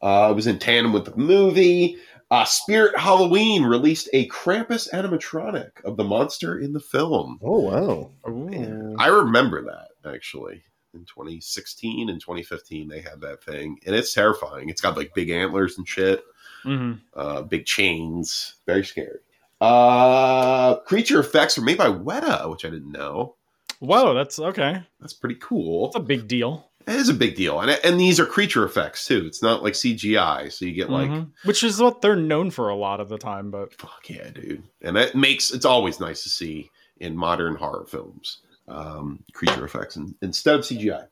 Uh, 0.03 0.29
it 0.31 0.35
was 0.35 0.47
in 0.47 0.59
tandem 0.59 0.93
with 0.93 1.05
the 1.07 1.17
movie. 1.17 1.97
Uh, 2.31 2.45
Spirit 2.45 2.99
Halloween 2.99 3.63
released 3.65 4.09
a 4.13 4.29
Krampus 4.29 4.93
animatronic 4.93 5.83
of 5.85 5.97
the 5.97 6.05
monster 6.05 6.59
in 6.59 6.73
the 6.73 6.81
film. 6.81 7.39
Oh 7.43 7.61
wow. 7.61 8.11
Ooh. 8.29 8.97
I 8.99 9.09
remember 9.09 9.63
that 9.65 9.89
actually. 10.15 10.63
In 10.95 11.05
2016 11.05 12.09
and 12.09 12.19
2015, 12.21 12.89
they 12.89 13.01
had 13.03 13.21
that 13.21 13.45
thing, 13.45 13.79
and 13.85 13.95
it's 13.95 14.15
terrifying. 14.15 14.71
It's 14.71 14.81
got 14.81 14.97
like 14.97 15.15
big 15.15 15.29
antlers 15.29 15.77
and 15.77 15.87
shit 15.87 16.25
Mhm. 16.65 17.01
uh, 17.15 17.43
big 17.43 17.67
chains, 17.67 18.55
very 18.67 18.83
scary. 18.85 19.19
Uh, 19.61 20.77
creature 20.81 21.21
effects 21.21 21.59
are 21.59 21.63
made 21.63 21.77
by 21.79 21.89
Weta, 21.89 22.49
which 22.51 22.65
I 22.65 22.71
didn't 22.71 22.93
know. 22.93 23.37
Whoa, 23.79 24.15
that's 24.15 24.39
okay. 24.39 24.83
That's 25.01 25.13
pretty 25.13 25.37
cool. 25.41 25.89
That's 25.89 25.97
a 25.97 26.07
big 26.07 26.27
deal. 26.27 26.66
It 26.87 26.95
is 26.95 27.09
a 27.09 27.15
big 27.15 27.35
deal, 27.35 27.61
and 27.61 27.71
and 27.83 27.99
these 27.99 28.21
are 28.21 28.27
creature 28.27 28.65
effects 28.65 29.07
too. 29.07 29.25
It's 29.27 29.43
not 29.43 29.63
like 29.63 29.75
CGI, 29.75 30.53
so 30.53 30.65
you 30.65 30.73
get 30.73 30.89
like, 30.91 31.11
Mhm. 31.11 31.33
Which 31.45 31.65
is 31.65 31.81
what 31.81 32.01
they're 32.01 32.15
known 32.15 32.51
for 32.51 32.69
a 32.69 32.77
lot 32.77 33.01
of 33.01 33.09
the 33.09 33.19
time, 33.19 33.51
but 33.51 33.75
fuck 33.75 34.09
yeah, 34.09 34.31
dude. 34.31 34.63
And 34.83 34.97
that 34.97 35.15
makes 35.17 35.51
it's 35.51 35.65
always 35.65 35.99
nice 35.99 36.23
to 36.23 36.29
see 36.31 36.71
in 36.99 37.17
modern 37.17 37.57
horror 37.57 37.87
films 37.87 38.39
um, 38.69 39.23
creature 39.33 39.65
effects 39.65 39.97
in, 39.97 40.15
instead 40.23 40.55
of 40.55 40.63
CGI. 40.63 41.07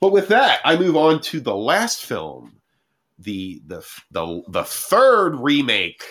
But 0.00 0.12
with 0.12 0.28
that, 0.28 0.60
I 0.64 0.76
move 0.76 0.96
on 0.96 1.20
to 1.22 1.40
the 1.40 1.56
last 1.56 2.04
film, 2.04 2.60
the 3.18 3.62
the 3.66 3.86
the 4.10 4.42
the 4.48 4.64
third 4.64 5.36
remake 5.36 6.04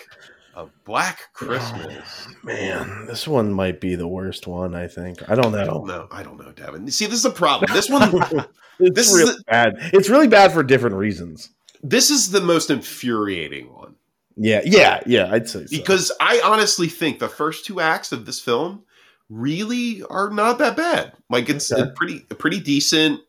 of 0.56 0.70
Black 0.84 1.32
Christmas. 1.34 2.26
Man, 2.42 3.06
this 3.06 3.28
one 3.28 3.52
might 3.52 3.80
be 3.80 3.94
the 3.94 4.08
worst 4.08 4.46
one. 4.46 4.74
I 4.74 4.88
think. 4.88 5.28
I 5.30 5.34
don't 5.36 5.54
I 5.54 5.64
don't 5.64 5.86
know. 5.86 5.98
know. 5.98 6.08
I 6.10 6.22
don't 6.22 6.38
know, 6.38 6.50
Devin. 6.52 6.90
See, 6.90 7.06
this 7.06 7.18
is 7.20 7.24
a 7.24 7.30
problem. 7.30 7.70
This 7.72 7.88
one, 7.88 8.10
It's 8.80 8.94
This 8.94 9.12
is 9.12 9.18
really 9.18 9.34
the- 9.36 9.44
bad. 9.46 9.74
It's 9.92 10.08
really 10.10 10.28
bad 10.28 10.52
for 10.52 10.62
different 10.62 10.96
reasons. 10.96 11.50
this 11.82 12.10
is 12.10 12.30
the 12.30 12.40
most 12.40 12.70
infuriating 12.70 13.72
one 13.72 13.94
Yeah, 14.36 14.60
yeah, 14.64 15.00
yeah. 15.06 15.28
I'd 15.30 15.48
say 15.48 15.66
so. 15.66 15.76
because 15.76 16.10
I 16.20 16.40
honestly 16.44 16.88
think 16.88 17.18
the 17.18 17.28
first 17.28 17.64
two 17.64 17.80
acts 17.80 18.10
of 18.12 18.26
this 18.26 18.40
film 18.40 18.82
really 19.28 20.02
are 20.10 20.30
not 20.30 20.58
that 20.58 20.76
bad. 20.76 21.12
Like 21.30 21.48
it's 21.48 21.70
Okay. 21.72 21.82
a 21.82 21.86
pretty, 21.86 22.26
a 22.30 22.34
pretty 22.34 22.60
decent 22.60 23.20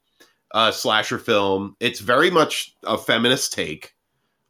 uh, 0.53 0.71
slasher 0.71 1.17
film. 1.17 1.75
It's 1.79 1.99
very 1.99 2.29
much 2.31 2.75
a 2.85 2.97
feminist 2.97 3.53
take 3.53 3.93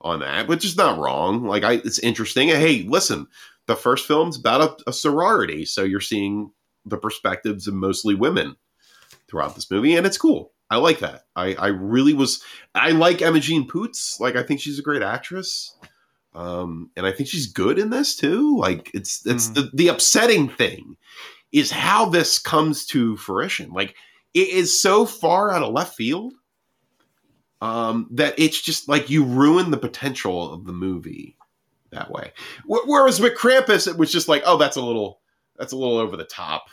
on 0.02 0.20
that, 0.20 0.48
which 0.48 0.64
is 0.66 0.78
not 0.78 1.00
wrong. 1.00 1.44
Like 1.46 1.64
I, 1.64 1.74
it's 1.74 2.00
interesting. 2.00 2.50
And 2.52 2.60
hey, 2.62 2.84
listen, 2.88 3.28
the 3.68 3.76
first 3.76 4.06
film's 4.08 4.38
about 4.38 4.82
a, 4.86 4.90
a 4.90 4.94
sorority, 4.94 5.66
so 5.66 5.84
you're 5.84 6.00
seeing 6.02 6.52
the 6.86 6.98
perspectives 6.98 7.68
of 7.68 7.74
mostly 7.74 8.16
women 8.16 8.56
throughout 9.30 9.56
this 9.56 9.70
movie, 9.72 9.96
and 9.96 10.06
it's 10.06 10.18
cool. 10.18 10.54
I 10.70 10.78
like 10.78 11.00
that. 11.00 11.24
I, 11.36 11.54
I 11.56 11.68
really 11.68 12.14
was. 12.14 12.42
I 12.76 12.92
like 12.92 13.22
Imogen 13.22 13.66
Poots. 13.68 14.20
Like 14.20 14.36
I 14.36 14.44
think 14.44 14.60
she's 14.60 14.80
a 14.80 14.84
great 14.84 15.02
actress, 15.02 15.76
um, 16.36 16.92
and 16.96 17.06
I 17.06 17.12
think 17.12 17.30
she's 17.30 17.48
good 17.48 17.80
in 17.80 17.90
this 17.90 18.16
too. 18.16 18.58
Like 18.58 18.92
it's 18.94 19.26
it's 19.26 19.50
Mhm. 19.50 19.54
the 19.56 19.72
the 19.74 19.88
upsetting 19.90 20.50
thing 20.50 20.98
is 21.52 21.72
how 21.72 22.10
this 22.10 22.38
comes 22.40 22.86
to 22.88 23.16
fruition. 23.18 23.72
Like 23.72 23.96
it 24.34 24.50
is 24.50 24.80
so 24.80 25.06
far 25.06 25.52
out 25.52 25.64
of 25.64 25.74
left 25.74 25.96
field 25.96 26.34
um, 27.62 28.08
that 28.12 28.38
it's 28.38 28.62
just 28.62 28.88
like 28.88 29.10
you 29.10 29.24
ruin 29.24 29.72
the 29.72 29.78
potential 29.78 30.54
of 30.54 30.66
the 30.66 30.74
movie 30.74 31.36
that 31.92 32.12
way. 32.12 32.32
Wh- 32.66 32.86
Whereas 32.88 33.20
with 33.20 33.38
Krampus, 33.38 33.88
it 33.88 33.98
was 33.98 34.12
just 34.12 34.28
like, 34.28 34.44
oh, 34.46 34.58
that's 34.58 34.78
a 34.78 34.82
little 34.82 35.20
that's 35.58 35.74
a 35.74 35.78
little 35.78 35.98
over 35.98 36.16
the 36.18 36.24
top 36.26 36.70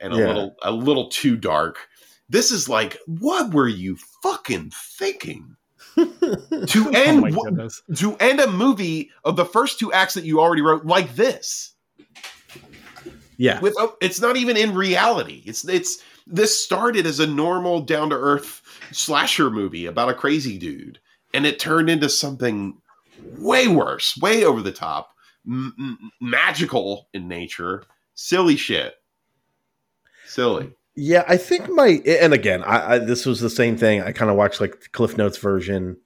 and 0.00 0.12
a 0.12 0.16
Yeah. 0.16 0.26
little 0.26 0.56
a 0.62 0.70
little 0.72 1.08
too 1.08 1.36
dark. 1.36 1.88
This 2.28 2.50
is 2.52 2.68
like, 2.68 2.98
what 3.06 3.52
were 3.54 3.68
you 3.68 3.96
fucking 4.22 4.70
thinking? 4.72 5.56
to 5.96 6.04
Oh 6.06 6.90
end 6.94 7.20
my 7.22 7.30
w- 7.30 7.44
goodness. 7.44 7.82
to 7.96 8.16
end 8.18 8.38
a 8.40 8.50
movie 8.50 9.10
of 9.24 9.36
the 9.36 9.44
first 9.44 9.78
two 9.78 9.92
acts 9.92 10.14
that 10.14 10.24
you 10.24 10.40
already 10.40 10.62
wrote 10.62 10.84
like 10.84 11.16
this 11.16 11.74
yeah. 13.36 13.60
with 13.60 13.74
oh, 13.78 13.96
it's 14.00 14.20
not 14.20 14.36
even 14.36 14.56
in 14.56 14.74
reality 14.74 15.42
it's 15.46 15.66
it's 15.68 15.98
this 16.30 16.62
started 16.62 17.06
as 17.06 17.20
a 17.20 17.26
normal 17.26 17.80
down 17.80 18.10
to 18.10 18.16
earth 18.16 18.62
slasher 18.92 19.50
movie 19.50 19.86
about 19.86 20.08
a 20.08 20.14
crazy 20.14 20.58
dude 20.58 20.98
and 21.34 21.46
it 21.46 21.58
turned 21.58 21.90
into 21.90 22.08
something 22.08 22.76
way 23.38 23.66
worse 23.68 24.16
way 24.20 24.44
over 24.44 24.62
the 24.62 24.72
top 24.72 25.10
m- 25.46 26.10
magical 26.20 27.08
in 27.12 27.26
nature 27.28 27.82
silly 28.14 28.56
shit 28.56 28.94
silly 30.26 30.72
Yeah, 31.00 31.24
I 31.28 31.36
think 31.36 31.68
my 31.70 32.02
and 32.06 32.34
again, 32.34 32.64
I, 32.64 32.94
I 32.94 32.98
this 32.98 33.24
was 33.24 33.40
the 33.40 33.48
same 33.48 33.76
thing. 33.76 34.02
I 34.02 34.10
kind 34.10 34.32
of 34.32 34.36
watched 34.36 34.60
like 34.60 34.90
Cliff 34.90 35.16
Notes 35.16 35.38
version. 35.38 35.96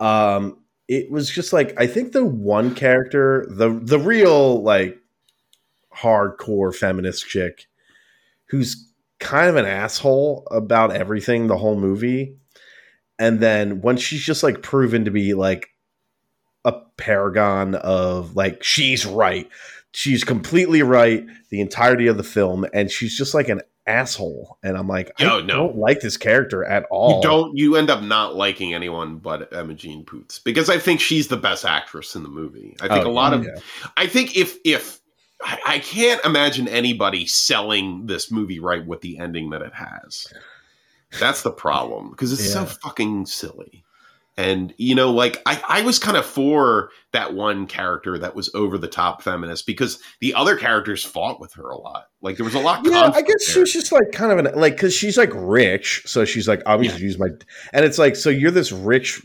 Um, 0.00 0.58
it 0.88 1.12
was 1.12 1.30
just 1.30 1.52
like 1.52 1.80
I 1.80 1.86
think 1.86 2.10
the 2.10 2.24
one 2.24 2.74
character, 2.74 3.46
the 3.48 3.68
the 3.70 4.00
real 4.00 4.62
like 4.64 4.98
hardcore 5.96 6.74
feminist 6.74 7.28
chick, 7.28 7.66
who's 8.46 8.90
kind 9.18 9.48
of 9.48 9.56
an 9.56 9.64
asshole 9.66 10.46
about 10.50 10.92
everything 10.92 11.46
the 11.46 11.56
whole 11.56 11.76
movie, 11.76 12.36
and 13.18 13.40
then 13.40 13.80
when 13.80 13.96
she's 13.96 14.22
just 14.24 14.42
like 14.42 14.62
proven 14.62 15.04
to 15.04 15.10
be 15.10 15.34
like 15.34 15.68
a 16.64 16.72
paragon 16.96 17.74
of 17.76 18.36
like 18.36 18.62
she's 18.62 19.06
right, 19.06 19.48
she's 19.92 20.24
completely 20.24 20.82
right 20.82 21.24
the 21.50 21.60
entirety 21.60 22.06
of 22.08 22.16
the 22.16 22.22
film, 22.24 22.66
and 22.74 22.90
she's 22.90 23.16
just 23.16 23.34
like 23.34 23.48
an 23.48 23.62
asshole. 23.88 24.58
And 24.64 24.76
i'm 24.76 24.88
like 24.88 25.12
Yo, 25.20 25.38
i 25.38 25.40
no. 25.42 25.46
don't 25.46 25.76
like 25.76 26.00
this 26.00 26.16
character 26.16 26.64
at 26.64 26.84
all. 26.90 27.16
You 27.18 27.22
don't 27.22 27.56
you 27.56 27.76
end 27.76 27.88
up 27.88 28.02
not 28.02 28.34
liking 28.34 28.74
anyone 28.74 29.18
but 29.18 29.52
Imogen 29.52 30.02
Poots 30.04 30.40
because 30.40 30.68
i 30.68 30.76
think 30.76 30.98
she's 31.00 31.28
the 31.28 31.36
best 31.36 31.64
actress 31.64 32.16
in 32.16 32.24
the 32.24 32.28
movie. 32.28 32.76
I 32.80 32.88
think 32.88 33.06
Oh, 33.06 33.08
a 33.08 33.12
lot 33.12 33.32
of. 33.32 33.46
I 33.96 34.08
think 34.08 34.36
if 34.36 34.58
if 34.64 35.00
I, 35.42 35.58
I 35.66 35.78
can't 35.80 36.24
imagine 36.24 36.66
anybody 36.68 37.26
selling 37.26 38.06
this 38.06 38.30
movie 38.30 38.58
right 38.60 38.84
with 38.86 39.00
the 39.02 39.18
ending 39.18 39.50
that 39.50 39.62
it 39.62 39.74
has. 39.74 40.26
That's 41.20 41.42
the 41.42 41.52
problem 41.52 42.10
because 42.10 42.32
it's 42.32 42.52
so 42.52 42.64
fucking 42.64 43.26
silly. 43.26 43.84
And 44.38 44.74
you 44.76 44.94
know, 44.94 45.12
like 45.12 45.40
I, 45.46 45.62
I 45.66 45.80
was 45.82 45.98
kind 45.98 46.16
of 46.16 46.26
for 46.26 46.90
that 47.12 47.32
one 47.32 47.66
character 47.66 48.18
that 48.18 48.34
was 48.34 48.50
over 48.54 48.76
the 48.76 48.88
top 48.88 49.22
feminist 49.22 49.66
because 49.66 49.98
the 50.20 50.34
other 50.34 50.56
characters 50.56 51.02
fought 51.02 51.40
with 51.40 51.54
her 51.54 51.68
a 51.70 51.78
lot. 51.78 52.08
Like 52.20 52.36
there 52.36 52.44
was 52.44 52.54
a 52.54 52.58
lot. 52.60 52.84
Yeah 52.84 53.10
i 53.14 53.22
guess 53.22 53.44
she 53.44 53.54
there. 53.54 53.62
was 53.62 53.72
just 53.72 53.92
like 53.92 54.12
kind 54.12 54.32
of 54.32 54.38
an 54.44 54.54
like 54.60 54.74
because 54.74 54.92
she's 54.92 55.16
like 55.16 55.30
rich 55.32 56.02
so 56.06 56.24
she's 56.26 56.46
like 56.48 56.60
i'm 56.66 56.82
Yeah. 56.82 56.96
use 56.96 57.18
my 57.18 57.28
and 57.72 57.84
it's 57.86 57.98
like 57.98 58.14
so 58.16 58.28
you're 58.28 58.50
this 58.50 58.72
rich 58.72 59.22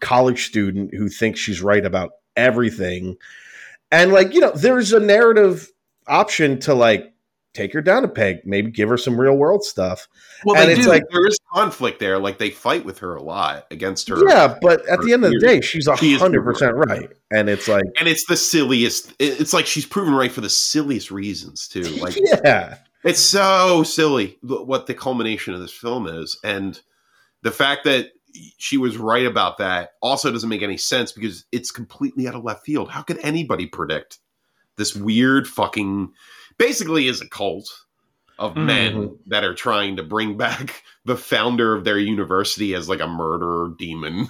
college 0.00 0.46
student 0.46 0.94
who 0.94 1.08
thinks 1.08 1.38
she's 1.38 1.60
right 1.62 1.84
about 1.84 2.12
everything 2.36 3.16
and 3.90 4.12
like 4.12 4.32
you 4.34 4.40
know 4.40 4.52
there's 4.54 4.92
a 4.92 5.00
narrative 5.00 5.68
option 6.06 6.58
to 6.60 6.74
like 6.74 7.12
take 7.54 7.72
her 7.72 7.80
down 7.80 8.04
a 8.04 8.08
peg 8.08 8.36
maybe 8.44 8.70
give 8.70 8.88
her 8.88 8.96
some 8.98 9.18
real 9.20 9.34
world 9.36 9.64
stuff 9.64 10.06
Well, 10.44 10.56
and 10.56 10.68
they 10.68 10.74
it's 10.74 10.82
do. 10.84 10.88
like- 10.90 11.02
there 11.10 11.26
is 11.26 11.38
conflict 11.52 11.98
there. 11.98 12.18
Like 12.18 12.38
they 12.38 12.50
fight 12.50 12.84
with 12.84 12.98
her 13.00 13.16
a 13.16 13.22
lot 13.22 13.66
against 13.70 14.08
her. 14.08 14.16
yeah 14.28 14.56
but 14.60 14.86
at 14.88 15.00
the 15.00 15.12
end 15.12 15.24
of 15.24 15.32
the 15.32 15.40
day 15.40 15.60
she's 15.60 15.88
hundred 15.88 16.42
percent 16.44 16.76
right 16.76 17.10
and 17.32 17.48
it's 17.48 17.66
like 17.66 17.84
and 17.98 18.06
it's 18.08 18.26
the 18.26 18.36
silliest. 18.36 19.12
It's 19.18 19.52
like 19.52 19.66
she's 19.66 19.86
proven 19.86 20.14
right 20.14 20.30
for 20.30 20.40
the 20.42 20.50
silliest 20.50 21.10
reasons 21.10 21.66
too. 21.68 21.96
Like 22.00 22.16
yeah 22.34 22.76
It's 23.02 23.20
so 23.20 23.82
silly 23.82 24.38
what 24.42 24.86
the 24.86 24.94
culmination 24.94 25.54
of 25.54 25.60
this 25.60 25.72
film 25.72 26.06
is. 26.06 26.38
And 26.44 26.80
the 27.42 27.50
fact 27.52 27.84
that 27.84 28.08
she 28.58 28.76
was 28.76 28.96
right 28.96 29.26
about 29.26 29.58
that 29.58 29.92
also 30.02 30.30
doesn't 30.30 30.48
make 30.48 30.62
any 30.62 30.76
sense 30.76 31.12
because 31.12 31.44
it's 31.52 31.70
completely 31.70 32.28
out 32.28 32.34
of 32.34 32.44
left 32.44 32.64
field. 32.64 32.90
How 32.90 33.02
could 33.02 33.18
anybody 33.22 33.66
predict 33.66 34.18
this 34.76 34.94
weird 34.94 35.46
fucking 35.48 36.12
basically 36.58 37.08
is 37.08 37.20
a 37.20 37.28
cult 37.28 37.68
of 38.38 38.54
men 38.56 38.94
Mhm. 38.94 39.18
that 39.26 39.42
are 39.44 39.54
trying 39.54 39.96
to 39.96 40.02
bring 40.04 40.36
back 40.36 40.82
the 41.04 41.16
founder 41.16 41.74
of 41.74 41.84
their 41.84 41.98
university 41.98 42.74
as 42.74 42.88
like 42.88 43.00
a 43.00 43.06
murderer 43.08 43.72
demon. 43.78 44.28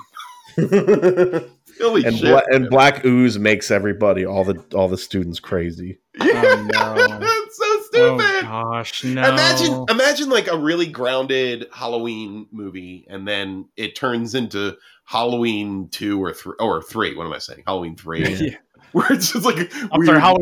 Silly 1.78 2.04
and 2.04 2.16
shit. 2.16 2.26
bla- 2.26 2.42
and 2.54 2.68
black 2.68 3.04
ooze 3.04 3.38
makes 3.38 3.70
everybody 3.70 4.26
all 4.26 4.44
the 4.44 4.62
all 4.74 4.88
the 4.88 4.98
students 4.98 5.40
crazy. 5.40 5.98
Yeah. 6.20 6.42
Oh, 6.74 6.96
no. 6.96 7.18
it's 7.22 7.56
so 7.56 7.64
Oh 7.64 8.18
stupid. 8.18 8.42
gosh, 8.42 9.04
no. 9.04 9.22
Imagine, 9.22 9.84
imagine 9.88 10.28
like 10.28 10.48
a 10.48 10.58
really 10.58 10.86
grounded 10.86 11.68
Halloween 11.72 12.46
movie, 12.50 13.06
and 13.08 13.26
then 13.26 13.66
it 13.76 13.94
turns 13.94 14.34
into 14.34 14.76
Halloween 15.04 15.88
two 15.90 16.20
or 16.22 16.32
three 16.32 16.54
or 16.58 16.82
three. 16.82 17.14
What 17.16 17.26
am 17.26 17.32
I 17.32 17.38
saying? 17.38 17.62
Halloween 17.66 17.94
three, 17.96 18.28
Yeah. 18.34 18.56
where 18.92 19.12
it's 19.12 19.32
just 19.32 19.44
like 19.44 19.72
I'm 19.92 20.04
sorry. 20.04 20.20
How? 20.20 20.36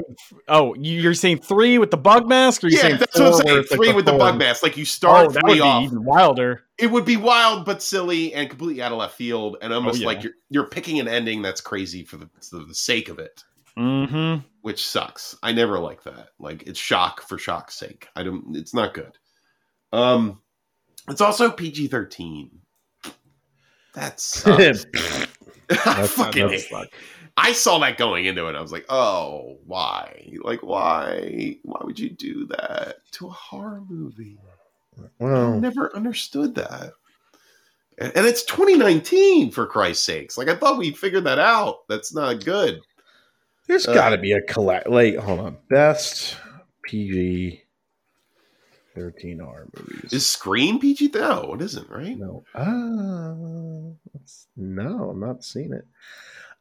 Oh, 0.49 0.75
you- 0.75 1.01
you're 1.01 1.15
saying 1.15 1.39
three 1.39 1.79
with 1.79 1.91
the 1.91 1.97
bug 1.97 2.29
mask, 2.29 2.63
or 2.65 2.69
you 2.69 2.77
Yeah, 2.77 2.83
saying 2.83 2.97
that's 2.99 3.19
what 3.19 3.27
I'm 3.27 3.33
saying. 3.47 3.59
it's 3.59 3.71
like 3.71 3.79
Three 3.79 3.93
with 3.93 4.05
the 4.07 4.13
bug 4.13 4.39
mask. 4.39 4.63
Like 4.63 4.77
you 4.77 4.85
start 4.85 5.27
Oh, 5.29 5.31
that 5.31 5.41
three 5.41 5.51
would 5.51 5.57
be 5.57 5.61
off. 5.61 5.83
even 5.85 6.05
wilder. 6.05 6.63
It 6.79 6.91
would 6.91 7.05
be 7.05 7.17
wild 7.17 7.65
but 7.65 7.83
silly 7.83 8.35
and 8.35 8.49
completely 8.49 8.83
out 8.83 8.93
of 8.93 8.99
left 8.99 9.15
field, 9.17 9.57
and 9.63 9.73
almost 9.73 9.97
Oh, 9.97 10.01
yeah. 10.01 10.07
like 10.07 10.23
you're 10.23 10.33
you're 10.51 10.67
picking 10.69 11.01
an 11.01 11.09
ending 11.09 11.43
that's 11.43 11.61
crazy 11.61 12.05
for 12.05 12.17
the 12.19 12.29
for 12.51 12.59
the 12.65 12.75
sake 12.75 13.09
of 13.09 13.19
it. 13.19 13.43
Mm-hmm. 13.79 14.47
which 14.63 14.87
sucks. 14.89 15.37
I 15.43 15.53
never 15.53 15.79
like 15.79 16.03
that. 16.05 16.29
Like 16.39 16.63
it's 16.67 16.79
shock 16.81 17.21
for 17.29 17.37
shock's 17.37 17.75
sake. 17.79 18.09
I 18.17 18.23
don't. 18.23 18.57
It's 18.57 18.73
not 18.73 18.95
good. 18.95 19.13
Um, 19.93 20.41
it's 21.11 21.21
also 21.21 21.51
PG 21.51 21.89
thirteen. 21.89 22.61
That 23.95 24.19
sucks. 24.21 24.87
I 25.71 26.07
fucking 26.07 26.43
that's- 26.49 26.65
hate. 26.65 26.89
I 27.37 27.53
saw 27.53 27.79
that 27.81 27.99
going 27.99 28.25
into 28.25 28.47
it. 28.49 28.57
I 28.57 28.63
was 28.63 28.73
like, 28.73 28.87
oh, 28.89 29.59
why? 29.67 30.33
Like, 30.43 30.63
why? 30.63 31.59
Why 31.63 31.81
would 31.85 31.99
you 31.99 32.11
do 32.11 32.47
that 32.47 32.97
to 33.13 33.27
a 33.27 33.31
horror 33.31 33.83
movie? 33.89 34.39
Well, 35.19 35.53
I 35.55 35.59
never 35.59 35.95
understood 35.95 36.55
that. 36.55 36.93
And 37.99 38.13
and 38.17 38.27
it's 38.27 38.45
2019, 38.45 39.51
for 39.51 39.67
Christ's 39.67 40.05
sakes. 40.05 40.39
Like, 40.39 40.49
I 40.49 40.55
thought 40.57 40.79
we 40.79 40.93
figured 40.93 41.25
that 41.25 41.39
out. 41.39 41.87
That's 41.89 42.15
not 42.15 42.45
good. 42.45 42.81
there's 43.67 43.87
uh, 43.87 43.95
got 43.95 44.11
to 44.11 44.19
be 44.19 44.33
a 44.33 44.41
collect. 44.41 44.89
Like, 44.89 45.17
hold 45.17 45.41
on, 45.41 45.57
best 45.69 46.37
PG 46.83 47.63
thirteen 48.95 49.41
R 49.43 49.67
movies. 49.79 50.13
Is 50.13 50.25
Scream 50.27 50.79
PG? 50.79 51.11
No, 51.15 51.55
it 51.55 51.61
isn't, 51.63 51.91
right? 51.91 52.17
no, 52.19 52.45
uh, 52.55 52.65
no, 54.57 55.11
I'm 55.11 55.21
not 55.21 55.45
seeing 55.45 55.73
it. 55.75 55.87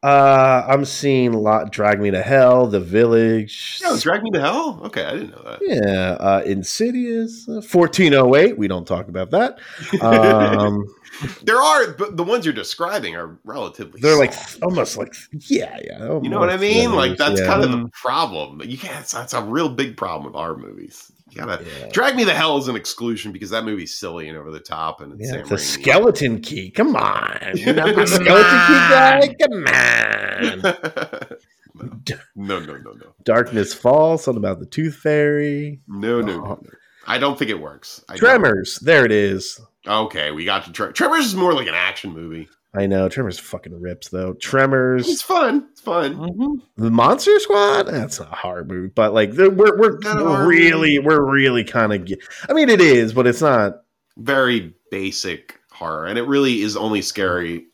Uh, 0.06 0.64
I'm 0.68 0.86
seeing 0.86 1.34
a 1.34 1.40
lot. 1.40 1.72
Drag 1.72 2.00
Me 2.00 2.12
to 2.12 2.22
Hell, 2.22 2.68
The 2.68 2.80
Village. 2.80 3.80
No, 3.82 3.98
Drag 3.98 4.22
Me 4.22 4.30
to 4.32 4.40
Hell? 4.40 4.80
Okay, 4.84 5.04
I 5.04 5.12
didn't 5.14 5.32
know 5.32 5.42
that. 5.44 5.60
Yeah, 5.64 6.12
uh, 6.20 6.44
Insidious, 6.46 7.50
uh, 7.50 7.54
1408. 7.54 8.56
We 8.56 8.68
don't 8.68 8.86
talk 8.86 9.08
about 9.08 9.32
that. 9.32 9.58
Um, 10.02 10.86
There 11.44 11.62
are, 11.62 11.94
but 11.94 12.18
the 12.18 12.26
ones 12.26 12.46
you're 12.46 12.54
describing 12.54 13.16
are 13.16 13.38
relatively. 13.46 14.02
they're 14.02 14.18
like 14.18 14.34
almost 14.62 14.98
like 14.98 15.16
yeah, 15.48 15.78
yeah. 15.82 16.20
you 16.22 16.28
know 16.28 16.40
what 16.40 16.50
I 16.50 16.58
mean? 16.58 16.92
Like 16.92 17.18
that's 17.18 17.40
yeah. 17.40 17.48
kind 17.48 17.64
of 17.64 17.72
the 17.72 17.90
problem. 17.94 18.62
You 18.66 18.78
can't. 18.78 18.96
That's, 18.96 19.14
that's 19.14 19.34
a 19.34 19.42
real 19.42 19.70
big 19.70 19.96
problem 19.96 20.34
with 20.34 20.36
our 20.36 20.58
movies. 20.58 21.14
You 21.32 21.38
gotta 21.44 21.64
Yeah. 21.64 21.90
Drag 21.92 22.16
Me 22.16 22.24
to 22.26 22.34
Hell 22.34 22.58
is 22.58 22.68
an 22.68 22.76
exclusion 22.76 23.32
because 23.32 23.50
that 23.50 23.66
movie's 23.66 23.98
silly 23.98 24.30
and 24.30 24.38
over 24.38 24.52
the 24.52 24.60
top, 24.60 25.02
and 25.02 25.20
it's 25.20 25.32
Yeah, 25.32 25.42
the 25.42 25.58
skeleton 25.58 26.40
key. 26.42 26.70
Come 26.72 26.96
on, 26.96 27.40
You're 27.56 27.74
not 27.74 27.96
the 27.96 28.06
skeleton 28.06 28.60
key 28.68 28.82
guy. 28.92 29.36
Come 29.42 29.64
on. 29.68 31.38
no, 32.36 32.60
no, 32.60 32.78
no, 32.78 32.92
no, 32.92 33.16
Darkness 33.24 33.74
Falls. 33.74 34.24
Something 34.24 34.44
about 34.44 34.60
the 34.60 34.66
Tooth 34.66 34.96
Fairy. 34.96 35.82
no, 35.88 36.22
no, 36.22 36.28
no, 36.38 36.38
no. 36.44 36.60
Oh. 36.64 36.70
I 37.08 37.18
don't 37.20 37.38
think 37.38 37.52
it 37.52 37.60
works. 37.62 38.04
I 38.10 38.14
don't. 38.14 38.20
Tremors. 38.20 38.80
There 38.82 39.06
it 39.06 39.12
is. 39.12 39.60
Okay, 39.88 40.32
we 40.32 40.44
got 40.46 40.66
to 40.66 40.72
Tre- 40.72 40.92
Tremors 40.92 41.26
is 41.28 41.36
more 41.36 41.54
like 41.54 41.68
an 41.68 41.76
action 41.76 42.12
movie. 42.14 42.50
I 42.78 42.86
know 42.88 43.08
Tremors 43.10 43.40
fucking 43.40 43.80
rips 43.80 44.10
though. 44.10 44.34
Tremors. 44.34 45.08
It's 45.10 45.22
fun. 45.22 45.68
It's 45.72 45.82
fun. 45.82 46.16
Mm-hmm. 46.16 46.84
The 46.84 46.92
Monster 46.92 47.40
Squad. 47.40 47.84
That's 47.84 48.20
not 48.20 48.32
a 48.32 48.36
horror 48.36 48.66
movie, 48.66 48.92
but 48.94 49.14
like 49.14 49.34
the- 49.36 49.50
we're 49.50 49.78
we're, 49.78 49.98
Not 50.00 50.20
a 50.20 50.24
we're 50.24 50.30
horror 50.30 50.48
really 50.48 51.00
we're 51.00 51.22
really 51.24 51.64
kind 51.64 51.94
of. 51.94 52.08
I 52.50 52.54
mean, 52.54 52.70
it 52.70 52.82
is, 52.82 53.14
but 53.14 53.28
it's 53.28 53.42
not. 53.42 53.82
Very 54.18 54.74
basic 54.92 55.60
horror, 55.72 56.06
and 56.06 56.18
it 56.18 56.24
really 56.24 56.62
is 56.62 56.78
only 56.78 57.02
scary 57.02 57.66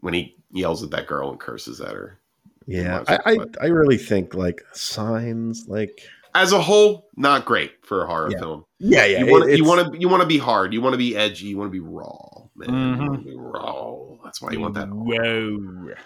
when 0.00 0.14
he 0.14 0.36
yells 0.50 0.82
at 0.82 0.90
that 0.90 1.06
girl 1.06 1.30
and 1.30 1.38
curses 1.38 1.80
at 1.80 1.92
her. 1.92 2.18
Yeah, 2.66 3.02
I, 3.08 3.18
I 3.26 3.36
I 3.62 3.66
really 3.66 3.98
think 3.98 4.34
like 4.34 4.62
signs 4.72 5.66
like 5.68 6.00
as 6.34 6.52
a 6.52 6.60
whole, 6.62 7.08
not 7.16 7.44
great 7.44 7.72
for 7.84 8.04
a 8.04 8.06
horror 8.06 8.30
Yeah. 8.30 8.38
film. 8.38 8.64
Yeah, 8.78 9.04
yeah. 9.04 9.24
you 9.24 9.30
want 9.30 9.44
to 9.44 9.56
you 9.58 9.64
want 9.64 9.92
to 9.92 10.00
you 10.00 10.08
want 10.08 10.22
to 10.22 10.26
be 10.26 10.38
hard. 10.38 10.72
You 10.72 10.80
want 10.80 10.94
to 10.94 10.98
be 10.98 11.14
edgy. 11.16 11.48
You 11.48 11.58
want 11.58 11.68
to 11.68 11.72
be 11.72 11.80
raw, 11.80 12.31
Mhm. 12.58 13.08
want 13.08 13.24
to. 13.24 14.18
That's 14.24 14.40
why 14.42 14.52
you 14.52 14.60
want 14.60 14.74
that. 14.74 14.88
Whoa. 14.88 15.94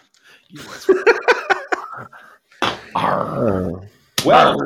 You 0.49 0.61
want- 0.65 2.09
Arr. 2.95 3.81
Well, 4.25 4.57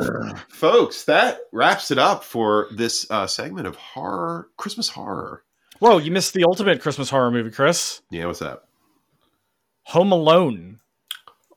folks, 0.48 1.04
that 1.04 1.38
wraps 1.52 1.90
it 1.90 1.98
up 1.98 2.22
for 2.24 2.68
this 2.72 3.06
uh, 3.10 3.26
segment 3.26 3.66
of 3.66 3.76
horror, 3.76 4.48
Christmas 4.56 4.88
horror. 4.88 5.42
Whoa, 5.80 5.98
you 5.98 6.10
missed 6.10 6.34
the 6.34 6.44
ultimate 6.44 6.80
Christmas 6.80 7.10
horror 7.10 7.30
movie, 7.30 7.50
Chris. 7.50 8.02
Yeah, 8.10 8.26
what's 8.26 8.38
that? 8.40 8.62
Home 9.84 10.12
Alone. 10.12 10.80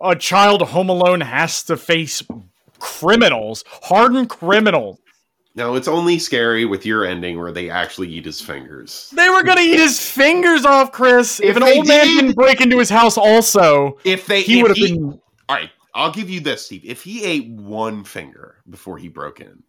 A 0.01 0.15
child 0.15 0.61
home 0.61 0.89
alone 0.89 1.21
has 1.21 1.63
to 1.63 1.77
face 1.77 2.21
criminals, 2.79 3.63
hardened 3.67 4.29
criminals. 4.29 4.99
No, 5.55 5.75
it's 5.75 5.87
only 5.87 6.17
scary 6.17 6.65
with 6.65 6.83
your 6.85 7.05
ending 7.05 7.39
where 7.39 7.51
they 7.51 7.69
actually 7.69 8.09
eat 8.09 8.25
his 8.25 8.41
fingers. 8.41 9.11
They 9.15 9.29
were 9.29 9.43
gonna 9.43 9.61
eat 9.61 9.77
his 9.79 9.99
fingers 10.09 10.65
off, 10.65 10.91
Chris. 10.91 11.39
If, 11.39 11.49
If 11.51 11.55
an 11.57 11.63
they 11.63 11.77
old 11.77 11.87
man 11.87 12.07
did- 12.07 12.21
didn't 12.21 12.35
break 12.35 12.59
into 12.61 12.79
his 12.79 12.89
house, 12.89 13.17
also, 13.17 13.99
If 14.03 14.25
they, 14.25 14.41
he 14.41 14.61
would 14.63 14.69
have 14.71 14.77
been. 14.77 15.19
All 15.49 15.55
right, 15.55 15.69
I'll 15.93 16.11
give 16.11 16.29
you 16.29 16.39
this, 16.39 16.65
Steve. 16.65 16.81
If 16.85 17.03
he 17.03 17.23
ate 17.23 17.49
one 17.51 18.03
finger 18.03 18.55
before 18.69 18.97
he 18.97 19.09
broke 19.09 19.41
in, 19.41 19.61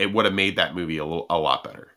it 0.00 0.12
would 0.12 0.24
have 0.24 0.34
made 0.34 0.56
that 0.56 0.74
movie 0.74 0.98
a, 0.98 1.04
little, 1.04 1.26
a 1.30 1.38
lot 1.38 1.62
better. 1.62 1.92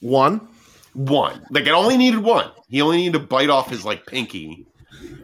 One. 0.00 0.48
One, 0.94 1.44
like 1.50 1.66
it 1.66 1.70
only 1.72 1.96
needed 1.96 2.20
one. 2.20 2.50
He 2.68 2.80
only 2.80 2.96
needed 2.96 3.12
to 3.14 3.18
bite 3.20 3.50
off 3.50 3.70
his 3.70 3.84
like 3.84 4.06
pinky. 4.06 4.66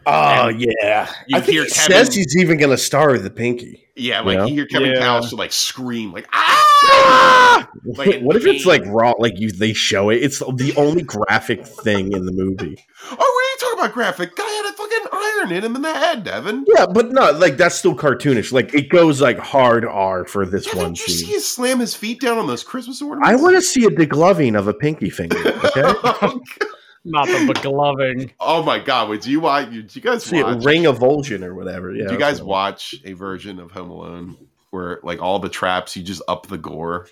Oh 0.05 0.47
And 0.49 0.61
yeah. 0.61 1.09
I 1.33 1.39
think 1.41 1.45
hear 1.45 1.63
he 1.63 1.69
Kevin- 1.69 2.05
says 2.05 2.15
he's 2.15 2.37
even 2.37 2.57
going 2.57 2.69
to 2.69 2.77
star 2.77 3.11
with 3.11 3.23
the 3.23 3.29
pinky. 3.29 3.84
Yeah, 3.95 4.21
like 4.21 4.37
Yeah. 4.37 4.45
you 4.45 4.53
hear 4.55 4.65
Kevin 4.65 4.91
Yeah. 4.91 4.99
Powell 4.99 5.27
like 5.37 5.51
scream 5.51 6.11
like 6.11 6.27
ah. 6.33 7.67
Like, 7.85 8.21
what 8.21 8.35
if 8.35 8.45
it's 8.45 8.65
like 8.65 8.83
raw? 8.85 9.13
Like 9.17 9.39
you, 9.39 9.51
they 9.51 9.73
show 9.73 10.09
it. 10.09 10.15
It's 10.15 10.39
the 10.39 10.73
only 10.77 11.01
graphic 11.03 11.65
thing 11.65 12.11
in 12.13 12.25
the 12.25 12.31
movie. 12.31 12.77
Oh, 13.11 13.15
what 13.15 13.19
are 13.21 13.25
you 13.25 13.57
talking 13.59 13.79
about? 13.79 13.93
Graphic 13.93 14.35
guy 14.35 14.43
had 14.43 14.65
a 14.65 14.73
fucking 14.73 15.05
iron 15.11 15.51
in 15.51 15.63
him 15.63 15.75
in 15.75 15.81
the 15.81 15.93
head, 15.93 16.23
Devin. 16.23 16.65
Yeah, 16.67 16.85
but 16.85 17.11
no, 17.11 17.31
like 17.31 17.57
that's 17.57 17.75
still 17.75 17.95
cartoonish. 17.95 18.51
Like 18.51 18.73
it 18.73 18.89
goes 18.89 19.21
like 19.21 19.37
hard 19.37 19.85
R 19.85 20.25
for 20.25 20.45
this 20.45 20.65
Devin, 20.65 20.81
one 20.81 20.93
did 20.93 21.07
you 21.07 21.13
see 21.13 21.33
him 21.33 21.39
slam 21.39 21.79
his 21.79 21.95
feet 21.95 22.19
down 22.21 22.37
on 22.37 22.47
those 22.47 22.63
Christmas 22.63 23.01
ornaments? 23.01 23.29
I 23.29 23.35
want 23.35 23.55
to 23.55 23.61
see 23.61 23.85
a 23.85 23.89
degloving 23.89 24.57
of 24.57 24.67
a 24.67 24.73
pinky 24.73 25.09
finger. 25.09 25.37
Okay, 25.37 25.81
Not 27.07 27.27
the 27.27 27.53
begloving. 27.53 28.31
oh 28.39 28.63
my 28.63 28.79
god! 28.79 29.09
Wait, 29.09 29.21
do 29.21 29.29
you 29.31 29.39
watch? 29.39 29.69
Did 29.69 29.95
you 29.95 30.01
guys 30.01 30.23
see 30.25 30.39
a 30.39 30.43
watch? 30.45 30.63
ring 30.65 30.85
of 30.87 30.97
Vulcan 30.97 31.43
or 31.43 31.53
whatever. 31.53 31.93
Yeah, 31.93 32.03
Did 32.03 32.13
you 32.13 32.17
guys 32.19 32.41
watch 32.41 32.95
a 33.05 33.13
version 33.13 33.59
of 33.59 33.71
Home 33.71 33.91
Alone 33.91 34.35
where 34.71 34.99
like 35.03 35.21
all 35.21 35.37
the 35.39 35.49
traps 35.49 35.95
you 35.95 36.03
just 36.03 36.21
up 36.27 36.47
the 36.47 36.57
gore? 36.57 37.07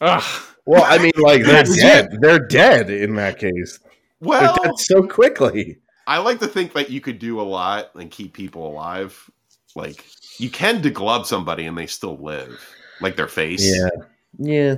Ugh. 0.00 0.42
Well, 0.66 0.84
I 0.84 0.98
mean, 0.98 1.12
like 1.16 1.42
they're 1.44 1.64
Yes. 1.66 1.76
dead. 1.80 2.08
They're 2.20 2.46
dead 2.46 2.90
in 2.90 3.14
that 3.14 3.38
case. 3.38 3.78
They're 4.20 4.28
Well, 4.28 4.56
dead 4.62 4.78
so 4.78 5.06
quickly. 5.06 5.78
I 6.06 6.18
like 6.18 6.40
to 6.40 6.46
think 6.48 6.72
that 6.72 6.90
you 6.90 7.00
could 7.00 7.18
do 7.18 7.40
a 7.40 7.42
lot 7.42 7.90
and 7.94 8.10
keep 8.10 8.32
people 8.32 8.66
alive. 8.66 9.30
Like 9.76 10.04
you 10.38 10.50
can 10.50 10.82
deglove 10.82 11.26
somebody 11.26 11.66
and 11.66 11.78
they 11.78 11.86
still 11.86 12.16
live, 12.16 12.60
like 13.00 13.14
their 13.16 13.28
face. 13.28 13.64
Yeah, 13.64 13.88
yeah. 14.38 14.74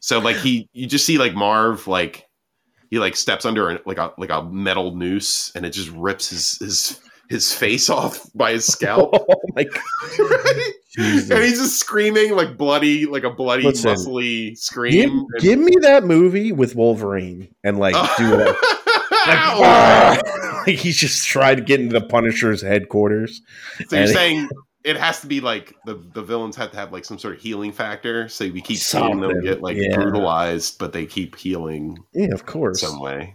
So 0.00 0.18
like 0.20 0.36
he, 0.36 0.68
you 0.72 0.86
just 0.86 1.04
see 1.04 1.18
like 1.18 1.34
Marv 1.34 1.86
like 1.86 2.26
he 2.90 2.98
like 2.98 3.16
steps 3.16 3.44
under 3.44 3.70
a, 3.70 3.80
like 3.86 3.98
a 3.98 4.12
like 4.18 4.30
a 4.30 4.42
metal 4.42 4.94
noose 4.94 5.52
and 5.54 5.64
it 5.64 5.70
just 5.70 5.90
rips 5.90 6.30
his 6.30 6.58
his 6.58 7.00
his 7.28 7.54
face 7.54 7.88
off 7.88 8.26
by 8.34 8.52
his 8.52 8.66
scalp. 8.66 9.14
Oh 9.30 9.52
my 9.54 9.64
god! 9.64 9.82
right? 10.18 10.72
And 10.98 11.44
he's 11.44 11.58
just 11.58 11.78
screaming 11.78 12.34
like 12.34 12.56
bloody, 12.56 13.06
like 13.06 13.22
a 13.22 13.30
bloody, 13.30 13.62
Listen, 13.62 13.94
muscly 13.94 14.48
Give, 14.48 14.58
scream. 14.58 15.10
And- 15.10 15.28
give 15.38 15.58
me 15.58 15.76
that 15.82 16.04
movie 16.04 16.50
with 16.50 16.74
Wolverine 16.74 17.48
and 17.62 17.78
like 17.78 17.94
oh. 17.96 18.14
do 18.18 18.40
it. 18.40 18.56
Ow! 19.28 19.60
Like, 19.60 20.66
like 20.66 20.76
he's 20.76 20.96
just 20.96 21.26
trying 21.26 21.56
to 21.56 21.62
get 21.62 21.80
into 21.80 21.98
the 21.98 22.04
Punisher's 22.04 22.60
headquarters. 22.60 23.40
so 23.88 23.96
you're 23.98 24.08
saying 24.08 24.48
it 24.84 24.96
has 24.96 25.20
to 25.20 25.26
be 25.26 25.40
like 25.40 25.74
the 25.84 25.94
the 25.94 26.22
villains 26.22 26.56
have 26.56 26.70
to 26.70 26.76
have 26.76 26.92
like 26.92 27.04
some 27.04 27.18
sort 27.18 27.34
of 27.34 27.40
healing 27.40 27.72
factor, 27.72 28.28
so 28.28 28.44
we 28.46 28.60
keep 28.60 28.78
seeing 28.78 29.20
them 29.20 29.42
get 29.42 29.60
like 29.62 29.76
yeah. 29.76 29.94
brutalized, 29.94 30.78
but 30.78 30.92
they 30.92 31.06
keep 31.06 31.36
healing 31.36 31.98
Yeah, 32.12 32.32
of 32.32 32.46
course. 32.46 32.80
some 32.80 33.00
way. 33.00 33.34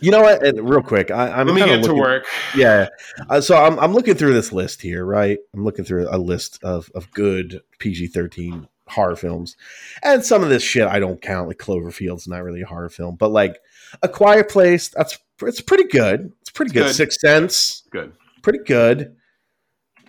You 0.00 0.10
know 0.10 0.22
what? 0.22 0.44
And 0.44 0.68
real 0.68 0.82
quick, 0.82 1.10
I, 1.10 1.30
I'm 1.30 1.46
Let 1.46 1.54
me 1.56 1.64
get 1.64 1.84
to 1.84 1.94
work. 1.94 2.24
Yeah. 2.56 2.88
Uh, 3.28 3.40
so 3.42 3.54
I'm, 3.54 3.78
I'm 3.78 3.92
looking 3.92 4.14
through 4.14 4.32
this 4.32 4.50
list 4.50 4.80
here, 4.80 5.04
right? 5.04 5.38
I'm 5.52 5.62
looking 5.62 5.84
through 5.84 6.08
a 6.10 6.16
list 6.16 6.58
of, 6.64 6.90
of 6.94 7.10
good 7.10 7.60
PG 7.78 8.06
13 8.06 8.66
horror 8.88 9.14
films. 9.14 9.56
And 10.02 10.24
some 10.24 10.42
of 10.42 10.48
this 10.48 10.62
shit 10.62 10.86
I 10.86 11.00
don't 11.00 11.20
count, 11.20 11.48
like 11.48 11.58
Cloverfield's 11.58 12.26
not 12.26 12.42
really 12.42 12.62
a 12.62 12.66
horror 12.66 12.88
film, 12.88 13.16
but 13.16 13.30
like 13.30 13.58
A 14.02 14.08
Quiet 14.08 14.48
Place, 14.48 14.88
that's 14.88 15.18
it's 15.42 15.60
pretty 15.60 15.84
good. 15.84 16.32
It's 16.40 16.50
pretty 16.50 16.72
good. 16.72 16.86
Good. 16.86 16.94
Sixth 16.94 17.20
Sense, 17.20 17.82
Good. 17.90 18.12
pretty 18.42 18.60
good. 18.60 19.16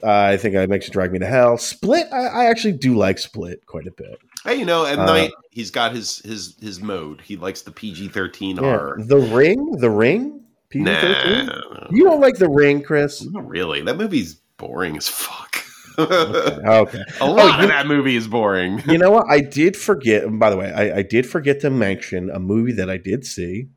I 0.03 0.37
think 0.37 0.55
I 0.55 0.65
makes 0.65 0.87
you 0.87 0.93
drag 0.93 1.11
me 1.11 1.19
to 1.19 1.25
hell. 1.25 1.57
Split, 1.57 2.07
I, 2.11 2.25
I 2.27 2.45
actually 2.45 2.73
do 2.73 2.95
like 2.95 3.17
Split 3.19 3.65
quite 3.65 3.87
a 3.87 3.91
bit. 3.91 4.19
Hey, 4.43 4.55
you 4.55 4.65
know, 4.65 4.85
at 4.85 4.97
Uh, 4.99 5.05
night 5.05 5.31
he's 5.51 5.69
got 5.71 5.93
his 5.93 6.19
his 6.19 6.55
his 6.61 6.81
mode. 6.81 7.21
He 7.21 7.35
likes 7.37 7.61
the 7.61 7.71
PG 7.71 8.09
thirteen 8.09 8.55
Yeah. 8.57 8.61
horror. 8.63 8.97
The 8.99 9.17
Ring, 9.19 9.71
The 9.77 9.89
Ring, 9.89 10.41
PG 10.69 10.85
Nah, 10.85 10.99
13. 10.99 11.49
You 11.91 12.03
don't 12.05 12.21
like 12.21 12.35
The 12.37 12.49
Ring, 12.49 12.81
Chris? 12.81 13.23
not 13.25 13.47
really. 13.47 13.81
That 13.81 13.97
movie's 13.97 14.35
boring 14.57 14.97
as 14.97 15.07
fuck. 15.07 15.63
Okay. 15.99 16.13
okay. 16.65 17.03
A 17.19 17.29
lot 17.29 17.59
Oh, 17.59 17.63
of 17.63 17.67
that 17.69 17.85
movie 17.85 18.15
is 18.15 18.27
boring. 18.27 18.81
you 18.87 18.97
know 18.97 19.11
what? 19.11 19.25
I 19.29 19.41
did 19.59 19.75
forget. 19.75 20.23
By 20.39 20.49
the 20.49 20.57
way, 20.57 20.71
I, 20.71 20.99
I 20.99 21.01
did 21.03 21.27
forget 21.27 21.59
to 21.61 21.69
mention 21.69 22.29
a 22.29 22.39
movie 22.39 22.71
that 22.73 22.89
I 22.89 22.97
did 22.97 23.25
see, 23.25 23.67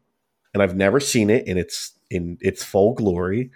and 0.54 0.62
I've 0.62 0.76
never 0.76 1.00
seen 1.00 1.28
it 1.28 1.46
in 1.46 1.58
its 1.58 1.92
in 2.10 2.38
its 2.40 2.62
full 2.64 2.94
glory. 2.94 3.50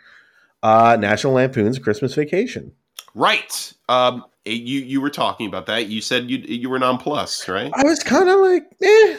Uh, 0.63 0.97
National 0.99 1.35
Lampoon's 1.35 1.79
Christmas 1.79 2.15
Vacation. 2.15 2.73
Right. 3.15 3.73
Um, 3.89 4.25
you 4.45 4.81
you 4.81 5.01
were 5.01 5.11
talking 5.11 5.47
about 5.47 5.67
that. 5.67 5.87
You 5.87 6.01
said 6.01 6.31
you 6.31 6.39
you 6.39 6.69
were 6.69 6.79
nonplussed, 6.79 7.49
right? 7.49 7.71
I 7.75 7.85
was 7.85 8.03
kind 8.03 8.29
of 8.29 8.41
like, 8.41 8.65
eh, 8.83 9.17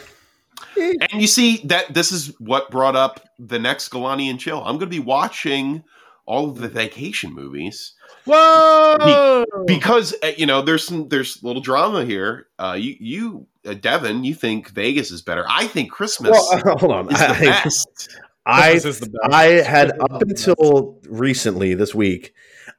eh. 0.78 0.94
And 1.11 1.22
you 1.22 1.28
see 1.28 1.57
that 1.66 1.94
this 1.94 2.11
is 2.11 2.34
what 2.40 2.72
brought 2.72 2.95
up 2.95 3.28
the 3.38 3.60
next 3.60 3.90
Galani 3.90 4.30
and 4.30 4.40
Chill. 4.40 4.60
I'm 4.60 4.78
going 4.78 4.80
to 4.80 4.88
be 4.88 4.99
watching 4.99 5.84
all 6.26 6.49
of 6.49 6.60
the 6.60 6.68
vacation 6.68 7.34
movies 7.34 7.94
Whoa! 8.26 9.45
because 9.66 10.14
uh, 10.24 10.32
you 10.38 10.45
know 10.45 10.61
there's 10.61 10.86
some 10.86 11.10
there's 11.10 11.44
little 11.44 11.61
drama 11.61 12.06
here. 12.06 12.48
Uh, 12.57 12.78
you 12.80 12.95
you 12.99 13.48
uh, 13.66 13.74
Devin, 13.74 14.24
you 14.24 14.34
think 14.34 14.70
Vegas 14.70 15.11
is 15.11 15.22
better? 15.22 15.45
I 15.48 15.68
think 15.68 15.91
Christmas 15.91 16.32
Well, 16.32 16.74
uh, 16.74 16.78
hold 16.78 16.91
on. 16.91 17.07
I. 17.11 17.70
I, 18.50 18.70
is 18.72 19.00
the 19.00 19.10
best. 19.10 19.34
I 19.34 19.44
had 19.62 19.92
up 20.00 20.12
is 20.14 20.20
the 20.20 20.26
best. 20.26 20.48
until 20.48 21.00
recently 21.08 21.74
this 21.74 21.94
week, 21.96 22.34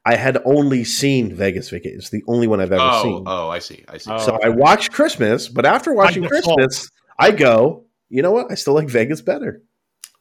I 0.04 0.16
had 0.16 0.38
only 0.44 0.84
seen 0.84 1.34
Vegas 1.34 1.68
Vacation. 1.70 1.98
It's 1.98 2.10
the 2.10 2.22
only 2.26 2.46
one 2.46 2.60
I've 2.60 2.72
ever 2.72 2.82
Oh, 2.82 3.02
seen. 3.02 3.24
oh, 3.26 3.48
I 3.48 3.58
see, 3.58 3.84
I 3.88 3.98
see. 3.98 4.10
Oh. 4.10 4.18
So 4.18 4.38
I 4.42 4.48
watched 4.48 4.92
Christmas, 4.92 5.48
but 5.48 5.66
after 5.66 5.92
watching 5.92 6.22
default. 6.22 6.58
Christmas, 6.58 6.90
I 7.18 7.30
go, 7.32 7.84
you 8.08 8.22
know 8.22 8.32
what? 8.32 8.50
I 8.50 8.54
still 8.54 8.74
like 8.74 8.88
Vegas 8.88 9.20
better. 9.20 9.62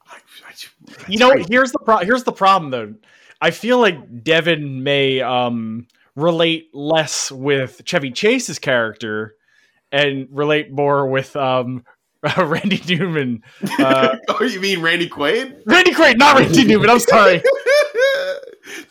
I- 0.06 0.16
I- 0.48 0.94
You 1.08 1.18
know, 1.18 1.32
here's 1.48 1.72
the 1.72 1.78
pro- 1.78 1.98
here's 1.98 2.24
the 2.24 2.32
problem 2.32 2.70
though. 2.70 2.94
I 3.40 3.50
feel 3.52 3.78
like 3.78 4.22
Devin 4.22 4.82
may 4.82 5.20
um, 5.22 5.86
relate 6.14 6.68
less 6.74 7.32
with 7.32 7.80
Chevy 7.86 8.10
Chase's 8.10 8.58
character 8.58 9.34
and 9.90 10.28
relate 10.30 10.70
more 10.70 11.06
with 11.08 11.34
um, 11.36 11.84
Randy 12.38 12.82
Newman. 12.88 13.42
Uh, 13.78 14.16
oh, 14.28 14.44
you 14.44 14.60
mean 14.60 14.80
Randy 14.82 15.08
Quaid? 15.08 15.62
Randy 15.66 15.92
Quaid, 15.92 16.18
not 16.18 16.38
Randy 16.38 16.64
Newman. 16.66 16.90
I'm 16.90 16.98
sorry. 16.98 17.42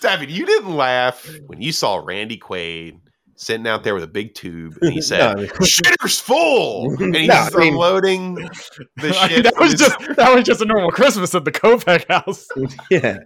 David, 0.02 0.32
you 0.32 0.46
didn't 0.46 0.76
laugh 0.76 1.30
when 1.48 1.62
you 1.62 1.72
saw 1.72 1.98
Randy 1.98 2.38
Quaid 2.40 3.00
sitting 3.36 3.68
out 3.68 3.84
there 3.84 3.94
with 3.94 4.04
a 4.04 4.08
big 4.08 4.34
tube 4.34 4.78
and 4.82 4.92
he 4.92 5.02
said, 5.02 5.20
No, 5.20 5.28
I 5.30 5.36
mean- 5.36 5.48
Shitter's 5.48 6.20
full! 6.20 6.94
And 7.02 7.16
he's 7.16 7.28
No, 7.28 7.36
I 7.36 7.50
mean- 7.58 7.74
unloading 7.74 8.36
the 8.36 8.50
I 8.98 9.04
mean, 9.04 9.14
shit. 9.30 9.44
that 9.44 9.54
was 9.60 9.72
his- 9.72 9.80
just 9.82 10.00
that 10.18 10.34
was 10.36 10.44
just 10.46 10.62
a 10.62 10.66
normal 10.66 10.92
Christmas 10.92 11.34
at 11.36 11.46
the 11.46 11.52
Kovac 11.52 12.06
house. 12.10 12.48
yeah, 12.90 13.18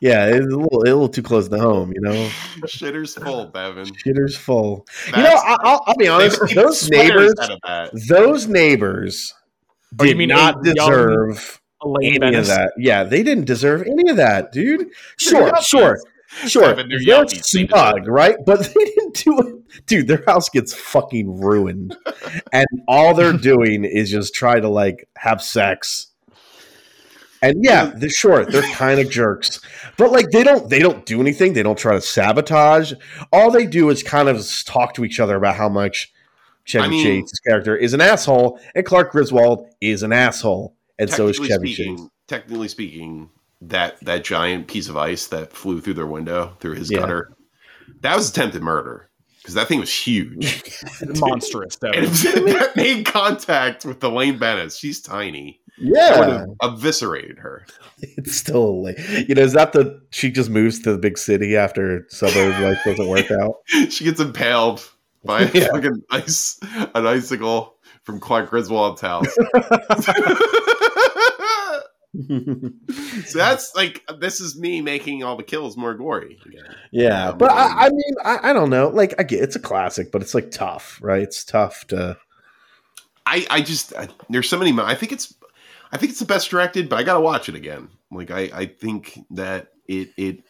yeah, 0.00 0.26
it's 0.26 0.46
a 0.46 0.56
little, 0.56 0.78
a 0.82 0.84
little 0.84 1.08
too 1.08 1.22
close 1.22 1.48
to 1.48 1.58
home, 1.58 1.92
you 1.94 2.00
know. 2.00 2.30
Shitter's 2.66 3.14
full, 3.14 3.50
Devin. 3.50 3.86
Shitter's 3.86 4.36
full. 4.36 4.86
you 5.08 5.22
know, 5.22 5.34
I, 5.34 5.56
I'll, 5.62 5.82
I'll 5.86 5.96
be 5.96 6.08
honest. 6.08 6.40
They've 6.40 6.54
Those 6.54 6.88
neighbors, 6.88 7.34
out 7.42 7.50
of 7.50 7.58
that. 7.66 7.90
those 8.08 8.46
neighbors, 8.46 9.34
Oh, 9.98 10.04
you 10.04 10.14
mean 10.14 10.28
not 10.28 10.62
deserve 10.62 11.60
any 12.02 12.18
Bennis. 12.18 12.40
of 12.40 12.46
that. 12.48 12.72
Yeah, 12.76 13.04
they 13.04 13.22
didn't 13.22 13.44
deserve 13.44 13.82
any 13.82 14.10
of 14.10 14.16
that, 14.16 14.52
dude. 14.52 14.90
Sure, 15.16 15.52
sure, 15.62 15.98
sure. 16.46 16.74
They're 16.74 16.84
They're 16.86 17.00
yuppies. 17.00 17.50
They 17.52 17.66
smug, 17.66 18.06
right? 18.06 18.36
But 18.44 18.60
they 18.74 18.84
didn't 18.84 19.14
do 19.24 19.38
it. 19.40 19.86
Dude, 19.86 20.06
their 20.06 20.22
house 20.26 20.48
gets 20.48 20.72
fucking 20.74 21.40
ruined, 21.40 21.96
and 22.52 22.66
all 22.86 23.14
they're 23.14 23.32
doing 23.36 23.84
is 23.84 24.10
just 24.10 24.34
try 24.34 24.60
to 24.60 24.68
like 24.68 25.08
have 25.16 25.42
sex. 25.42 26.08
And 27.42 27.64
yeah, 27.64 27.92
they're 27.96 28.10
short. 28.10 28.52
They're 28.52 28.70
kind 28.74 29.00
of 29.00 29.10
jerks, 29.10 29.60
but 29.96 30.12
like 30.12 30.30
they 30.30 30.44
don't 30.44 30.68
they 30.68 30.78
don't 30.78 31.06
do 31.06 31.20
anything. 31.20 31.54
They 31.54 31.62
don't 31.62 31.78
try 31.78 31.94
to 31.94 32.00
sabotage. 32.02 32.92
All 33.32 33.50
they 33.50 33.66
do 33.66 33.88
is 33.88 34.02
kind 34.02 34.28
of 34.28 34.46
talk 34.66 34.92
to 34.94 35.04
each 35.06 35.18
other 35.18 35.36
about 35.36 35.56
how 35.56 35.70
much 35.70 36.12
Chevy 36.70 36.84
I 36.84 36.88
mean- 36.88 37.04
Chase's 37.04 37.40
character 37.40 37.76
is 37.76 37.94
an 37.94 38.00
asshole, 38.00 38.60
and 38.74 38.84
Clark 38.86 39.12
Griswold 39.12 39.66
is 39.80 40.02
an 40.02 40.12
asshole, 40.12 40.76
and 40.98 41.10
so 41.10 41.28
is 41.28 41.36
technically 41.38 41.48
Chevy 41.48 41.74
speaking, 41.74 41.96
Chase. 41.98 42.08
technically 42.28 42.68
speaking, 42.68 43.30
that 43.62 43.98
that 44.02 44.24
giant 44.24 44.68
piece 44.68 44.88
of 44.88 44.96
ice 44.96 45.26
that 45.28 45.52
flew 45.52 45.80
through 45.80 45.94
their 45.94 46.06
window 46.06 46.56
through 46.60 46.74
his 46.74 46.90
Yeah. 46.90 47.00
gutter, 47.00 47.32
that 48.02 48.16
was 48.16 48.30
attempted 48.30 48.62
murder 48.62 49.10
because 49.42 49.54
that 49.54 49.68
thing 49.68 49.80
was 49.80 49.92
huge. 49.92 50.62
monstrous. 51.18 51.76
and 51.82 51.92
Devin. 51.92 52.04
if 52.48 52.58
that 52.58 52.76
made 52.76 53.04
contact 53.06 53.84
with 53.84 54.00
the 54.00 54.10
Lane 54.10 54.38
Bennett, 54.38 54.72
she's 54.72 55.00
tiny. 55.00 55.60
I 55.78 55.82
would 55.82 55.94
Yeah, 55.96 56.38
have 56.38 56.48
eviscerated 56.62 57.38
her. 57.38 57.64
it's 58.02 58.34
still 58.36 58.82
like 58.82 58.98
you 59.28 59.34
know. 59.34 59.42
Is 59.42 59.54
that 59.54 59.72
the 59.72 60.00
she 60.10 60.30
just 60.30 60.50
moves 60.50 60.78
to 60.80 60.92
the 60.92 60.98
big 60.98 61.16
city 61.18 61.56
after 61.56 62.06
suburb 62.10 62.60
life 62.62 62.78
doesn't 62.84 63.08
work 63.08 63.30
out? 63.30 63.56
She 63.90 64.04
gets 64.04 64.20
impaled 64.20 64.86
by 65.24 65.42
Yeah. 65.54 65.68
fucking 65.72 66.02
ice, 66.10 66.58
an 66.94 67.06
icicle 67.06 67.76
from 68.04 68.20
Clark 68.20 68.50
Griswold's 68.50 69.00
house. 69.00 69.26
so 73.26 73.38
that's 73.38 73.74
like 73.76 74.02
this 74.18 74.40
is 74.40 74.58
me 74.58 74.80
making 74.80 75.22
all 75.22 75.36
the 75.36 75.42
kills 75.44 75.76
more 75.76 75.94
gory. 75.94 76.38
Again. 76.44 76.74
Yeah, 76.90 77.28
um, 77.30 77.38
but 77.38 77.52
I, 77.52 77.86
I 77.86 77.90
mean, 77.90 78.14
I, 78.24 78.50
I 78.50 78.52
don't 78.52 78.70
know. 78.70 78.88
Like, 78.88 79.14
I 79.18 79.22
get 79.22 79.42
it's 79.42 79.54
a 79.56 79.60
classic, 79.60 80.10
but 80.10 80.20
it's 80.22 80.34
like 80.34 80.50
tough, 80.50 80.98
right? 81.02 81.22
It's 81.22 81.44
tough 81.44 81.86
to. 81.88 82.16
I, 83.26 83.46
I 83.48 83.60
just 83.60 83.94
I, 83.94 84.08
there's 84.28 84.48
so 84.48 84.58
many. 84.58 84.76
I 84.80 84.94
think 84.96 85.12
it's 85.12 85.34
I 85.92 85.98
think 85.98 86.10
it's 86.10 86.20
the 86.20 86.26
best 86.26 86.50
directed, 86.50 86.88
but 86.88 86.98
I 86.98 87.04
gotta 87.04 87.20
watch 87.20 87.48
it 87.48 87.54
again. 87.54 87.88
Like 88.10 88.30
I, 88.32 88.50
I 88.52 88.66
think 88.66 89.20
that 89.30 89.68
it 89.86 90.10
it 90.16 90.42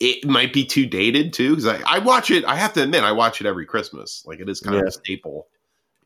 it 0.00 0.26
might 0.26 0.52
be 0.52 0.64
too 0.64 0.86
dated 0.86 1.32
too 1.32 1.50
because 1.50 1.66
I, 1.66 1.80
I 1.86 1.98
watch 1.98 2.30
it. 2.30 2.44
I 2.44 2.56
have 2.56 2.72
to 2.72 2.82
admit 2.82 3.04
I 3.04 3.12
watch 3.12 3.40
it 3.40 3.46
every 3.46 3.66
Christmas. 3.66 4.24
Like 4.26 4.40
it 4.40 4.48
is 4.48 4.60
kind 4.60 4.76
of 4.76 4.86
a 4.86 4.90
staple 4.90 5.46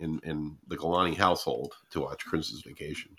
in 0.01 0.21
in 0.25 0.57
the 0.67 0.77
Galani 0.77 1.17
household 1.17 1.73
to 1.91 2.01
watch 2.01 2.25
Christmas 2.27 2.61
Vacation. 2.63 3.17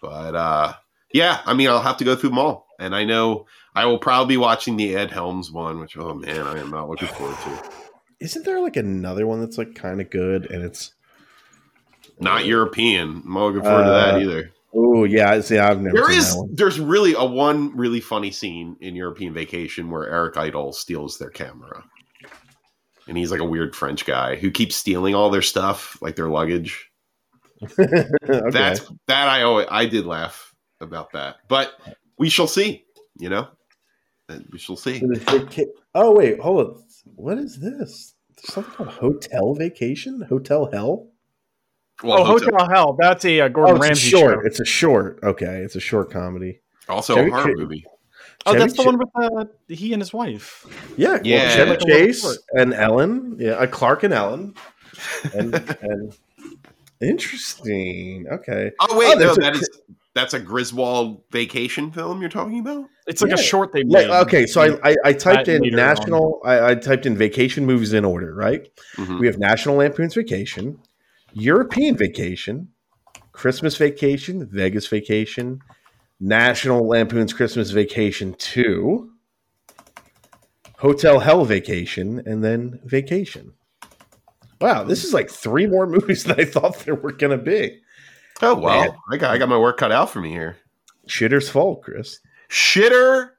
But 0.00 0.34
uh 0.34 0.72
yeah, 1.12 1.40
I 1.44 1.54
mean 1.54 1.68
I'll 1.68 1.82
have 1.82 1.98
to 1.98 2.04
go 2.04 2.16
through 2.16 2.30
them 2.30 2.38
all, 2.38 2.66
and 2.80 2.94
I 2.94 3.04
know 3.04 3.46
I 3.74 3.84
will 3.86 3.98
probably 3.98 4.34
be 4.34 4.38
watching 4.38 4.76
the 4.76 4.96
Ed 4.96 5.10
Helms 5.10 5.52
one, 5.52 5.78
which 5.78 5.96
oh 5.96 6.14
man 6.14 6.46
I 6.46 6.58
am 6.58 6.70
not 6.70 6.88
looking 6.88 7.08
forward 7.08 7.36
to. 7.44 7.70
Isn't 8.18 8.44
there 8.46 8.60
like 8.60 8.76
another 8.76 9.26
one 9.26 9.40
that's 9.40 9.58
like 9.58 9.74
kind 9.74 10.00
of 10.00 10.08
good, 10.08 10.50
and 10.50 10.64
it's 10.64 10.94
Not 12.18 12.46
European. 12.46 13.22
I'm 13.26 13.34
not 13.34 13.46
looking 13.46 13.62
forward 13.62 13.84
to 13.84 13.90
that 13.90 14.14
Uh, 14.14 14.18
either. 14.20 14.52
Oh 14.76 15.04
yeah, 15.04 15.40
see, 15.40 15.58
I've 15.58 15.80
never. 15.80 15.96
There 15.96 16.10
seen 16.10 16.18
is 16.18 16.56
there's 16.56 16.78
really 16.78 17.14
a 17.14 17.24
one 17.24 17.76
really 17.76 18.00
funny 18.00 18.30
scene 18.30 18.76
in 18.80 18.94
European 18.94 19.32
Vacation 19.32 19.90
where 19.90 20.08
Eric 20.08 20.36
Idle 20.36 20.72
steals 20.72 21.18
their 21.18 21.30
camera. 21.30 21.84
And 23.08 23.16
he's 23.16 23.30
like 23.30 23.40
a 23.40 23.44
weird 23.44 23.76
French 23.76 24.04
guy 24.04 24.34
who 24.34 24.50
keeps 24.50 24.74
stealing 24.74 25.14
all 25.14 25.30
their 25.30 25.42
stuff, 25.42 25.96
like 26.02 26.16
their 26.16 26.28
luggage. 26.28 26.90
okay. 27.62 28.08
That's 28.50 28.80
that 29.06 29.28
I 29.28 29.42
always, 29.42 29.68
I 29.70 29.86
did 29.86 30.06
laugh 30.06 30.54
about 30.80 31.12
that. 31.12 31.36
But 31.48 31.72
we 32.18 32.28
shall 32.28 32.48
see, 32.48 32.84
you 33.18 33.28
know? 33.28 33.48
We 34.50 34.58
shall 34.58 34.76
see. 34.76 34.98
So 34.98 35.06
the 35.06 35.20
vaca- 35.20 35.72
oh 35.94 36.12
wait, 36.12 36.40
hold 36.40 36.66
on. 36.66 36.82
What 37.14 37.38
is 37.38 37.60
this? 37.60 38.14
There's 38.36 38.52
something 38.52 38.74
called 38.74 38.88
Hotel 38.88 39.54
Vacation, 39.54 40.22
Hotel 40.28 40.68
Hell. 40.72 41.08
Well, 42.02 42.20
oh, 42.20 42.24
Hotel- 42.24 42.50
Hotel 42.52 42.68
Hell. 42.68 42.96
That's 43.00 43.24
a 43.24 43.40
uh, 43.40 43.44
Oh, 43.46 43.48
Gordon 43.48 43.76
it's 43.76 43.84
a 43.84 43.88
Ramsay 43.88 44.08
short. 44.10 44.34
show. 44.34 44.40
It's 44.46 44.60
a 44.60 44.64
short. 44.64 45.18
Okay, 45.22 45.60
it's 45.62 45.76
a 45.76 45.80
short 45.80 46.10
comedy. 46.10 46.60
also 46.88 47.14
Chevy 47.14 47.28
a 47.28 47.32
horror 47.32 47.46
Chase- 47.48 47.56
movie. 47.58 47.84
Oh, 48.44 48.52
Chevy 48.52 48.58
that's 48.60 48.76
the 48.76 48.82
one 48.84 48.98
with 48.98 49.08
uh, 49.14 49.44
he 49.68 49.92
and 49.92 50.00
his 50.02 50.12
wife. 50.12 50.66
Yeah, 50.96 51.18
Yeah. 51.24 51.36
Well, 51.46 51.56
Chevy 51.56 51.70
Like 51.70 51.80
Chase 51.80 52.38
and 52.52 52.74
Ellen. 52.74 53.36
Yeah, 53.40 53.52
uh, 53.52 53.66
Clark 53.66 54.02
and 54.04 54.12
Ellen. 54.14 54.54
And, 55.34 55.54
and 55.82 56.16
interesting. 57.00 58.26
Okay. 58.30 58.72
Oh 58.80 58.98
wait, 58.98 59.08
Oh, 59.08 59.12
no, 59.14 59.18
there's 59.18 59.38
a 59.38 59.40
that 59.40 59.54
cr- 59.54 59.60
is 59.60 59.68
that's 60.14 60.32
a 60.32 60.40
Griswold 60.40 61.22
vacation 61.30 61.90
film 61.92 62.20
you're 62.22 62.30
talking 62.30 62.60
about? 62.60 62.86
It's 63.06 63.20
like 63.20 63.28
Yeah. 63.30 63.34
a 63.34 63.42
short 63.42 63.72
they 63.74 63.84
made. 63.84 64.08
Like, 64.08 64.26
okay, 64.26 64.46
so 64.46 64.62
I, 64.62 64.90
I, 64.92 64.96
I 65.04 65.12
typed 65.12 65.48
in 65.48 65.60
national. 65.74 66.40
I, 66.44 66.70
I 66.70 66.74
typed 66.74 67.04
in 67.04 67.16
vacation 67.18 67.66
movies 67.66 67.92
in 67.92 68.04
order. 68.04 68.34
Right. 68.34 68.66
Mhm. 68.96 69.20
We 69.20 69.26
have 69.26 69.38
National 69.38 69.76
Lampoon's 69.76 70.14
Vacation, 70.14 70.78
European 71.38 71.94
Vacation, 71.94 72.68
Christmas 73.32 73.76
Vacation, 73.76 74.46
Vegas 74.46 74.86
Vacation, 74.86 75.60
National 76.18 76.88
Lampoon's 76.88 77.34
Christmas 77.34 77.72
Vacation 77.72 78.34
Two, 78.38 79.10
Hotel 80.78 81.18
Hell 81.18 81.44
Vacation, 81.44 82.22
and 82.24 82.42
then 82.42 82.80
Vacation. 82.84 83.52
Wow, 84.62 84.84
this 84.84 85.04
is 85.04 85.12
like 85.12 85.28
three 85.28 85.66
more 85.66 85.86
movies 85.96 86.24
than 86.24 86.40
I 86.40 86.46
thought 86.46 86.78
there 86.80 86.94
were 86.94 87.12
going 87.12 87.38
to 87.38 87.44
be. 87.44 87.80
Oh 88.40 88.54
well, 88.54 88.80
Man. 88.80 88.96
I 89.12 89.16
got 89.18 89.34
I 89.34 89.36
got 89.36 89.50
my 89.50 89.58
work 89.58 89.76
cut 89.76 89.92
out 89.92 90.08
for 90.08 90.22
me 90.22 90.30
here. 90.30 90.56
Shitter's 91.06 91.50
fault, 91.50 91.82
Chris. 91.82 92.18
Shitter. 92.48 93.32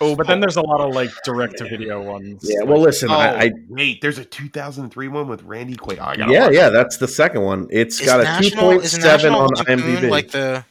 Oh, 0.00 0.14
but 0.14 0.26
then 0.26 0.38
oh. 0.38 0.40
there's 0.42 0.56
a 0.56 0.62
lot 0.62 0.80
of 0.80 0.94
like 0.94 1.10
direct 1.24 1.56
to 1.58 1.64
video 1.64 2.02
ones. 2.02 2.42
Yeah, 2.46 2.64
well, 2.64 2.80
listen, 2.80 3.10
Oh, 3.10 3.14
I, 3.14 3.44
I 3.44 3.50
wait, 3.68 4.00
there's 4.02 4.18
a 4.18 4.24
2003 4.24 5.08
one 5.08 5.26
with 5.28 5.42
Randy 5.44 5.74
Quaid. 5.76 5.98
Oh, 5.98 6.02
I 6.02 6.14
yeah, 6.30 6.44
watch 6.46 6.54
yeah, 6.54 6.68
that's 6.68 6.98
the 6.98 7.08
second 7.08 7.42
one. 7.42 7.66
It's 7.70 8.00
Is 8.00 8.06
got 8.06 8.20
a 8.20 8.24
two 8.24 8.28
National- 8.30 8.62
point 8.62 8.84
is 8.84 8.92
seven 8.92 9.32
National 9.32 9.40
on 9.42 9.48
IMDb. 9.64 10.10
Like 10.10 10.30
the, 10.32 10.64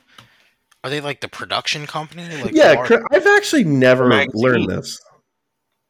are 0.84 0.89
they 0.91 1.02
like 1.02 1.22
the 1.22 1.27
production 1.27 1.88
company? 1.88 2.23
Like 2.43 2.53
yeah, 2.53 2.76
Clark- 2.85 3.03
I've 3.11 3.26
actually 3.26 3.64
never 3.64 4.07
Magazine. 4.07 4.41
learned 4.43 4.69
this. 4.69 5.02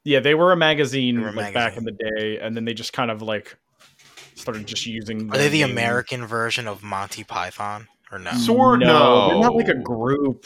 Yeah, 0.05 0.19
they 0.21 0.35
were 0.35 0.51
a 0.51 0.55
magazine 0.55 1.19
were 1.19 1.29
a 1.29 1.31
like 1.33 1.53
back 1.53 1.75
in 1.77 1.83
the 1.83 1.91
day, 1.91 2.39
and 2.39 2.55
then 2.55 2.63
they 2.63 2.73
just 2.73 2.93
kind 2.93 3.11
of 3.11 3.21
like 3.21 3.57
started 4.35 4.65
just 4.65 4.85
using. 4.85 5.29
Are 5.31 5.37
they 5.37 5.49
the 5.49 5.61
name. 5.61 5.71
American 5.71 6.25
version 6.25 6.67
of 6.69 6.83
Monty 6.83 7.23
Python 7.25 7.87
or 8.11 8.19
no? 8.19 8.31
Sword- 8.33 8.79
No, 8.81 8.87
no. 8.87 9.27
they're 9.29 9.39
not 9.41 9.55
like 9.55 9.67
a 9.67 9.73
group. 9.73 10.45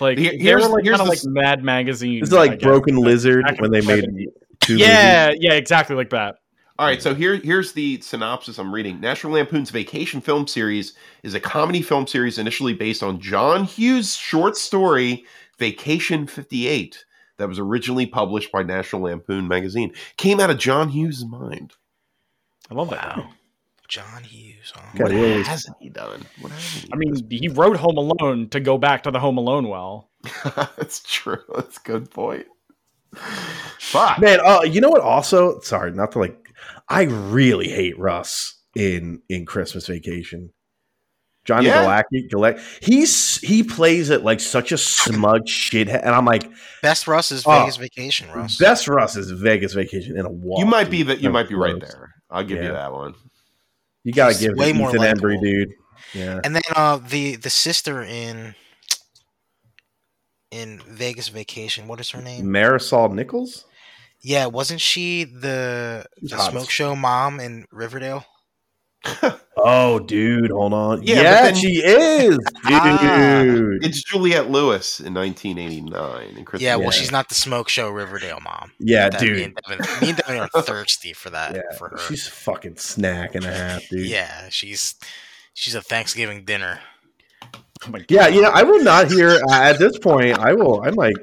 Like 0.00 0.18
Here- 0.18 0.32
they 0.32 0.38
here's- 0.38 0.62
were 0.62 0.74
like 0.76 0.84
here's 0.84 0.98
kind 0.98 1.10
of 1.12 1.20
the 1.20 1.28
like 1.28 1.44
Mad 1.44 1.62
Magazine. 1.64 2.20
This 2.20 2.30
is 2.30 2.34
like 2.34 2.52
guess. 2.52 2.62
Broken 2.62 2.96
Lizard 2.96 3.44
when 3.58 3.70
they 3.70 3.80
made 3.82 4.04
70s. 4.04 4.26
two 4.60 4.72
movies. 4.74 4.86
Yeah, 4.86 5.32
yeah, 5.38 5.52
exactly 5.52 5.94
like 5.96 6.10
that. 6.10 6.36
All 6.78 6.86
right, 6.86 7.00
so 7.02 7.14
here 7.14 7.36
here's 7.36 7.72
the 7.72 8.00
synopsis 8.00 8.58
I'm 8.58 8.72
reading. 8.74 8.98
National 9.00 9.34
Lampoon's 9.34 9.70
Vacation 9.70 10.20
film 10.20 10.46
series 10.48 10.94
is 11.22 11.34
a 11.34 11.40
comedy 11.40 11.82
film 11.82 12.06
series 12.06 12.38
initially 12.38 12.72
based 12.72 13.02
on 13.02 13.20
John 13.20 13.64
Hughes' 13.64 14.16
short 14.16 14.56
story 14.56 15.24
Vacation 15.58 16.26
58 16.26 17.04
that 17.36 17.48
was 17.48 17.58
originally 17.58 18.06
published 18.06 18.50
by 18.50 18.62
National 18.62 19.02
Lampoon 19.02 19.46
magazine. 19.46 19.92
Came 20.16 20.40
out 20.40 20.50
of 20.50 20.58
John 20.58 20.88
Hughes' 20.88 21.24
mind. 21.24 21.74
I 22.70 22.74
love 22.74 22.90
that. 22.90 23.22
Wow, 23.96 24.02
John 24.04 24.24
Hughes. 24.24 24.72
Huh? 24.74 24.82
Okay. 24.94 25.02
What 25.04 25.12
really- 25.12 25.42
hasn't 25.42 25.76
he 25.80 25.88
done? 25.88 26.24
What 26.40 26.52
hasn't 26.52 26.84
he 26.84 26.90
I 26.92 26.96
mean, 26.96 27.26
he 27.30 27.48
wrote 27.48 27.76
Home 27.76 27.96
Alone 27.96 28.48
to 28.50 28.60
go 28.60 28.78
back 28.78 29.02
to 29.04 29.10
the 29.10 29.20
Home 29.20 29.38
Alone 29.38 29.68
well. 29.68 30.10
done? 30.44 30.68
that's 30.76 31.00
true. 31.00 31.38
That's 31.54 31.78
a 31.78 31.80
good 31.82 32.10
point. 32.10 32.46
Fuck. 33.78 34.18
Man, 34.20 34.40
uh, 34.44 34.62
you 34.62 34.80
know 34.80 34.88
what? 34.88 35.02
Also, 35.02 35.60
sorry, 35.60 35.92
not 35.92 36.12
to 36.12 36.18
like. 36.18 36.38
I 36.88 37.02
really 37.02 37.68
hate 37.68 37.98
Russ 37.98 38.58
in 38.74 39.20
in 39.28 39.44
Christmas 39.46 39.86
Vacation. 39.86 40.50
Johnny 41.44 41.66
Yeah? 41.66 41.84
Galecki, 41.84 42.30
Galecki, 42.30 42.60
he's 42.84 43.38
he 43.38 43.64
plays 43.64 44.10
it 44.10 44.22
like 44.22 44.38
such 44.40 44.70
a 44.70 44.78
smug 44.78 45.42
shithead, 45.46 46.00
and 46.02 46.14
I'm 46.14 46.24
like, 46.24 46.48
Best 46.82 47.08
Russ 47.08 47.32
is 47.32 47.42
Oh. 47.44 47.60
Vegas 47.60 47.76
Vacation. 47.76 48.28
Russ. 48.32 48.56
best 48.58 48.86
Russ 48.88 49.16
is 49.16 49.30
Vegas 49.32 49.72
Vacation 49.74 50.16
in 50.16 50.24
a 50.24 50.30
walk. 50.30 50.60
You 50.60 50.66
might 50.66 50.88
be 50.88 51.02
that 51.02 51.18
you 51.18 51.24
So 51.28 51.32
might 51.32 51.48
be 51.48 51.56
right 51.56 51.78
there. 51.80 52.14
I'll 52.30 52.44
give 52.44 52.62
you 52.62 52.70
that 52.72 52.92
one. 52.92 53.14
You 54.04 54.12
gotta 54.12 54.32
He's 54.32 54.40
give 54.42 54.56
way 54.56 54.70
it 54.70 54.76
more 54.76 54.94
Ethan 54.94 55.02
Embry, 55.02 55.40
dude. 55.40 55.74
Yeah, 56.14 56.40
And 56.44 56.54
then 56.54 56.62
uh, 56.74 56.98
the 56.98 57.36
the 57.36 57.50
sister 57.50 58.02
in 58.02 58.54
in 60.50 60.80
Vegas 60.86 61.28
Vacation. 61.28 61.88
What 61.88 62.00
is 62.00 62.10
her 62.10 62.20
name? 62.20 62.46
Marisol 62.46 63.12
Nichols. 63.12 63.64
Yeah, 64.20 64.46
wasn't 64.46 64.80
she 64.80 65.24
the 65.24 66.04
the 66.20 66.38
smoke 66.38 66.70
show 66.70 66.94
mom 66.94 67.40
in 67.40 67.64
Riverdale? 67.72 68.24
Oh, 69.56 69.98
dude, 70.00 70.50
hold 70.50 70.72
on. 70.72 71.02
Yeah, 71.02 71.16
Yeah, 71.22 71.42
then- 71.42 71.54
she 71.54 71.82
is, 71.84 72.38
Ah. 72.64 73.42
dude. 73.44 73.84
It's 73.84 74.02
Juliette 74.02 74.50
Lewis 74.50 74.98
in 75.00 75.12
1989. 75.14 76.36
In 76.36 76.44
Christmas 76.44 76.62
Yeah, 76.62 76.76
well, 76.76 76.90
she's 76.90 77.12
not 77.12 77.28
the 77.28 77.34
smoke 77.34 77.68
show 77.68 77.88
Riverdale 77.90 78.40
mom. 78.42 78.72
yeah, 78.80 79.08
That- 79.08 79.20
Me 79.20 79.26
dude. 79.28 79.42
and, 79.42 79.58
Devin, 79.68 80.00
me 80.00 80.08
and 80.10 80.16
Devin 80.18 80.38
are 80.40 80.62
thirsty 80.62 81.12
for 81.12 81.30
that 81.30 81.54
Yeah, 81.54 81.76
for 81.78 81.90
her. 81.90 81.98
she's 81.98 82.26
fucking 82.26 82.76
snack 82.76 83.34
and 83.34 83.44
a 83.44 83.52
half, 83.52 83.82
dude. 83.88 84.06
yeah, 84.06 84.48
she's 84.50 84.94
she's 85.54 85.74
a 85.74 85.82
Thanksgiving 85.82 86.44
dinner. 86.44 86.80
Oh 87.86 87.90
my 87.90 88.04
Yeah, 88.08 88.28
you 88.28 88.40
know, 88.42 88.50
I 88.50 88.62
will 88.62 88.82
not 88.82 89.10
hear 89.10 89.40
uh, 89.50 89.52
at 89.52 89.78
this 89.78 89.98
point. 89.98 90.38
I 90.38 90.54
will. 90.54 90.82
I 90.82 90.90
might. 90.90 91.14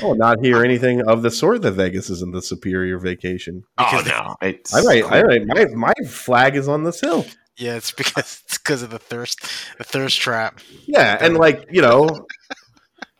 I 0.00 0.04
will 0.04 0.16
not 0.16 0.44
hear 0.44 0.64
anything 0.64 1.02
of 1.02 1.22
the 1.22 1.30
sort 1.30 1.62
that 1.62 1.72
Vegas 1.72 2.10
is 2.10 2.22
in 2.22 2.32
the 2.32 2.42
superior 2.42 2.98
vacation. 2.98 3.64
Oh 3.78 4.02
no! 4.06 4.36
It's 4.40 4.74
I 4.74 4.82
might. 4.82 5.04
I 5.04 5.22
might. 5.22 5.46
My 5.46 5.66
my 5.74 6.08
flag 6.08 6.56
is 6.56 6.68
on 6.68 6.84
this 6.84 7.00
hill. 7.00 7.26
Yeah, 7.56 7.76
it's 7.76 7.92
because 7.92 8.42
it's 8.44 8.58
because 8.58 8.82
of 8.82 8.90
the 8.90 8.98
thirst 8.98 9.40
the 9.78 9.84
thirst 9.84 10.18
trap. 10.20 10.60
Yeah, 10.86 11.18
and 11.20 11.36
like 11.36 11.66
you 11.70 11.82
know, 11.82 12.08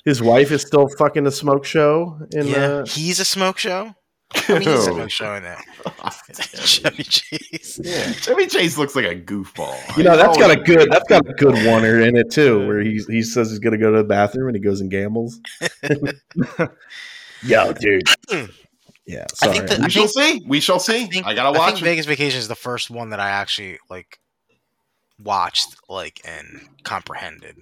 His 0.04 0.22
wife 0.22 0.50
is 0.50 0.62
still 0.62 0.88
fucking 0.88 1.24
the 1.24 1.32
smoke 1.32 1.64
show. 1.64 2.18
In 2.32 2.46
yeah, 2.46 2.56
uh, 2.56 2.86
he's 2.86 3.20
a 3.20 3.24
smoke 3.24 3.58
show. 3.58 3.94
I 4.34 4.52
mean, 4.52 4.62
he's 4.62 4.68
a 4.68 4.82
smoke 4.82 5.10
show 5.10 5.34
in. 5.34 5.44
Chevy 6.64 7.02
Chase. 7.02 7.80
Yeah, 7.82 8.12
Chevy 8.12 8.46
Chase 8.46 8.78
looks 8.78 8.94
like 8.94 9.06
a 9.06 9.14
goofball. 9.16 9.96
you 9.96 10.04
know, 10.04 10.16
that's 10.16 10.36
He's 10.36 10.46
got 10.46 10.56
a 10.56 10.60
good 10.62 10.88
that's 10.90 11.08
got 11.08 11.28
a 11.28 11.32
good 11.34 11.54
oneer 11.56 12.06
in 12.06 12.16
it 12.16 12.30
too, 12.30 12.66
where 12.66 12.80
he 12.80 13.00
he 13.08 13.22
says 13.22 13.50
he's 13.50 13.58
gonna 13.58 13.78
go 13.78 13.90
to 13.90 13.98
the 13.98 14.04
bathroom 14.04 14.48
and 14.48 14.56
he 14.56 14.62
goes 14.62 14.80
and 14.80 14.90
gambles. 14.90 15.40
Yo, 17.42 17.72
dude. 17.72 18.02
Yeah, 19.06 19.24
I 19.42 19.46
sorry. 19.46 19.56
think 19.58 19.68
that- 19.70 19.78
We 19.80 19.84
I 19.86 19.88
shall 19.88 20.06
think- 20.06 20.42
see. 20.42 20.48
We 20.48 20.60
shall 20.60 20.78
see. 20.78 21.02
I, 21.02 21.06
think- 21.08 21.24
gotta 21.24 21.42
I 21.42 21.58
watch 21.58 21.72
think. 21.74 21.84
Vegas 21.84 22.06
Vacation 22.06 22.38
is 22.38 22.46
the 22.46 22.54
first 22.54 22.90
one 22.90 23.10
that 23.10 23.18
I 23.18 23.30
actually 23.30 23.78
like 23.88 24.20
watched, 25.18 25.74
like, 25.88 26.20
and 26.24 26.60
comprehended. 26.84 27.56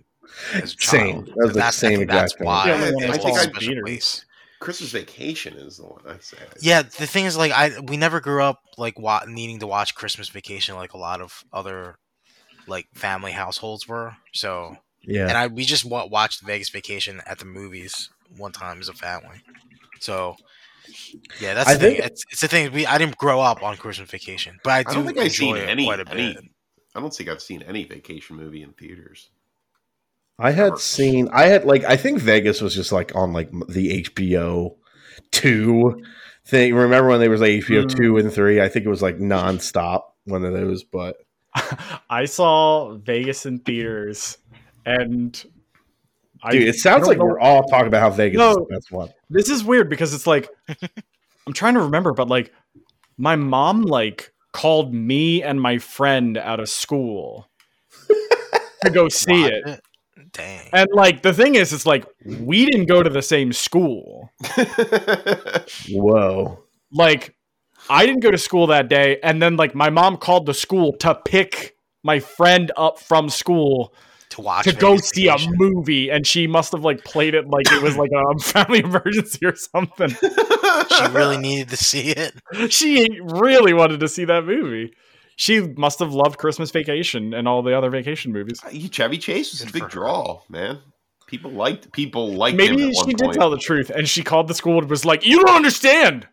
As 0.53 0.74
a 0.74 0.77
Same. 0.78 1.24
child. 1.24 1.27
That 1.36 1.47
was 1.47 1.55
the 1.55 1.70
same 1.70 1.90
think 1.90 2.03
exact 2.03 2.20
that's 2.20 2.35
thing. 2.35 2.47
why 2.47 2.66
Yeah, 2.66 2.74
I 2.74 2.89
it 2.89 2.95
think 2.99 3.23
holds 3.23 3.39
I- 3.39 3.40
a 3.40 3.45
special 3.45 3.61
theaters. 3.61 3.82
place. 3.82 4.24
Christmas 4.61 4.91
Vacation 4.91 5.55
is 5.55 5.77
the 5.77 5.85
one 5.85 6.01
I 6.07 6.17
say. 6.21 6.37
Yeah, 6.61 6.83
the 6.83 7.07
thing 7.07 7.25
is, 7.27 7.37
like, 7.37 7.53
I 7.53 7.79
we 7.81 7.97
never 7.97 8.21
grew 8.21 8.43
up 8.43 8.61
like 8.77 8.99
wa- 8.99 9.25
needing 9.27 9.61
to 9.61 9.67
watch 9.67 9.95
Christmas 9.95 10.29
Vacation 10.29 10.75
like 10.77 10.95
a 10.95 10.99
lot 10.99 11.21
of 11.21 11.45
other 11.53 11.97
like 12.67 12.87
family 12.95 13.33
households 13.33 13.87
were. 13.89 14.17
So, 14.33 14.77
yeah. 15.03 15.29
and 15.29 15.39
I 15.39 15.47
we 15.47 15.65
just 15.65 15.85
wa- 15.85 16.07
watched 16.07 16.43
Vegas 16.43 16.71
Vacation 16.71 17.21
at 17.27 17.39
the 17.39 17.45
movies 17.45 18.11
one 18.37 18.53
time 18.53 18.81
as 18.81 18.89
a 18.89 18.95
family. 18.95 19.41
So, 20.01 20.37
yeah, 21.41 21.55
that's 21.55 21.69
I 21.71 21.75
the 21.75 21.81
thing. 21.81 21.95
think- 21.97 22.07
It's, 22.07 22.25
it's 22.31 22.41
the 22.41 22.49
thing. 22.49 22.73
We 22.73 22.85
I 22.87 22.99
didn't 22.99 23.17
grow 23.17 23.41
up 23.41 23.63
on 23.63 23.77
Christmas 23.77 24.11
Vacation, 24.11 24.59
but 24.65 24.71
I 24.71 24.83
do 24.83 24.91
I 24.91 24.95
don't 24.95 25.07
think 25.07 25.19
I've 25.19 25.33
seen 25.33 25.57
it 25.57 25.69
any. 25.69 25.85
quite 25.85 26.01
a 26.01 26.09
any 26.11 26.35
bit. 26.35 26.45
I 26.95 27.01
don't 27.01 27.15
think 27.15 27.29
I've 27.29 27.43
seen 27.43 27.63
any 27.63 27.85
vacation 27.85 28.35
movie 28.37 28.63
in 28.63 28.73
theaters. 28.73 29.31
I 30.39 30.51
had 30.52 30.78
seen 30.78 31.28
I 31.32 31.47
had 31.47 31.65
like 31.65 31.85
I 31.85 31.97
think 31.97 32.20
Vegas 32.20 32.60
was 32.60 32.74
just 32.74 32.93
like 32.93 33.15
on 33.16 33.32
like 33.32 33.51
the 33.69 34.02
HBO 34.05 34.77
two 35.32 36.02
thing. 36.47 36.74
Remember 36.74 37.09
when 37.10 37.20
there 37.20 37.31
was 37.31 37.40
like 37.40 37.51
HBO 37.65 37.85
Mm. 37.85 37.97
two 37.97 38.16
and 38.19 38.32
three? 38.32 38.60
I 38.60 38.69
think 38.69 38.86
it 38.86 38.89
was 38.90 39.02
like 39.02 39.19
nonstop 39.19 40.02
one 40.24 40.44
of 40.44 40.52
those, 40.52 40.85
but 40.85 41.16
I 42.10 42.27
saw 42.27 42.94
Vegas 42.98 43.47
in 43.47 43.59
theaters, 43.60 44.39
and 44.86 45.43
I, 46.43 46.52
dude, 46.52 46.69
it 46.69 46.74
sounds 46.77 47.01
don't 47.02 47.09
like 47.09 47.19
know- 47.19 47.24
we're 47.24 47.40
all 47.40 47.65
talking 47.65 47.89
about 47.89 48.01
how 48.01 48.10
Vegas 48.10 48.39
No. 48.39 48.51
is 48.51 48.56
the 48.56 48.66
best 48.70 48.93
one. 48.93 49.09
this 49.31 49.48
is 49.51 49.65
weird 49.65 49.89
because 49.90 50.15
it's 50.15 50.27
like 50.27 50.48
I'm 51.47 51.52
trying 51.52 51.74
to 51.74 51.81
remember, 51.81 52.12
but 52.12 52.28
like 52.28 52.52
my 53.16 53.35
mom 53.35 53.82
like 53.82 54.32
called 54.52 54.94
me 54.94 55.43
and 55.43 55.60
my 55.60 55.78
friend 55.78 56.39
out 56.39 56.60
of 56.60 56.69
school 56.69 57.48
to 58.85 58.90
go 58.90 59.09
see 59.09 59.43
Watch 59.43 59.81
it. 60.29 60.33
Dang. 60.33 60.69
And 60.73 60.89
like 60.93 61.23
the 61.23 61.33
thing 61.33 61.55
is, 61.55 61.73
it's 61.73 61.87
like 61.87 62.07
we 62.25 62.67
didn't 62.67 62.87
go 62.87 63.03
to 63.03 63.11
the 63.11 63.23
same 63.23 63.53
school. 63.53 64.31
Whoa. 65.91 66.65
Like 66.93 67.35
I 67.91 68.07
didn't 68.07 68.21
go 68.21 68.31
to 68.31 68.39
school 68.39 68.67
that 68.69 68.89
day, 68.89 69.19
and 69.23 69.41
then 69.43 69.57
like 69.57 69.75
my 69.75 69.91
mom 69.91 70.17
called 70.17 70.47
the 70.47 70.55
school 70.55 70.93
to 70.99 71.15
pick 71.15 71.77
my 72.03 72.21
friend 72.21 72.71
up 72.77 72.99
from 72.99 73.29
school 73.29 73.95
to 74.31 74.41
watch 74.43 74.65
to 74.65 74.73
go 74.73 74.97
see 74.97 75.29
a 75.29 75.37
movie, 75.57 76.11
and 76.11 76.27
she 76.27 76.47
must 76.47 76.73
have 76.73 76.85
like 76.85 77.05
played 77.05 77.35
it 77.35 77.49
like 77.49 77.71
it 77.71 77.83
was 77.83 77.97
like 77.97 78.11
a 78.13 78.39
family 78.41 78.81
emergency 78.81 79.45
or 79.47 79.55
something. 79.55 80.11
She 80.11 81.07
really 81.11 81.39
needed 81.39 81.71
to 81.71 81.77
see 81.77 82.11
it. 82.11 82.35
she 82.73 83.21
really 83.21 83.73
wanted 83.73 84.01
to 84.01 84.09
see 84.09 84.25
that 84.27 84.45
movie. 84.45 84.95
She 85.40 85.60
must 85.60 86.01
have 86.01 86.12
loved 86.12 86.36
Christmas 86.36 86.73
Vacation 86.73 87.32
and 87.32 87.47
all 87.47 87.62
the 87.62 87.73
other 87.78 87.90
vacation 87.90 88.32
movies. 88.32 88.60
Uh, 88.65 88.70
Chevy 88.90 89.19
Chase 89.19 89.52
was 89.52 89.62
a 89.62 89.73
big 89.73 89.89
draw, 89.89 90.43
man. 90.48 90.81
People 91.28 91.52
liked 91.52 91.93
people 91.93 92.32
liked 92.35 92.59
him 92.59 92.70
Maybe 92.77 92.89
at 92.90 92.94
one 92.97 93.06
she 93.06 93.15
did 93.15 93.24
point. 93.27 93.36
tell 93.39 93.48
the 93.48 93.56
truth, 93.59 93.89
and 93.90 94.09
she 94.09 94.24
called 94.24 94.48
the 94.48 94.55
school 94.55 94.78
and 94.81 94.90
was 94.90 95.05
like, 95.05 95.24
"You 95.24 95.36
don't 95.44 95.55
understand." 95.55 96.27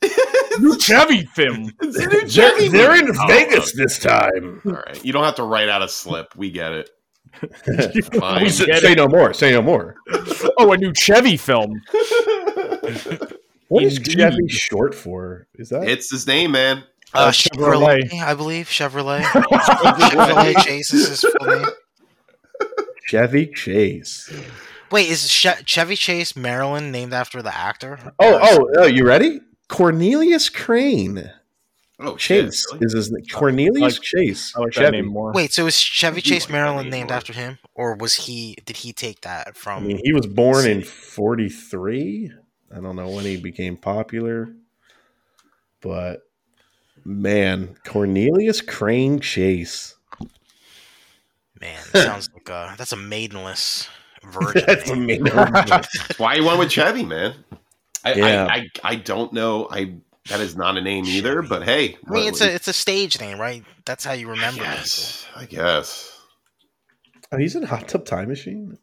New 0.60 0.78
Chevy 0.78 1.24
film. 1.34 1.72
It's 1.82 1.98
a 1.98 2.06
new 2.06 2.28
Chevy 2.28 2.68
They're, 2.68 2.94
they're 2.96 3.04
in. 3.04 3.10
Oh, 3.18 3.26
Vegas 3.26 3.72
this 3.74 3.98
time. 3.98 4.60
All 4.64 4.72
right, 4.74 5.04
you 5.04 5.12
don't 5.12 5.24
have 5.24 5.34
to 5.36 5.42
write 5.42 5.68
out 5.68 5.82
a 5.82 5.88
slip. 5.88 6.36
We 6.36 6.52
get 6.52 6.72
it. 6.72 6.90
We 7.66 8.00
Fine. 8.20 8.48
say, 8.50 8.66
get 8.66 8.80
say 8.82 8.92
it. 8.92 8.96
no 8.98 9.08
more. 9.08 9.34
Say 9.34 9.50
no 9.52 9.60
more. 9.62 9.96
Oh, 10.58 10.70
a 10.72 10.76
new 10.76 10.92
Chevy 10.94 11.36
film. 11.36 11.82
What 13.68 13.82
is 13.82 13.98
Indeed. 13.98 14.18
Chevy 14.18 14.48
short 14.48 14.94
for? 14.94 15.48
Is 15.56 15.70
that 15.70 15.88
it's 15.88 16.10
his 16.10 16.26
name, 16.28 16.52
man. 16.52 16.84
Uh, 17.16 17.26
Uh, 17.28 17.30
Chevrolet, 17.32 18.08
Chevrolet. 18.10 18.22
I 18.22 18.34
believe 18.34 18.66
Chevrolet. 18.68 19.20
Chevrolet 20.10 20.58
Chase 20.64 20.92
is 20.92 21.08
his 21.08 21.20
full 21.20 21.46
name. 21.46 21.66
Chevy 23.06 23.46
Chase? 23.46 24.32
Wait, 24.90 25.08
is 25.10 25.28
che- 25.32 25.62
Chevy 25.64 25.96
Chase 25.96 26.36
Maryland 26.36 26.92
named 26.92 27.12
after 27.12 27.42
the 27.42 27.54
actor? 27.56 27.98
Oh, 28.18 28.38
oh, 28.42 28.68
oh! 28.78 28.86
You 28.86 29.06
ready? 29.06 29.40
Cornelius 29.68 30.48
Crane 30.48 31.30
Oh, 31.98 32.16
shit, 32.16 32.46
Chase 32.46 32.66
really? 32.72 32.84
is 32.86 32.92
his 32.92 33.10
name. 33.10 33.24
Cornelius 33.32 33.94
like- 33.94 34.02
Chase. 34.02 34.52
I 34.56 34.60
like 34.60 34.74
that 34.74 34.90
name 34.92 35.06
more. 35.06 35.32
Wait, 35.32 35.52
so 35.52 35.66
is 35.66 35.80
Chevy 35.80 36.20
Chase 36.20 36.44
like 36.44 36.52
Maryland 36.52 36.90
named 36.90 37.08
more. 37.10 37.16
after 37.16 37.32
him, 37.32 37.58
or 37.74 37.94
was 37.96 38.14
he? 38.14 38.56
Did 38.64 38.76
he 38.78 38.92
take 38.92 39.22
that 39.22 39.56
from? 39.56 39.72
I 39.72 39.78
from? 39.78 39.86
mean, 39.88 40.00
he 40.04 40.12
was 40.12 40.26
born 40.26 40.66
in 40.68 40.82
'43. 40.82 42.32
I 42.74 42.80
don't 42.80 42.96
know 42.96 43.08
when 43.08 43.24
he 43.24 43.36
became 43.38 43.76
popular, 43.76 44.48
but 45.80 46.22
man, 47.06 47.76
Cornelius 47.84 48.60
Crane 48.60 49.20
Chase. 49.20 49.94
Man, 51.60 51.78
that 51.92 52.04
sounds 52.04 52.28
like 52.34 52.48
a 52.48 52.74
that's 52.76 52.92
a 52.92 52.96
maidenless 52.96 53.88
virgin. 54.24 54.64
That's 54.66 54.90
name. 54.90 54.98
amazing. 54.98 55.24
That's 55.24 56.18
why 56.18 56.34
you 56.34 56.44
went 56.44 56.58
with 56.58 56.70
Chevy, 56.70 57.04
man. 57.04 57.34
I, 58.04 58.14
Yeah. 58.14 58.46
I, 58.46 58.56
I, 58.56 58.70
I 58.82 58.96
don't 58.96 59.32
know. 59.32 59.68
I 59.70 59.94
that 60.28 60.40
is 60.40 60.56
not 60.56 60.76
a 60.76 60.82
name 60.82 61.04
either. 61.06 61.36
Chevy. 61.36 61.48
But 61.48 61.62
hey, 61.62 61.96
I 62.06 62.10
mean, 62.10 62.28
it's 62.28 62.40
a 62.40 62.52
it's 62.52 62.68
a 62.68 62.72
stage 62.72 63.18
name, 63.20 63.40
right? 63.40 63.64
That's 63.84 64.04
how 64.04 64.12
you 64.12 64.28
remember 64.28 64.60
people. 64.60 64.74
yes, 64.74 65.26
I 65.34 65.44
guess. 65.46 66.20
oh, 67.32 67.38
he's 67.38 67.56
in 67.56 67.62
Hot 67.62 67.88
Tub 67.88 68.04
Time 68.04 68.28
Machine. 68.28 68.76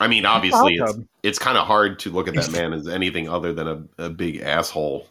I 0.00 0.08
mean, 0.08 0.24
obviously, 0.24 0.76
it's, 0.76 0.98
it's 1.22 1.38
kind 1.38 1.58
of 1.58 1.66
hard 1.66 1.98
to 2.00 2.10
look 2.10 2.28
at 2.28 2.34
that 2.34 2.50
man 2.52 2.72
as 2.72 2.88
anything 2.88 3.28
other 3.28 3.52
than 3.52 3.68
a, 3.68 4.04
a 4.04 4.10
big 4.10 4.40
asshole. 4.40 5.06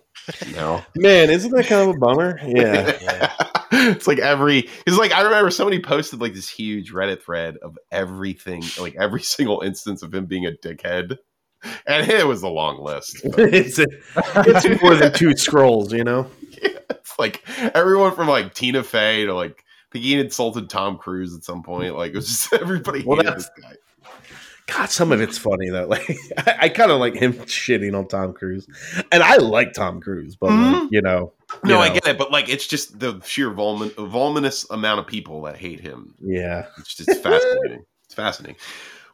No, 0.54 0.84
Man, 0.96 1.30
isn't 1.30 1.52
that 1.52 1.66
kind 1.68 1.90
of 1.90 1.96
a 1.96 2.00
bummer? 2.00 2.40
Yeah. 2.46 2.98
Yeah. 3.74 3.90
it's 3.90 4.06
like 4.06 4.20
every. 4.20 4.70
It's 4.86 4.98
like 4.98 5.14
I 5.14 5.22
remember 5.22 5.50
somebody 5.50 5.82
posted 5.82 6.20
like 6.20 6.34
this 6.34 6.50
huge 6.50 6.92
Reddit 6.92 7.22
thread 7.24 7.56
of 7.62 7.78
everything, 7.90 8.64
like 8.80 8.96
every 9.00 9.22
single 9.22 9.62
instance 9.62 10.04
of 10.04 10.14
him 10.14 10.26
being 10.26 10.46
a 10.46 10.52
dickhead, 10.52 11.18
and 11.88 12.10
it 12.10 12.28
was 12.28 12.44
a 12.44 12.50
long 12.50 12.82
list. 12.84 13.22
it's 13.24 13.80
a, 13.80 13.86
it's 14.46 14.82
more 14.82 14.96
than 14.96 15.14
two 15.14 15.36
scrolls, 15.38 15.94
you 15.94 16.04
know. 16.04 16.30
it's 16.52 17.18
like 17.18 17.44
everyone 17.74 18.14
from 18.14 18.28
like 18.28 18.54
Tina 18.54 18.84
Fey 18.84 19.26
to 19.26 19.34
like 19.34 19.64
I 19.64 19.88
think 19.94 20.04
he 20.04 20.20
insulted 20.20 20.70
Tom 20.70 20.98
Cruise 20.98 21.34
at 21.34 21.44
some 21.46 21.64
point. 21.64 21.96
Like 21.96 22.12
it 22.12 22.18
was 22.18 22.28
just 22.28 22.54
everybody 22.54 23.04
Well, 23.06 23.18
hated 23.18 23.36
this 23.38 23.50
guy. 23.62 23.74
God, 24.76 24.90
some 24.90 25.12
of 25.12 25.20
it's 25.22 25.38
funny 25.38 25.70
though. 25.70 25.88
Like 25.92 26.10
I, 26.38 26.56
I 26.62 26.70
kind 26.70 26.92
of 26.92 27.00
like 27.00 27.16
him 27.16 27.34
shitting 27.46 27.98
on 27.98 28.08
Tom 28.08 28.34
Cruise, 28.34 28.68
and 29.12 29.22
I 29.24 29.38
like 29.38 29.74
Tom 29.74 30.00
Cruise, 30.02 30.36
but 30.36 30.52
like, 30.52 30.84
Mhm. 30.84 30.88
you 30.92 31.02
know, 31.02 31.34
No, 31.64 31.76
you 31.76 31.82
I 31.82 31.90
get 31.94 32.08
it, 32.08 32.18
but 32.18 32.32
like 32.32 32.48
it's 32.50 32.68
just 32.68 33.00
the 33.00 33.20
sheer 33.26 33.52
volmin- 33.52 33.94
voluminous 33.96 34.70
amount 34.70 35.00
of 35.00 35.08
people 35.08 35.42
that 35.44 35.58
hate 35.58 35.80
him. 35.80 36.14
Yeah, 36.22 36.68
It's 36.78 36.96
just 36.96 37.10
fascinating. 37.24 37.86
it's 38.06 38.14
fascinating. 38.14 38.58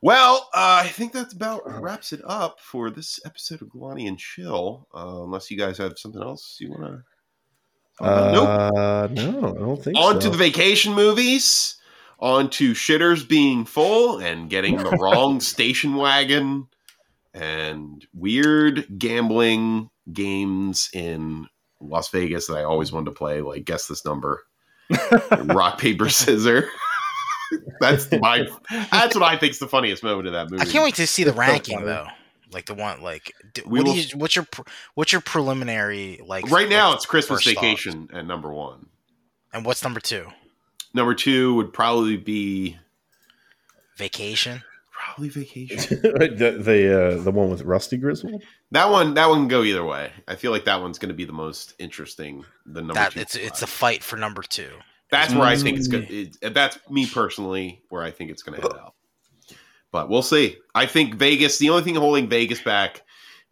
Well, 0.01 0.47
uh, 0.53 0.81
I 0.83 0.87
think 0.89 1.11
that's 1.11 1.33
about 1.33 1.63
wraps 1.81 2.13
it 2.13 2.21
up 2.23 2.59
for 2.61 2.91
this 2.91 3.19
episode 3.25 3.63
of 3.63 3.69
Galani 3.69 4.07
and 4.07 4.19
Chill. 4.19 4.87
Uh, 4.93 5.23
unless 5.23 5.49
you 5.49 5.57
guys 5.57 5.79
have 5.79 5.97
something 5.97 6.21
else 6.21 6.57
you 6.59 6.69
want 6.69 6.83
to. 6.83 7.03
nope. 8.31 8.47
uh, 8.47 9.07
no, 9.11 9.49
I 9.55 9.59
don't 9.59 9.83
think 9.83 9.97
so. 9.97 10.03
On 10.03 10.13
so. 10.15 10.19
to 10.19 10.29
the 10.29 10.37
vacation 10.37 10.93
movies. 10.93 11.77
On 12.19 12.49
to 12.51 12.71
shitters 12.71 13.27
being 13.27 13.63
full 13.65 14.17
and 14.17 14.49
getting 14.49 14.77
the 14.77 14.89
wrong 14.99 15.39
station 15.39 15.95
wagon 15.95 16.67
and 17.33 18.05
weird 18.13 18.87
gambling 18.97 19.89
games 20.11 20.89
in 20.93 21.47
Las 21.79 22.09
Vegas 22.09 22.47
that 22.47 22.55
I 22.57 22.63
always 22.63 22.91
wanted 22.91 23.05
to 23.05 23.11
play, 23.11 23.41
like 23.41 23.65
guess 23.65 23.87
this 23.87 24.03
number, 24.03 24.43
rock 25.43 25.77
paper 25.79 26.09
scissor. 26.09 26.67
that's 27.79 28.11
my. 28.11 28.47
That's 28.91 29.15
what 29.15 29.23
I 29.23 29.37
think's 29.37 29.59
the 29.59 29.67
funniest 29.67 30.01
moment 30.03 30.27
of 30.27 30.33
that 30.33 30.49
movie. 30.49 30.63
I 30.63 30.65
can't 30.65 30.83
wait 30.83 30.95
to 30.95 31.05
see 31.05 31.23
the 31.23 31.29
It's 31.29 31.37
ranking 31.39 31.75
funny. 31.75 31.85
though. 31.85 32.07
Like 32.51 32.65
the 32.65 32.73
one, 32.73 33.01
like 33.03 33.31
d- 33.53 33.61
We 33.65 33.79
what 33.79 33.85
do 33.85 33.91
will- 33.91 33.97
you, 33.99 34.17
what's 34.17 34.35
your 34.35 34.47
what's 34.95 35.11
your 35.11 35.21
preliminary 35.21 36.19
like? 36.25 36.49
Right 36.49 36.67
now, 36.69 36.87
like, 36.89 36.95
it's 36.97 37.05
Christmas? 37.05 37.43
Vacation 37.43 38.09
at 38.13 38.25
number 38.25 38.51
one. 38.51 38.87
And 39.53 39.65
what's 39.65 39.83
number 39.83 39.99
two? 39.99 40.27
Number 40.93 41.13
two 41.13 41.53
would 41.55 41.73
probably 41.73 42.17
be 42.17 42.77
Vacation. 43.97 44.63
probably 44.91 45.29
Vacation. 45.29 45.77
the 46.01 46.59
the 46.61 47.17
uh, 47.19 47.23
the 47.23 47.31
one 47.31 47.49
with 47.49 47.61
Rusty 47.63 47.97
Griswold. 47.97 48.43
That 48.71 48.89
one, 48.89 49.13
that 49.15 49.29
one 49.29 49.39
can 49.39 49.47
go 49.47 49.63
either 49.63 49.83
way. 49.83 50.11
I 50.27 50.35
feel 50.35 50.51
like 50.51 50.65
that 50.65 50.81
one's 50.81 50.99
going 50.99 51.09
to 51.09 51.15
be 51.15 51.25
the 51.25 51.33
most 51.33 51.73
interesting. 51.79 52.43
The 52.65 52.81
number 52.81 52.93
That 52.95 53.13
two 53.13 53.19
it's 53.21 53.35
it's 53.35 53.61
a 53.61 53.67
fight 53.67 54.03
for 54.03 54.17
number 54.17 54.41
two. 54.43 54.71
that's 55.09 55.33
where 55.33 55.43
I 55.43 55.55
think 55.55 55.77
it's 55.77 55.87
good. 55.87 56.07
It, 56.09 56.53
that's 56.53 56.77
me 56.89 57.05
personally 57.07 57.81
where 57.89 58.03
I 58.03 58.11
think 58.11 58.31
it's 58.31 58.43
going 58.43 58.59
to 58.59 58.67
head 58.67 58.77
out. 58.77 58.95
but 59.91 60.09
we'll 60.09 60.21
see. 60.21 60.57
I 60.75 60.85
think 60.85 61.15
Vegas. 61.15 61.59
The 61.59 61.69
only 61.69 61.83
thing 61.83 61.95
holding 61.95 62.27
Vegas 62.27 62.61
back 62.61 63.03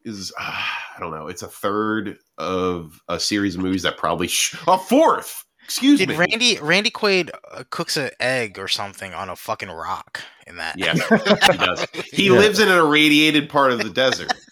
is 0.04 0.32
uh, 0.40 0.44
I 0.96 1.00
don't 1.00 1.12
know. 1.12 1.28
It's 1.28 1.44
a 1.44 1.48
third 1.48 2.18
of 2.38 3.02
a 3.08 3.20
series 3.20 3.56
of 3.56 3.62
movies 3.62 3.84
that 3.84 3.98
probably 3.98 4.28
sh- 4.28 4.56
a 4.68 4.78
fourth. 4.78 5.45
Excuse 5.66 6.00
Did 6.00 6.10
me. 6.10 6.16
Randy 6.16 6.58
Randy 6.60 6.90
Quaid 6.92 7.30
uh, 7.52 7.64
cooks 7.70 7.98
an 7.98 8.12
egg 8.20 8.58
or 8.58 8.68
something 8.68 9.14
on 9.14 9.30
a 9.30 9.36
fucking 9.36 9.70
rock 9.70 10.22
in 10.48 10.58
that? 10.58 10.78
Yeah, 10.78 10.94
he 11.52 11.58
does. 11.58 11.86
He 12.14 12.26
Yeah. 12.28 12.32
lives 12.34 12.60
in 12.60 12.68
an 12.70 12.78
irradiated 12.78 13.50
part 13.50 13.72
of 13.72 13.80
the 13.80 13.90
desert. 13.90 14.32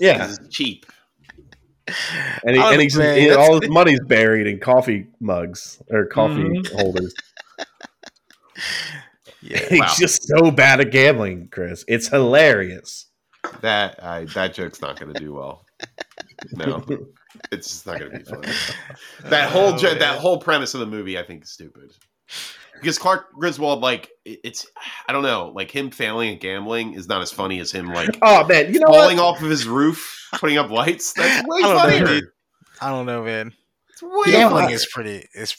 Yeah, 0.00 0.28
It's 0.30 0.38
cheap. 0.48 0.86
and, 1.86 2.56
he, 2.56 2.62
Oh, 2.62 2.70
and 2.72 2.80
he's 2.80 2.94
he- 2.96 3.30
all 3.32 3.60
his 3.60 3.68
money's 3.68 4.00
buried 4.00 4.46
in 4.46 4.58
coffee 4.58 5.08
mugs 5.20 5.82
or 5.90 6.06
coffee 6.06 6.42
Mhm. 6.44 6.72
holders. 6.80 7.12
Yeah. 9.42 9.58
He's 9.68 9.80
Wow. 9.80 9.92
just 9.98 10.26
so 10.26 10.50
bad 10.50 10.80
at 10.80 10.90
gambling, 10.90 11.48
Chris. 11.50 11.84
It's 11.86 12.08
hilarious. 12.08 13.06
That 13.60 14.02
I, 14.02 14.24
that 14.26 14.54
joke's 14.54 14.80
not 14.80 14.98
going 14.98 15.12
to 15.12 15.20
do 15.20 15.34
well. 15.34 15.66
No, 16.52 16.82
it's 17.52 17.68
just 17.68 17.86
not 17.86 17.98
going 17.98 18.12
to 18.12 18.18
be 18.18 18.24
funny. 18.24 18.48
That 19.24 19.50
whole 19.50 19.74
Oh, 19.74 19.76
jo- 19.76 19.94
that 19.94 20.18
whole 20.18 20.38
premise 20.38 20.74
of 20.74 20.80
the 20.80 20.86
movie, 20.86 21.18
I 21.18 21.22
think, 21.22 21.44
is 21.44 21.50
stupid. 21.50 21.92
Because 22.74 22.98
Clark 22.98 23.32
Griswold, 23.34 23.80
like, 23.82 24.10
it's 24.24 24.66
I 25.08 25.12
don't 25.12 25.22
know, 25.22 25.52
like 25.54 25.70
him 25.70 25.90
failing 25.90 26.34
at 26.34 26.40
gambling 26.40 26.94
is 26.94 27.08
not 27.08 27.20
as 27.22 27.30
funny 27.30 27.60
as 27.60 27.70
him 27.70 27.88
like 27.92 28.18
Oh 28.22 28.46
man, 28.46 28.72
you 28.72 28.80
know 28.80 28.86
falling 28.86 29.18
what? 29.18 29.36
off 29.36 29.42
of 29.42 29.50
his 29.50 29.66
roof, 29.66 30.28
putting 30.34 30.56
up 30.56 30.70
lights. 30.70 31.12
That's 31.12 31.46
way 31.46 31.58
I 31.64 31.66
don't 31.68 31.74
know, 31.76 32.06
funnier. 32.06 32.20
I 32.80 32.88
don't 32.90 33.06
know, 33.06 33.22
man. 33.24 33.52
It's 33.90 34.02
way 34.02 34.32
Gambling 34.32 34.62
funnier. 34.62 34.76
is 34.76 34.86
pretty. 34.92 35.26
It's. 35.34 35.56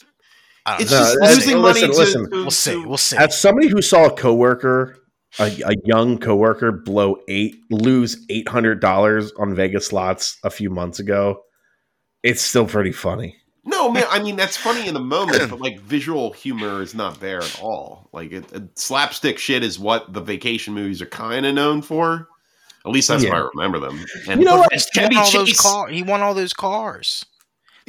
I 0.66 0.72
don't 0.72 0.82
It's 0.82 0.90
know. 0.92 0.98
Just 0.98 1.18
that's- 1.20 1.36
losing 1.36 1.58
listen, 1.58 1.88
money 1.88 1.96
listen. 1.98 2.24
to, 2.24 2.30
to- 2.30 2.36
We'll 2.42 2.50
see. 2.50 2.76
We'll 2.76 2.96
see. 2.96 3.16
As 3.16 3.38
somebody 3.40 3.68
who 3.68 3.80
saw 3.82 4.06
a 4.06 4.10
coworker, 4.16 4.96
a, 5.38 5.44
a 5.64 5.74
young 5.84 6.18
coworker, 6.18 6.72
blow 6.72 7.16
eight 7.28 7.56
lose 7.70 8.24
eight 8.30 8.48
hundred 8.48 8.80
dollars 8.80 9.32
on 9.38 9.54
Vegas 9.54 9.86
slots 9.88 10.38
a 10.42 10.50
few 10.50 10.70
months 10.70 10.98
ago, 10.98 11.42
it's 12.22 12.42
still 12.42 12.66
pretty 12.66 12.92
funny. 12.92 13.36
No, 13.64 13.90
man. 13.90 14.04
I 14.10 14.20
mean, 14.20 14.34
that's 14.36 14.56
funny 14.56 14.88
in 14.88 14.94
the 14.94 15.00
moment, 15.00 15.38
but 15.50 15.60
like 15.60 15.80
visual 15.80 16.32
humor 16.32 16.82
is 16.82 16.94
not 16.94 17.20
there 17.20 17.38
at 17.38 17.60
all. 17.62 18.08
Like 18.12 18.32
it, 18.32 18.52
it- 18.52 18.78
slapstick 18.78 19.38
shit 19.38 19.62
is 19.62 19.78
what 19.78 20.12
the 20.12 20.20
vacation 20.20 20.74
movies 20.74 21.00
are 21.00 21.06
kind 21.06 21.46
of 21.46 21.54
known 21.54 21.82
for. 21.82 22.28
At 22.84 22.90
least 22.90 23.06
that's 23.08 23.22
Yeah. 23.22 23.30
what 23.30 23.38
I 23.38 23.48
remember 23.54 23.78
them. 23.78 24.04
And 24.28 24.40
You 24.40 24.46
know 24.46 24.56
what? 24.56 24.72
it's 24.72 24.88
he 24.92 25.00
Chevy 25.00 25.14
won 25.14 25.24
all 25.24 25.30
those 25.32 25.60
car. 25.60 25.88
He 25.88 26.02
won 26.02 26.20
all 26.22 26.34
those 26.34 26.52
cars. 26.52 27.24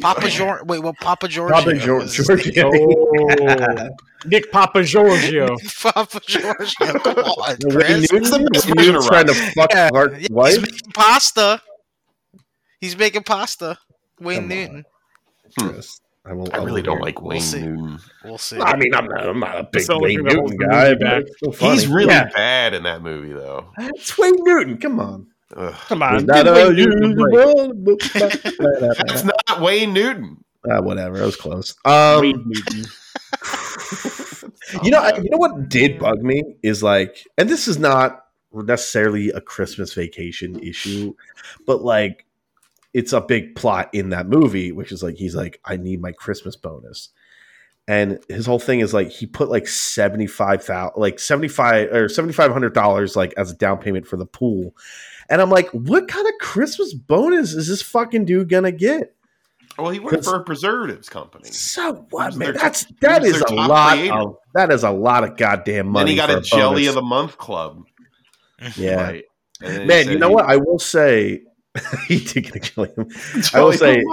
Papa 0.02 0.28
George. 0.30 0.62
Wait, 0.66 0.80
well, 0.80 0.96
Papa 1.02 1.28
George. 1.28 1.52
Papa 1.52 1.74
George, 1.76 2.12
Giorgio. 2.12 2.72
Oh, 2.74 3.90
Nick 4.26 4.52
Papa 4.52 4.84
Giorgio. 4.84 5.56
Papa 5.82 6.20
George. 6.28 6.76
Come 6.76 7.18
on, 7.18 7.56
Wayne 7.64 7.72
Chris. 7.72 8.12
Newton, 8.12 8.44
the 8.44 8.50
best 8.54 8.66
Wayne 8.68 8.76
version 8.76 8.94
Newton's 8.94 9.06
of 9.06 9.10
trying 9.12 9.28
to 9.28 9.34
fuck 9.34 9.72
Yeah, 9.74 9.90
Clark's 9.90 10.14
yeah, 10.14 10.20
He's 10.20 10.30
wife. 10.30 10.62
making 10.62 10.92
pasta. 10.94 11.62
He's 12.80 12.98
making 12.98 13.24
pasta. 13.24 13.78
Wayne 14.20 14.40
Come. 14.42 14.48
Newton. 14.50 14.86
Chris, 15.60 16.02
I, 16.26 16.34
will, 16.34 16.50
I 16.54 16.58
really 16.64 16.82
don't 16.82 16.98
hear 16.98 17.04
like 17.06 17.22
We'll 17.22 17.30
Wayne. 17.38 17.52
Newton. 17.52 18.00
We'll 18.24 18.38
see. 18.38 18.58
I 18.60 18.76
mean, 18.76 18.94
I'm 18.96 19.06
not. 19.08 19.28
I'm 19.28 19.40
not 19.40 19.58
a 19.60 19.64
big 19.64 19.86
That's 19.88 20.00
Wayne 20.00 20.18
thing 20.20 20.24
that 20.26 20.36
holds 20.36 20.52
Newton 20.54 20.70
guy. 20.70 20.90
But 20.94 21.00
back. 21.00 21.24
it's. 21.42 21.60
He's 21.60 21.88
really 21.88 22.14
Yeah. 22.14 22.30
bad 22.34 22.74
in 22.74 22.84
that 22.84 23.02
movie, 23.02 23.34
though. 23.34 23.68
It's 23.78 24.18
Wayne 24.18 24.36
Newton. 24.40 24.78
Come 24.78 25.00
on. 25.00 25.28
Ugh. 25.56 25.74
Come 25.88 26.02
on. 26.02 26.16
Is 26.16 26.26
that 26.26 26.46
give 26.46 26.56
a 26.56 26.68
Wayne 26.68 26.76
Newton 26.76 27.12
a 27.12 27.16
break. 27.16 27.36
usual- 27.36 28.96
That's 29.08 29.24
not 29.24 29.62
Wayne 29.62 29.94
Newton. 29.94 30.44
Ah, 30.72 30.82
whatever. 30.82 31.22
It 31.22 31.26
was 31.26 31.36
close. 31.36 31.76
Um, 31.86 32.22
Wayne 32.22 32.44
Newton. 32.48 32.86
you 34.84 34.92
know, 34.92 35.00
I, 35.00 35.18
you 35.18 35.30
know 35.30 35.38
what 35.38 35.70
did 35.70 36.00
bug 36.00 36.22
me 36.24 36.56
is 36.64 36.82
like, 36.82 37.28
and 37.38 37.50
this 37.50 37.68
is 37.68 37.78
not 37.78 38.26
necessarily 38.54 39.30
a 39.30 39.42
Christmas 39.42 39.94
vacation 39.94 40.60
issue, 40.60 41.14
but 41.66 41.82
like, 41.84 42.26
it's 42.94 43.14
a 43.14 43.22
big 43.22 43.56
plot 43.56 43.90
in 43.94 44.10
that 44.10 44.28
movie, 44.28 44.72
which 44.72 44.92
is 44.92 45.02
like 45.04 45.16
he's 45.16 45.36
like, 45.36 45.60
I 45.66 45.78
need 45.78 46.02
my 46.02 46.12
Christmas 46.12 46.56
bonus, 46.56 47.10
and 47.88 48.20
his 48.30 48.46
whole 48.46 48.60
thing 48.60 48.80
is 48.80 48.94
like 48.94 49.10
he 49.10 49.26
put 49.26 49.50
like 49.50 49.68
seventy 49.68 50.28
five 50.28 50.64
thousand, 50.64 51.00
like 51.02 51.20
seventy 51.20 51.48
five 51.48 51.92
or 51.92 52.08
seventy 52.10 52.34
five 52.34 52.52
hundred 52.52 52.74
dollars 52.74 53.16
like 53.16 53.34
as 53.38 53.52
a 53.52 53.56
down 53.56 53.78
payment 53.80 54.06
for 54.08 54.18
the 54.18 54.26
pool, 54.26 54.76
and 55.30 55.42
I'm 55.42 55.50
like, 55.50 55.70
what 55.72 56.08
kind 56.08 56.28
of 56.28 56.34
Christmas 56.40 56.94
bonus 56.94 57.54
is 57.54 57.68
this 57.68 57.82
fucking 57.82 58.26
dude 58.26 58.50
gonna 58.50 58.72
get? 58.72 59.16
Well, 59.78 59.90
he 59.90 60.00
worked 60.00 60.24
for 60.24 60.36
a 60.36 60.44
preservatives 60.44 61.10
company. 61.10 61.50
So 61.50 62.06
what, 62.12 62.36
man? 62.36 62.54
their- 62.54 62.62
That's 62.62 62.86
that 63.02 63.24
is 63.24 63.42
a 63.42 63.54
lot 63.56 63.94
creator. 63.98 64.14
of 64.14 64.36
that 64.54 64.72
is 64.72 64.84
a 64.84 64.92
lot 64.92 65.24
of 65.24 65.36
goddamn 65.36 65.88
money. 65.88 66.02
And 66.02 66.10
he 66.12 66.16
got 66.16 66.30
for 66.30 66.38
a 66.38 66.42
jelly 66.42 66.86
of 66.86 66.94
the 66.94 67.02
month 67.02 67.40
club. 67.40 67.84
yeah. 68.76 69.02
Right. 69.04 69.24
And 69.62 69.72
then 69.74 69.82
he 69.82 69.88
Man, 69.88 70.10
you 70.10 70.20
know 70.20 70.30
he- 70.30 70.36
what? 70.36 70.46
I 70.46 70.58
will 70.58 70.78
say 70.78 71.42
he 72.08 72.20
did 72.20 72.44
get 72.46 72.56
a 72.56 72.60
jelly. 72.60 72.92
I 73.54 73.62
will 73.62 73.74
say 73.74 74.04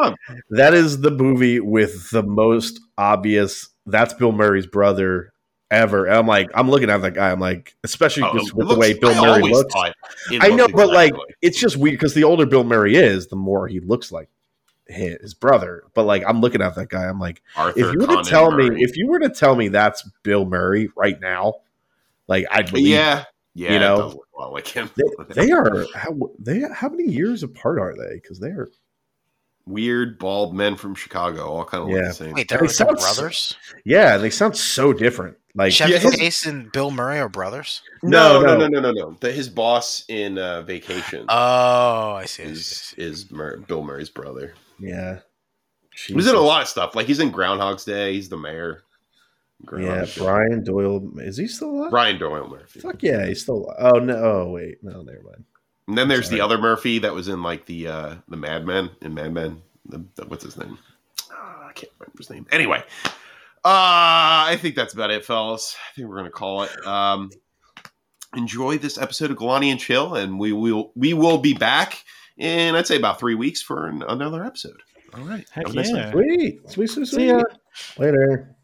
that 0.50 0.72
is 0.74 1.00
the 1.00 1.10
movie 1.10 1.60
with 1.60 2.10
the 2.10 2.22
most 2.22 2.80
obvious. 2.96 3.68
That's 3.86 4.14
Bill 4.14 4.32
Murray's 4.32 4.66
brother 4.66 5.32
ever. 5.70 6.06
And 6.06 6.16
I'm 6.16 6.26
like, 6.26 6.50
I'm 6.54 6.70
looking 6.70 6.90
at 6.90 7.02
that 7.02 7.14
guy. 7.14 7.30
I'm 7.30 7.40
like, 7.40 7.76
especially 7.84 8.24
Oh, 8.24 8.32
just 8.32 8.48
it 8.48 8.54
with 8.54 8.68
the 8.68 8.76
way 8.76 8.94
Bill 8.94 9.10
I 9.10 9.20
Murray 9.40 9.52
looks. 9.52 9.74
I 10.40 10.48
know, 10.50 10.68
but 10.68 10.88
like, 10.88 11.14
it's 11.42 11.58
just 11.60 11.76
weird 11.76 11.94
because 11.94 12.14
the 12.14 12.24
older 12.24 12.46
Bill 12.46 12.64
Murray 12.64 12.96
is, 12.96 13.26
the 13.28 13.36
more 13.36 13.68
he 13.68 13.80
looks 13.80 14.10
like 14.10 14.28
his, 14.86 15.20
his 15.20 15.34
brother. 15.34 15.84
But 15.94 16.04
like, 16.04 16.22
I'm 16.26 16.40
looking 16.40 16.62
at 16.62 16.74
that 16.74 16.88
guy. 16.88 17.04
I'm 17.04 17.20
like. 17.20 17.42
Arthur 17.56 17.78
if 17.78 17.92
you 17.92 18.00
were 18.00 18.06
Conan 18.06 18.24
to 18.24 18.30
tell 18.30 18.50
Murray. 18.50 18.70
me 18.70 18.82
if 18.82 18.96
you 18.96 19.06
were 19.06 19.18
to 19.20 19.28
tell 19.28 19.54
me 19.54 19.68
that's 19.68 20.08
bill 20.22 20.44
murray 20.46 20.88
right 20.96 21.20
now 21.20 21.54
like 22.28 22.46
i'd 22.50 22.70
believe 22.70 22.88
yeah, 22.88 23.24
yeah, 23.60 23.72
you 23.74 23.78
know, 23.78 23.94
it 23.94 23.98
does 23.98 24.14
look 24.14 24.28
a 24.36 24.40
lot 24.40 24.52
like 24.52 24.66
him. 24.66 24.90
they, 24.96 25.34
they 25.46 25.50
are 25.52 25.84
how 25.94 26.16
they 26.38 26.62
how 26.72 26.88
many 26.88 27.04
years 27.04 27.42
apart 27.42 27.78
are 27.78 27.94
they 27.96 28.14
because 28.14 28.38
they're 28.40 28.68
weird 29.66 30.18
bald 30.18 30.54
men 30.54 30.76
from 30.76 30.94
Chicago, 30.94 31.46
all 31.48 31.64
kind 31.64 31.82
of 31.82 31.88
look 31.90 32.00
Yeah. 32.00 32.08
the 32.08 32.14
same. 32.14 32.32
Wait, 32.32 32.48
they're 32.48 32.58
They 32.60 32.66
sound- 32.68 32.96
brothers. 32.98 33.56
yeah 33.84 34.16
they 34.16 34.30
sound 34.30 34.56
so 34.56 34.92
different 34.92 35.36
like 35.54 35.72
Chevy 35.72 35.92
Yeah, 35.92 35.98
his- 35.98 36.16
Chase 36.16 36.46
and 36.46 36.72
Bill 36.72 36.90
Murray 36.90 37.18
are 37.20 37.28
brothers. 37.28 37.82
no, 38.02 38.40
No, 38.40 38.46
no, 38.46 38.56
no. 38.56 38.66
no, 38.68 38.80
no, 38.80 38.92
no, 38.92 39.10
no. 39.10 39.16
The, 39.20 39.30
his 39.32 39.48
boss 39.48 40.04
in 40.08 40.38
uh, 40.38 40.62
Vacation 40.62 41.26
Oh, 41.28 42.12
I 42.14 42.24
see. 42.24 42.42
I 42.44 42.46
see, 42.46 42.50
I 42.50 42.52
is 42.52 42.94
is 42.96 43.30
Mur- 43.30 43.58
Bill 43.58 43.82
Murray's 43.84 44.10
brother. 44.10 44.54
yeah 44.78 45.18
He's 46.06 46.26
in 46.28 46.34
a 46.34 46.40
lot 46.40 46.62
of 46.62 46.68
stuff. 46.68 46.94
Like 46.94 47.06
he's 47.06 47.20
in 47.20 47.30
Groundhog's 47.30 47.84
Day. 47.84 48.14
He's 48.14 48.30
the 48.30 48.38
mayor. 48.38 48.84
Yeah 49.78 50.06
brian 50.16 50.64
doyle 50.64 51.02
is 51.20 51.36
he 51.36 51.46
still 51.46 51.70
alive 51.70 51.90
Brian 51.90 52.18
Doyle 52.18 52.48
Murray. 52.48 52.64
fuck 52.66 53.02
yeah 53.02 53.26
he's 53.26 53.42
still 53.42 53.64
alive. 53.66 53.76
oh 53.94 53.98
no 53.98 54.16
oh 54.16 54.50
wait 54.50 54.82
no 54.82 55.02
never 55.02 55.22
mind 55.22 55.44
And 55.88 55.98
then 55.98 56.08
there's 56.08 56.26
Sorry. 56.26 56.38
the 56.38 56.44
other 56.44 56.58
Murphy 56.58 56.98
that 57.00 57.12
was 57.14 57.28
in 57.28 57.42
like 57.42 57.66
the 57.66 57.88
uh 57.88 58.14
the 58.28 58.36
Mad 58.36 58.64
Men 58.66 58.90
in 59.02 59.14
Mad 59.14 59.32
Men. 59.34 59.62
The, 59.86 60.04
the- 60.16 60.26
what's 60.26 60.44
his 60.44 60.56
name? 60.56 60.78
Ah, 61.32 61.68
I 61.68 61.72
can't 61.72 61.92
remember 61.98 62.18
his 62.18 62.30
name. 62.30 62.46
Anyway, 62.52 62.82
uh 63.64 64.46
I 64.48 64.56
think 64.60 64.74
that's 64.76 64.94
about 64.94 65.10
it, 65.10 65.24
fellas. 65.24 65.76
I 65.78 65.94
think 65.94 66.08
we're 66.08 66.16
gonna 66.16 66.30
call 66.30 66.62
it. 66.62 66.86
Um 66.86 67.30
enjoy 68.36 68.78
this 68.78 68.96
episode 68.98 69.30
of 69.30 69.36
Galani 69.36 69.70
and 69.70 69.80
Chill, 69.80 70.14
and 70.14 70.38
we 70.38 70.52
will 70.52 70.92
we 70.94 71.12
will 71.14 71.38
be 71.38 71.52
back 71.54 72.04
in 72.38 72.74
I'd 72.76 72.86
say 72.86 72.96
about 72.96 73.18
three 73.18 73.34
weeks 73.34 73.60
for 73.60 73.86
an, 73.86 74.02
another 74.08 74.44
episode. 74.44 74.80
All 75.14 75.24
right. 75.24 75.44
Heck 75.50 75.66
Have 75.66 75.74
a 75.74 75.76
nice 75.76 75.90
night. 75.90 76.04
yeah. 76.06 76.10
sweet 76.12 76.70
sweet 76.70 76.86
sweet, 76.90 77.06
See 77.08 77.14
sweet. 77.16 77.26
ya. 77.26 77.42
later 77.98 78.54